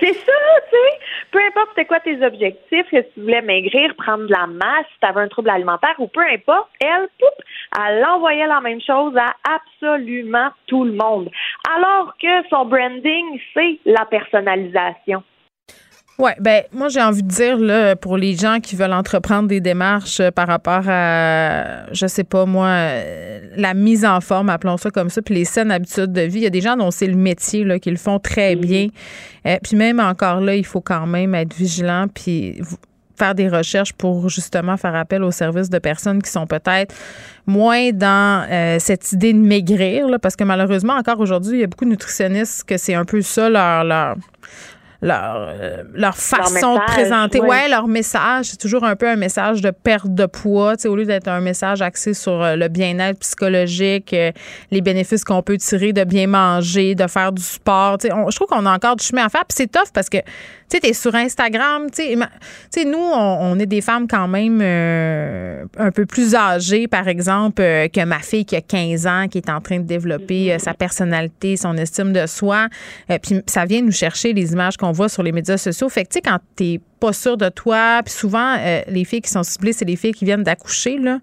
C'est 0.00 0.14
ça, 0.14 0.32
tu 0.70 0.70
sais. 0.76 0.98
Peu 1.30 1.38
importe 1.46 1.68
c'était 1.76 1.84
quoi 1.84 2.00
tes 2.00 2.20
objectifs, 2.24 2.86
que 2.90 3.00
tu 3.02 3.20
voulais 3.20 3.42
maigrir, 3.42 3.94
prendre 3.96 4.26
de 4.26 4.32
la 4.32 4.46
masse, 4.48 4.86
si 4.92 4.98
tu 5.00 5.06
avais 5.06 5.20
un 5.20 5.28
trouble 5.28 5.50
alimentaire 5.50 5.94
ou 5.98 6.08
peu 6.08 6.22
importe, 6.22 6.68
elle, 6.80 7.06
poup, 7.20 7.44
elle 7.78 8.04
envoyait 8.04 8.46
la 8.46 8.60
même 8.60 8.80
chose 8.80 9.14
à 9.16 9.34
absolument 9.54 10.50
tout 10.66 10.84
le 10.84 10.92
monde. 10.92 11.30
Alors 11.74 12.14
que 12.20 12.48
son 12.48 12.66
branding, 12.66 13.40
c'est 13.54 13.78
la 13.84 14.04
personnalisation. 14.06 15.22
Oui, 16.18 16.30
ben 16.40 16.62
moi 16.72 16.88
j'ai 16.88 17.02
envie 17.02 17.22
de 17.22 17.28
dire 17.28 17.58
là 17.58 17.94
pour 17.94 18.16
les 18.16 18.34
gens 18.34 18.58
qui 18.58 18.74
veulent 18.74 18.94
entreprendre 18.94 19.48
des 19.48 19.60
démarches 19.60 20.20
euh, 20.20 20.30
par 20.30 20.46
rapport 20.46 20.84
à 20.88 21.92
je 21.92 22.06
sais 22.06 22.24
pas 22.24 22.46
moi 22.46 22.68
euh, 22.68 23.40
la 23.54 23.74
mise 23.74 24.02
en 24.06 24.22
forme 24.22 24.48
appelons 24.48 24.78
ça 24.78 24.90
comme 24.90 25.10
ça 25.10 25.20
puis 25.20 25.34
les 25.34 25.44
saines 25.44 25.70
habitudes 25.70 26.12
de 26.12 26.22
vie, 26.22 26.38
il 26.38 26.44
y 26.44 26.46
a 26.46 26.50
des 26.50 26.62
gens 26.62 26.74
dont 26.74 26.90
c'est 26.90 27.06
le 27.06 27.16
métier 27.16 27.64
là 27.64 27.78
qui 27.78 27.90
le 27.90 27.98
font 27.98 28.18
très 28.18 28.56
bien. 28.56 28.88
Euh, 29.46 29.58
puis 29.62 29.76
même 29.76 30.00
encore 30.00 30.40
là, 30.40 30.56
il 30.56 30.64
faut 30.64 30.80
quand 30.80 31.06
même 31.06 31.34
être 31.34 31.54
vigilant 31.54 32.06
puis 32.08 32.62
faire 33.18 33.34
des 33.34 33.48
recherches 33.48 33.92
pour 33.92 34.28
justement 34.28 34.76
faire 34.76 34.94
appel 34.94 35.22
aux 35.22 35.30
services 35.30 35.70
de 35.70 35.78
personnes 35.78 36.22
qui 36.22 36.30
sont 36.30 36.46
peut-être 36.46 36.94
moins 37.46 37.90
dans 37.92 38.46
euh, 38.50 38.78
cette 38.78 39.12
idée 39.12 39.32
de 39.32 39.38
maigrir 39.38 40.08
là, 40.08 40.18
parce 40.18 40.36
que 40.36 40.44
malheureusement 40.44 40.94
encore 40.94 41.20
aujourd'hui, 41.20 41.58
il 41.58 41.60
y 41.60 41.64
a 41.64 41.66
beaucoup 41.66 41.84
de 41.84 41.90
nutritionnistes 41.90 42.64
que 42.64 42.76
c'est 42.76 42.94
un 42.94 43.04
peu 43.04 43.22
ça 43.22 43.48
leur 43.48 43.84
leur 43.84 44.16
leur, 45.02 45.36
euh, 45.50 45.82
leur 45.94 46.16
façon 46.16 46.74
de 46.74 46.78
message, 46.80 46.86
présenter. 46.94 47.40
ouais. 47.40 47.48
Ouais. 47.48 47.68
leur 47.68 47.86
message, 47.86 48.46
c'est 48.46 48.56
toujours 48.58 48.84
un 48.84 48.96
peu 48.96 49.08
un 49.08 49.16
message 49.16 49.60
de 49.60 49.70
perte 49.70 50.08
de 50.14 50.26
poids, 50.26 50.76
tu 50.76 50.82
sais, 50.82 50.88
au 50.88 50.96
lieu 50.96 51.04
d'être 51.04 51.28
un 51.28 51.40
message 51.40 51.82
axé 51.82 52.14
sur 52.14 52.42
euh, 52.42 52.56
le 52.56 52.68
bien-être 52.68 53.18
psychologique, 53.20 54.12
euh, 54.12 54.32
les 54.70 54.80
bénéfices 54.80 55.24
qu'on 55.24 55.42
peut 55.42 55.56
tirer 55.58 55.92
de 55.92 56.04
bien 56.04 56.26
manger, 56.26 56.94
de 56.94 57.06
faire 57.06 57.32
du 57.32 57.42
sport. 57.42 57.98
tu 57.98 58.08
sais. 58.08 58.12
On- 58.14 58.30
je 58.30 58.36
trouve 58.36 58.48
qu'on 58.48 58.66
a 58.66 58.74
encore 58.74 58.96
du 58.96 59.04
chemin 59.04 59.26
à 59.26 59.28
faire. 59.28 59.44
Puis 59.46 59.56
c'est 59.56 59.70
tough 59.70 59.90
parce 59.92 60.08
que, 60.08 60.18
tu 60.18 60.24
sais, 60.68 60.80
t'es 60.80 60.92
sur 60.92 61.14
Instagram, 61.14 61.86
tu 61.90 62.02
sais, 62.70 62.84
nous, 62.84 62.98
on, 62.98 63.38
on 63.40 63.58
est 63.58 63.66
des 63.66 63.80
femmes 63.80 64.06
quand 64.08 64.26
même 64.28 64.60
euh, 64.62 65.64
un 65.78 65.90
peu 65.90 66.06
plus 66.06 66.34
âgées, 66.34 66.88
par 66.88 67.06
exemple, 67.08 67.62
euh, 67.62 67.88
que 67.88 68.04
ma 68.04 68.18
fille 68.18 68.44
qui 68.44 68.56
a 68.56 68.60
15 68.60 69.06
ans, 69.06 69.26
qui 69.30 69.38
est 69.38 69.50
en 69.50 69.60
train 69.60 69.78
de 69.78 69.84
développer 69.86 70.52
euh, 70.52 70.58
sa 70.58 70.74
personnalité, 70.74 71.56
son 71.56 71.76
estime 71.76 72.12
de 72.12 72.26
soi. 72.26 72.66
Puis 73.22 73.42
ça 73.46 73.64
vient 73.64 73.82
nous 73.82 73.92
chercher 73.92 74.32
les 74.32 74.52
images 74.52 74.76
qu'on 74.76 74.85
voit 74.92 75.08
sur 75.08 75.22
les 75.22 75.32
médias 75.32 75.56
sociaux. 75.58 75.88
Fait 75.88 76.04
que, 76.04 76.08
tu 76.10 76.14
sais, 76.14 76.20
quand 76.22 76.38
t'es 76.56 76.80
pas 77.00 77.12
sûr 77.12 77.36
de 77.36 77.48
toi, 77.48 78.00
puis 78.04 78.12
souvent, 78.14 78.56
euh, 78.58 78.80
les 78.88 79.04
filles 79.04 79.20
qui 79.22 79.30
sont 79.30 79.42
ciblées, 79.42 79.72
c'est 79.72 79.84
les 79.84 79.96
filles 79.96 80.12
qui 80.14 80.24
viennent 80.24 80.42
d'accoucher, 80.44 80.98
là. 80.98 81.18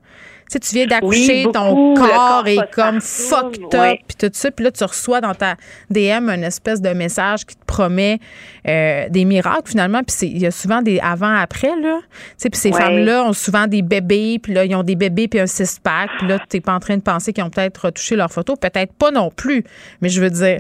Tu 0.52 0.56
sais, 0.56 0.60
tu 0.60 0.76
viens 0.76 0.86
d'accoucher, 0.86 1.46
Oui, 1.46 1.52
ton 1.54 1.94
corps 1.96 2.06
corps 2.44 2.48
est 2.48 2.72
comme 2.74 3.00
fucked 3.00 3.74
up, 3.74 3.98
puis 4.08 4.18
tout 4.20 4.30
ça. 4.34 4.52
Puis 4.52 4.66
là, 4.66 4.72
tu 4.72 4.84
reçois 4.84 5.22
dans 5.22 5.34
ta 5.34 5.56
DM 5.90 6.30
une 6.30 6.44
espèce 6.44 6.82
de 6.82 6.90
message 6.90 7.46
qui 7.46 7.56
te 7.56 7.66
promet 7.66 8.20
euh, 8.68 9.08
des 9.10 9.24
miracles, 9.26 9.70
finalement. 9.72 10.02
Puis 10.04 10.28
il 10.28 10.40
y 10.40 10.46
a 10.46 10.52
souvent 10.52 10.82
des 10.82 11.00
avant-après, 11.00 11.72
là. 11.82 12.00
Tu 12.02 12.08
sais, 12.38 12.50
puis 12.50 12.60
ces 12.60 12.72
Ouais. 12.72 12.82
femmes-là 12.82 13.24
ont 13.24 13.34
souvent 13.34 13.68
des 13.68 13.82
bébés, 13.82 14.38
puis 14.44 14.54
là, 14.54 14.66
ils 14.66 14.76
ont 14.76 14.84
des 14.84 14.96
bébés 14.98 15.28
puis 15.30 15.40
un 15.40 15.48
six-pack. 15.48 16.10
Puis 16.20 16.28
là, 16.28 16.38
tu 16.48 16.60
pas 16.62 16.74
en 16.74 16.80
train 16.80 16.98
de 16.98 17.02
penser 17.02 17.32
qu'ils 17.34 17.44
ont 17.44 17.50
peut-être 17.50 17.86
retouché 17.86 18.16
leurs 18.18 18.32
photos. 18.32 18.58
Peut-être 18.60 18.94
pas 18.94 19.12
non 19.12 19.32
plus. 19.32 19.64
Mais 20.02 20.10
je 20.10 20.22
veux 20.22 20.30
dire... 20.30 20.60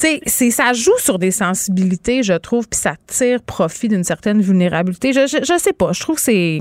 Tu 0.00 0.06
sais, 0.06 0.20
c'est- 0.26 0.50
ça 0.50 0.72
joue 0.72 0.96
sur 0.98 1.18
des 1.18 1.30
sensibilités, 1.30 2.22
je 2.22 2.32
trouve, 2.32 2.66
puis 2.68 2.80
ça 2.80 2.94
tire 3.06 3.42
profit 3.42 3.88
d'une 3.88 4.04
certaine 4.04 4.40
vulnérabilité. 4.40 5.12
Je, 5.12 5.26
je, 5.26 5.38
je 5.44 5.58
sais 5.58 5.72
pas. 5.74 5.92
Je 5.92 6.00
trouve 6.00 6.16
que 6.16 6.22
c'est. 6.22 6.60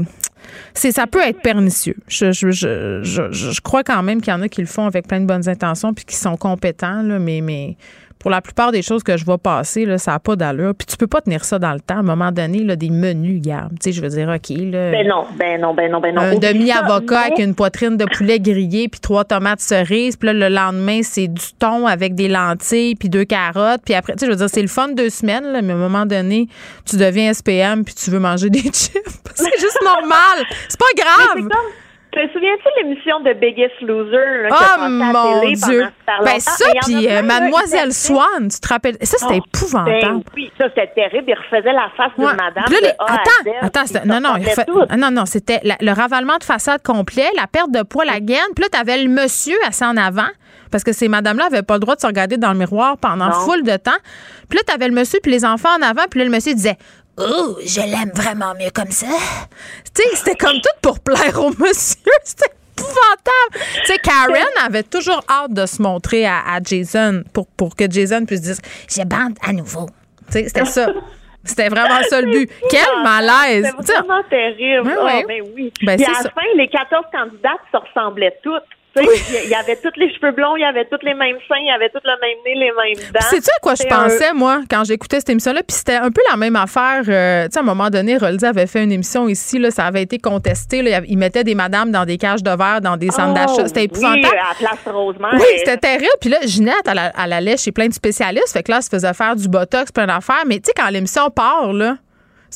C'est, 0.74 0.92
ça 0.92 1.06
peut 1.08 1.22
être 1.22 1.42
pernicieux. 1.42 1.96
Je, 2.08 2.32
je, 2.32 2.50
je, 2.52 3.02
je, 3.04 3.32
je 3.32 3.62
crois 3.62 3.84
quand 3.84 4.02
même 4.04 4.20
qu'il 4.22 4.32
y 4.34 4.36
en 4.36 4.42
a 4.42 4.50
qui 4.50 4.62
le 4.62 4.68
font 4.68 4.86
avec 4.86 5.08
plein 5.08 5.20
de 5.22 5.26
bonnes 5.26 5.48
intentions 5.48 5.94
puis 5.94 6.06
qui 6.06 6.16
sont 6.16 6.38
compétents, 6.38 7.02
là, 7.04 7.20
mais, 7.20 7.42
mais 7.42 7.78
pour 8.20 8.30
la 8.30 8.42
plupart 8.42 8.72
des 8.72 8.82
choses 8.82 9.02
que 9.02 9.16
je 9.16 9.24
vois 9.24 9.38
passer, 9.38 9.86
là, 9.86 9.98
ça 9.98 10.12
n'a 10.12 10.20
pas 10.20 10.36
d'allure. 10.36 10.76
Puis 10.76 10.86
tu 10.86 10.98
peux 10.98 11.08
pas 11.08 11.22
tenir 11.22 11.46
ça 11.46 11.58
dans 11.58 11.72
le 11.72 11.80
temps. 11.80 11.96
À 11.96 12.00
un 12.00 12.04
moment 12.04 12.32
donné, 12.32 12.64
là, 12.64 12.76
des 12.76 12.90
menus, 12.90 13.42
garde. 13.42 13.72
Tu 13.80 13.86
sais, 13.86 13.92
je 13.94 14.02
veux 14.02 14.10
dire, 14.10 14.28
OK, 14.28 14.50
là. 14.50 14.92
Ben 14.92 15.08
non, 15.08 15.26
ben 15.38 15.62
non, 15.62 15.74
ben 15.74 15.90
non, 15.90 16.02
ben 16.02 16.14
non. 16.14 16.22
Un 16.22 16.36
demi-avocat 16.36 17.20
avec 17.22 17.40
une 17.40 17.56
poitrine 17.56 17.96
de 17.96 18.06
poulet 18.06 18.40
grillé 18.40 18.90
puis 18.90 19.00
trois 19.00 19.24
tomates 19.24 19.62
cerises. 19.62 20.18
Puis 20.18 20.28
là, 20.28 20.34
le 20.34 20.54
lendemain, 20.54 21.00
c'est 21.02 21.28
du 21.28 21.46
thon 21.58 21.88
avec 21.88 22.14
des 22.14 22.28
lentilles 22.28 22.96
puis 22.96 23.08
deux 23.10 23.26
carottes. 23.26 23.82
Puis 23.86 23.94
après, 23.94 24.14
tu 24.14 24.20
sais, 24.20 24.26
je 24.26 24.32
veux 24.32 24.38
dire, 24.38 24.50
c'est 24.50 24.62
le 24.62 24.68
fun 24.68 24.90
deux 24.90 25.10
semaines, 25.10 25.46
là, 25.46 25.62
mais 25.62 25.72
à 25.72 25.76
un 25.78 25.80
moment 25.80 26.06
donné, 26.06 26.48
tu 26.86 26.98
deviens 26.98 27.34
SPM 27.34 27.86
puis 27.86 27.96
tu 27.96 28.12
veux 28.12 28.20
manger 28.20 28.50
des 28.50 28.60
chips. 28.60 28.94
c'est 29.36 29.60
juste 29.60 29.80
normal. 29.84 30.46
C'est 30.68 30.80
pas 30.80 31.04
grave. 31.04 31.48
Te 32.12 32.20
souviens-tu 32.34 32.64
de 32.64 32.90
l'émission 32.90 33.20
de 33.20 33.34
Biggest 33.34 33.80
Loser? 33.82 34.50
Là, 34.50 34.58
Oh 34.80 34.90
mon 34.90 35.42
télé 35.42 35.54
Dieu! 35.54 35.86
Ben 36.08 36.26
longtemps? 36.26 36.40
ça, 36.40 36.66
puis 36.84 37.08
euh, 37.08 37.22
Mademoiselle 37.22 37.90
ils 37.90 37.94
Swan, 37.94 38.50
tu 38.52 38.60
te 38.60 38.68
rappelles? 38.68 38.98
Ça, 39.04 39.18
c'était 39.20 39.40
Oh, 39.40 39.46
épouvantable. 39.56 40.00
Ben 40.02 40.24
oui, 40.36 40.52
ça 40.58 40.66
c'était 40.70 40.92
terrible. 40.96 41.26
Il 41.28 41.36
refaisait 41.36 41.72
la 41.72 41.88
face 41.96 42.12
Ouais. 42.18 42.26
madame. 42.34 42.64
Là, 42.68 42.78
les- 42.82 42.88
de 42.88 42.94
A 42.98 43.04
à 43.06 43.14
attends, 43.14 43.44
Z, 43.44 43.50
attends, 43.62 43.80
puis 43.82 43.88
c'était- 43.90 44.02
il 44.06 44.08
non, 44.10 44.20
non, 44.22 44.86
ah, 44.90 44.98
non, 44.98 45.12
non, 45.12 45.26
c'était 45.28 45.60
la- 45.64 45.78
le 45.80 45.92
ravalement 45.92 46.38
de 46.38 46.44
façade 46.44 46.82
complet, 46.82 47.28
la 47.38 47.46
perte 47.46 47.70
de 47.72 47.84
poids, 47.84 48.06
la 48.06 48.20
gaine. 48.20 48.40
Puis 48.56 48.64
là, 48.64 48.70
t'avais 48.72 48.98
le 49.04 49.08
monsieur 49.10 49.56
assis 49.68 49.86
en 49.86 49.96
avant, 49.96 50.28
parce 50.72 50.84
que 50.84 50.94
ces 50.94 51.10
madames-là 51.10 51.50
n'avaient 51.50 51.62
pas 51.64 51.76
le 51.76 51.80
droit 51.82 51.96
de 51.96 52.02
se 52.02 52.08
regarder 52.08 52.38
dans 52.38 52.54
le 52.54 52.58
miroir 52.58 52.98
pendant 52.98 53.28
Non. 53.28 53.32
full 53.34 53.62
de 53.62 53.78
temps. 53.78 53.92
Puis 54.50 54.58
là, 54.58 54.64
t'avais 54.66 54.88
le 54.88 54.96
monsieur 54.96 55.20
puis 55.22 55.32
les 55.32 55.46
enfants 55.46 55.70
en 55.78 55.82
avant, 55.84 56.06
puis 56.10 56.20
là, 56.22 56.26
le 56.26 56.32
monsieur 56.32 56.56
disait 56.56 56.78
Oh, 57.20 57.58
je 57.66 57.82
l'aime 57.82 58.12
vraiment 58.16 58.54
mieux 58.60 58.70
comme 58.74 58.92
ça. 58.92 59.08
Tu 59.94 60.02
sais, 60.04 60.16
c'était 60.16 60.36
comme 60.36 60.54
tout 60.62 60.80
pour 60.82 61.00
plaire 61.00 61.38
au 61.40 61.50
monsieur. 61.50 61.98
C'était 62.24 62.52
épouvantable. 62.78 63.66
Tu 63.86 63.86
sais, 63.94 63.98
Karen 64.00 64.48
avait 64.66 64.84
toujours 64.84 65.22
hâte 65.30 65.52
de 65.54 65.66
se 65.66 65.82
montrer 65.82 66.26
à, 66.26 66.40
à 66.48 66.60
Jason 66.64 67.24
pour, 67.34 67.48
pour 67.48 67.76
que 67.76 67.90
Jason 67.90 68.26
puisse 68.26 68.42
dire 68.42 68.56
Je 68.90 69.02
bande 69.04 69.36
à 69.46 69.52
nouveau. 69.52 69.88
Tu 70.28 70.34
sais, 70.34 70.44
c'était 70.48 70.66
ça. 70.66 70.88
C'était 71.44 71.70
vraiment 71.70 72.02
ça 72.10 72.20
le 72.22 72.32
but. 72.32 72.52
Quel 72.70 72.82
malaise. 73.02 73.66
C'était 73.66 73.78
Tu 73.80 73.86
sais, 73.86 73.94
vraiment 74.00 74.24
terrible. 74.30 74.92
Ah, 75.00 75.06
ouais. 75.06 75.26
ben 75.28 75.42
oui. 75.56 75.74
Ben, 75.84 75.96
Puis 75.96 76.06
c'est 76.06 76.12
à 76.12 76.18
la 76.18 76.24
ça. 76.24 76.30
fin, 76.32 76.42
les 76.56 76.68
14 76.68 77.06
candidates 77.12 77.62
se 77.72 77.78
ressemblaient 77.78 78.38
toutes. 78.44 78.64
Il 78.96 79.50
y 79.50 79.54
avait 79.56 79.76
tous 79.78 79.92
les 79.98 80.12
cheveux 80.14 80.32
blonds, 80.32 80.56
il 80.58 80.62
y 80.62 80.66
avait 80.66 80.86
tous 80.86 80.98
les 81.04 81.14
mêmes 81.14 81.38
seins, 81.48 81.58
il 81.60 81.68
y 81.68 81.72
avait 81.72 81.90
tout 81.90 82.00
le 82.04 82.12
même 82.20 82.38
nez, 82.44 82.56
les 82.56 82.72
mêmes 82.72 83.12
dents. 83.14 83.20
C'est 83.30 83.42
ça 83.44 83.52
à 83.56 83.60
quoi 83.62 83.76
je 83.76 83.84
un- 83.84 83.88
pensais, 83.88 84.34
moi, 84.34 84.62
quand 84.70 84.84
j'écoutais 84.84 85.20
cette 85.20 85.30
émission-là? 85.30 85.62
Puis 85.66 85.78
c'était 85.78 85.96
un 85.96 86.10
peu 86.12 86.22
la 86.30 86.36
même 86.38 86.56
affaire. 86.56 87.04
euh, 87.08 87.46
tu 87.46 87.52
sais, 87.54 87.60
à 87.60 87.62
un 87.62 87.66
moment 87.66 87.90
donné, 87.90 88.18
Roldy 88.18 88.46
avait 88.46 88.66
fait 88.68 88.84
une 88.84 88.92
émission 88.92 89.28
ici, 89.30 89.60
là, 89.60 89.70
ça 89.72 89.86
avait 89.86 90.02
été 90.02 90.18
contesté. 90.18 90.82
Là, 90.82 91.02
il 91.08 91.18
mettait 91.18 91.44
des 91.44 91.56
madames 91.56 91.92
dans 91.92 92.06
des 92.06 92.18
cages 92.18 92.44
de 92.44 92.50
verre, 92.52 92.82
dans 92.82 92.98
des 92.98 93.12
centres 93.12 93.34
d'achat. 93.36 93.68
C'était 93.68 93.88
Oh, 93.92 93.96
Oui, 93.96 94.00
épouvantable. 94.20 94.38
à 94.52 94.56
Place 94.56 94.80
Rosemont. 94.94 95.28
Oui, 95.34 95.44
c'était 95.58 95.78
terrible. 95.78 96.08
Puis 96.20 96.30
là, 96.32 96.38
Ginette, 96.46 96.76
elle, 96.88 97.12
elle 97.24 97.34
allait 97.34 97.58
chez 97.58 97.72
plein 97.72 97.88
de 97.88 97.94
spécialistes. 97.94 98.52
Fait 98.54 98.64
que 98.64 98.72
là, 98.72 98.78
elle 98.78 98.84
se 98.84 98.90
faisait 98.90 99.14
faire 99.14 99.36
du 99.36 99.48
botox, 99.48 99.92
plein 99.92 100.08
d'affaires. 100.08 100.44
Mais 100.48 100.56
tu 100.56 100.64
sais, 100.66 100.74
quand 100.76 100.90
l'émission 100.90 101.30
part, 101.30 101.72
là, 101.74 101.98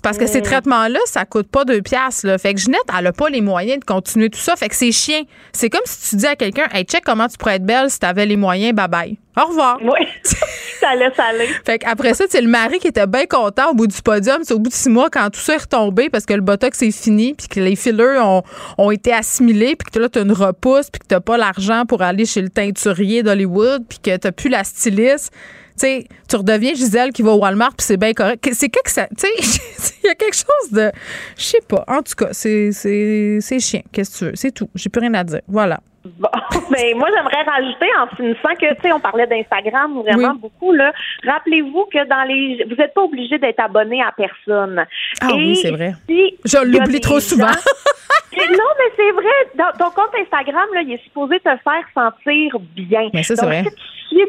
parce 0.04 0.18
que 0.20 0.28
ces 0.28 0.40
Mm. 0.40 0.44
traitements-là, 0.44 1.00
ça 1.06 1.26
coûte 1.26 1.48
pas 1.48 1.66
deux 1.66 1.82
piastres. 1.82 2.28
Là. 2.28 2.38
Fait 2.38 2.54
que 2.54 2.60
Ginette, 2.60 2.82
elle 2.98 3.08
a 3.08 3.12
pas 3.14 3.30
les 3.30 3.42
moyens 3.42 3.80
de 3.80 3.86
continuer 3.86 4.30
tout 4.30 4.40
ça. 4.40 4.56
Fait 4.56 4.70
que 4.70 4.76
c'est 4.76 4.92
chien. 4.92 5.24
C'est 5.54 5.70
comme 5.72 5.82
si 5.86 6.10
tu 6.12 6.16
dis 6.18 6.28
à 6.28 6.36
quelqu'un, 6.36 6.68
hey, 6.72 6.84
check 6.84 7.04
comment 7.04 7.28
tu 7.28 7.38
pourrais 7.38 7.56
être 7.56 7.66
belle 7.66 7.90
si 7.90 7.98
t'avais 7.98 8.26
les 8.28 8.36
moyens, 8.38 8.74
bye 8.76 8.88
bye. 8.88 9.18
Au 9.36 9.48
revoir. 9.48 9.80
Oui, 9.82 10.06
ça 10.80 10.94
laisse 10.96 11.18
aller. 11.18 11.48
Fait 11.66 11.80
qu'après 11.80 12.14
ça, 12.14 12.26
c'est 12.30 12.42
le 12.42 12.48
mari 12.48 12.78
qui 12.78 12.88
était 12.88 13.08
bien 13.08 13.26
content 13.26 13.72
au 13.72 13.74
bout 13.74 13.88
du 13.88 14.00
podium. 14.02 14.42
C'est 14.44 14.54
au 14.54 14.60
bout 14.60 14.70
de 14.70 14.76
six 14.76 14.90
mois 14.90 15.10
quand 15.10 15.28
tout 15.32 15.40
ça 15.40 15.56
est 15.56 15.62
retombé 15.62 16.10
parce 16.12 16.26
que 16.28 16.34
le 16.36 16.42
botox 16.42 16.82
est 16.84 16.92
fini, 16.92 17.34
puis 17.34 17.48
que 17.48 17.60
les 17.60 17.76
fillers 17.76 18.20
ont, 18.22 18.44
ont 18.78 18.92
été 18.92 19.12
assimilés, 19.12 19.76
puis 19.76 19.90
que 19.92 19.98
là, 19.98 20.10
tu 20.10 20.20
as 20.20 20.22
une 20.22 20.34
repousse, 20.34 20.92
puis 20.92 21.00
que 21.00 21.16
tu 21.16 21.20
pas 21.20 21.38
l'argent 21.38 21.86
pour 21.88 22.04
aller 22.04 22.26
chez 22.28 22.42
le 22.42 22.50
teinturier 22.50 23.24
d'Hollywood, 23.24 23.84
puis 23.90 23.98
que 24.04 24.18
tu 24.18 24.32
plus 24.32 24.50
la 24.50 24.64
styliste. 24.64 25.32
Tu 25.76 25.88
sais, 25.88 26.08
tu 26.30 26.36
redeviens 26.36 26.74
Gisèle 26.76 27.12
qui 27.12 27.22
va 27.24 27.32
au 27.32 27.40
Walmart, 27.40 27.70
puis 27.76 27.84
c'est 27.86 27.98
bien 27.98 28.14
correct. 28.14 28.48
C'est 28.54 28.70
que 28.70 28.78
ça. 28.92 29.08
Tu 29.18 29.28
sais, 29.28 29.94
il 30.04 30.08
y 30.08 30.10
a 30.10 30.16
quelque 30.16 30.36
chose 30.36 30.72
de. 30.72 30.92
Je 31.38 31.44
sais 31.44 31.62
pas. 31.68 31.84
En 31.88 32.02
tout 32.02 32.14
cas, 32.18 32.30
c'est 32.32 32.72
c'est- 32.72 33.40
c'est 33.42 33.60
chiant. 33.60 33.82
Qu'est-ce 33.92 34.12
que 34.14 34.18
tu 34.20 34.26
veux? 34.26 34.36
C'est 34.36 34.52
tout. 34.52 34.70
J'ai 34.76 34.90
plus 34.90 35.00
rien 35.02 35.14
à 35.16 35.24
dire. 35.24 35.42
Voilà. 35.48 35.80
Bon, 36.06 36.28
ben 36.70 36.98
moi 36.98 37.08
j'aimerais 37.16 37.44
rajouter 37.50 37.88
en 37.98 38.14
finissant 38.18 38.54
que 38.60 38.74
tu 38.76 38.82
sais 38.82 38.92
on 38.92 39.00
parlait 39.00 39.26
d'Instagram 39.26 39.94
vraiment 40.02 40.34
Oui. 40.34 40.40
beaucoup 40.42 40.74
là. 40.74 40.92
Rappelez-vous 41.26 41.86
que 41.94 42.06
dans 42.10 42.24
les 42.28 42.66
vous 42.70 42.76
n'êtes 42.76 42.94
pas 42.94 43.04
obligé 43.04 43.38
d'être 43.40 43.62
abonné 43.62 44.02
à 44.02 44.12
personne. 44.16 44.86
Ah 45.22 45.28
Et 45.32 45.34
oui, 45.36 45.56
c'est 45.56 45.72
vrai. 45.72 45.94
si 46.10 46.36
Je 46.44 46.58
l'oublie 46.66 47.00
trop 47.00 47.22
souvent. 47.22 47.48
Et 48.34 48.48
non, 48.50 48.70
mais 48.80 48.92
c'est 48.98 49.12
vrai. 49.12 49.32
Dans- 49.56 49.78
ton 49.78 49.92
compte 49.92 50.10
Instagram, 50.20 50.66
là, 50.74 50.82
il 50.82 50.94
est 50.94 51.04
supposé 51.04 51.38
te 51.40 51.44
faire 51.44 51.86
sentir 51.94 52.58
bien. 52.76 53.10
Mais 53.14 53.22
ça, 53.24 53.36
c'est 53.36 53.46
vrai. 53.46 53.64
si 53.64 53.70
tu 53.76 53.82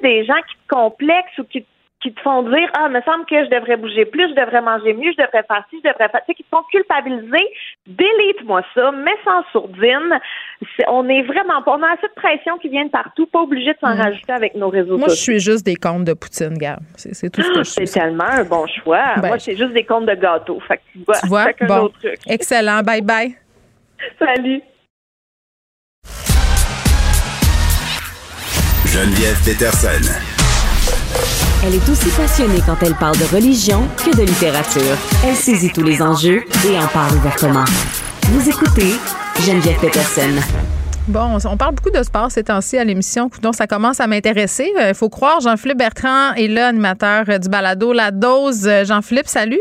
des 0.02 0.24
gens 0.24 0.40
qui 0.48 0.55
te 0.56 0.74
complexent 0.74 1.39
ou 1.39 1.44
qui, 1.44 1.65
qui 2.02 2.12
te 2.12 2.20
font 2.20 2.43
dire 2.43 2.69
Ah, 2.74 2.89
me 2.90 3.01
semble 3.02 3.24
que 3.24 3.44
je 3.44 3.48
devrais 3.51 3.77
bouger 3.78 4.05
plus, 4.05 4.28
je 4.28 4.35
devrais 4.35 4.61
manger 4.61 4.93
mieux, 4.93 5.11
je 5.12 5.23
devrais 5.23 5.43
faire 5.44 5.65
ci, 5.70 5.81
je 5.82 5.89
devrais 5.89 6.09
faire. 6.11 6.20
Tu 6.20 6.27
sais, 6.28 6.35
qui 6.35 6.43
te 6.44 6.48
font 6.51 6.62
culpabiliser, 6.70 7.47
délite-moi 7.86 8.62
ça, 8.74 8.93
mets 8.93 9.12
en 9.27 9.43
sourdine. 9.52 10.19
On 10.89 11.09
est 11.09 11.23
vraiment 11.23 11.62
pas. 11.62 11.77
On 11.78 11.82
a 11.82 11.93
assez 11.93 12.06
de 12.09 12.12
pression 12.15 12.59
qui 12.59 12.69
vient 12.69 12.85
de 12.85 12.90
partout, 12.90 13.27
pas 13.27 13.40
obligé 13.40 13.73
de 13.73 13.78
s'en 13.81 13.94
Mm. 13.94 14.01
rajouter 14.01 14.32
avec 14.32 14.55
nos 14.55 14.69
réseaux 14.69 14.98
Moi, 14.98 15.09
je 15.09 15.15
sociaux. 15.15 15.32
suis 15.39 15.40
juste 15.40 15.65
des 15.65 15.77
comptes 15.77 16.05
de 16.05 16.12
Poutine, 16.12 16.59
gars. 16.59 16.78
C'est 16.97 17.31
tout 17.31 17.40
ce 17.43 17.48
que 17.51 17.59
je 17.65 17.70
suis. 17.70 17.86
C'est 17.86 18.01
tellement 18.01 18.24
un 18.24 18.44
bon 18.44 18.66
choix. 18.66 19.15
Ben, 19.16 19.28
Moi, 19.28 19.39
c'est 19.39 19.56
juste 19.56 19.73
des 19.73 19.85
comptes 19.85 20.06
de 20.06 20.15
gâteaux. 20.15 20.61
Fait 20.61 20.77
que 20.78 20.82
tu 20.93 20.98
vois, 21.06 21.16
Tu 21.20 21.27
vois? 21.66 21.78
Bon. 21.81 21.89
truc. 22.01 22.19
Excellent. 22.28 22.82
Bye 22.82 23.01
bye. 23.02 23.35
Salut. 24.19 24.61
Geneviève 28.94 29.36
Peterson. 29.44 30.08
Elle 31.64 31.74
est 31.74 31.88
aussi 31.88 32.08
passionnée 32.10 32.60
quand 32.64 32.80
elle 32.80 32.94
parle 32.94 33.16
de 33.16 33.24
religion 33.24 33.88
que 33.96 34.16
de 34.16 34.22
littérature. 34.22 34.96
Elle 35.26 35.34
saisit 35.34 35.72
tous 35.72 35.82
les 35.82 36.00
enjeux 36.00 36.44
et 36.64 36.78
en 36.78 36.86
parle 36.86 37.16
ouvertement. 37.16 37.64
Vous 38.28 38.48
écoutez 38.48 38.92
Geneviève 39.44 39.80
Peterson. 39.80 40.30
Bon, 41.08 41.38
on 41.44 41.56
parle 41.56 41.74
beaucoup 41.74 41.90
de 41.90 42.04
sport 42.04 42.30
ces 42.30 42.44
temps-ci 42.44 42.78
à 42.78 42.84
l'émission. 42.84 43.28
Donc, 43.42 43.56
ça 43.56 43.66
commence 43.66 43.98
à 43.98 44.06
m'intéresser. 44.06 44.72
Il 44.88 44.94
faut 44.94 45.08
croire, 45.08 45.40
Jean-Philippe 45.40 45.78
Bertrand 45.78 46.32
est 46.34 46.46
là, 46.46 46.68
animateur 46.68 47.24
euh, 47.28 47.38
du 47.38 47.48
balado 47.48 47.92
La 47.92 48.12
Dose. 48.12 48.64
Euh, 48.68 48.84
Jean-Philippe, 48.84 49.26
salut. 49.26 49.58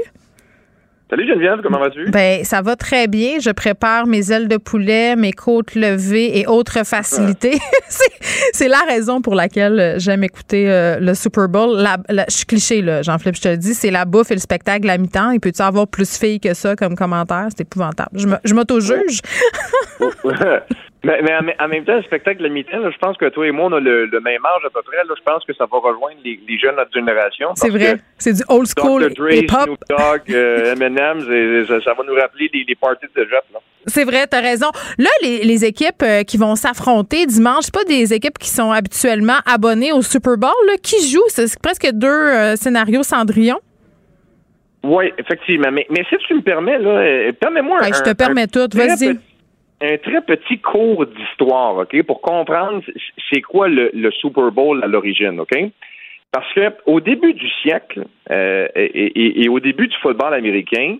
Salut 1.09 1.27
Geneviève, 1.27 1.59
comment 1.61 1.79
vas-tu? 1.79 2.09
Ben, 2.09 2.43
ça 2.43 2.61
va 2.61 2.75
très 2.75 3.07
bien. 3.07 3.37
Je 3.39 3.51
prépare 3.51 4.07
mes 4.07 4.31
ailes 4.31 4.47
de 4.47 4.57
poulet, 4.57 5.15
mes 5.15 5.31
côtes 5.31 5.75
levées 5.75 6.39
et 6.39 6.47
autres 6.47 6.83
facilités. 6.85 7.59
c'est, 7.87 8.11
c'est 8.53 8.67
la 8.67 8.79
raison 8.87 9.21
pour 9.21 9.35
laquelle 9.35 9.79
euh, 9.79 9.99
j'aime 9.99 10.23
écouter 10.23 10.71
euh, 10.71 10.97
le 10.99 11.13
Super 11.13 11.47
Bowl. 11.49 11.77
La- 11.77 11.97
la- 12.09 12.25
je 12.29 12.37
suis 12.37 12.45
cliché, 12.45 12.81
là, 12.81 13.03
Jean-Philippe, 13.03 13.35
je 13.35 13.41
te 13.41 13.47
le 13.49 13.57
dis. 13.57 13.75
C'est 13.75 13.91
la 13.91 14.05
bouffe 14.05 14.31
et 14.31 14.35
le 14.35 14.39
spectacle 14.39 14.89
à 14.89 14.97
mi-temps. 14.97 15.29
Il 15.31 15.39
peut-tu 15.39 15.61
avoir 15.61 15.87
plus 15.87 16.17
fille 16.17 16.39
que 16.39 16.55
ça 16.55 16.75
comme 16.75 16.95
commentaire? 16.95 17.47
C'est 17.55 17.61
épouvantable. 17.61 18.17
Je 18.43 18.53
m'auto-juge. 18.55 19.19
mais 21.03 21.21
mais 21.21 21.55
en, 21.59 21.67
même 21.67 21.83
temps, 21.85 21.95
le 21.95 22.03
spectacle 22.03 22.39
de 22.39 22.43
la 22.43 22.49
mi-temps, 22.49 22.91
je 22.91 22.97
pense 22.97 23.17
que 23.17 23.29
toi 23.29 23.47
et 23.47 23.51
moi, 23.51 23.65
on 23.65 23.73
a 23.73 23.79
le, 23.79 24.05
le 24.05 24.19
même 24.19 24.45
âge 24.45 24.65
à 24.65 24.69
peu 24.69 24.81
près. 24.83 24.97
Là, 24.97 25.13
je 25.17 25.23
pense 25.23 25.43
que 25.45 25.53
ça 25.53 25.65
va 25.65 25.77
rejoindre 25.77 26.19
les, 26.23 26.39
les 26.47 26.57
jeunes 26.57 26.71
de 26.71 26.77
notre 26.77 26.93
génération. 26.93 27.49
C'est 27.55 27.69
vrai. 27.69 27.97
C'est 28.17 28.33
du 28.33 28.43
old 28.47 28.67
school 28.67 29.03
hip-hop. 29.03 29.63
Snoop 29.63 29.79
Dogg, 29.89 30.21
euh, 30.33 30.75
M&M's, 30.79 31.67
ça, 31.67 31.81
ça 31.81 31.93
va 31.93 32.03
nous 32.03 32.15
rappeler 32.15 32.49
les, 32.53 32.63
les 32.67 32.75
parties 32.75 33.07
de 33.15 33.23
Jeff. 33.23 33.43
Là. 33.53 33.59
C'est 33.85 34.05
vrai, 34.05 34.27
t'as 34.27 34.41
raison. 34.41 34.67
Là, 34.97 35.09
les, 35.21 35.43
les 35.43 35.65
équipes 35.65 36.03
euh, 36.03 36.23
qui 36.23 36.37
vont 36.37 36.55
s'affronter 36.55 37.25
dimanche, 37.25 37.71
pas 37.71 37.83
des 37.83 38.13
équipes 38.13 38.37
qui 38.37 38.49
sont 38.49 38.71
habituellement 38.71 39.39
abonnées 39.45 39.91
au 39.91 40.01
Super 40.01 40.37
Bowl. 40.37 40.51
Là. 40.67 40.73
Qui 40.81 41.05
jouent? 41.09 41.27
C'est 41.27 41.59
presque 41.59 41.89
deux 41.91 42.07
euh, 42.07 42.55
scénarios 42.55 43.03
Cendrillon. 43.03 43.59
Oui, 44.83 45.11
effectivement. 45.17 45.71
Mais, 45.71 45.85
mais 45.89 46.03
si 46.09 46.17
tu 46.27 46.35
me 46.35 46.41
permets, 46.41 46.77
là, 46.77 46.89
euh, 46.89 47.31
permets-moi 47.33 47.79
Ouais, 47.79 47.89
un, 47.89 47.93
je 47.93 48.03
te 48.03 48.13
permets 48.13 48.47
tout. 48.47 48.67
Vas-y. 48.73 49.17
Un 49.85 49.97
très 49.97 50.21
petit 50.21 50.59
cours 50.59 51.05
d'histoire, 51.05 51.75
OK, 51.75 52.01
pour 52.03 52.21
comprendre 52.21 52.81
c'est 53.29 53.41
quoi 53.41 53.67
le, 53.67 53.91
le 53.93 54.11
Super 54.11 54.49
Bowl 54.49 54.81
à 54.81 54.87
l'origine, 54.87 55.39
OK? 55.41 55.51
Parce 56.31 56.51
que 56.53 56.73
au 56.85 57.01
début 57.01 57.33
du 57.33 57.49
siècle 57.61 58.05
euh, 58.31 58.67
et, 58.75 58.83
et- 59.07 59.43
et 59.43 59.49
au 59.49 59.59
début 59.59 59.87
du 59.87 59.97
football 59.97 60.33
américain, 60.33 60.95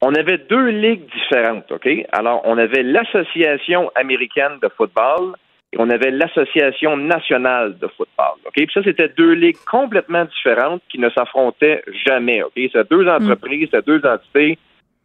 on 0.00 0.14
avait 0.14 0.38
deux 0.38 0.68
ligues 0.68 1.06
différentes, 1.12 1.70
OK? 1.72 1.88
Alors, 2.12 2.40
on 2.44 2.56
avait 2.56 2.82
l'Association 2.84 3.90
américaine 3.96 4.58
de 4.62 4.68
football 4.76 5.34
et 5.72 5.76
on 5.80 5.90
avait 5.90 6.12
l'Association 6.12 6.96
nationale 6.96 7.76
de 7.78 7.88
football, 7.88 8.36
OK? 8.46 8.54
Puis 8.54 8.70
ça, 8.72 8.82
c'était 8.84 9.08
deux 9.08 9.32
ligues 9.32 9.58
complètement 9.68 10.24
différentes 10.26 10.82
qui 10.88 10.98
ne 11.00 11.10
s'affrontaient 11.10 11.82
jamais, 12.06 12.42
OK? 12.44 12.52
C'était 12.56 12.84
deux 12.90 13.08
entreprises, 13.08 13.68
c'était 13.72 13.82
deux 13.82 14.02
entités, 14.06 14.56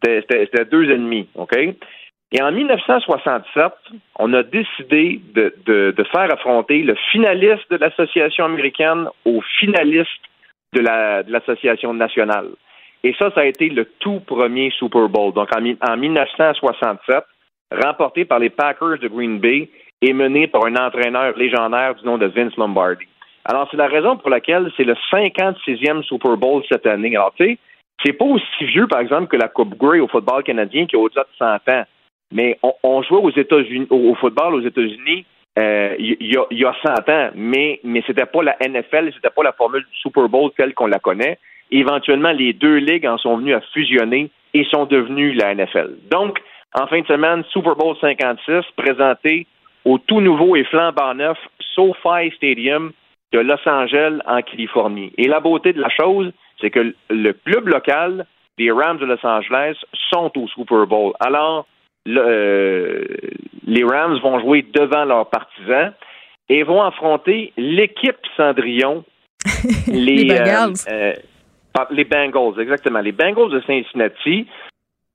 c'était 0.03 0.65
deux 0.65 0.91
ennemis, 0.91 1.27
OK? 1.35 1.55
Et 2.33 2.41
en 2.41 2.51
1967, 2.51 3.71
on 4.19 4.33
a 4.33 4.43
décidé 4.43 5.21
de, 5.33 5.93
faire 6.11 6.33
affronter 6.33 6.83
le 6.83 6.95
finaliste 7.11 7.69
de 7.71 7.77
l'Association 7.77 8.45
américaine 8.45 9.07
au 9.25 9.41
finaliste 9.59 10.09
de 10.73 10.81
la- 10.81 11.23
de 11.23 11.31
l'Association 11.31 11.93
nationale. 11.93 12.49
Et 13.03 13.13
ça, 13.17 13.31
ça 13.31 13.41
a 13.41 13.45
été 13.45 13.69
le 13.69 13.85
tout 13.99 14.19
premier 14.19 14.71
Super 14.71 15.07
Bowl. 15.07 15.33
Donc, 15.33 15.49
en, 15.55 15.63
en 15.89 15.97
1967, 15.97 17.23
remporté 17.71 18.25
par 18.25 18.39
les 18.39 18.49
Packers 18.49 18.99
de 18.99 19.07
Green 19.07 19.39
Bay 19.39 19.69
et 20.01 20.13
mené 20.13 20.47
par 20.47 20.65
un 20.65 20.75
entraîneur 20.75 21.37
légendaire 21.37 21.95
du 21.95 22.05
nom 22.05 22.17
de 22.17 22.25
Vince 22.25 22.55
Lombardi. 22.57 23.05
Alors, 23.45 23.67
c'est 23.71 23.77
la 23.77 23.87
raison 23.87 24.17
pour 24.17 24.29
laquelle 24.29 24.69
c'est 24.75 24.83
le 24.83 24.95
56e 25.09 26.03
Super 26.03 26.35
Bowl 26.35 26.61
cette 26.69 26.85
année. 26.85 27.15
Alors, 27.15 27.33
tu 27.37 27.45
sais, 27.45 27.57
c'est 28.03 28.13
pas 28.13 28.25
aussi 28.25 28.65
vieux, 28.65 28.87
par 28.87 28.99
exemple, 28.99 29.27
que 29.27 29.37
la 29.37 29.47
Coupe 29.47 29.77
Grey 29.77 29.99
au 29.99 30.07
football 30.07 30.43
canadien 30.43 30.85
qui 30.85 30.97
a 30.97 30.99
au-delà 30.99 31.23
de 31.23 31.37
100 31.37 31.45
ans. 31.73 31.85
Mais 32.31 32.57
on, 32.63 32.73
on 32.83 33.01
jouait 33.03 33.19
aux 33.19 33.31
États-Unis, 33.31 33.87
au, 33.89 34.15
football 34.15 34.55
aux 34.55 34.61
États-Unis 34.61 35.25
euh, 35.57 35.95
il 35.97 36.17
y, 36.21 36.55
y 36.55 36.65
a 36.65 36.75
100 36.85 37.09
ans, 37.09 37.29
mais, 37.33 37.79
mais 37.83 38.03
c'était 38.05 38.27
pas 38.27 38.43
la 38.43 38.55
NFL, 38.61 39.11
c'était 39.15 39.33
pas 39.33 39.43
la 39.43 39.53
formule 39.53 39.81
du 39.81 39.99
Super 39.99 40.29
Bowl 40.29 40.51
telle 40.55 40.75
qu'on 40.75 40.85
la 40.85 40.99
connaît. 40.99 41.39
Éventuellement, 41.71 42.31
les 42.31 42.53
deux 42.53 42.77
ligues 42.77 43.07
en 43.07 43.17
sont 43.17 43.37
venues 43.37 43.55
à 43.55 43.61
fusionner 43.73 44.29
et 44.53 44.63
sont 44.65 44.85
devenues 44.85 45.33
la 45.33 45.55
NFL. 45.55 45.95
Donc, 46.11 46.39
en 46.79 46.85
fin 46.85 47.01
de 47.01 47.07
semaine, 47.07 47.43
Super 47.49 47.75
Bowl 47.75 47.95
56, 47.99 48.65
présenté 48.75 49.47
au 49.83 49.97
tout 49.97 50.21
nouveau 50.21 50.55
et 50.55 50.63
flambant 50.65 51.15
neuf 51.15 51.37
SoFi 51.73 52.31
Stadium 52.35 52.91
de 53.31 53.39
Los 53.39 53.67
Angeles 53.67 54.19
en 54.25 54.41
Californie. 54.41 55.11
Et 55.17 55.27
la 55.27 55.39
beauté 55.39 55.73
de 55.73 55.81
la 55.81 55.89
chose, 55.89 56.31
c'est 56.61 56.69
que 56.69 56.93
le 57.09 57.33
club 57.33 57.67
local 57.67 58.25
des 58.57 58.71
Rams 58.71 58.97
de 58.97 59.05
Los 59.05 59.25
Angeles 59.25 59.75
sont 60.11 60.31
au 60.37 60.47
Super 60.47 60.85
Bowl. 60.85 61.13
Alors, 61.19 61.65
le- 62.07 62.25
euh, 62.25 63.03
les 63.67 63.83
Rams 63.83 64.17
vont 64.23 64.39
jouer 64.39 64.65
devant 64.73 65.05
leurs 65.05 65.29
partisans 65.29 65.93
et 66.49 66.63
vont 66.63 66.81
affronter 66.81 67.51
l'équipe 67.57 68.17
Cendrillon, 68.37 69.03
les, 69.87 70.23
Les 70.23 70.25
Bengals. 70.29 70.73
euh, 70.89 71.13
euh, 71.77 71.83
les 71.91 72.05
Bengals, 72.05 72.59
exactement. 72.61 72.99
Les 73.01 73.11
Bengals 73.11 73.51
de 73.51 73.61
Cincinnati. 73.67 74.47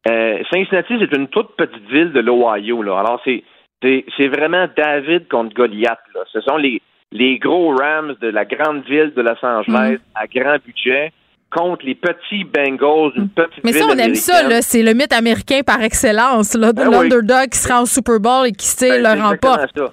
Euh, 0.09 0.43
Cincinnati, 0.53 0.95
c'est 1.01 1.17
une 1.17 1.29
toute 1.29 1.57
petite 1.57 1.89
ville 1.91 2.13
de 2.13 2.21
l'Ohio. 2.21 2.83
là. 2.83 2.99
Alors, 3.01 3.21
c'est, 3.25 3.43
c'est, 3.83 4.05
c'est 4.17 4.29
vraiment 4.29 4.67
David 4.77 5.29
contre 5.29 5.55
Goliath. 5.55 6.01
Là. 6.15 6.21
Ce 6.33 6.41
sont 6.43 6.57
les, 6.57 6.81
les 7.13 7.39
gros 7.39 7.75
Rams 7.75 8.15
de 8.21 8.29
la 8.29 8.45
grande 8.45 8.85
ville 8.85 9.13
de 9.15 9.23
Los 9.23 9.45
Angeles 9.45 9.99
à 10.15 10.27
grand 10.27 10.57
budget 10.65 11.13
contre 11.55 11.85
les 11.85 11.95
petits 11.95 12.45
Bengals 12.45 13.13
d'une 13.15 13.29
petite 13.29 13.63
Mais 13.65 13.73
ça, 13.73 13.87
on 13.89 13.97
aime 13.99 14.15
ça, 14.15 14.43
là. 14.49 14.63
C'est 14.63 14.83
le 14.83 14.95
mythe 14.95 15.13
américain 15.13 15.61
par 15.67 15.83
excellence, 15.83 16.55
là, 16.55 16.73
de 16.73 16.79
Ben 16.79 16.89
oui. 16.89 16.95
l'underdog 17.09 17.49
qui 17.51 17.59
se 17.59 17.73
rend 17.73 17.83
au 17.83 17.87
Super 17.87 18.19
Bowl 18.21 18.47
et 18.47 18.53
qui, 18.53 18.67
sait, 18.67 18.89
Ben, 18.89 18.97
le 18.99 19.05
c'est 19.05 19.13
exactement 19.13 19.51
remporte. 19.53 19.79
ça. 19.79 19.93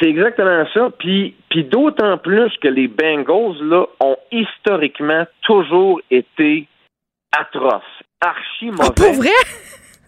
C'est 0.00 0.08
exactement 0.08 0.64
ça. 0.74 0.90
Puis, 0.98 1.34
puis 1.48 1.64
d'autant 1.64 2.18
plus 2.18 2.50
que 2.60 2.68
les 2.68 2.88
Bengals 2.88 3.56
là 3.62 3.86
ont 4.00 4.16
historiquement 4.30 5.24
toujours 5.42 6.00
été 6.10 6.68
atroces, 7.38 7.82
archi 8.20 8.66
mauvais. 8.66 8.82
Ah, 8.88 8.92
pour 8.94 9.12
vrai? 9.14 9.30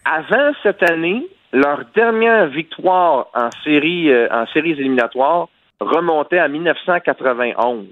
Avant 0.05 0.51
cette 0.61 0.83
année, 0.89 1.25
leur 1.51 1.81
dernière 1.95 2.47
victoire 2.47 3.27
en 3.33 3.49
série 3.63 4.11
euh, 4.11 4.27
en 4.31 4.45
séries 4.47 4.71
éliminatoires 4.71 5.47
remontait 5.79 6.37
à 6.37 6.47
1991. 6.47 7.87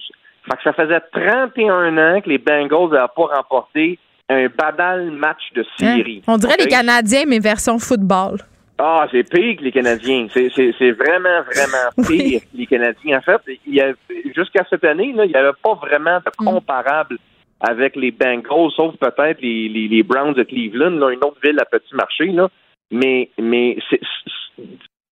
Fait 0.45 0.57
que 0.57 0.63
ça 0.63 0.73
faisait 0.73 0.99
31 1.11 1.97
ans 1.97 2.21
que 2.21 2.29
les 2.29 2.37
Bengals 2.37 2.89
n'avaient 2.91 3.07
pas 3.15 3.35
remporté 3.35 3.99
un 4.29 4.47
badal 4.47 5.11
match 5.11 5.41
de 5.55 5.65
série. 5.77 6.21
Hein? 6.25 6.33
On 6.33 6.37
dirait 6.37 6.57
les 6.57 6.67
Canadiens, 6.67 7.23
mais 7.27 7.39
version 7.39 7.79
football. 7.79 8.39
Ah, 8.77 9.07
c'est 9.11 9.29
pire 9.29 9.57
que 9.57 9.63
les 9.63 9.71
Canadiens. 9.71 10.27
C'est, 10.33 10.49
c'est, 10.55 10.73
c'est 10.77 10.91
vraiment, 10.91 11.41
vraiment 11.43 11.89
pire 12.07 12.41
que 12.41 12.57
les 12.57 12.65
Canadiens. 12.65 13.19
En 13.19 13.21
fait, 13.21 13.41
il 13.65 13.75
y 13.75 13.81
a, 13.81 13.93
jusqu'à 14.35 14.65
cette 14.69 14.83
année, 14.83 15.13
là, 15.13 15.25
il 15.25 15.29
n'y 15.29 15.35
avait 15.35 15.57
pas 15.61 15.75
vraiment 15.75 16.17
de 16.17 16.45
comparable 16.45 17.17
avec 17.61 17.95
les 17.95 18.11
Bengals, 18.11 18.71
sauf 18.75 18.95
peut-être 18.97 19.41
les, 19.41 19.69
les, 19.69 19.87
les 19.87 20.03
Browns 20.03 20.33
de 20.33 20.43
Cleveland, 20.43 20.97
là, 20.97 21.11
une 21.11 21.23
autre 21.23 21.37
ville 21.41 21.57
à 21.59 21.65
petit 21.65 21.95
marché. 21.95 22.25
Là. 22.25 22.49
Mais, 22.91 23.29
mais 23.39 23.77
c'est, 23.89 24.01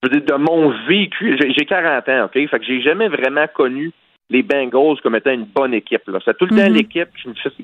de 0.03 0.33
mon 0.35 0.73
vécu, 0.87 1.37
j'ai, 1.39 1.53
j'ai 1.53 1.65
40 1.65 2.09
ans, 2.09 2.25
OK? 2.25 2.33
Fait 2.33 2.59
que 2.59 2.65
j'ai 2.65 2.81
jamais 2.81 3.07
vraiment 3.07 3.45
connu 3.53 3.91
les 4.31 4.41
Bengals 4.43 4.99
comme 5.03 5.15
étant 5.15 5.31
une 5.31 5.45
bonne 5.45 5.73
équipe. 5.75 6.01
C'est 6.25 6.37
tout 6.37 6.45
le 6.45 6.55
temps 6.57 6.69
Mhm. 6.69 6.73
l'équipe 6.73 7.09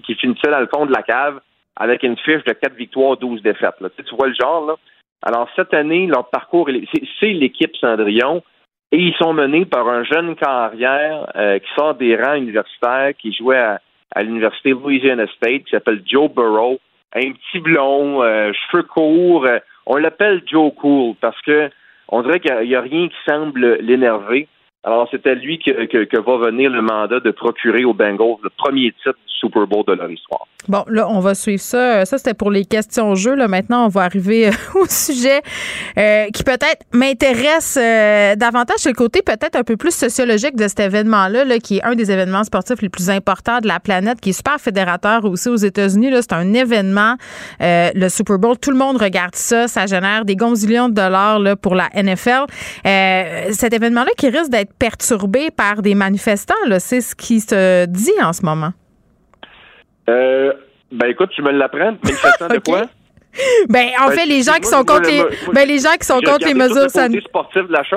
qui 0.06 0.14
finissait, 0.16 0.52
dans 0.52 0.60
le 0.60 0.68
fond 0.68 0.86
de 0.86 0.92
la 0.94 1.02
cave 1.02 1.40
avec 1.76 2.04
une 2.04 2.18
fiche 2.18 2.44
de 2.44 2.54
4 2.54 2.76
victoires, 2.76 3.18
12 3.18 3.42
défaites. 3.42 3.80
Là. 3.82 3.90
Tu, 3.90 3.96
sais, 3.98 4.04
tu 4.04 4.16
vois 4.16 4.28
le 4.28 4.36
genre, 4.40 4.66
là? 4.68 4.76
Alors, 5.24 5.50
cette 5.56 5.74
année, 5.74 6.06
leur 6.08 6.30
parcours, 6.30 6.70
c'est 7.20 7.34
l'équipe 7.34 7.76
Cendrillon. 7.78 8.44
Et 8.92 8.98
ils 9.00 9.16
sont 9.16 9.34
menés 9.34 9.66
par 9.66 9.88
un 9.90 10.04
jeune 10.04 10.36
carrière 10.36 11.28
euh, 11.36 11.60
qui 11.60 11.68
sort 11.76 11.96
des 11.96 12.16
rangs 12.16 12.36
universitaires, 12.36 13.12
qui 13.20 13.34
jouait 13.34 13.58
à, 13.58 13.82
à 14.16 14.24
l'université 14.24 14.70
Louisiana 14.70 15.26
State, 15.36 15.64
qui 15.66 15.72
s'appelle 15.72 16.02
Joe 16.06 16.32
Burrow. 16.32 16.80
Un 17.14 17.32
petit 17.32 17.60
blond, 17.60 18.22
euh, 18.24 18.52
cheveux 18.54 18.84
courts. 18.84 19.46
euh, 19.46 19.60
on 19.86 19.98
l'appelle 19.98 20.42
Joe 20.46 20.74
Cool 20.76 21.16
parce 21.22 21.42
que 21.42 21.70
on 22.10 22.22
dirait 22.22 22.40
qu'il 22.40 22.54
n'y 22.68 22.76
a, 22.76 22.82
rien 22.82 23.08
qui 23.10 23.16
semble 23.28 23.76
l'énerver. 23.82 24.48
Alors, 24.88 25.08
c'est 25.12 25.28
à 25.28 25.34
lui 25.34 25.60
que, 25.60 25.86
que- 25.86 26.06
que 26.06 26.18
va 26.18 26.38
venir 26.50 26.70
le 26.70 26.82
mandat 26.82 27.20
de 27.20 27.32
procurer 27.32 27.84
aux 27.84 27.94
Bengals 27.94 28.38
le 28.42 28.50
premier 28.58 28.94
titre 29.04 29.12
du 29.28 29.34
Super 29.40 29.68
Bowl 29.68 29.84
de 29.86 29.92
leur 29.94 30.10
histoire. 30.10 30.48
Bon, 30.70 30.84
là, 30.88 31.08
on 31.10 31.20
va 31.20 31.34
suivre 31.36 31.62
ça. 31.62 32.06
Ça, 32.06 32.18
c'était 32.18 32.34
pour 32.34 32.52
les 32.52 32.66
questions 32.66 33.14
jeux. 33.16 33.36
Là, 33.36 33.48
maintenant, 33.48 33.86
on 33.86 33.90
va 33.90 34.02
arriver 34.02 34.48
euh, 34.48 34.52
au 34.82 34.86
sujet 34.88 35.42
euh, 35.98 36.26
qui 36.34 36.44
peut-être 36.44 36.84
m'intéresse 36.94 37.78
euh, 37.82 38.36
davantage. 38.36 38.78
C'est 38.80 38.90
le 38.90 38.96
côté 38.96 39.22
peut-être 39.22 39.56
un 39.58 39.64
peu 39.64 39.76
plus 39.78 39.94
sociologique 39.96 40.56
de 40.56 40.68
cet 40.68 40.80
événement-là, 40.80 41.44
là, 41.46 41.60
qui 41.60 41.78
est 41.78 41.84
un 41.84 41.96
des 41.96 42.10
événements 42.12 42.44
sportifs 42.46 42.82
les 42.82 42.90
plus 42.90 43.10
importants 43.10 43.60
de 43.60 43.68
la 43.68 43.80
planète, 43.80 44.20
qui 44.22 44.30
est 44.30 44.34
super 44.34 44.58
fédérateur 44.60 45.24
aussi 45.26 45.50
aux 45.50 45.56
États-Unis. 45.58 46.12
Là, 46.12 46.22
c'est 46.22 46.34
un 46.34 46.54
événement, 46.54 47.16
euh, 47.62 47.90
le 47.94 48.10
Super 48.10 48.38
Bowl. 48.40 48.58
Tout 48.58 48.72
le 48.72 48.78
monde 48.78 48.98
regarde 49.02 49.36
ça. 49.36 49.68
Ça 49.68 49.86
génère 49.86 50.24
des 50.26 50.36
gonzillions 50.36 50.90
de 50.90 50.94
dollars 50.96 51.40
là, 51.40 51.56
pour 51.58 51.76
la 51.76 51.90
NFL. 51.94 52.46
Euh, 52.86 53.48
cet 53.52 53.74
événement-là 53.74 54.12
qui 54.18 54.30
risque 54.30 54.50
d'être 54.52 54.74
perturbé 54.80 55.52
par 55.52 55.82
des 55.82 55.96
manifestants, 55.96 56.56
c'est 56.80 57.02
ce 57.02 57.16
qui 57.16 57.40
se 57.40 57.86
dit 57.86 58.12
en 58.22 58.34
ce 58.34 58.46
moment. 58.46 58.72
Euh, 60.10 60.54
ben 60.92 61.08
écoute, 61.10 61.32
tu 61.36 61.42
me 61.42 61.52
l'apprends, 61.52 61.98
manifestant 62.04 62.48
de 62.48 62.60
quoi? 62.66 62.84
Ben, 63.70 63.88
en 64.02 64.08
Ben, 64.08 64.12
fait, 64.14 64.26
les 64.26 64.38
tu- 64.40 64.44
gens 64.44 64.56
qui 64.58 64.68
sont 64.68 64.84
contre 64.84 65.10
les, 65.10 65.18
moi, 65.20 65.30
ben, 65.54 65.68
les 65.68 65.80
gens 65.80 65.96
qui 66.00 66.06
sont 66.06 66.20
contre 66.22 66.46
les 66.48 66.54
mesures 66.54 66.90
sanitaires. 66.90 67.30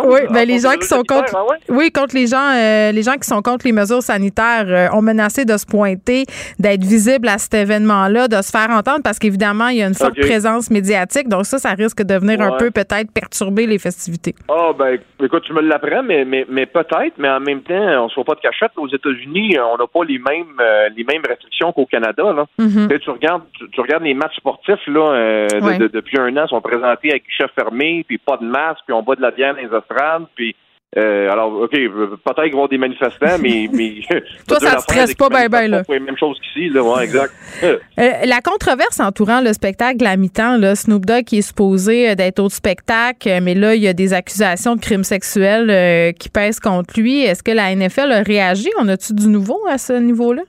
Oui, 0.04 0.20
ben, 0.30 0.46
les 0.46 0.58
gens 0.58 0.72
qui 0.76 0.86
sont 0.86 1.02
contre, 1.02 1.34
oui, 1.68 1.90
contre 1.92 2.14
les 2.14 2.26
gens, 2.26 2.50
euh, 2.54 2.92
les 2.92 3.02
gens 3.02 3.14
qui 3.14 3.26
sont 3.28 3.42
contre 3.42 3.66
les 3.66 3.72
mesures 3.72 4.02
sanitaires 4.02 4.66
euh, 4.68 4.88
ont 4.96 5.02
menacé 5.02 5.44
de 5.44 5.56
se 5.56 5.66
pointer, 5.66 6.24
d'être 6.58 6.82
visibles 6.82 7.28
à 7.28 7.38
cet 7.38 7.54
événement-là, 7.54 8.28
de 8.28 8.40
se 8.42 8.50
faire 8.50 8.70
entendre 8.70 9.00
parce 9.02 9.18
qu'évidemment, 9.18 9.68
il 9.68 9.78
y 9.78 9.82
a 9.82 9.86
une 9.86 9.94
forte 9.94 10.18
présence 10.20 10.70
médiatique. 10.70 11.28
Donc 11.28 11.46
ça, 11.46 11.58
ça 11.58 11.70
risque 11.70 12.02
de 12.02 12.14
venir 12.14 12.40
un 12.40 12.56
peu 12.56 12.70
peut-être 12.70 13.10
perturber 13.12 13.66
les 13.66 13.78
festivités. 13.78 14.34
Ah, 14.48 14.72
ben, 14.78 14.98
écoute, 15.22 15.44
tu 15.46 15.52
me 15.52 15.60
l'apprends, 15.62 16.02
mais, 16.02 16.24
mais, 16.24 16.46
mais 16.48 16.66
peut-être, 16.66 17.14
mais 17.18 17.28
en 17.28 17.40
même 17.40 17.62
temps, 17.62 17.74
on 17.74 18.04
ne 18.04 18.08
se 18.08 18.14
voit 18.16 18.24
pas 18.24 18.34
de 18.34 18.40
cachette. 18.40 18.72
Aux 18.76 18.88
États-Unis, 18.88 19.56
on 19.58 19.76
n'a 19.76 19.86
pas 19.86 20.04
les 20.06 20.18
mêmes, 20.18 20.56
euh, 20.60 20.88
les 20.96 21.04
mêmes 21.04 21.22
restrictions 21.28 21.72
qu'au 21.72 21.86
Canada. 21.86 22.32
Là. 22.32 22.44
Mhm. 22.58 22.88
Tu 23.00 23.10
regardes, 23.10 23.42
tu, 23.58 23.68
tu 23.70 23.80
regardes 23.80 24.02
les 24.04 24.14
matchs 24.14 24.36
sportifs 24.36 24.86
là, 24.86 25.12
euh, 25.30 25.60
de- 25.60 25.64
Ouais. 25.64 25.78
de- 25.78 25.88
depuis 25.88 26.18
un 26.18 26.36
an, 26.36 26.46
sont 26.48 26.60
présentés 26.60 27.10
avec 27.10 27.24
guichet 27.24 27.50
fermé, 27.54 28.04
puis 28.06 28.18
pas 28.18 28.36
de 28.36 28.44
masque, 28.44 28.80
puis 28.86 28.94
on 28.94 29.02
boit 29.02 29.16
de 29.16 29.22
la 29.22 29.30
bière 29.30 29.54
dans 29.54 29.60
les 29.60 29.76
estrades, 29.78 30.24
puis 30.34 30.54
euh, 30.98 31.30
alors, 31.30 31.52
OK, 31.52 31.70
peut-être 31.70 32.18
qu'il 32.24 32.34
va 32.36 32.46
y 32.46 32.50
avoir 32.50 32.68
des 32.68 32.76
manifestants, 32.78 33.38
mais... 33.40 33.68
mais 33.72 34.00
Toi, 34.48 34.58
ça 34.58 34.74
te 34.74 34.80
stresse 34.82 35.14
pas 35.14 35.28
ben, 35.28 35.48
ben, 35.48 35.70
là. 35.70 35.82
C'est 35.86 35.92
la 35.92 36.00
même 36.00 36.16
chose 36.18 36.36
qu'ici, 36.40 36.68
là, 36.68 36.82
ouais, 36.82 37.04
exact. 37.04 37.32
Euh, 37.62 38.10
la 38.24 38.40
controverse 38.40 38.98
entourant 38.98 39.40
le 39.40 39.52
spectacle 39.52 40.04
à 40.06 40.16
mi-temps, 40.16 40.56
là, 40.56 40.74
Snoop 40.74 41.04
Dogg 41.06 41.24
qui 41.24 41.38
est 41.38 41.42
supposé 41.42 42.10
euh, 42.10 42.14
d'être 42.16 42.40
au 42.40 42.48
spectacle, 42.48 43.28
mais 43.42 43.54
là, 43.54 43.74
il 43.76 43.82
y 43.82 43.88
a 43.88 43.92
des 43.92 44.14
accusations 44.14 44.74
de 44.74 44.80
crimes 44.80 45.04
sexuels 45.04 45.70
euh, 45.70 46.12
qui 46.12 46.28
pèsent 46.28 46.58
contre 46.60 46.98
lui. 46.98 47.20
Est-ce 47.20 47.42
que 47.44 47.50
la 47.52 47.72
NFL 47.74 48.10
a 48.10 48.22
réagi? 48.22 48.70
On 48.80 48.88
a-tu 48.88 49.12
du 49.12 49.28
nouveau 49.28 49.60
à 49.68 49.76
ce 49.78 49.92
niveau-là? 49.92 50.42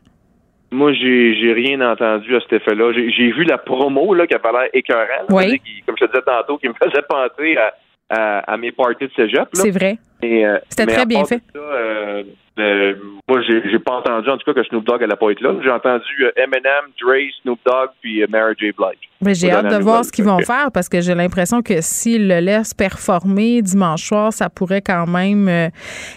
Moi, 0.72 0.94
j'ai 0.94 1.36
j'ai 1.36 1.52
rien 1.54 1.82
entendu 1.82 2.36
à 2.36 2.40
cet 2.40 2.54
effet-là. 2.54 2.94
J'ai 2.94 3.10
j'ai 3.12 3.32
vu 3.32 3.44
la 3.44 3.58
promo 3.58 4.14
là, 4.14 4.26
qui 4.26 4.34
avait 4.36 4.52
l'air 4.52 4.70
écœurant. 4.74 5.06
là, 5.08 5.26
Oui. 5.30 5.60
qui- 5.60 5.82
comme 5.86 5.96
je 6.00 6.06
te 6.06 6.12
disais 6.12 6.24
tantôt, 6.26 6.58
qui 6.58 6.70
me 6.70 6.74
faisait 6.82 7.02
penser 7.10 7.58
à, 7.58 7.74
à, 8.10 8.40
à 8.54 8.58
mes 8.58 8.72
parties 8.72 9.06
de 9.06 9.12
cégep. 9.16 9.40
là. 9.40 9.48
C'est 9.54 9.72
vrai. 9.72 9.98
Et, 10.24 10.46
euh, 10.46 10.58
C'était 10.70 10.86
mais 10.86 10.94
très 10.94 11.06
bien 11.06 11.26
fait. 11.26 11.42
ça, 11.54 11.60
euh, 11.60 12.24
euh, 12.60 12.96
moi, 13.30 13.42
j'ai 13.48 13.62
j'ai 13.70 13.80
pas 13.80 13.94
entendu, 13.94 14.30
en 14.30 14.38
tout 14.38 14.44
cas, 14.52 14.62
que 14.62 14.68
Snoop 14.68 14.84
Dogg 14.86 15.02
allait 15.04 15.16
pas 15.16 15.32
être 15.32 15.42
là. 15.42 15.54
J'ai 15.64 15.72
entendu 15.72 16.04
euh, 16.22 16.32
Eminem, 16.36 16.92
Dre, 17.02 17.16
Snoop 17.42 17.60
Dogg, 17.66 17.90
puis 18.02 18.22
euh, 18.22 18.28
Mary 18.30 18.54
J. 18.60 18.72
Blige. 18.78 18.98
Mais 19.24 19.34
j'ai 19.36 19.52
hâte 19.52 19.68
de 19.70 19.82
voir 19.82 20.04
ce 20.04 20.12
qu'ils 20.12 20.26
vont 20.26 20.40
faire 20.40 20.70
parce 20.74 20.90
que 20.90 21.00
j'ai 21.00 21.14
l'impression 21.16 21.62
que 21.62 21.76
s'ils 21.80 22.28
le 22.28 22.40
laissent 22.40 22.74
performer 22.74 23.62
dimanche 23.62 24.02
soir, 24.04 24.34
ça 24.34 24.50
pourrait 24.50 24.82
quand 24.82 25.06
même 25.08 25.48
euh, 25.48 25.68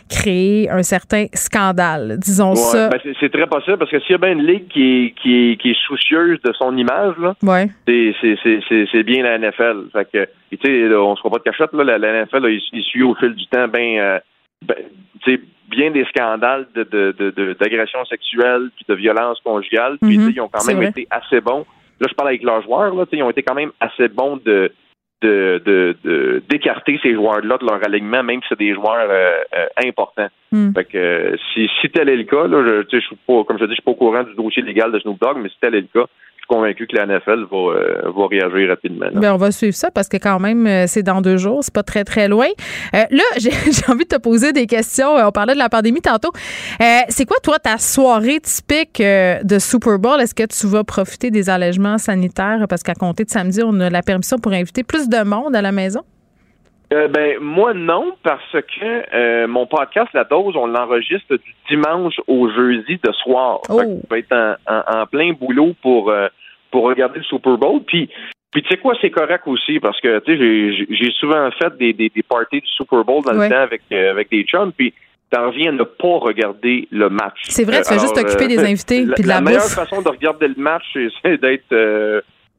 créer 0.08 0.70
un 0.70 0.82
certain 0.82 1.26
scandale. 1.34 2.16
Disons 2.18 2.50
Ouais, 2.50 2.56
ça. 2.56 2.88
ben, 2.88 2.98
c'est- 3.02 3.14
c'est 3.20 3.30
très 3.32 3.46
possible 3.46 3.78
parce 3.78 3.90
que 3.90 4.00
s'il 4.00 4.12
y 4.12 4.14
a 4.14 4.18
bien 4.18 4.32
une 4.32 4.46
ligue 4.46 4.68
qui 4.68 4.82
est, 5.06 5.10
qui 5.22 5.52
est, 5.52 5.56
qui 5.60 5.70
est 5.70 5.78
soucieuse 5.86 6.40
de 6.42 6.52
son 6.54 6.76
image, 6.76 7.14
là, 7.18 7.34
Ouais. 7.42 7.68
c'est- 7.86 8.14
c'est 8.42 8.60
c'est- 8.90 9.02
bien 9.02 9.22
la 9.22 9.34
NFL. 9.38 9.84
Fait 9.92 10.08
que, 10.10 10.94
on 10.96 11.14
se 11.16 11.22
voit 11.22 11.30
pas 11.32 11.38
de 11.38 11.42
cachette, 11.44 11.72
là, 11.74 11.84
la, 11.84 11.98
la 11.98 12.08
NFL, 12.24 12.38
là, 12.42 12.48
il, 12.48 12.60
il 12.72 12.82
suit 12.82 13.02
au 13.02 13.14
fil 13.16 13.34
du 13.34 13.46
temps 13.46 13.68
ben, 13.68 13.98
euh, 13.98 14.18
ben, 14.66 15.38
bien 15.70 15.90
des 15.90 16.04
scandales 16.06 16.66
de, 16.74 16.84
de, 16.84 17.14
de, 17.18 17.30
de- 17.30 17.52
d'agression 17.54 18.04
sexuelle 18.04 18.70
puis 18.76 18.84
de 18.88 18.94
violence 18.94 19.40
conjugale. 19.40 19.98
Puis, 20.00 20.16
sais, 20.18 20.30
ils 20.30 20.40
ont 20.40 20.48
quand 20.48 20.66
même 20.66 20.82
été 20.82 21.06
assez 21.10 21.40
bons. 21.40 21.64
Là, 22.00 22.06
je 22.08 22.14
parle 22.14 22.28
avec 22.28 22.42
leurs 22.42 22.62
joueurs, 22.62 22.94
là, 22.94 23.04
ils 23.12 23.22
ont 23.22 23.30
été 23.30 23.42
quand 23.42 23.54
même 23.54 23.72
assez 23.80 24.08
bons 24.08 24.36
de 24.44 24.72
de, 25.22 26.40
d'écarter 26.50 27.00
ces 27.02 27.14
joueurs-là 27.14 27.56
de 27.56 27.64
leur 27.64 27.82
alignement, 27.82 28.22
même 28.22 28.42
si 28.42 28.48
c'est 28.50 28.58
des 28.58 28.74
joueurs 28.74 29.08
euh, 29.08 29.38
euh, 29.54 29.66
importants. 29.86 30.28
Hmm. 30.52 30.72
Fait 30.74 30.84
que 30.84 30.98
euh, 30.98 31.36
si, 31.54 31.70
si 31.80 31.88
tel 31.88 32.10
est 32.10 32.16
le 32.16 32.24
cas, 32.24 32.46
là, 32.46 32.62
je, 32.62 32.84
je 32.92 33.00
suis 33.00 33.16
pas, 33.26 33.42
comme 33.44 33.58
je 33.58 33.64
dis, 33.64 33.70
je 33.70 33.76
suis 33.76 33.82
pas 33.82 33.92
au 33.92 33.94
courant 33.94 34.22
du 34.22 34.34
dossier 34.34 34.62
légal 34.62 34.92
de 34.92 34.98
Snoop 34.98 35.18
Dogg, 35.18 35.38
mais 35.38 35.48
si 35.48 35.56
tel 35.60 35.74
est 35.76 35.80
le 35.80 35.88
cas, 35.94 36.06
suis 36.44 36.54
convaincu 36.54 36.86
que 36.86 36.96
la 36.96 37.06
NFL 37.06 37.46
va, 37.50 37.56
euh, 37.56 38.12
va 38.14 38.26
réagir 38.26 38.68
rapidement. 38.68 39.06
Ben, 39.14 39.32
on 39.32 39.36
va 39.36 39.50
suivre 39.50 39.74
ça 39.74 39.90
parce 39.90 40.08
que 40.08 40.16
quand 40.16 40.38
même, 40.38 40.66
euh, 40.66 40.84
c'est 40.86 41.02
dans 41.02 41.20
deux 41.20 41.36
jours, 41.36 41.60
c'est 41.62 41.72
pas 41.72 41.82
très, 41.82 42.04
très 42.04 42.28
loin. 42.28 42.46
Euh, 42.94 43.04
là, 43.10 43.22
j'ai 43.38 43.50
j'ai 43.50 43.92
envie 43.92 44.04
de 44.04 44.08
te 44.08 44.18
poser 44.20 44.52
des 44.52 44.66
questions. 44.66 45.16
Euh, 45.16 45.26
On 45.26 45.32
parlait 45.32 45.54
de 45.54 45.58
la 45.58 45.68
pandémie 45.68 46.00
tantôt. 46.00 46.32
Euh, 46.80 46.84
c'est 47.08 47.24
quoi, 47.24 47.36
toi, 47.42 47.58
ta 47.58 47.78
soirée 47.78 48.40
typique 48.40 49.00
euh, 49.00 49.42
de 49.42 49.58
Super 49.58 49.98
Bowl? 49.98 50.20
Est-ce 50.20 50.34
que 50.34 50.46
tu 50.46 50.66
vas 50.66 50.84
profiter 50.84 51.30
des 51.30 51.48
allègements 51.50 51.98
sanitaires? 51.98 52.66
Parce 52.68 52.82
qu'à 52.82 52.94
compter 52.94 53.24
de 53.24 53.30
samedi, 53.30 53.60
on 53.64 53.80
a 53.80 53.90
la 53.90 54.02
permission 54.02 54.38
pour 54.38 54.52
inviter 54.52 54.82
plus 54.82 55.08
de 55.08 55.22
monde 55.22 55.56
à 55.56 55.62
la 55.62 55.72
maison? 55.72 56.02
Euh, 56.94 57.08
ben 57.08 57.38
moi 57.40 57.74
non 57.74 58.14
parce 58.22 58.52
que 58.52 59.14
euh, 59.14 59.46
mon 59.48 59.66
podcast 59.66 60.08
La 60.14 60.24
Dose 60.24 60.54
on 60.56 60.66
l'enregistre 60.66 61.34
du 61.36 61.54
dimanche 61.68 62.14
au 62.28 62.48
jeudi 62.50 62.98
de 63.02 63.12
soir. 63.12 63.60
Oh. 63.68 63.80
Fait 64.08 64.22
que 64.22 64.32
être 64.32 64.32
en, 64.32 64.72
en- 64.74 65.00
en 65.02 65.06
plein 65.06 65.32
boulot 65.32 65.74
pour 65.82 66.10
euh, 66.10 66.28
pour 66.70 66.84
regarder 66.84 67.18
le 67.18 67.24
Super 67.24 67.56
Bowl. 67.58 67.80
Puis 67.86 68.08
puis 68.52 68.62
tu 68.62 68.68
sais 68.68 68.76
quoi 68.76 68.94
c'est 69.00 69.10
correct 69.10 69.42
aussi 69.46 69.80
parce 69.80 70.00
que 70.00 70.20
tu 70.20 70.32
sais 70.38 70.86
j'ai- 70.94 71.10
souvent 71.18 71.50
fait 71.60 71.76
des, 71.78 71.92
des, 71.92 72.08
des 72.10 72.22
parties 72.22 72.60
du 72.60 72.68
Super 72.68 73.02
Bowl 73.04 73.22
dans 73.24 73.36
Ouais. 73.36 73.48
le 73.48 73.54
temps 73.54 73.62
avec 73.62 73.82
avec 73.90 74.30
des 74.30 74.44
chums 74.44 74.72
puis 74.72 74.94
t'en 75.30 75.46
reviens 75.48 75.70
à 75.70 75.72
ne 75.72 75.82
pas 75.84 76.18
regarder 76.18 76.86
le 76.92 77.08
match. 77.08 77.40
C'est 77.48 77.64
vrai, 77.64 77.78
tu 77.78 77.84
fais 77.88 77.94
Alors, 77.94 78.04
juste 78.04 78.14
t'occuper 78.14 78.46
des 78.46 78.60
invités 78.62 79.04
la, 79.06 79.14
puis 79.14 79.24
de 79.24 79.28
la 79.28 79.40
meilleure 79.40 79.62
bouffe. 79.62 79.74
façon 79.74 80.00
de 80.02 80.08
regarder 80.08 80.46
le 80.48 80.54
match, 80.58 80.84
c'est- 81.22 81.38
d'être 81.40 81.72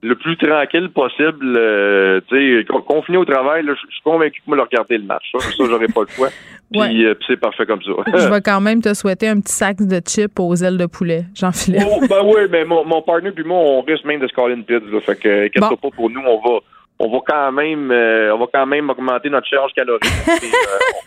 le 0.05 0.15
plus 0.15 0.37
tranquille 0.37 0.89
possible. 0.93 1.55
euh, 1.57 2.19
tu 2.27 2.59
sais, 2.59 2.65
con- 2.65 2.81
confiné 2.81 3.17
au 3.17 3.25
travail, 3.25 3.63
je 3.67 3.73
suis 3.73 4.01
convaincu 4.03 4.41
que 4.41 4.49
moi, 4.49 4.57
regarder 4.63 4.97
le 4.97 5.03
match. 5.05 5.23
Ça, 5.31 5.39
ça 5.39 5.63
j'aurais 5.69 5.87
pas 5.87 6.01
le 6.01 6.07
choix. 6.15 6.29
Puis 6.71 6.79
Ouais. 6.81 7.05
euh, 7.05 7.13
puis 7.13 7.25
c'est 7.29 7.37
parfait 7.39 7.65
comme 7.65 7.81
ça. 7.83 7.91
Je 8.07 8.27
vais 8.33 8.41
quand 8.41 8.59
même 8.59 8.81
te 8.81 8.93
souhaiter 8.93 9.27
un 9.27 9.39
petit 9.39 9.53
sac 9.53 9.77
de 9.81 9.99
chips 9.99 10.39
aux 10.39 10.55
ailes 10.55 10.77
de 10.77 10.87
poulet, 10.87 11.25
Jean-Philippe. 11.35 11.83
Oh, 11.85 12.01
ben 12.09 12.21
oui, 12.23 12.41
mais 12.49 12.65
mon, 12.65 12.83
mon 12.85 13.01
partner 13.03 13.31
puis 13.31 13.43
moi, 13.43 13.57
on 13.59 13.81
risque 13.81 14.03
même 14.05 14.19
de 14.19 14.27
se 14.27 14.33
caler 14.33 14.55
une 14.55 14.63
pizza. 14.65 14.83
Là, 14.91 14.99
fait 14.99 15.15
que, 15.15 15.45
inquiète-toi 15.45 15.69
Bon. 15.81 15.89
pas 15.89 15.95
pour 15.95 16.09
nous, 16.09 16.21
on 16.25 16.37
va, 16.41 16.59
on 16.97 17.11
va 17.11 17.17
quand 17.27 17.51
même 17.51 17.91
euh, 17.91 18.33
on 18.33 18.39
va 18.39 18.45
quand 18.51 18.65
même 18.65 18.89
augmenter 18.89 19.29
notre 19.29 19.47
charge 19.47 19.71
calorique. 19.73 20.03
et, 20.27 20.45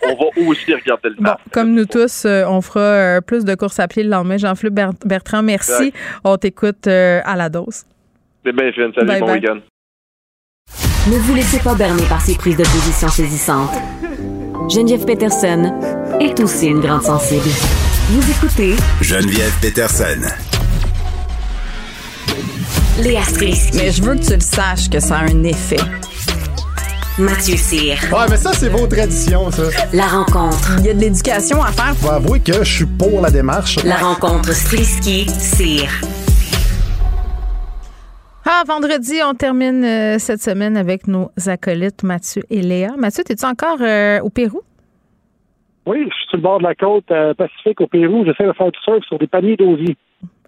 euh, 0.06 0.12
on 0.12 0.14
va 0.14 0.48
aussi 0.48 0.72
regarder 0.74 1.08
le 1.08 1.16
Bon, 1.16 1.30
temps. 1.30 1.36
comme 1.52 1.72
nous 1.74 1.86
tous, 1.86 2.24
euh, 2.24 2.44
on 2.46 2.60
fera 2.60 2.80
euh, 2.80 3.20
plus 3.20 3.44
de 3.44 3.54
courses 3.56 3.80
à 3.80 3.88
pied 3.88 4.04
le 4.04 4.10
lendemain. 4.10 4.36
Jean-Philippe 4.38 4.74
Ber- 4.74 4.90
Bertrand, 5.04 5.42
merci. 5.42 5.88
Exact. 5.88 5.96
On 6.24 6.36
t'écoute 6.36 6.86
euh, 6.86 7.20
à 7.24 7.34
la 7.36 7.48
dose. 7.48 7.84
C'est 8.48 8.56
bien 8.56 8.72
fine. 8.72 8.92
Salut, 8.94 9.06
Bye 9.08 9.20
bon 9.20 9.26
bye. 9.26 9.34
week-end. 9.40 9.60
Ne 11.10 11.18
vous 11.18 11.34
laissez 11.34 11.58
pas 11.58 11.74
berner 11.74 12.02
par 12.04 12.20
ces 12.22 12.34
prises 12.34 12.56
de 12.56 12.62
position 12.62 13.08
saisissantes. 13.08 13.72
Geneviève 14.70 15.04
Peterson 15.04 15.70
est 16.18 16.40
aussi 16.40 16.68
une 16.68 16.80
grande 16.80 17.02
sensible. 17.02 17.48
Vous 18.10 18.30
écoutez 18.30 18.74
Geneviève 19.02 19.52
Peterson. 19.60 20.22
Léa 23.02 23.22
Strisky. 23.22 23.76
Mais 23.76 23.90
je 23.90 24.02
veux 24.02 24.14
que 24.14 24.24
tu 24.24 24.32
le 24.34 24.40
saches 24.40 24.88
que 24.88 24.98
ça 24.98 25.18
a 25.18 25.24
un 25.24 25.44
effet. 25.44 25.76
Mathieu 27.18 27.56
Cyr. 27.56 27.98
Ouais, 28.10 28.26
mais 28.30 28.36
ça, 28.38 28.52
c'est 28.54 28.68
vos 28.70 28.86
traditions, 28.86 29.50
ça. 29.50 29.64
La 29.92 30.06
rencontre. 30.06 30.76
Il 30.78 30.86
y 30.86 30.88
a 30.90 30.94
de 30.94 31.00
l'éducation 31.00 31.62
à 31.62 31.70
faire. 31.72 31.94
Faut 32.00 32.10
avouer 32.10 32.40
que 32.40 32.64
je 32.64 32.76
suis 32.76 32.86
pour 32.86 33.20
la 33.20 33.30
démarche. 33.30 33.76
La 33.84 33.96
rencontre 33.96 34.52
Strisky-Cyr. 34.54 35.88
Ah, 38.50 38.62
vendredi, 38.66 39.20
on 39.22 39.34
termine 39.34 39.84
euh, 39.84 40.18
cette 40.18 40.40
semaine 40.40 40.78
avec 40.78 41.06
nos 41.06 41.28
acolytes 41.48 42.02
Mathieu 42.02 42.42
et 42.48 42.62
Léa. 42.62 42.96
Mathieu, 42.96 43.22
es-tu 43.28 43.44
encore 43.44 43.76
euh, 43.82 44.20
au 44.22 44.30
Pérou? 44.30 44.62
Oui, 45.84 46.06
je 46.08 46.14
suis 46.14 46.26
sur 46.28 46.38
le 46.38 46.42
bord 46.42 46.58
de 46.58 46.62
la 46.62 46.74
côte 46.74 47.10
euh, 47.10 47.34
Pacifique 47.34 47.78
au 47.82 47.86
Pérou. 47.86 48.24
J'essaie 48.24 48.46
de 48.46 48.52
faire 48.54 48.72
du 48.72 48.78
surf 48.80 49.04
sur 49.04 49.18
des 49.18 49.26
paniers 49.26 49.56
d'osier. 49.56 49.98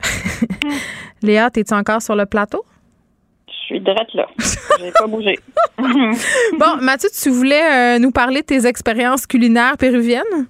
Léa, 1.22 1.50
es-tu 1.54 1.74
encore 1.74 2.00
sur 2.00 2.16
le 2.16 2.24
plateau? 2.24 2.64
Je 3.48 3.66
suis 3.66 3.80
drette 3.80 4.14
là. 4.14 4.28
J'ai 4.38 4.92
pas 4.92 5.06
bougé. 5.06 5.38
Bon, 6.58 6.76
Mathieu, 6.80 7.10
tu 7.22 7.28
voulais 7.28 7.96
euh, 7.96 7.98
nous 7.98 8.12
parler 8.12 8.40
de 8.40 8.46
tes 8.46 8.66
expériences 8.66 9.26
culinaires 9.26 9.76
péruviennes? 9.78 10.46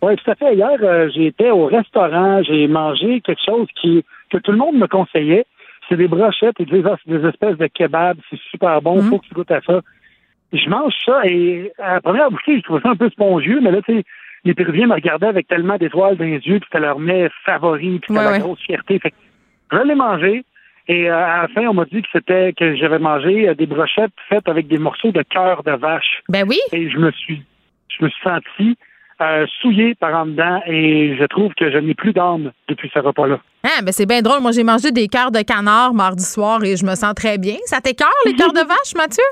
Oui, 0.00 0.16
tout 0.16 0.30
à 0.30 0.34
fait. 0.36 0.54
Hier, 0.54 0.78
euh, 0.82 1.10
j'étais 1.14 1.50
au 1.50 1.66
restaurant, 1.66 2.42
j'ai 2.44 2.66
mangé 2.66 3.20
quelque 3.20 3.42
chose 3.44 3.66
qui 3.78 4.02
que 4.30 4.38
tout 4.38 4.52
le 4.52 4.58
monde 4.58 4.76
me 4.76 4.86
conseillait. 4.86 5.44
C'est 5.88 5.96
des 5.96 6.08
brochettes 6.08 6.58
et 6.60 6.64
des, 6.64 6.82
des 7.06 7.28
espèces 7.28 7.56
de 7.58 7.66
kebabs. 7.66 8.18
C'est 8.30 8.40
super 8.50 8.80
bon. 8.82 9.02
Mm. 9.02 9.10
Faut 9.10 9.18
que 9.18 9.26
tu 9.26 9.34
goûtes 9.34 9.50
à 9.50 9.60
ça. 9.60 9.80
Je 10.52 10.68
mange 10.68 10.92
ça 11.04 11.20
et 11.24 11.72
à 11.78 11.94
la 11.94 12.00
première 12.00 12.30
bouchée, 12.30 12.58
je 12.58 12.62
trouvais 12.62 12.80
ça 12.80 12.90
un 12.90 12.96
peu 12.96 13.10
spongieux, 13.10 13.60
mais 13.60 13.72
là, 13.72 13.82
tu 13.82 13.92
sais, 13.96 14.04
les 14.44 14.54
Péruviens 14.54 14.86
me 14.86 14.94
regardaient 14.94 15.26
avec 15.26 15.48
tellement 15.48 15.76
d'étoiles 15.78 16.16
dans 16.16 16.24
les 16.24 16.38
yeux, 16.38 16.60
puis 16.60 16.68
c'était 16.70 16.80
leur 16.80 16.98
mets 17.00 17.28
favori, 17.44 17.98
puis 17.98 18.06
c'était 18.08 18.18
Ouais, 18.18 18.24
la 18.24 18.32
ouais. 18.32 18.38
grosse 18.38 18.60
fierté. 18.60 18.98
Fait 19.00 19.10
que 19.10 19.16
je 19.72 19.78
l'ai 19.78 19.94
mangé. 19.94 20.44
Et 20.86 21.10
euh, 21.10 21.16
à 21.16 21.42
la 21.42 21.48
fin, 21.48 21.66
on 21.66 21.74
m'a 21.74 21.86
dit 21.86 22.02
que 22.02 22.08
c'était 22.12 22.52
que 22.52 22.76
j'avais 22.76 22.98
mangé 22.98 23.48
euh, 23.48 23.54
des 23.54 23.66
brochettes 23.66 24.12
faites 24.28 24.46
avec 24.48 24.68
des 24.68 24.78
morceaux 24.78 25.12
de 25.12 25.22
cœur 25.22 25.62
de 25.64 25.72
vache. 25.72 26.22
Ben 26.28 26.46
oui. 26.46 26.58
Et 26.72 26.90
je 26.90 26.98
me 26.98 27.10
suis, 27.10 27.42
je 27.88 28.04
me 28.04 28.10
suis 28.10 28.22
senti 28.22 28.76
euh, 29.20 29.46
souillé 29.60 29.94
par 29.94 30.14
en 30.14 30.26
dedans 30.26 30.60
et 30.66 31.16
je 31.18 31.24
trouve 31.24 31.52
que 31.54 31.70
je 31.70 31.78
n'ai 31.78 31.94
plus 31.94 32.12
d'âme 32.12 32.52
depuis 32.68 32.90
ce 32.92 32.98
repas-là. 32.98 33.38
Ah, 33.64 33.80
ben 33.82 33.92
c'est 33.92 34.06
bien 34.06 34.22
drôle. 34.22 34.40
Moi, 34.40 34.50
j'ai 34.52 34.64
mangé 34.64 34.90
des 34.90 35.08
cœurs 35.08 35.30
de 35.30 35.40
canard 35.42 35.94
mardi 35.94 36.24
soir 36.24 36.62
et 36.64 36.76
je 36.76 36.84
me 36.84 36.94
sens 36.94 37.14
très 37.14 37.38
bien. 37.38 37.56
Ça 37.66 37.80
t'écœure, 37.80 38.08
les 38.26 38.34
cœurs 38.34 38.52
de 38.52 38.58
vache, 38.68 38.94
Mathieu? 38.96 39.24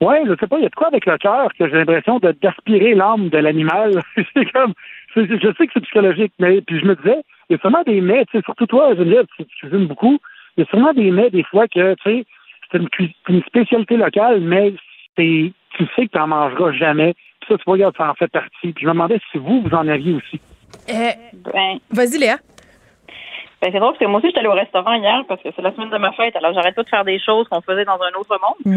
Oui, 0.00 0.14
je 0.26 0.34
sais 0.38 0.46
pas, 0.46 0.58
il 0.58 0.62
y 0.62 0.66
a 0.66 0.68
de 0.68 0.74
quoi 0.74 0.86
avec 0.88 1.06
le 1.06 1.18
cœur 1.18 1.48
que 1.58 1.68
j'ai 1.68 1.74
l'impression 1.76 2.18
de 2.20 2.30
d'aspirer 2.40 2.94
l'âme 2.94 3.30
de 3.30 3.38
l'animal. 3.38 4.00
c'est 4.34 4.52
comme, 4.52 4.72
c'est- 5.14 5.26
je 5.26 5.52
sais 5.58 5.66
que 5.66 5.72
c'est 5.74 5.80
psychologique, 5.82 6.32
mais 6.38 6.60
puis 6.60 6.78
je 6.80 6.84
me 6.86 6.94
disais, 6.94 7.20
il 7.50 7.54
y 7.54 7.56
a 7.56 7.58
sûrement 7.60 7.82
des 7.84 8.00
mets, 8.00 8.24
tu 8.26 8.38
sais, 8.38 8.44
surtout 8.44 8.66
toi, 8.66 8.94
Geneviève, 8.94 9.26
tu, 9.36 9.44
tu 9.44 9.56
cuisines 9.66 9.86
beaucoup, 9.86 10.18
il 10.56 10.60
y 10.60 10.66
a 10.66 10.70
sûrement 10.70 10.92
des 10.92 11.10
mets 11.10 11.30
des 11.30 11.42
fois 11.42 11.66
que, 11.66 11.94
tu 11.94 12.02
sais, 12.10 12.24
c'est 12.70 12.78
une, 12.78 12.88
une 13.28 13.42
spécialité 13.42 13.96
locale, 13.96 14.40
mais 14.40 14.72
c'est, 15.16 15.52
tu 15.76 15.84
sais 15.96 16.06
que 16.06 16.12
tu 16.12 16.18
n'en 16.18 16.28
mangeras 16.28 16.72
jamais. 16.72 17.14
Ça, 17.48 17.56
tu 17.56 17.62
vois, 17.66 17.74
regarde, 17.74 17.96
ça 17.96 18.10
en 18.10 18.14
fait 18.14 18.28
partie. 18.28 18.72
Puis 18.72 18.82
je 18.82 18.86
me 18.86 18.92
demandais 18.92 19.18
si 19.32 19.38
vous, 19.38 19.62
vous 19.62 19.74
en 19.74 19.88
aviez 19.88 20.14
aussi. 20.14 20.40
Ben, 20.86 21.78
Vas-y, 21.90 22.18
Léa. 22.18 22.36
ben, 23.60 23.70
c'est 23.72 23.78
drôle 23.78 23.92
parce 23.92 23.98
que 23.98 24.04
moi 24.06 24.18
aussi, 24.18 24.28
j'étais 24.28 24.40
allée 24.40 24.48
au 24.48 24.52
restaurant 24.52 24.94
hier 24.94 25.24
parce 25.28 25.42
que 25.42 25.48
c'est 25.54 25.62
la 25.62 25.72
semaine 25.72 25.90
de 25.90 25.98
ma 25.98 26.12
fête. 26.12 26.36
Alors, 26.36 26.52
j'arrête 26.54 26.74
pas 26.74 26.82
de 26.84 26.88
faire 26.88 27.04
des 27.04 27.18
choses 27.18 27.48
qu'on 27.48 27.60
faisait 27.60 27.84
dans 27.84 27.98
un 28.00 28.18
autre 28.18 28.38
monde. 28.40 28.76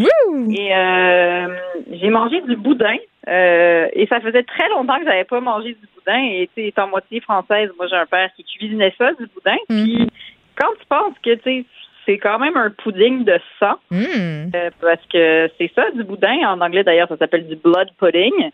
Et 0.51 0.75
euh, 0.75 1.55
j'ai 1.91 2.09
mangé 2.09 2.41
du 2.41 2.55
boudin. 2.55 2.95
euh, 3.27 3.87
et 3.93 4.07
ça 4.07 4.19
faisait 4.21 4.43
très 4.43 4.69
longtemps 4.69 4.97
que 4.99 5.05
j'avais 5.05 5.25
pas 5.25 5.39
mangé 5.39 5.69
du 5.73 5.87
boudin. 5.95 6.19
Et 6.23 6.49
tu 6.55 6.61
sais, 6.63 6.67
étant 6.69 6.87
moitié 6.87 7.19
française, 7.21 7.69
moi 7.77 7.87
j'ai 7.87 7.95
un 7.97 8.05
père 8.07 8.29
qui 8.35 8.43
cuisinait 8.43 8.93
ça, 8.97 9.11
du 9.13 9.27
boudin. 9.27 9.57
Puis 9.69 10.07
quand 10.55 10.71
tu 10.79 10.85
penses 10.87 11.13
que 11.23 11.35
tu 11.35 11.41
sais, 11.43 11.65
c'est 12.05 12.17
quand 12.17 12.39
même 12.39 12.57
un 12.57 12.69
pudding 12.69 13.23
de 13.23 13.39
sang, 13.59 13.75
euh, 13.93 14.69
parce 14.79 15.05
que 15.11 15.49
c'est 15.57 15.71
ça 15.75 15.89
du 15.91 16.03
boudin. 16.03 16.37
En 16.47 16.61
anglais 16.61 16.83
d'ailleurs, 16.83 17.07
ça 17.07 17.17
s'appelle 17.17 17.47
du 17.47 17.55
blood 17.55 17.89
pudding. 17.99 18.51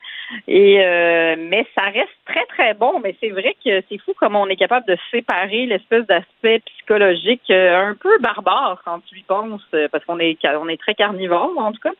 Et 0.48 0.84
euh, 0.84 1.36
mais 1.38 1.65
ça 1.76 1.84
reste 1.84 2.18
très 2.26 2.45
très 2.45 2.74
bon. 2.74 2.99
Mais 3.03 3.15
c'est 3.19 3.30
vrai 3.30 3.56
que 3.64 3.82
c'est 3.90 3.98
fou 3.99 4.14
comme 4.19 4.36
on 4.36 4.48
est 4.48 4.56
capable 4.56 4.86
de 4.88 4.98
séparer 5.11 5.65
l'espèce 5.65 6.06
d'aspect 6.07 6.60
psychologique 6.60 7.49
euh, 7.49 7.90
un 7.90 7.95
peu 7.95 8.18
barbare 8.19 8.82
quand 8.84 8.99
tu 9.06 9.19
y 9.19 9.24
penses, 9.24 9.61
euh, 9.74 9.88
parce 9.91 10.03
qu'on 10.06 10.19
est 10.19 10.38
on 10.45 10.68
est 10.68 10.80
très 10.80 10.95
carnivore 10.95 11.53
en 11.57 11.72
tout 11.72 11.82
cas. 11.82 11.94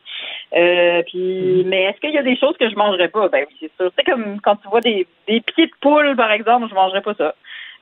Euh, 0.56 1.02
puis, 1.06 1.64
mais 1.66 1.84
est-ce 1.84 2.00
qu'il 2.00 2.12
y 2.12 2.18
a 2.18 2.22
des 2.22 2.36
choses 2.36 2.56
que 2.58 2.68
je 2.68 2.76
mangerais 2.76 3.08
pas? 3.08 3.28
Ben 3.28 3.46
oui, 3.48 3.56
c'est 3.60 3.72
sûr. 3.76 3.90
C'est 3.96 4.04
comme 4.04 4.40
quand 4.40 4.56
tu 4.56 4.68
vois 4.68 4.80
des, 4.80 5.06
des 5.26 5.40
pieds 5.40 5.66
de 5.66 5.72
poule 5.80 6.14
par 6.16 6.32
exemple, 6.32 6.66
je 6.68 6.74
mangerais 6.74 7.02
pas 7.02 7.14
ça. 7.14 7.34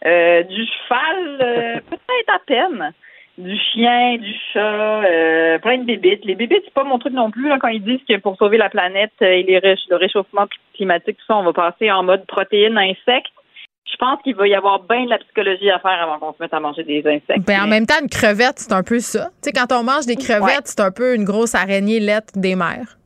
Du 0.05 0.67
cheval, 0.67 1.83
peut-être 1.89 2.35
à 2.35 2.39
peine 2.47 2.93
du 3.39 3.55
chien, 3.73 4.17
du 4.17 4.33
chat, 4.53 5.05
euh, 5.05 5.59
plein 5.59 5.79
de 5.79 5.85
bébites. 5.85 6.25
Les 6.25 6.35
bébites, 6.35 6.63
c'est 6.65 6.73
pas 6.75 6.85
mon 6.85 6.99
truc 6.99 7.13
non 7.13 7.31
plus. 7.31 7.49
Là, 7.49 7.59
quand 7.61 7.69
ils 7.69 7.83
disent 7.83 8.01
que 8.09 8.17
pour 8.19 8.37
sauver 8.37 8.57
la 8.57 8.71
planète 8.71 9.13
euh, 9.23 9.27
et 9.27 9.43
les 9.43 9.59
réch- 9.59 9.87
le 9.91 9.97
réchauffement 9.97 10.47
climatique, 10.75 11.17
tout 11.19 11.25
ça, 11.27 11.37
on 11.37 11.43
va 11.45 11.53
passer 11.53 11.91
en 11.91 12.03
mode 12.03 12.25
protéines, 12.27 12.79
insectes. 12.79 13.33
Je 13.91 13.97
pense 13.99 14.21
qu'il 14.23 14.35
va 14.35 14.49
y 14.49 14.55
avoir 14.55 14.81
bien 14.83 15.05
de 15.05 15.11
la 15.11 15.19
psychologie 15.19 15.71
à 15.71 15.79
faire 15.79 16.03
avant 16.03 16.19
qu'on 16.19 16.33
se 16.33 16.39
mette 16.43 16.53
à 16.53 16.61
manger 16.61 16.83
des 16.83 17.01
insectes. 17.07 17.47
Ben, 17.47 17.63
en 17.65 17.67
même 17.67 17.87
temps, 17.87 17.95
une 18.03 18.09
crevette, 18.09 18.59
c'est 18.59 18.73
un 18.73 18.83
peu 18.83 18.99
ça. 18.99 19.27
Tu 19.43 19.51
sais, 19.51 19.53
quand 19.53 19.73
on 19.73 19.85
mange 19.85 20.07
des 20.07 20.17
crevettes, 20.17 20.67
c'est 20.67 20.81
un 20.81 20.91
peu 20.91 21.15
une 21.15 21.25
grosse 21.25 21.55
araignée 21.55 22.01
lettre 22.01 22.33
des 22.37 22.57
mers. 22.57 22.99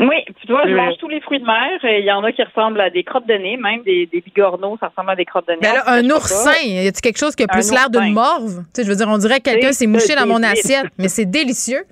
Oui, 0.00 0.16
tu 0.40 0.52
vois, 0.52 0.66
je 0.66 0.74
mange 0.74 0.96
tous 0.98 1.08
les 1.08 1.20
fruits 1.20 1.40
de 1.40 1.44
mer. 1.44 1.78
Il 1.82 2.04
y 2.04 2.10
en 2.10 2.24
a 2.24 2.32
qui 2.32 2.42
ressemblent 2.42 2.80
à 2.80 2.88
des 2.88 3.04
crottes 3.04 3.26
de 3.26 3.34
nez, 3.34 3.56
même 3.58 3.82
des, 3.82 4.06
des 4.06 4.20
bigorneaux, 4.20 4.78
ça 4.80 4.88
ressemble 4.88 5.10
à 5.10 5.16
des 5.16 5.26
crottes 5.26 5.46
de 5.46 5.52
nez. 5.52 5.68
Un 5.86 6.08
oursin, 6.10 6.52
y 6.64 6.88
a-tu 6.88 7.00
quelque 7.00 7.18
chose 7.18 7.36
qui 7.36 7.42
a 7.42 7.46
plus 7.46 7.70
l'air 7.70 7.90
d'une 7.90 8.12
morve? 8.14 8.64
Tu 8.74 8.80
sais, 8.80 8.84
je 8.84 8.90
veux 8.90 8.96
dire, 8.96 9.08
on 9.08 9.18
dirait 9.18 9.38
que 9.40 9.50
quelqu'un 9.50 9.72
s'est 9.72 9.86
mouché 9.86 10.14
dans 10.14 10.26
mon 10.26 10.42
assiette, 10.42 10.86
mais 10.98 11.08
c'est 11.08 11.26
délicieux. 11.26 11.84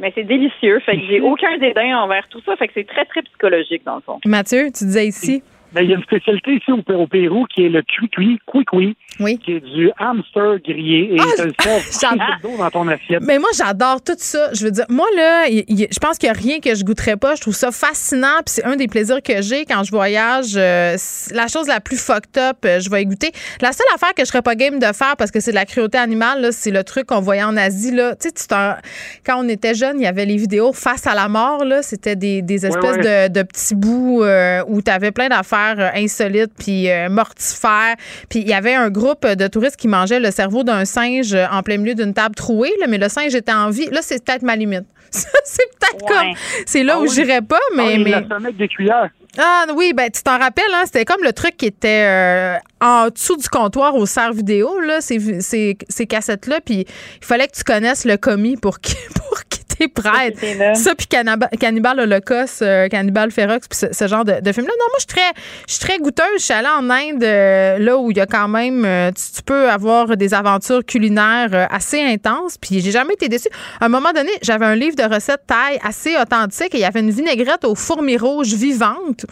Mais 0.00 0.12
c'est 0.14 0.24
délicieux. 0.24 0.78
Fait 0.80 0.96
que 0.96 1.06
j'ai 1.08 1.20
aucun 1.32 1.58
dédain 1.58 1.98
envers 1.98 2.28
tout 2.28 2.40
ça. 2.46 2.54
Fait 2.56 2.68
que 2.68 2.74
c'est 2.74 2.86
très, 2.86 3.04
très 3.04 3.22
psychologique, 3.22 3.82
dans 3.84 3.96
le 3.96 4.02
fond. 4.02 4.20
Mathieu, 4.24 4.66
tu 4.66 4.84
disais 4.84 5.06
ici. 5.06 5.42
Ben, 5.78 5.84
il 5.84 5.90
y 5.90 5.92
a 5.92 5.96
une 5.96 6.02
spécialité 6.02 6.54
ici 6.54 6.72
au, 6.72 6.82
au 6.92 7.06
Pérou 7.06 7.46
qui 7.54 7.64
est 7.64 7.68
le 7.68 7.82
cuicui, 7.82 8.40
cuicui, 8.46 8.96
oui. 9.20 9.38
qui 9.38 9.52
est 9.52 9.60
du 9.60 9.90
hamster 9.98 10.58
grillé 10.64 11.14
et 11.14 11.16
Ah, 11.20 11.24
tu 11.36 11.44
le 11.46 11.52
sers 11.90 12.14
dans 12.58 12.70
ton 12.70 12.88
assiette. 12.88 13.22
Mais 13.22 13.38
moi, 13.38 13.48
j'adore 13.56 14.02
tout 14.02 14.14
ça. 14.16 14.52
Je 14.54 14.64
veux 14.64 14.70
dire, 14.72 14.86
moi, 14.88 15.06
là, 15.16 15.48
y- 15.48 15.64
y- 15.68 15.86
je 15.90 15.98
pense 16.00 16.18
qu'il 16.18 16.28
n'y 16.30 16.36
a 16.36 16.40
rien 16.40 16.58
que 16.58 16.74
je 16.74 16.82
goûterais 16.84 17.16
pas. 17.16 17.36
Je 17.36 17.42
trouve 17.42 17.54
ça 17.54 17.70
fascinant. 17.70 18.38
Puis 18.44 18.54
c'est 18.56 18.64
un 18.64 18.74
des 18.74 18.88
plaisirs 18.88 19.22
que 19.22 19.40
j'ai 19.40 19.64
quand 19.66 19.84
je 19.84 19.90
voyage. 19.92 20.54
Euh, 20.56 20.96
la 21.32 21.46
chose 21.46 21.68
la 21.68 21.80
plus 21.80 21.96
fucked 22.02 22.36
up, 22.38 22.56
euh, 22.64 22.80
je 22.80 22.90
vais 22.90 23.02
y 23.02 23.06
goûter. 23.06 23.30
La 23.60 23.70
seule 23.72 23.86
affaire 23.94 24.14
que 24.14 24.22
je 24.22 24.26
serais 24.28 24.42
pas 24.42 24.56
game 24.56 24.80
de 24.80 24.86
faire 24.86 25.14
parce 25.16 25.30
que 25.30 25.38
c'est 25.38 25.52
de 25.52 25.56
la 25.56 25.64
cruauté 25.66 25.98
animale, 25.98 26.48
c'est 26.52 26.70
le 26.72 26.82
truc 26.82 27.06
qu'on 27.06 27.20
voyait 27.20 27.44
en 27.44 27.56
Asie. 27.56 27.92
Là. 27.92 28.16
Tu 28.16 28.30
sais, 28.34 28.48
quand 29.24 29.36
on 29.44 29.48
était 29.48 29.74
jeune, 29.74 30.00
il 30.00 30.02
y 30.02 30.06
avait 30.06 30.26
les 30.26 30.36
vidéos 30.36 30.72
face 30.72 31.06
à 31.06 31.14
la 31.14 31.28
mort. 31.28 31.62
C'était 31.82 32.16
des, 32.16 32.42
des 32.42 32.66
espèces 32.66 32.96
ouais. 32.96 33.28
De, 33.28 33.32
de 33.32 33.42
petits 33.42 33.74
bouts 33.74 34.22
euh, 34.22 34.62
où 34.68 34.80
tu 34.82 34.90
avais 34.90 35.10
plein 35.12 35.28
d'affaires 35.28 35.67
euh, 35.78 35.88
insolites 35.94 36.52
puis 36.58 36.90
euh, 36.90 37.08
mortifères. 37.08 37.96
Puis 38.28 38.40
il 38.40 38.48
y 38.48 38.54
avait 38.54 38.74
un 38.74 38.90
groupe 38.90 39.26
de 39.26 39.46
touristes 39.46 39.76
qui 39.76 39.88
mangeaient 39.88 40.20
le 40.20 40.30
cerveau 40.30 40.62
d'un 40.62 40.84
singe 40.84 41.34
euh, 41.34 41.46
en 41.50 41.62
plein 41.62 41.78
milieu 41.78 41.94
d'une 41.94 42.14
table 42.14 42.34
trouée, 42.34 42.72
là, 42.80 42.86
mais 42.88 42.98
le 42.98 43.08
singe 43.08 43.34
était 43.34 43.52
en 43.52 43.70
vie. 43.70 43.88
Là, 43.90 44.00
c'est 44.02 44.24
peut-être 44.24 44.42
ma 44.42 44.56
limite. 44.56 44.84
c'est 45.10 45.28
peut-être 45.80 46.06
comme. 46.06 46.32
C'est 46.66 46.82
là 46.82 46.94
Ah 46.96 47.00
où 47.00 47.02
oui. 47.02 47.08
j'irais 47.14 47.42
pas, 47.42 47.60
mais. 47.74 47.84
Ah, 47.86 47.92
il 47.92 48.04
mais... 48.42 48.52
des 48.52 48.68
cuillères. 48.68 49.10
Ah 49.36 49.66
oui, 49.74 49.92
ben 49.94 50.10
tu 50.10 50.22
t'en 50.22 50.38
rappelles, 50.38 50.64
hein? 50.74 50.82
C'était 50.84 51.04
comme 51.04 51.22
le 51.22 51.32
truc 51.32 51.56
qui 51.56 51.66
était 51.66 52.04
euh, 52.06 52.56
en 52.80 53.08
dessous 53.08 53.36
du 53.36 53.48
comptoir 53.48 53.94
au 53.94 54.04
serre 54.06 54.32
vidéo, 54.32 54.80
là, 54.80 55.00
ces, 55.00 55.40
ces, 55.40 55.76
ces 55.88 56.06
cassettes-là. 56.06 56.60
Puis 56.64 56.86
il 57.20 57.24
fallait 57.24 57.46
que 57.46 57.56
tu 57.56 57.62
connaisses 57.62 58.04
le 58.04 58.16
commis 58.16 58.56
pour 58.56 58.80
qu'il 58.80 58.96
pour 59.14 59.38
prête. 59.86 60.36
Ça, 60.74 60.96
puis 60.96 61.06
Cannibal, 61.06 61.48
Cannibal 61.60 62.00
Holocaust, 62.00 62.62
euh, 62.62 62.88
Cannibal 62.88 63.30
Ferox, 63.30 63.68
puis 63.68 63.78
ce, 63.78 63.86
ce 63.92 64.08
genre 64.08 64.24
de, 64.24 64.40
de 64.40 64.52
film-là. 64.52 64.72
Non, 64.72 64.86
moi, 64.88 64.96
je 64.98 65.02
suis 65.02 65.06
très, 65.06 65.32
je 65.68 65.74
suis 65.74 65.80
très 65.80 65.98
goûteuse. 65.98 66.24
Je 66.38 66.42
suis 66.42 66.54
allée 66.54 66.68
en 66.68 66.90
Inde, 66.90 67.22
euh, 67.22 67.78
là 67.78 67.96
où 67.96 68.10
il 68.10 68.16
y 68.16 68.20
a 68.20 68.26
quand 68.26 68.48
même, 68.48 68.84
euh, 68.84 69.10
tu, 69.12 69.36
tu 69.36 69.42
peux 69.42 69.70
avoir 69.70 70.16
des 70.16 70.34
aventures 70.34 70.84
culinaires 70.84 71.68
assez 71.70 72.02
intenses. 72.02 72.56
Puis 72.58 72.80
j'ai 72.80 72.90
jamais 72.90 73.14
été 73.14 73.28
déçue. 73.28 73.48
À 73.80 73.86
un 73.86 73.88
moment 73.88 74.10
donné, 74.12 74.32
j'avais 74.42 74.66
un 74.66 74.74
livre 74.74 74.96
de 74.96 75.04
recettes 75.04 75.46
thaï 75.46 75.78
assez 75.86 76.16
authentique 76.16 76.74
et 76.74 76.78
il 76.78 76.80
y 76.80 76.84
avait 76.84 77.00
une 77.00 77.10
vinaigrette 77.10 77.64
aux 77.64 77.76
fourmis 77.76 78.16
rouges 78.16 78.54
vivantes. 78.54 79.26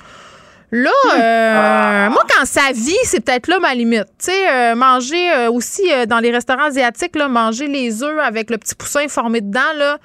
Là, 0.73 0.90
euh, 1.14 2.10
moi, 2.10 2.24
quand 2.28 2.44
ça 2.44 2.73
vit, 2.74 2.97
c'est 3.05 3.20
peut-être 3.20 3.47
là 3.47 3.60
ma 3.60 3.73
limite. 3.73 4.06
Tu 4.18 4.27
sais, 4.27 4.51
euh, 4.51 4.74
manger 4.74 5.32
euh, 5.32 5.51
aussi 5.51 5.85
dans 6.09 6.18
les 6.18 6.32
restaurants 6.32 6.64
asiatiques, 6.64 7.14
là, 7.14 7.28
manger 7.28 7.68
les 7.68 8.02
œufs 8.02 8.18
avec 8.20 8.51
le 8.51 8.59
petit 8.59 8.74
poussin 8.74 9.06
formé 9.09 9.40
dedans, 9.40 9.60
là. 9.77 9.98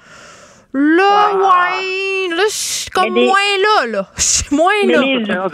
Là, 0.74 1.34
ouais, 1.36 2.28
là, 2.34 2.42
je 2.48 2.54
suis 2.54 2.90
comme 2.90 3.12
Mais 3.12 3.20
les- 3.20 3.26
moins 3.26 3.38
là, 3.62 3.86
là. 3.88 4.08
Je 4.16 4.22
suis 4.22 4.56
moins 4.56 4.72
Mais 4.86 4.92
là. 4.94 5.00
les- 5.02 5.18
là, 5.24 5.48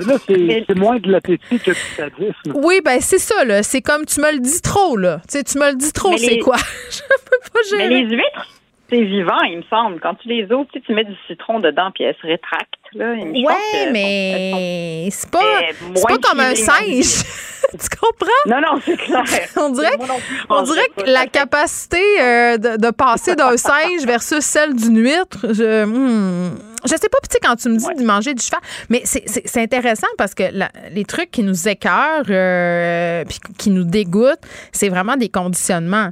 c'est 0.68 0.74
moins 0.76 0.96
de 0.98 1.10
l'appétit 1.10 1.58
que 1.58 1.72
du 1.72 1.80
sadisme. 1.96 2.52
Oui, 2.54 2.80
ben 2.84 3.00
c'est 3.00 3.18
ça, 3.18 3.44
là. 3.44 3.62
C'est 3.64 3.82
comme 3.82 4.06
tu 4.06 4.20
me 4.20 4.30
le 4.32 4.38
dis 4.38 4.62
trop, 4.62 4.96
là. 4.96 5.20
Tu 5.28 5.38
sais, 5.38 5.44
tu 5.44 5.58
me 5.58 5.70
le 5.70 5.76
dis 5.76 5.92
trop, 5.92 6.10
Mais 6.10 6.18
c'est 6.18 6.34
les- 6.34 6.38
quoi? 6.38 6.56
je 6.90 7.00
peux 7.00 7.50
pas 7.52 7.60
Mais 7.72 7.78
gérer. 7.78 7.88
les 8.02 8.16
huîtres, 8.16 8.46
c'est 8.90 9.02
vivant, 9.02 9.40
il 9.42 9.58
me 9.58 9.62
semble. 9.68 9.98
Quand 10.00 10.14
tu 10.14 10.28
les 10.28 10.44
ouvres, 10.44 10.66
tu, 10.72 10.78
sais, 10.78 10.84
tu 10.86 10.94
mets 10.94 11.04
du 11.04 11.16
citron 11.26 11.58
dedans 11.58 11.90
puis 11.92 12.04
elles 12.04 12.16
se 12.22 12.26
rétractent. 12.26 12.74
Là. 12.94 13.14
Que- 13.16 13.92
mais 13.92 15.08
c'est 15.10 15.30
pas, 15.30 15.60
pas 16.06 16.18
comme 16.18 16.40
un 16.40 16.54
singe. 16.54 17.24
tu 17.78 17.88
comprends? 17.98 18.28
Non, 18.46 18.60
non, 18.60 18.80
c'est 18.84 18.96
clair. 18.96 19.24
On 19.56 19.70
dirait, 19.70 19.96
on 20.48 20.64
que 20.64 21.10
la 21.10 21.26
capacité 21.26 22.00
euh, 22.20 22.56
de, 22.56 22.76
de 22.76 22.90
passer 22.90 23.34
d'un 23.36 23.56
singe 23.56 24.04
versus 24.06 24.40
celle 24.44 24.74
d'une 24.74 24.98
huître, 24.98 25.52
je, 25.52 25.84
hmm, 25.84 26.56
je 26.84 26.90
sais 26.90 27.08
pas, 27.08 27.18
sais, 27.30 27.38
quand 27.42 27.56
tu 27.56 27.68
me 27.68 27.76
dis 27.76 27.86
de 28.00 28.04
manger 28.06 28.34
du 28.34 28.42
cheval, 28.42 28.60
mais 28.88 29.02
c'est- 29.04 29.24
intéressant 29.58 30.06
parce 30.16 30.34
que 30.34 30.44
la- 30.52 30.70
les 30.92 31.04
trucs 31.04 31.30
qui 31.30 31.42
nous 31.42 31.68
écœurent, 31.68 32.24
euh, 32.30 33.24
puis 33.28 33.38
qui 33.58 33.70
nous 33.70 33.84
dégoûtent, 33.84 34.38
c'est 34.72 34.88
vraiment 34.88 35.16
des 35.16 35.28
conditionnements. 35.28 36.10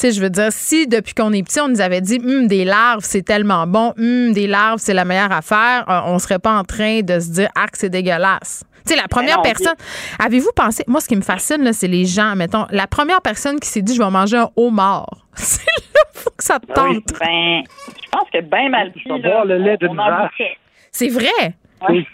Tu 0.00 0.06
sais, 0.06 0.12
je 0.12 0.20
veux 0.20 0.30
dire, 0.30 0.48
si 0.52 0.86
depuis 0.86 1.12
qu'on 1.14 1.32
est 1.32 1.42
petit, 1.42 1.60
on 1.60 1.66
nous 1.68 1.80
avait 1.80 2.00
dit, 2.00 2.20
Hum, 2.24 2.46
des 2.46 2.64
larves, 2.64 3.02
c'est 3.04 3.22
tellement 3.22 3.66
bon, 3.66 3.94
Hum, 3.98 4.32
des 4.32 4.46
larves, 4.46 4.78
c'est 4.80 4.94
la 4.94 5.04
meilleure 5.04 5.32
affaire, 5.32 5.84
euh, 5.88 6.00
on 6.04 6.18
serait 6.20 6.38
pas 6.38 6.52
en 6.52 6.62
train 6.64 7.00
de 7.00 7.18
se 7.18 7.30
dire, 7.30 7.48
ah, 7.56 7.66
que 7.66 7.76
c'est 7.78 7.88
dégueulasse. 7.88 8.62
Tu 8.88 8.94
sais, 8.94 9.00
la 9.00 9.08
première 9.08 9.36
non, 9.36 9.42
personne. 9.42 9.74
Avez-vous 10.18 10.50
pensé. 10.54 10.84
Moi, 10.86 11.00
ce 11.00 11.08
qui 11.08 11.16
me 11.16 11.22
fascine, 11.22 11.62
là, 11.62 11.72
c'est 11.72 11.88
les 11.88 12.04
gens. 12.06 12.34
Mettons, 12.34 12.66
la 12.70 12.86
première 12.86 13.20
personne 13.20 13.60
qui 13.60 13.68
s'est 13.68 13.82
dit, 13.82 13.94
je 13.94 14.02
vais 14.02 14.10
manger 14.10 14.38
un 14.38 14.50
homard. 14.56 15.08
C'est 15.34 15.64
là, 15.94 16.00
faut 16.14 16.30
que 16.30 16.42
ça 16.42 16.58
te 16.58 16.66
tente. 16.66 17.12
Ben, 17.20 17.62
je 17.86 18.10
pense 18.10 18.28
que 18.32 18.40
bien 18.40 18.68
mal 18.70 18.90
pris. 18.92 19.08
vas 19.08 19.18
boire 19.18 19.44
le 19.44 19.58
lait 19.58 19.76
d'une 19.76 19.94
vache. 19.94 20.42
C'est 20.90 21.08
vrai? 21.08 21.54
Oui. 21.88 22.06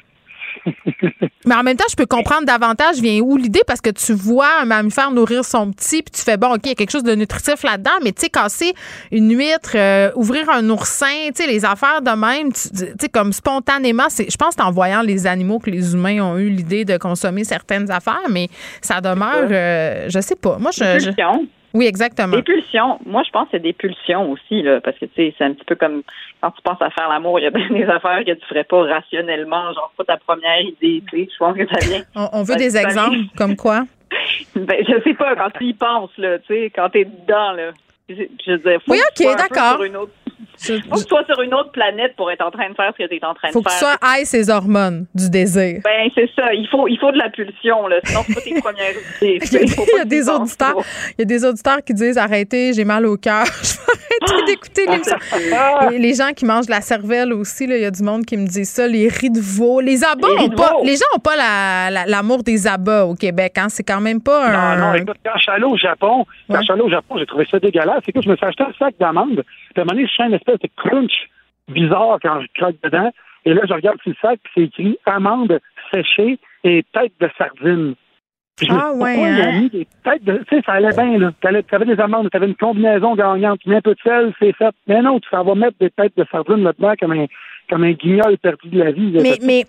Mais 1.47 1.55
en 1.55 1.63
même 1.63 1.77
temps, 1.77 1.85
je 1.91 1.97
peux 1.97 2.07
comprendre 2.07 2.47
davantage 2.47 3.01
vient 3.01 3.21
où 3.21 3.37
l'idée 3.37 3.63
parce 3.67 3.81
que 3.81 3.91
tu 3.91 4.13
vois 4.13 4.61
un 4.63 4.65
mammifère 4.65 5.11
nourrir 5.11 5.45
son 5.45 5.71
petit 5.71 6.03
puis 6.03 6.13
tu 6.13 6.23
fais 6.23 6.37
bon, 6.37 6.55
OK, 6.55 6.61
il 6.65 6.69
y 6.69 6.73
a 6.73 6.75
quelque 6.75 6.91
chose 6.91 7.03
de 7.03 7.15
nutritif 7.15 7.63
là-dedans, 7.63 7.99
mais 8.03 8.13
tu 8.13 8.23
sais, 8.23 8.29
casser 8.31 8.73
une 9.13 9.37
huître, 9.37 9.73
euh, 9.75 10.11
ouvrir 10.15 10.49
un 10.51 10.69
oursin, 10.71 11.29
tu 11.35 11.43
sais, 11.43 11.47
les 11.47 11.65
affaires 11.65 12.03
de 12.03 12.11
même, 12.11 12.53
tu 12.53 12.87
sais, 12.99 13.09
comme 13.09 13.33
spontanément, 13.33 14.07
c'est, 14.09 14.31
je 14.31 14.37
pense 14.37 14.51
que 14.51 14.55
c'est 14.63 14.67
en 14.67 14.73
voyant 14.73 15.03
les 15.03 15.27
animaux 15.27 15.59
que 15.59 15.71
les 15.71 15.95
humains 15.95 16.21
ont 16.21 16.39
eu 16.39 16.49
l'idée 16.49 16.85
de 16.85 16.97
consommer 16.97 17.45
certaines 17.45 17.91
affaires, 17.91 18.29
mais 18.31 18.49
ça 18.81 19.01
demeure, 19.01 19.49
euh, 19.51 20.07
je 20.09 20.21
sais 20.21 20.37
pas. 20.37 20.59
Moi, 20.59 20.71
je. 20.73 21.11
Oui, 21.75 21.87
exactement. 21.87 22.37
Des 22.37 22.43
pulsions. 22.43 22.99
Moi, 23.05 23.23
je 23.27 23.31
pense 23.31 23.47
que 23.47 23.51
c'est 23.53 23.59
des 23.63 23.73
pulsions 23.73 24.31
aussi, 24.31 24.63
là, 24.63 24.81
parce 24.81 24.97
que, 24.99 25.07
tu 25.07 25.13
sais, 25.17 25.35
c'est 25.37 25.45
un 25.45 25.53
petit 25.55 25.65
peu 25.65 25.75
comme 25.75 26.03
quand 26.41 26.51
tu 26.53 26.63
penses 26.63 26.81
à 26.81 26.91
faire 26.91 27.09
l'amour, 27.09 27.41
il 27.41 27.43
y 27.43 27.47
a 27.47 27.51
bien 27.51 27.69
des 27.71 27.85
affaires 27.85 28.25
que 28.25 28.31
tu 28.33 28.47
ferais 28.47 28.65
pas 28.65 28.83
rationnellement, 28.85 29.73
genre 29.75 29.93
pas 29.97 30.05
ta 30.05 30.17
première 30.17 30.61
idée, 30.61 31.03
tu 31.11 31.25
sais. 31.25 31.29
Je 31.33 31.37
pense 31.39 31.57
que 31.57 31.67
ça 31.67 31.87
vient. 31.87 32.03
On, 32.15 32.29
on 32.33 32.43
veut 32.45 32.53
Ça- 32.55 32.59
des 32.59 32.77
exemples, 32.77 33.17
vient- 33.17 33.27
comme 33.37 33.57
quoi? 33.57 33.85
Ben, 34.55 34.85
je 34.87 35.03
sais 35.03 35.15
pas, 35.15 35.35
quand 35.35 35.51
tu 35.59 35.65
y 35.65 35.75
penses, 35.75 36.17
là, 36.19 36.39
tu 36.39 36.47
sais, 36.55 36.71
quand 36.75 36.89
t'es 36.91 37.05
dedans, 37.05 37.53
là. 37.53 37.71
Je 38.09 38.15
veux 38.53 38.59
dire, 38.59 38.81
faut 38.85 38.93
Oui, 38.93 38.99
que 38.99 39.23
tu 39.23 39.27
ok, 39.29 39.37
d'accord. 39.37 39.79
Je- 40.63 40.75
Faut 40.89 40.97
que 40.97 41.01
tu 41.03 41.09
sois 41.09 41.25
sur 41.27 41.41
une 41.43 41.55
autre 41.55 41.73
planète 41.73 42.15
pour 42.17 42.31
être 42.31 42.45
en 42.45 42.51
train 42.51 42.69
de 42.71 42.75
faire 42.75 42.93
ce 42.97 43.03
que 43.05 43.09
tu 43.09 43.17
es 43.17 43.25
en 43.25 43.35
train 43.35 43.49
Faut 43.53 43.61
de 43.61 43.65
que 43.65 43.71
tu 43.71 43.77
faire. 43.79 43.97
sois 44.01 44.19
high 44.19 44.25
ses 44.25 44.51
hormones 44.51 45.07
du 45.15 45.29
désir. 45.31 45.81
Ben, 45.85 46.09
c'est 46.15 46.29
ça. 46.37 46.53
Il 46.55 46.67
faut, 46.69 46.87
il 46.89 46.99
faut 46.99 47.13
de 47.13 47.19
la 47.19 47.29
pulsion, 47.31 47.87
là. 47.89 47.97
Sinon, 48.05 48.21
c'est 48.27 48.35
pas 48.35 48.41
tes 48.41 48.61
premières 48.61 48.91
idées. 48.91 49.39
Il 49.43 49.53
y 49.53 49.57
a, 49.63 49.67
sais. 49.67 49.67
Faut 49.69 49.83
il 49.83 49.89
y 49.89 49.93
pas 49.93 50.01
a 50.01 50.03
que 50.05 50.09
des 50.09 50.29
auditeurs, 50.29 50.75
il 51.19 51.21
y 51.21 51.23
a 51.23 51.25
des 51.25 51.45
auditeurs 51.45 51.83
qui 51.85 51.95
disent 51.95 52.19
arrêtez, 52.19 52.73
j'ai 52.73 52.85
mal 52.85 53.07
au 53.07 53.17
cœur. 53.17 53.45
Je 54.25 54.31
vais 54.31 54.33
arrêter 54.37 54.53
d'écouter 54.53 54.83
Ah, 54.89 54.93
l'émission. 54.93 55.17
c'est 55.21 55.49
sûr. 55.49 55.93
Et 55.93 55.99
Les 55.99 56.15
gens 56.15 56.31
qui 56.35 56.45
mangent 56.45 56.67
de 56.67 56.71
la 56.71 56.81
cervelle 56.81 57.33
aussi, 57.33 57.67
là, 57.67 57.77
il 57.77 57.83
y 57.83 57.87
a 57.87 57.91
du 57.91 58.03
monde 58.03 58.25
qui 58.25 58.37
me 58.37 58.47
dit 58.47 58.65
ça. 58.65 58.87
Les 58.87 59.09
riz 59.09 59.31
de 59.31 59.41
veau, 59.41 59.81
les 59.81 60.03
abats 60.05 60.29
Les 60.39 60.45
ont 60.45 60.49
pas. 60.51 60.73
veau. 60.73 60.85
Les 60.85 60.95
gens 60.95 61.05
n'ont 61.15 61.21
pas 61.21 61.37
la- 61.37 61.91
la- 61.91 62.07
l'amour 62.07 62.43
des 62.43 62.67
abats 62.67 63.05
au 63.05 63.15
Québec. 63.15 63.55
Hein? 63.59 63.67
C'est 63.69 63.83
quand 63.83 64.01
même 64.01 64.21
pas 64.23 64.47
un. 64.47 64.77
Non, 64.77 64.87
non, 64.87 64.95
écoute, 64.95 65.17
quand 65.25 65.33
je 65.37 65.43
suis 65.43 65.53
allé 65.53 65.65
au 65.65 65.77
Japon, 65.77 66.25
quand 66.49 66.55
Ouais. 66.55 66.59
je 66.61 66.65
suis 66.65 66.73
allé 66.73 66.83
au 66.83 66.91
Japon, 66.91 67.17
j'ai 67.19 67.27
trouvé 67.27 67.47
ça 67.51 67.59
dégueulasse. 67.59 68.03
Écoute, 68.07 68.23
je 68.25 68.31
me 68.31 68.37
suis 68.37 68.47
acheté 68.47 68.63
un 68.65 68.73
sac 68.79 68.95
d'amandes, 68.99 69.43
puis 69.43 69.45
à 69.77 69.81
un 69.81 69.85
moment 69.85 69.95
donné, 69.95 70.07
je 70.07 70.13
espèce 70.53 70.59
de 70.61 70.69
crunch 70.77 71.29
bizarre 71.69 72.19
quand 72.23 72.41
je 72.41 72.47
croque 72.61 72.77
dedans. 72.83 73.11
Et 73.47 73.53
là, 73.55 73.63
je 73.69 73.75
regarde 73.75 74.01
sur 74.03 74.11
le 74.11 74.17
sac, 74.23 74.41
puis 74.43 74.53
c'est 74.55 74.63
écrit 74.81 74.99
amandes 75.07 75.61
séchées 75.93 76.39
et 76.65 76.83
tête 76.93 77.13
de 77.21 77.29
sardine. 77.37 77.95
Puis 78.57 78.69
je 78.69 78.73
me 78.73 78.79
Ah, 78.79 78.93
dit, 78.95 79.01
ouais, 79.03 79.43
hein? 79.43 79.61
mis 79.61 79.71
des 79.71 79.87
têtes 80.05 80.25
de. 80.25 80.39
Tu 80.49 80.57
sais, 80.57 80.63
ça 80.65 80.75
allait 80.75 80.91
bien, 80.97 81.19
là. 81.19 81.33
T'allais- 81.41 81.63
T'avais 81.65 81.87
des 81.87 82.01
amandes, 82.01 82.31
t'avais 82.31 82.47
une 82.47 82.55
combinaison 82.55 83.17
gagnante. 83.17 83.59
Tu 83.61 83.69
mets 83.69 83.77
un 83.77 83.81
peu 83.81 83.95
de 83.95 84.01
sel, 84.01 84.33
c'est 84.39 84.53
fait. 84.57 84.73
Mais 84.87 85.03
non, 85.03 85.19
tu 85.19 85.29
s'en 85.29 85.43
vas 85.43 85.55
mettre 85.57 85.77
des 85.81 85.91
têtes 85.91 86.17
de 86.17 86.25
sardine 86.31 86.63
là-dedans 86.63 86.95
comme 87.01 87.13
un, 87.13 87.27
comme 87.69 87.85
un 87.85 87.93
guignol 87.93 88.37
perdu 88.39 88.69
de 88.69 88.79
la 88.79 88.93
vie. 88.93 89.13
Mais, 89.23 89.39
mais 89.43 89.65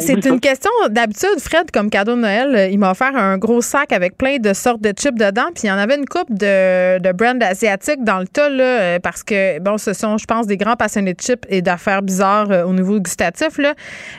c'est- 0.00 0.26
une 0.26 0.40
question 0.40 0.70
d'habitude. 0.90 1.38
Fred, 1.38 1.70
comme 1.70 1.90
cadeau 1.90 2.14
de 2.16 2.20
Noël, 2.20 2.54
euh, 2.56 2.68
il 2.68 2.78
m'a 2.78 2.90
offert 2.90 3.14
un 3.16 3.38
gros 3.38 3.60
sac 3.60 3.92
avec 3.92 4.16
plein 4.18 4.38
de 4.38 4.52
sortes 4.52 4.80
de 4.80 4.88
chips 4.90 5.14
dedans. 5.18 5.46
Puis 5.54 5.64
il 5.64 5.68
y 5.68 5.70
en 5.70 5.78
avait 5.78 5.96
une 5.96 6.06
coupe 6.06 6.30
de, 6.32 6.98
de 6.98 7.12
brands 7.12 7.38
asiatiques 7.40 8.02
dans 8.02 8.18
le 8.18 8.26
tas, 8.26 8.48
là, 8.48 8.64
euh, 8.64 8.98
parce 8.98 9.22
que, 9.22 9.58
bon, 9.60 9.78
ce 9.78 9.92
sont, 9.92 10.18
je 10.18 10.24
pense, 10.24 10.46
des 10.46 10.56
grands 10.56 10.76
passionnés 10.76 11.14
de 11.14 11.20
chips 11.20 11.44
et 11.48 11.62
d'affaires 11.62 12.02
bizarres 12.02 12.50
euh, 12.50 12.64
au 12.64 12.72
niveau 12.72 12.98
gustatif. 13.00 13.58
Là. 13.58 13.74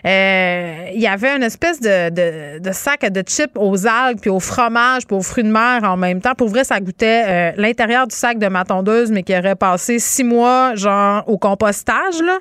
Euh, 0.06 0.90
il 0.94 1.02
y 1.02 1.08
avait 1.08 1.36
une 1.36 1.44
espèce 1.44 1.80
de, 1.80 2.10
de, 2.10 2.60
de 2.60 2.72
sac 2.72 3.02
de 3.12 3.24
chips 3.28 3.52
aux 3.56 3.86
algues, 3.88 4.20
puis 4.22 4.30
au 4.30 4.40
fromage, 4.40 5.06
puis 5.06 5.16
aux 5.16 5.22
fruits 5.22 5.44
de 5.44 5.52
mer 5.52 5.82
en 5.84 5.98
même 5.98 6.22
temps. 6.22 6.34
Pour 6.36 6.48
vrai, 6.50 6.64
ça 6.64 6.80
goûtait 6.80 7.24
euh, 7.28 7.52
l'intérieur 7.58 8.08
du 8.08 8.16
sac 8.16 8.38
de 8.40 8.48
ma 8.48 8.64
tondeuse, 8.64 9.12
mais 9.12 9.24
qui 9.24 9.38
aurait 9.38 9.56
passé 9.56 10.00
six 10.00 10.24
mois, 10.24 10.76
genre, 10.76 11.24
au 11.28 11.38
compostage. 11.38 12.22
là. 12.24 12.38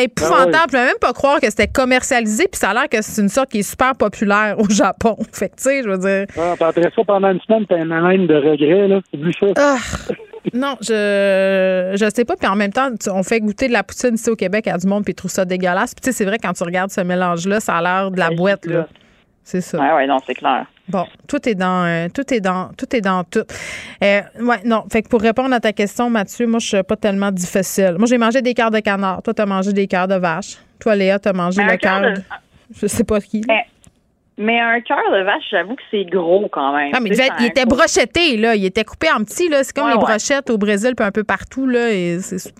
C'était 0.00 0.04
épouvantable. 0.04 0.52
Ah 0.54 0.62
Je 0.66 0.70
pouvais 0.70 0.84
même 0.86 0.98
pas 1.00 1.12
croire 1.12 1.40
que 1.40 1.50
c'était 1.50 1.68
commercialisé, 1.68 2.44
puis 2.50 2.58
ça 2.58 2.70
a 2.70 2.74
l'air 2.74 2.88
que 2.88 3.00
c'est 3.02 3.20
une 3.22 3.28
sorte 3.28 3.50
qui 3.50 3.58
est 3.60 3.62
super 3.70 3.94
populaire 3.94 4.56
au 4.58 4.68
Japon. 4.68 5.16
Fait 5.32 5.48
que, 5.48 5.56
tu 5.56 5.62
sais, 5.64 5.82
je 5.82 5.88
veux 5.88 5.98
dire. 5.98 6.26
Ah, 6.38 6.54
après 6.60 6.82
ça, 6.82 7.02
pendant 7.06 7.30
une 7.30 7.40
semaine, 7.40 7.66
t'as 7.68 7.78
une 7.78 7.92
haleine 7.92 8.26
de 8.26 8.34
regret, 8.34 8.88
là. 8.88 9.00
Oublie 9.14 9.34
ça? 9.38 9.46
Ah, 9.56 9.76
non, 10.54 10.76
je 10.80 11.92
je 11.94 12.10
sais 12.14 12.24
pas. 12.24 12.36
Puis 12.36 12.48
en 12.48 12.56
même 12.56 12.72
temps, 12.72 12.88
tu- 12.98 13.10
on 13.10 13.22
fait 13.22 13.40
goûter 13.40 13.68
de 13.68 13.72
la 13.72 13.82
poutine 13.82 14.14
ici 14.14 14.30
au 14.30 14.36
Québec 14.36 14.66
à 14.68 14.78
du 14.78 14.86
monde, 14.86 15.04
puis 15.04 15.12
ils 15.12 15.16
trouvent 15.16 15.30
ça 15.30 15.44
dégueulasse. 15.44 15.94
Puis 15.94 16.02
tu 16.02 16.10
sais, 16.10 16.16
c'est 16.16 16.24
vrai, 16.24 16.38
quand 16.42 16.52
tu 16.52 16.62
regardes 16.64 16.90
ce 16.90 17.00
mélange-là, 17.00 17.60
ça 17.60 17.76
a 17.76 17.82
l'air 17.82 18.10
de 18.10 18.18
la 18.18 18.30
boîte, 18.30 18.64
là. 18.66 18.86
C'est 19.44 19.60
ça. 19.60 19.78
Ouais, 19.78 19.92
ouais, 19.94 20.06
non, 20.06 20.18
c'est 20.26 20.34
clair. 20.34 20.66
Bon, 20.88 21.04
tout 21.26 21.46
est 21.48 21.54
dans 21.54 21.84
euh, 21.84 22.08
tout 22.14 22.32
est 22.32 22.40
dans 22.40 22.70
tout 22.76 22.96
est 22.96 23.00
dans 23.00 23.22
tout. 23.24 23.40
Euh, 24.02 24.20
ouais, 24.40 24.56
non, 24.64 24.84
fait 24.90 25.02
que 25.02 25.08
pour 25.08 25.20
répondre 25.20 25.54
à 25.54 25.60
ta 25.60 25.72
question 25.72 26.08
Mathieu, 26.08 26.46
moi 26.46 26.60
je 26.60 26.66
suis 26.68 26.82
pas 26.82 26.96
tellement 26.96 27.30
difficile. 27.30 27.96
Moi 27.98 28.06
j'ai 28.06 28.16
mangé 28.18 28.40
des 28.40 28.54
cœurs 28.54 28.70
de 28.70 28.80
canard, 28.80 29.22
toi 29.22 29.34
tu 29.34 29.42
as 29.42 29.46
mangé 29.46 29.72
des 29.72 29.86
cœurs 29.86 30.08
de 30.08 30.14
vache. 30.16 30.56
Toi 30.80 30.94
Léa, 30.96 31.18
tu 31.18 31.28
as 31.28 31.32
mangé 31.32 31.60
Mais 31.62 31.68
un 31.68 31.72
le 31.72 31.76
cœur 31.78 32.00
de- 32.00 32.06
de... 32.16 32.22
je 32.80 32.86
sais 32.86 33.04
pas 33.04 33.20
qui. 33.20 33.40
là. 33.42 33.46
Mais, 33.48 33.64
mais 34.38 34.60
un 34.60 34.80
cœur 34.80 34.98
de 35.12 35.22
vache, 35.24 35.42
j'avoue 35.50 35.74
que 35.74 35.82
c'est 35.90 36.04
gros 36.04 36.48
quand 36.48 36.74
même. 36.76 36.92
Ah, 36.94 37.00
mais 37.00 37.10
il, 37.10 37.44
était 37.46 37.66
brochetté, 37.66 38.36
là. 38.36 38.54
Il 38.54 38.64
était 38.64 38.84
coupé 38.84 39.08
en 39.10 39.24
petits, 39.24 39.48
là. 39.48 39.64
C'est 39.64 39.74
comme 39.74 39.86
Ouais, 39.86 39.90
les 39.94 39.96
ouais. 39.98 40.04
brochettes 40.04 40.48
au 40.48 40.56
Brésil, 40.58 40.92
puis 40.96 41.04
un 41.04 41.10
peu 41.10 41.24
partout, 41.24 41.66
là. 41.66 41.88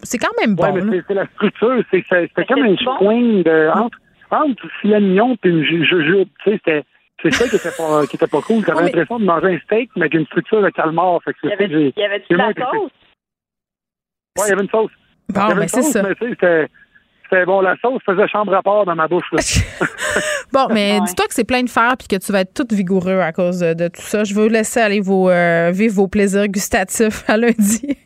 C'est 0.03 0.19
quand 0.19 0.33
même 0.41 0.57
bon, 0.57 0.65
Ouais, 0.73 1.03
c'est- 1.07 1.15
la 1.15 1.25
structure. 1.37 1.81
C'est 1.93 2.03
comme 2.47 2.63
un 2.65 2.75
c'est 2.77 2.85
bon? 2.85 2.97
swing 2.99 3.43
de, 3.45 3.71
entre, 3.73 3.97
entre 4.33 4.67
filet 4.83 4.99
mignon 5.01 5.37
et 5.45 5.49
une 5.49 5.63
ju- 5.65 5.85
jujube. 5.87 6.29
Tu 6.43 6.51
sais, 6.51 6.61
c'était. 6.65 6.83
C'est 7.23 7.33
ça 7.33 7.49
qui 7.49 7.57
était 7.57 7.71
pas, 7.77 8.07
qui 8.07 8.17
était 8.17 8.27
pas 8.27 8.41
cool. 8.43 8.65
Mais- 8.69 8.83
l'impression 8.83 9.19
de 9.19 9.25
manger 9.25 9.55
un 9.55 9.59
steak, 9.61 9.91
mais 9.97 10.03
avec 10.03 10.15
une 10.15 10.27
structure 10.27 10.63
de 10.63 10.71
calmar. 10.71 11.21
Fait 11.25 11.33
que 11.33 11.39
Il 11.45 11.51
y 11.51 11.53
avait, 11.53 11.65
il 11.67 11.93
y 11.97 12.05
avait 12.05 12.19
de 12.21 12.37
la 12.37 12.53
sauce? 12.71 12.91
Ouais, 14.39 14.45
il 14.47 14.49
y 14.49 14.53
avait 14.53 14.63
une 14.63 14.69
sauce. 14.71 14.91
Bon, 15.29 15.35
il 15.35 15.37
y 15.37 15.45
avait 15.51 15.55
ben 15.55 15.63
une 15.63 15.69
sauce, 15.69 15.95
mais 15.97 16.15
c'était. 16.21 16.69
C'était 17.31 17.45
bon, 17.45 17.61
la 17.61 17.77
sauce 17.83 18.01
faisait 18.07 18.27
chambre 18.29 18.55
à 18.55 18.63
part 18.63 18.87
dans 18.87 18.95
ma 18.95 19.07
bouche. 19.09 19.27
là. 19.33 19.39
Bon, 20.53 20.67
mais 20.73 20.99
Ouais. 20.99 21.07
dis-toi 21.07 21.27
que 21.27 21.35
c'est 21.35 21.45
plein 21.45 21.63
de 21.63 21.69
fer 21.69 21.95
puis 21.99 22.09
que 22.09 22.17
tu 22.17 22.33
vas 22.33 22.41
être 22.41 22.55
tout 22.55 22.67
vigoureux 22.75 23.19
à 23.21 23.33
cause 23.33 23.59
de, 23.59 23.75
de 23.75 23.89
tout 23.89 24.01
ça. 24.01 24.25
Je 24.25 24.33
vais 24.35 24.41
vous 24.45 24.49
laisser 24.49 24.81
aller 24.81 25.01
vos, 25.01 25.29
euh, 25.29 25.71
vivre 25.73 25.95
vos 25.95 26.09
plaisirs 26.09 26.49
gustatifs 26.49 27.29
à 27.29 27.37
lundi. 27.37 27.99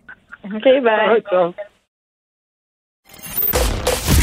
OK, 0.45 0.51
ben. 0.65 0.83
Ouais, 1.13 1.23
ça. 1.31 1.53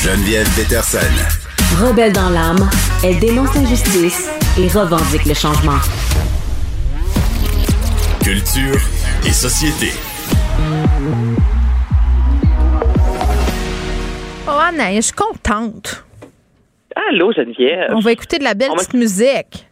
Geneviève 0.03 0.48
Peterson. 0.57 1.39
Rebelle 1.80 2.11
dans 2.14 2.30
l'âme, 2.30 2.69
elle 3.03 3.19
dénonce 3.19 3.53
l'injustice 3.56 4.30
et 4.57 4.68
revendique 4.68 5.26
le 5.26 5.34
changement. 5.34 5.80
Culture 8.23 8.77
et 9.26 9.31
société. 9.31 9.93
Oh, 14.47 14.51
Anna, 14.61 14.93
je 14.95 15.01
suis 15.01 15.14
contente. 15.14 16.03
Allô, 16.95 17.31
Geneviève. 17.31 17.91
On 17.93 17.99
va 17.99 18.11
écouter 18.11 18.39
de 18.39 18.43
la 18.43 18.53
belle 18.53 18.69
On 18.72 18.76
va- 18.76 18.80
petite 18.81 18.95
musique. 18.95 19.68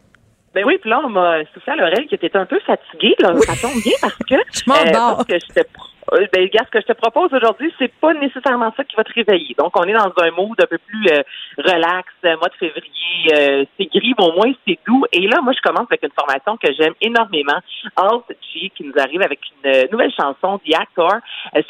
Ben 0.54 0.64
oui, 0.66 0.78
puis 0.80 0.88
là, 0.88 1.00
on 1.04 1.10
m'a 1.10 1.40
soufflé 1.52 1.72
à 1.74 1.76
l'oreille 1.76 2.08
que 2.10 2.16
tu 2.16 2.24
étais 2.26 2.38
un 2.38 2.46
peu 2.46 2.58
fatiguée. 2.66 3.14
Là. 3.20 3.34
Ça 3.46 3.54
tombe 3.60 3.80
bien 3.82 3.92
parce 4.00 4.14
que. 4.16 4.34
Je 4.52 4.62
m'endors. 4.66 5.16
parce 5.18 5.26
que 5.28 5.34
j'étais 5.46 5.66
Euh, 6.12 6.26
ben, 6.32 6.48
gars, 6.48 6.64
ce 6.66 6.70
que 6.70 6.80
je 6.80 6.86
te 6.86 6.92
propose 6.92 7.32
aujourd'hui, 7.32 7.72
c'est 7.78 7.92
pas 8.00 8.14
nécessairement 8.14 8.72
ça 8.76 8.84
qui 8.84 8.96
va 8.96 9.04
te 9.04 9.12
réveiller. 9.12 9.54
Donc, 9.58 9.72
on 9.78 9.84
est 9.84 9.92
dans 9.92 10.12
un 10.22 10.30
mood 10.30 10.58
un 10.60 10.66
peu 10.66 10.78
plus 10.78 11.06
euh, 11.10 11.22
relax, 11.58 12.08
euh, 12.24 12.36
mois 12.36 12.48
de 12.48 12.54
février, 12.54 13.34
euh, 13.34 13.64
c'est 13.76 13.86
gris, 13.86 14.14
mais 14.18 14.24
au 14.24 14.32
moins 14.32 14.52
c'est 14.66 14.78
doux. 14.86 15.04
Et 15.12 15.26
là, 15.26 15.40
moi, 15.42 15.52
je 15.52 15.60
commence 15.68 15.86
avec 15.90 16.02
une 16.02 16.12
formation 16.18 16.56
que 16.56 16.72
j'aime 16.78 16.94
énormément, 17.00 17.58
Alt 17.96 18.24
G, 18.52 18.70
qui 18.74 18.84
nous 18.84 18.94
arrive 18.98 19.22
avec 19.22 19.40
une 19.64 19.70
euh, 19.70 19.84
nouvelle 19.92 20.12
chanson, 20.12 20.58
The 20.58 20.74
Actor. 20.74 21.14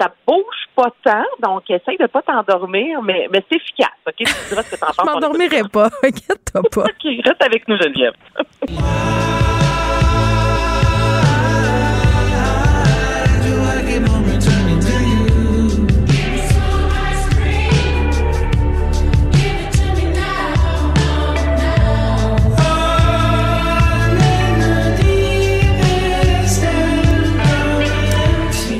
Ça 0.01 0.13
bouge 0.27 0.69
pas 0.77 0.93
tant, 1.05 1.25
donc 1.43 1.69
essaye 1.71 1.97
de 1.99 2.07
pas 2.07 2.23
t'endormir, 2.23 3.03
mais, 3.03 3.29
mais 3.33 3.45
c'est 3.51 3.57
efficace. 3.57 3.89
Ok, 4.07 4.15
tu 4.19 4.25
diras 4.49 4.63
ce 4.63 4.71
que 4.75 4.81
t'en 4.81 4.87
penses. 4.97 4.97
Je 4.99 5.13
m'endormirai 5.13 5.63
pas, 5.73 5.89
inquiète-toi 6.03 6.63
pas. 6.73 6.85
Ok, 6.85 7.25
reste 7.25 7.43
avec 7.43 7.67
nous, 7.67 7.77
Geneviève. 7.77 8.15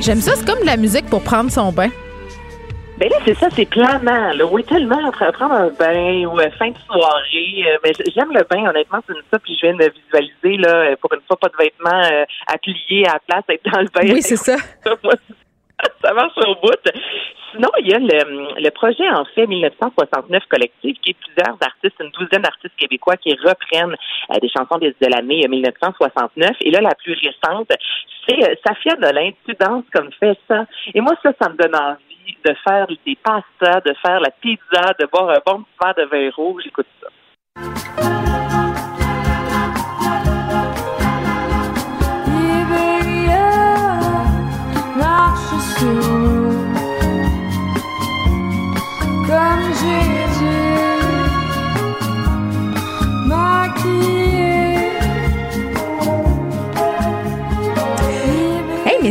J'aime 0.09 0.23
ça, 0.23 0.37
c'est 0.37 0.47
comme 0.47 0.61
de 0.61 0.65
la 0.65 0.79
musique 0.79 1.05
pour 1.11 1.23
prendre 1.23 1.51
son 1.51 1.71
bain. 1.71 1.91
Ben 2.97 3.11
là, 3.11 3.17
c'est 3.27 3.35
ça, 3.35 3.49
c'est 3.55 3.67
planant. 3.67 4.33
Là. 4.33 4.47
Oui, 4.47 4.65
tellement 4.65 5.11
prendre 5.13 5.53
un 5.53 5.69
bain 5.69 6.25
ou 6.25 6.41
euh, 6.41 6.49
fin 6.59 6.71
de 6.71 6.79
soirée. 6.87 7.67
euh, 7.67 7.77
mais 7.85 7.93
j'aime 8.17 8.33
le 8.33 8.43
bain, 8.49 8.71
honnêtement, 8.71 9.01
c'est 9.07 9.13
une 9.13 9.21
ça. 9.31 9.39
Puis 9.39 9.55
je 9.61 9.67
viens 9.67 9.77
de 9.77 9.93
visualiser, 9.93 10.63
là, 10.63 10.97
pour 10.97 11.13
une 11.13 11.21
fois, 11.27 11.37
pas 11.37 11.49
de 11.49 11.57
vêtements 11.59 12.05
euh, 12.11 12.25
à 12.47 12.57
plier 12.57 13.07
à 13.07 13.13
la 13.13 13.19
place, 13.19 13.45
être 13.51 13.71
dans 13.71 13.81
le 13.81 13.89
bain. 13.89 14.15
Oui, 14.15 14.23
c'est 14.23 14.37
ça. 14.37 14.57
Moi, 15.05 15.13
ça 16.03 16.13
marche 16.13 16.37
au 16.39 16.55
bout. 16.57 16.91
Sinon, 17.53 17.69
il 17.81 17.89
y 17.89 17.95
a 17.95 17.99
le, 17.99 18.61
le 18.61 18.71
projet 18.71 19.09
En 19.09 19.25
fait 19.25 19.47
1969 19.47 20.45
collectif, 20.49 20.97
qui 21.01 21.11
est 21.11 21.15
plusieurs 21.15 21.57
artistes, 21.61 21.97
une 22.01 22.11
douzaine 22.11 22.43
d'artistes 22.43 22.77
québécois 22.77 23.17
qui 23.17 23.33
reprennent 23.33 23.97
euh, 24.31 24.39
des 24.41 24.49
chansons 24.49 24.79
de, 24.79 24.89
de 24.89 25.07
l'année 25.07 25.45
euh, 25.45 25.49
1969. 25.49 26.51
Et 26.61 26.71
là, 26.71 26.81
la 26.81 26.95
plus 26.95 27.15
récente, 27.15 27.71
c'est 28.29 28.43
euh, 28.43 28.55
Safia 28.67 28.97
Nolin, 28.97 29.31
Tu 29.47 29.55
danses 29.59 29.85
comme 29.93 30.11
fais 30.19 30.37
ça. 30.47 30.67
Et 30.95 31.01
moi, 31.01 31.15
ça, 31.23 31.33
ça 31.41 31.49
me 31.49 31.57
donne 31.57 31.75
envie 31.75 32.37
de 32.45 32.55
faire 32.67 32.87
des 33.07 33.17
pastas, 33.17 33.81
de 33.81 33.95
faire 34.05 34.21
la 34.21 34.31
pizza, 34.31 34.93
de 35.01 35.07
boire 35.07 35.31
un 35.31 35.41
bon 35.47 35.63
petit 35.63 35.79
verre 35.83 35.95
de 35.95 36.05
vin 36.05 36.31
rouge. 36.37 36.63
J'écoute 36.65 36.87
ça. 37.01 37.09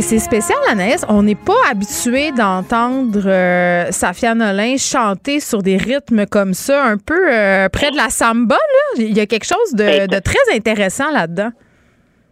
C'est 0.08 0.20
spécial, 0.20 0.58
Anaïs. 0.70 1.04
On 1.10 1.22
n'est 1.22 1.34
pas 1.34 1.52
habitué 1.70 2.32
d'entendre 2.32 3.20
euh, 3.26 3.90
Safia 3.90 4.34
Nolin 4.34 4.76
chanter 4.78 5.38
sur 5.38 5.62
des 5.62 5.76
rythmes 5.76 6.24
comme 6.24 6.54
ça, 6.54 6.82
un 6.82 6.96
peu 6.96 7.30
euh, 7.30 7.68
près 7.68 7.90
de 7.90 7.96
la 7.96 8.08
samba. 8.08 8.54
Là. 8.54 9.02
Il 9.04 9.14
y 9.14 9.20
a 9.20 9.26
quelque 9.26 9.44
chose 9.44 9.74
de, 9.74 10.06
de 10.06 10.18
très 10.18 10.56
intéressant 10.56 11.10
là-dedans. 11.10 11.50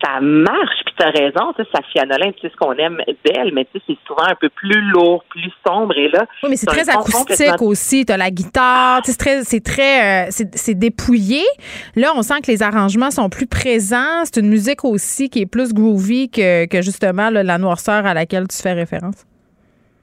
ça 0.03 0.21
marche, 0.23 0.86
puis 0.97 1.05
t'as 1.05 1.11
raison, 1.11 1.53
tu 1.57 1.63
sais, 1.63 1.69
Safia 1.75 2.05
Nolin, 2.07 2.33
tu 2.33 2.41
sais 2.41 2.51
ce 2.51 2.57
qu'on 2.57 2.73
aime 2.75 2.99
d'elle, 3.25 3.53
mais 3.53 3.65
tu 3.67 3.79
sais, 3.79 3.85
c'est 3.87 3.99
souvent 4.07 4.25
un 4.29 4.35
peu 4.35 4.49
plus 4.49 4.81
lourd, 4.91 5.25
plus 5.29 5.51
sombre, 5.67 5.97
et 5.97 6.09
là... 6.09 6.27
Oui, 6.43 6.51
mais 6.51 6.57
c'est 6.57 6.67
très 6.67 6.89
acoustique 6.89 7.29
complètement- 7.29 7.67
aussi. 7.67 8.05
T'as 8.05 8.17
la 8.17 8.31
guitare, 8.31 9.03
tu 9.03 9.13
sais, 9.13 9.13
c'est 9.13 9.19
très, 9.19 9.45
c'est 9.45 9.61
très, 9.61 10.27
euh, 10.29 10.31
c'est 10.55 10.75
dépouillé. 10.75 11.43
Là, 11.95 12.13
on 12.15 12.23
sent 12.23 12.41
que 12.43 12.51
les 12.51 12.63
arrangements 12.63 13.11
sont 13.11 13.29
plus 13.29 13.47
présents. 13.47 14.25
C'est 14.25 14.39
une 14.41 14.49
musique 14.49 14.85
aussi 14.85 15.29
qui 15.29 15.41
est 15.43 15.47
plus 15.47 15.73
groovy 15.73 16.31
que, 16.31 16.67
que 16.67 16.83
justement 16.83 17.31
là, 17.31 17.43
la 17.43 17.59
noirceur 17.59 18.07
à 18.07 18.15
laquelle 18.15 18.47
tu 18.49 18.57
fais 18.63 18.73
référence. 18.73 19.25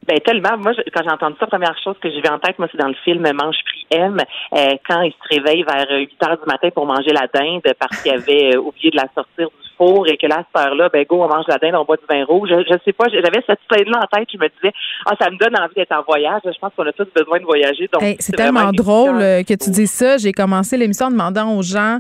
Ben 0.08 0.20
tellement. 0.20 0.58
Moi, 0.58 0.74
je- 0.74 0.82
quand 0.94 1.02
j'ai 1.04 1.12
entendu 1.12 1.36
ça, 1.40 1.48
première 1.48 1.76
chose 1.84 1.96
que 2.02 2.10
j'ai 2.10 2.20
vu 2.22 2.28
en 2.30 2.40
tête, 2.40 2.60
moi, 2.60 2.68
c'est 2.72 2.78
dans 2.78 2.88
le 2.90 2.96
film 3.06 3.22
Mange 3.24 3.56
Prix 3.66 3.86
M, 3.92 4.18
euh, 4.54 4.58
quand 4.88 5.02
il 5.02 5.12
se 5.14 5.36
réveille 5.36 5.64
vers 5.64 5.86
euh, 5.92 6.00
8 6.00 6.24
heures 6.28 6.38
du 6.38 6.46
matin 6.46 6.70
pour 6.76 6.86
manger 6.86 7.12
la 7.14 7.28
dinde 7.34 7.62
parce 7.80 8.02
qu'il 8.02 8.12
avait 8.12 8.56
euh, 8.56 8.60
oublié 8.60 8.90
de 8.92 8.98
la 8.98 9.08
sortir 9.16 9.48
du 9.48 9.70
four 9.78 10.08
et 10.08 10.18
que 10.18 10.28
là, 10.28 10.40
à 10.40 10.44
cette 10.44 10.68
heure-là, 10.68 10.90
ben 10.92 11.06
go, 11.10 11.24
on 11.24 11.28
mange 11.28 11.46
la 11.48 11.58
dinde, 11.58 11.76
on 11.76 11.86
boit 11.86 11.98
du 11.98 12.04
vin 12.10 12.24
rouge. 12.26 12.50
Je, 12.52 12.62
je 12.70 12.78
sais 12.86 12.94
pas, 12.94 13.06
j'avais 13.12 13.42
cette 13.48 13.60
scène-là 13.72 14.00
en 14.04 14.18
tête, 14.18 14.28
je 14.32 14.38
me 14.38 14.48
disais, 14.50 14.74
ah, 15.06 15.14
ça 15.20 15.30
me 15.32 15.38
donne 15.38 15.58
envie 15.60 15.74
d'être 15.76 15.94
en 15.94 16.04
voyage. 16.04 16.42
Je 16.46 16.60
pense 16.60 16.72
qu'on 16.76 16.86
a 16.86 16.92
tous 16.92 17.08
besoin 17.16 17.40
de 17.40 17.46
voyager. 17.46 17.90
Donc, 17.92 18.04
Hey, 18.04 18.18
c'est 18.20 18.36
tellement 18.36 18.72
drôle 18.72 19.22
euh, 19.22 19.42
que 19.44 19.54
tu 19.54 19.70
dis 19.72 19.88
ça. 19.88 20.18
J'ai 20.18 20.32
commencé 20.34 20.76
l'émission 20.78 21.06
en 21.08 21.12
demandant 21.12 21.56
aux 21.58 21.62
gens 21.64 22.00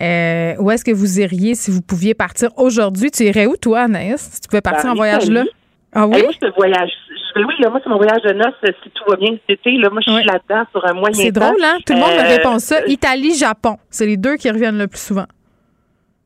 euh, 0.00 0.54
où 0.58 0.70
est-ce 0.70 0.84
que 0.84 0.92
vous 0.92 1.18
iriez 1.20 1.54
si 1.54 1.70
vous 1.70 1.82
pouviez 1.82 2.14
partir 2.14 2.50
aujourd'hui? 2.56 3.10
Tu 3.10 3.24
irais 3.24 3.46
où, 3.46 3.56
toi, 3.56 3.80
Anaïs, 3.80 4.20
si 4.34 4.40
tu 4.42 4.48
pouvais 4.48 4.60
partir 4.60 4.84
Ben, 4.84 4.90
en 4.92 4.94
voyage 4.94 5.30
là? 5.30 5.40
Italie. 5.40 5.50
Ah 5.94 6.06
oui? 6.06 6.16
Hey, 6.16 6.22
moi, 6.24 6.32
je 6.42 6.48
voyage. 6.54 6.90
Je, 7.38 7.44
oui, 7.44 7.54
là, 7.60 7.70
moi, 7.70 7.80
c'est 7.82 7.90
mon 7.90 7.96
voyage 7.96 8.22
de 8.22 8.32
noces. 8.32 8.54
euh, 8.64 8.72
Si 8.82 8.90
tout 8.90 9.04
va 9.08 9.16
bien 9.16 9.30
cet 9.46 9.58
été, 9.60 9.72
là, 9.78 9.88
moi, 9.90 10.00
je 10.06 10.12
suis 10.12 10.24
là-dedans 10.24 10.64
sur 10.72 10.84
un 10.86 10.92
moyen 10.94 11.14
C'est 11.14 11.32
drôle, 11.32 11.56
hein? 11.62 11.76
Tout 11.86 11.92
le 11.94 12.00
monde 12.00 12.10
me 12.12 12.18
Euh, 12.24 12.36
répond 12.36 12.58
ça. 12.58 12.84
Italie, 12.86 13.34
Japon. 13.36 13.76
C'est 13.90 14.06
les 14.06 14.16
deux 14.16 14.36
qui 14.36 14.50
reviennent 14.50 14.78
le 14.78 14.88
plus 14.88 15.00
souvent. 15.00 15.26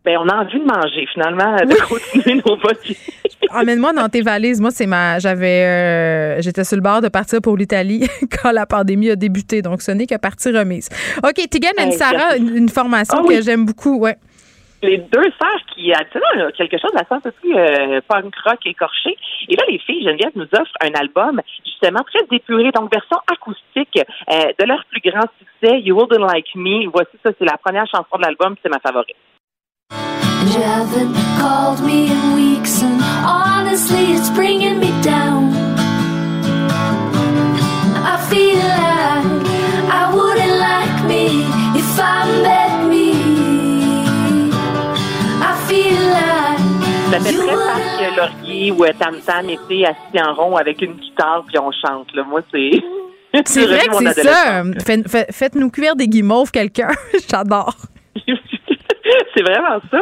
Ben, 0.04 0.18
on 0.18 0.28
a 0.28 0.42
envie 0.42 0.58
de 0.58 0.64
manger, 0.64 1.06
finalement, 1.12 1.54
de 1.56 1.74
continuer 1.88 2.42
nos 2.44 2.56
voyages. 2.56 2.96
Emmène-moi 3.54 3.92
dans 3.92 4.08
tes 4.08 4.20
valises. 4.22 4.60
Moi, 4.60 4.70
c'est 4.72 4.86
ma. 4.86 5.18
J'avais. 5.20 5.62
euh, 5.64 6.42
J'étais 6.42 6.64
sur 6.64 6.76
le 6.76 6.82
bord 6.82 7.00
de 7.00 7.08
partir 7.08 7.40
pour 7.40 7.56
l'Italie 7.56 8.08
quand 8.42 8.50
la 8.50 8.66
pandémie 8.66 9.10
a 9.10 9.16
débuté. 9.16 9.62
Donc, 9.62 9.80
ce 9.82 9.92
n'est 9.92 10.06
que 10.06 10.16
partie 10.16 10.50
remise. 10.50 10.88
OK, 11.22 11.48
Tegan 11.48 11.70
Hey, 11.78 11.86
and 11.88 11.90
Sarah, 11.92 12.36
une, 12.36 12.56
une 12.56 12.68
formation 12.68 13.18
Ah 13.20 13.22
oui. 13.24 13.36
que 13.36 13.42
j'aime 13.42 13.64
beaucoup. 13.64 13.96
Ouais. 13.98 14.16
Les 14.82 14.98
deux 14.98 15.30
sœurs 15.40 15.62
qui 15.74 15.92
a 15.92 16.04
quelque 16.04 16.78
chose 16.78 16.90
à 16.96 17.04
sens 17.06 17.22
aussi 17.24 17.54
euh, 17.54 18.00
punk 18.08 18.34
rock 18.44 18.58
écorché. 18.66 19.16
Et 19.48 19.56
là, 19.56 19.62
les 19.68 19.78
filles, 19.78 20.04
Geneviève 20.04 20.32
nous 20.34 20.48
offrent 20.52 20.76
un 20.80 20.92
album 21.00 21.40
justement 21.64 22.02
très 22.04 22.24
épuré, 22.34 22.70
donc 22.72 22.92
version 22.92 23.18
acoustique 23.32 23.98
euh, 23.98 24.52
de 24.58 24.64
leur 24.66 24.84
plus 24.90 25.00
grand 25.00 25.26
succès, 25.38 25.80
You 25.80 25.96
Wouldn't 25.96 26.20
Like 26.20 26.54
Me. 26.54 26.88
Voici 26.92 27.16
ça, 27.22 27.30
c'est 27.38 27.44
la 27.44 27.56
première 27.58 27.86
chanson 27.86 28.16
de 28.16 28.22
l'album, 28.22 28.56
c'est 28.62 28.68
ma 28.68 28.80
favorite. 28.80 29.16
You 30.44 30.60
haven't 30.60 31.14
called 31.38 31.80
me 31.84 32.10
in 32.10 32.34
weeks, 32.34 32.82
and 32.82 33.00
honestly, 33.24 34.14
it's 34.14 34.28
bringing 34.30 34.80
me 34.80 34.90
down. 35.00 35.52
I 38.04 38.18
feel 38.28 38.58
like 38.58 39.46
I 39.88 40.12
wouldn't 40.12 40.58
like 40.58 41.04
me 41.06 41.46
if 41.78 41.98
I 41.98 42.42
met 42.42 42.71
Ça 47.12 47.20
fait 47.20 47.36
très 47.36 47.54
Parc 47.54 48.16
Laurier 48.16 48.72
ou 48.72 48.84
euh, 48.84 48.92
Tam 48.98 49.14
Tam 49.20 49.50
était 49.50 49.84
assis 49.84 50.18
en 50.26 50.32
rond 50.32 50.56
avec 50.56 50.80
une 50.80 50.94
guitare 50.94 51.44
puis 51.46 51.58
on 51.58 51.70
chante. 51.70 52.10
Là. 52.14 52.22
Moi, 52.22 52.40
c'est. 52.50 52.70
C'est 53.44 53.66
vrai 53.66 53.86
que 53.86 53.96
c'est 54.12 54.22
ça. 54.24 54.62
fait- 54.84 55.32
Faites-nous 55.32 55.70
cuire 55.70 55.94
des 55.96 56.06
guimauves, 56.06 56.50
quelqu'un. 56.50 56.90
J'adore. 57.30 57.74
c'est 59.34 59.42
vraiment 59.42 59.80
ça. 59.90 60.00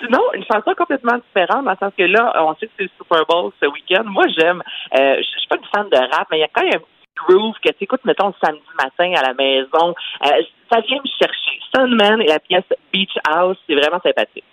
Sinon, 0.00 0.20
une 0.34 0.44
chanson 0.44 0.72
complètement 0.76 1.18
différente, 1.28 1.64
dans 1.66 1.72
le 1.72 1.76
sens 1.78 1.92
que 1.96 2.04
là, 2.04 2.32
on 2.42 2.54
sait 2.56 2.66
que 2.66 2.72
c'est 2.78 2.84
le 2.84 2.90
Super 2.98 3.26
Bowl 3.26 3.52
ce 3.62 3.66
week-end. 3.66 4.04
Moi, 4.06 4.24
j'aime, 4.34 4.62
euh, 4.98 5.16
je 5.18 5.22
suis 5.40 5.48
pas 5.50 5.56
une 5.56 5.68
fan 5.74 5.88
de 5.90 5.96
rap, 6.14 6.26
mais 6.30 6.38
il 6.38 6.40
y 6.40 6.44
a 6.44 6.48
quand 6.54 6.62
même 6.64 6.74
un 6.74 6.78
petit 6.78 7.26
groove 7.28 7.54
que 7.62 7.68
tu 7.70 7.84
écoutes, 7.84 8.04
mettons, 8.06 8.28
le 8.28 8.34
samedi 8.42 8.62
matin 8.82 9.12
à 9.22 9.28
la 9.28 9.34
maison. 9.34 9.94
Euh, 10.24 10.42
ça 10.72 10.80
vient 10.80 10.98
me 11.04 11.10
chercher. 11.18 11.60
Sunman 11.74 12.22
et 12.22 12.28
la 12.28 12.38
pièce 12.38 12.64
Beach 12.94 13.12
House, 13.28 13.58
c'est 13.68 13.74
vraiment 13.74 14.00
sympathique. 14.02 14.44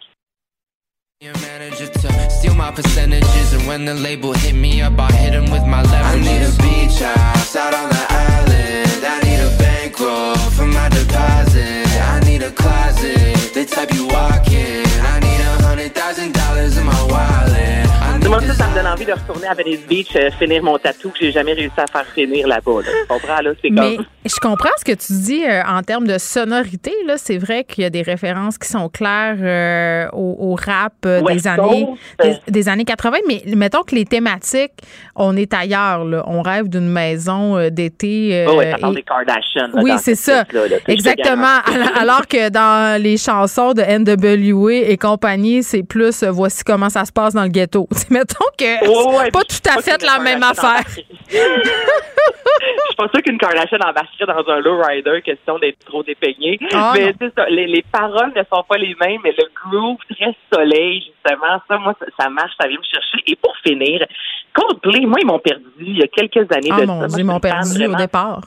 Manager 1.22 1.88
to 1.88 2.30
steal 2.30 2.54
my 2.54 2.70
percentages 2.70 3.54
and 3.54 3.66
when 3.68 3.86
the 3.86 3.94
label 3.96 4.34
hit 4.34 4.54
me 4.54 4.82
up 4.84 5.00
I 5.00 5.12
hit 5.14 5.34
him 5.34 5.50
with 5.50 5.66
my 5.66 5.82
leverage 5.82 6.28
I 6.28 6.32
need 6.32 6.44
a 6.44 6.52
beach 6.62 7.00
house 7.00 7.56
out 7.56 7.74
on 7.74 7.90
the 7.90 8.06
island. 8.08 9.04
I 9.04 9.20
need 9.24 9.40
a 9.40 9.58
bankroll 9.58 10.36
for 10.52 10.68
my 10.68 10.90
deposit. 10.90 11.88
I 12.14 12.20
need 12.20 12.44
a 12.44 12.52
closet 12.52 13.52
the 13.56 13.66
type 13.66 13.92
you 13.96 14.06
walk 14.06 14.52
in. 14.52 14.86
I 14.86 15.20
need 15.20 15.42
a 15.42 15.64
hundred 15.64 15.96
thousand 15.96 16.37
Moi, 18.40 18.46
ça, 18.46 18.54
ça 18.54 18.68
me 18.70 18.76
donne 18.76 18.86
envie 18.86 19.04
de 19.06 19.14
retourner 19.14 19.48
à 19.48 19.56
Venice 19.56 19.80
Beach, 19.88 20.16
euh, 20.16 20.30
finir 20.38 20.62
mon 20.62 20.78
tatou 20.78 21.10
que 21.10 21.18
j'ai 21.22 21.32
jamais 21.32 21.54
réussi 21.54 21.74
à 21.76 21.88
faire 21.88 22.06
finir 22.14 22.48
là-bas. 22.48 22.82
Là. 22.84 22.88
Tu 23.02 23.08
comprends, 23.08 23.42
là? 23.42 23.50
C'est 23.64 23.72
Mais 23.72 23.96
comme... 23.96 24.06
je 24.26 24.36
comprends 24.40 24.70
ce 24.78 24.86
que 24.86 24.92
tu 24.92 25.14
dis 25.24 25.44
euh, 25.44 25.64
en 25.68 25.82
termes 25.82 26.06
de 26.06 26.20
sonorité. 26.20 26.94
Là, 27.08 27.16
c'est 27.18 27.40
vrai 27.40 27.64
qu'il 27.64 27.82
y 27.82 27.86
a 27.86 27.90
des 27.90 28.04
références 28.04 28.60
qui 28.60 28.68
sont 28.70 28.90
claires 28.90 29.38
euh, 29.42 30.08
au, 30.14 30.52
au 30.52 30.54
rap 30.56 30.94
West 31.04 31.26
des 31.46 31.48
années 31.48 31.88
des, 32.22 32.36
des 32.48 32.70
années 32.70 32.86
80. 32.86 33.18
Mais 33.28 33.42
mettons 33.56 33.82
que 33.82 33.96
les 33.96 34.06
thématiques, 34.06 34.74
on 35.16 35.36
est 35.36 35.52
ailleurs. 35.56 36.06
là. 36.06 36.24
On 36.28 36.44
rêve 36.44 36.70
d'une 36.70 36.90
maison 36.90 37.58
d'été. 37.72 38.46
Oh, 38.48 38.58
ouais, 38.58 38.72
et- 38.72 38.94
des 38.94 39.02
Kardashians. 39.02 39.70
là, 39.74 39.82
oui, 39.82 39.94
c'est 39.98 40.14
ça. 40.14 40.44
là. 40.54 40.62
Exactement. 40.88 41.42
garantis. 41.66 42.00
Alors, 42.00 42.28
que 42.28 42.50
dans 42.50 43.02
les 43.02 43.18
chansons 43.18 43.74
de 43.74 43.82
NWA 43.82 44.74
et 44.92 44.98
compagnie, 44.98 45.64
c'est 45.64 45.82
plus 45.82 46.24
voici 46.26 46.64
comment 46.64 46.92
ça 46.92 47.04
se 47.04 47.12
passe 47.12 47.34
dans 47.34 47.42
le 47.42 47.50
ghetto. 47.50 47.88
Mettons 48.28 48.52
que 48.58 49.18
ouais, 49.20 49.32
pas 49.32 49.44
tout 49.44 49.70
à 49.70 49.82
fait 49.82 50.02
la 50.04 50.20
même 50.20 50.44
affaire. 50.44 50.84
Je 51.30 51.36
suis 51.36 52.96
pas 52.98 53.08
sûre 53.14 53.22
qu'une 53.24 53.38
Kardashian 53.38 53.78
embarquerait 53.80 54.26
dans 54.26 54.52
un 54.52 54.60
lowrider, 54.60 55.22
question 55.22 55.60
d'être 55.60 55.80
trop 55.86 56.04
dépeignée. 56.04 56.60
Ah, 56.74 56.94
mais 56.96 57.14
ça, 57.36 57.46
les, 57.50 57.68
les 57.68 57.84
paroles 57.92 58.34
ne 58.36 58.42
sont 58.52 58.64
pas 58.68 58.78
les 58.78 58.96
mêmes, 59.00 59.22
mais 59.24 59.34
le 59.38 59.46
groove 59.64 59.98
très 60.10 60.36
soleil, 60.52 61.02
justement, 61.02 61.62
ça, 61.68 61.78
moi, 61.78 61.94
ça, 62.00 62.06
ça 62.20 62.30
marche, 62.30 62.52
ça 62.60 62.68
vient 62.68 62.78
me 62.78 62.84
chercher. 62.84 63.24
Et 63.28 63.36
pour 63.36 63.54
finir, 63.66 64.06
Coldplay, 64.54 65.06
moi, 65.06 65.20
ils 65.22 65.28
m'ont 65.28 65.40
perdu 65.40 65.64
il 65.80 66.00
y 66.00 66.04
a 66.04 66.08
quelques 66.08 66.52
années 66.52 66.70
Ah 66.72 66.82
de 66.82 66.86
mon 66.86 67.02
ça. 67.02 67.08
Dieu, 67.08 67.20
ils 67.20 67.26
m'ont 67.26 67.40
perdu 67.40 67.86
au 67.86 67.96
départ. 67.96 68.42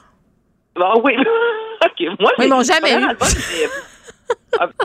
Ah 0.79 0.93
oui, 1.03 1.15
OK. 1.85 2.19
Moi, 2.19 2.31
Oui, 2.37 2.45
ils 2.45 2.49
m'ont 2.49 2.63
jamais 2.63 2.93
eu. 2.93 3.05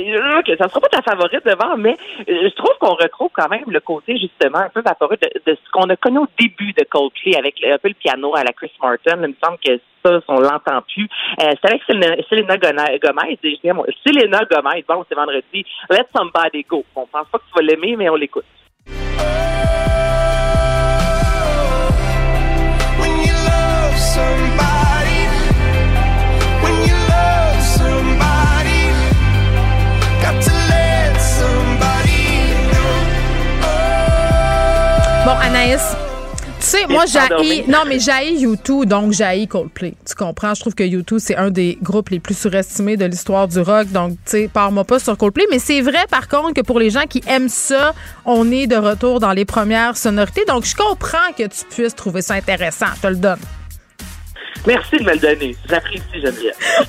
J'ai- 0.01 0.17
Ah, 0.19 0.39
OK, 0.39 0.51
ça 0.59 0.69
sera 0.69 0.81
pas 0.81 0.89
ta 0.89 1.03
favorite 1.03 1.45
devant, 1.45 1.77
mais 1.77 1.97
euh, 2.29 2.49
je 2.49 2.55
trouve 2.55 2.73
qu'on 2.81 2.95
retrouve 2.95 3.31
quand 3.35 3.49
même 3.49 3.65
le 3.67 3.81
côté 3.81 4.17
justement 4.17 4.59
un 4.61 4.69
peu 4.71 4.81
vaporeux 4.81 5.17
de, 5.21 5.29
ce 5.55 5.71
qu'on 5.73 5.89
a 5.91 5.97
connu 5.97 6.19
au 6.19 6.27
début 6.39 6.73
de 6.73 6.85
Coldplay 6.85 7.37
avec 7.37 7.57
un 7.65 7.77
peu 7.79 7.89
le 7.89 7.95
piano 7.95 8.35
à 8.37 8.45
la 8.45 8.53
Chris 8.53 8.73
Martin. 8.83 9.17
Il 9.23 9.29
me 9.29 9.35
semble 9.43 9.59
que 9.65 9.79
ça, 10.05 10.21
on 10.29 10.41
l'entend 10.41 10.81
plus. 10.95 11.09
Euh, 11.43 11.51
c'est 11.63 11.69
avec 11.71 11.83
Selena, 11.83 12.57
Gomez. 12.57 13.39
Selena 14.07 14.45
Gomez, 14.51 14.85
bon, 14.89 15.05
c'est 15.09 15.15
vendredi. 15.17 15.65
Let 15.91 16.07
somebody 16.17 16.63
go. 16.69 16.85
On 16.95 17.07
pense 17.07 17.29
pas 17.29 17.39
que 17.39 17.45
tu 17.45 17.55
vas 17.57 17.63
l'aimer, 17.63 17.97
mais 17.97 18.09
on 18.09 18.15
l'écoute. 18.17 18.45
When 22.99 23.13
you 23.27 23.33
love 23.47 23.97
somebody, 23.99 24.86
Bon, 35.27 35.33
Anaïs, 35.33 35.83
tu 36.37 36.53
sais, 36.61 36.87
moi, 36.87 37.05
j'haïs. 37.05 37.65
Non, 37.67 37.81
mais 37.85 37.99
j'haïs 37.99 38.39
YouTube, 38.39 38.85
donc 38.85 39.11
j'haïs 39.11 39.49
Coldplay. 39.49 39.95
Tu 40.09 40.15
comprends? 40.15 40.55
Je 40.55 40.61
trouve 40.61 40.77
que 40.77 40.85
YouTube, 40.85 41.19
c'est 41.21 41.35
un 41.35 41.51
des 41.51 41.79
groupes 41.83 42.11
les 42.11 42.21
plus 42.21 42.39
surestimés 42.39 42.97
de 42.97 43.07
l'histoire 43.07 43.49
du 43.49 43.59
rock. 43.59 43.89
Donc, 43.89 44.13
tu 44.13 44.19
sais, 44.27 44.51
pars-moi 44.55 44.85
pas 44.85 45.01
sur 45.01 45.19
Coldplay. 45.19 45.47
Mais 45.51 45.59
c'est 45.59 45.81
vrai, 45.81 46.07
par 46.09 46.29
contre, 46.29 46.55
que 46.55 46.61
pour 46.61 46.79
les 46.79 46.91
gens 46.91 47.07
qui 47.11 47.25
aiment 47.27 47.49
ça, 47.49 47.93
on 48.25 48.53
est 48.53 48.69
de 48.69 48.77
retour 48.77 49.19
dans 49.19 49.33
les 49.33 49.45
premières 49.45 49.97
sonorités. 49.97 50.45
Donc, 50.47 50.65
je 50.65 50.77
comprends 50.77 51.33
que 51.37 51.43
tu 51.43 51.65
puisses 51.69 51.97
trouver 51.97 52.23
ça 52.23 52.35
intéressant. 52.35 52.87
Je 52.95 53.01
te 53.01 53.07
le 53.09 53.17
donne. 53.17 53.41
Merci 54.67 54.97
de 54.99 55.05
me 55.05 55.13
le 55.13 55.19
donner. 55.19 55.57
J'apprécie, 55.69 56.03
Geneviève. 56.15 56.55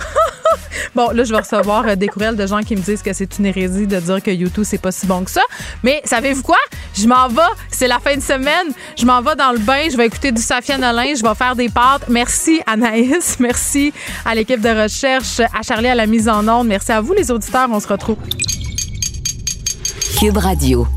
Bon, 0.95 1.11
là, 1.11 1.23
je 1.23 1.31
vais 1.31 1.39
recevoir 1.39 1.88
euh, 1.88 1.95
des 1.95 2.07
courriels 2.07 2.35
de 2.35 2.48
gens 2.48 2.61
qui 2.61 2.76
me 2.76 2.81
disent 2.81 3.03
que 3.03 3.14
c'est 3.14 3.38
une 3.38 3.45
hérésie 3.45 3.85
de 3.85 3.99
dire 3.99 4.22
que 4.22 4.31
YouTube, 4.31 4.64
c'est 4.65 4.81
pas 4.81 4.91
si 4.91 5.06
bon 5.06 5.23
que 5.23 5.30
ça. 5.30 5.44
Mais 5.84 6.02
savez-vous 6.03 6.41
quoi? 6.41 6.57
Je 6.95 7.07
m'en 7.07 7.27
vais. 7.27 7.41
C'est 7.69 7.88
la 7.88 7.99
fin 7.99 8.15
de 8.15 8.22
semaine. 8.22 8.73
Je 8.98 9.06
m'en 9.06 9.22
vais 9.22 9.35
dans 9.35 9.52
le 9.52 9.60
bain. 9.60 9.89
Je 9.91 9.98
vais 9.98 10.07
écouter 10.07 10.31
du 10.31 10.41
Safia 10.41 10.77
Nolin. 10.77 11.14
Je 11.15 11.22
vais 11.22 11.35
faire 11.35 11.56
des 11.56 11.69
pâtes. 11.69 12.10
Merci, 12.10 12.61
Anaïs. 12.65 13.38
Merci 13.39 13.94
à 14.26 14.34
l'équipe 14.34 14.61
de 14.61 14.69
recherche, 14.69 15.39
à 15.39 15.61
Charlie 15.61 15.89
à 15.89 15.95
la 15.95 16.07
mise 16.07 16.27
en 16.27 16.48
onde. 16.48 16.68
Merci 16.68 16.91
à 16.91 17.02
vous, 17.02 17.14
les 17.14 17.30
auditeurs. 17.30 17.68
On 17.72 17.80
se 17.80 17.88
retrouve. 17.88 18.18
Cube 20.19 20.38
Radio. 20.38 20.88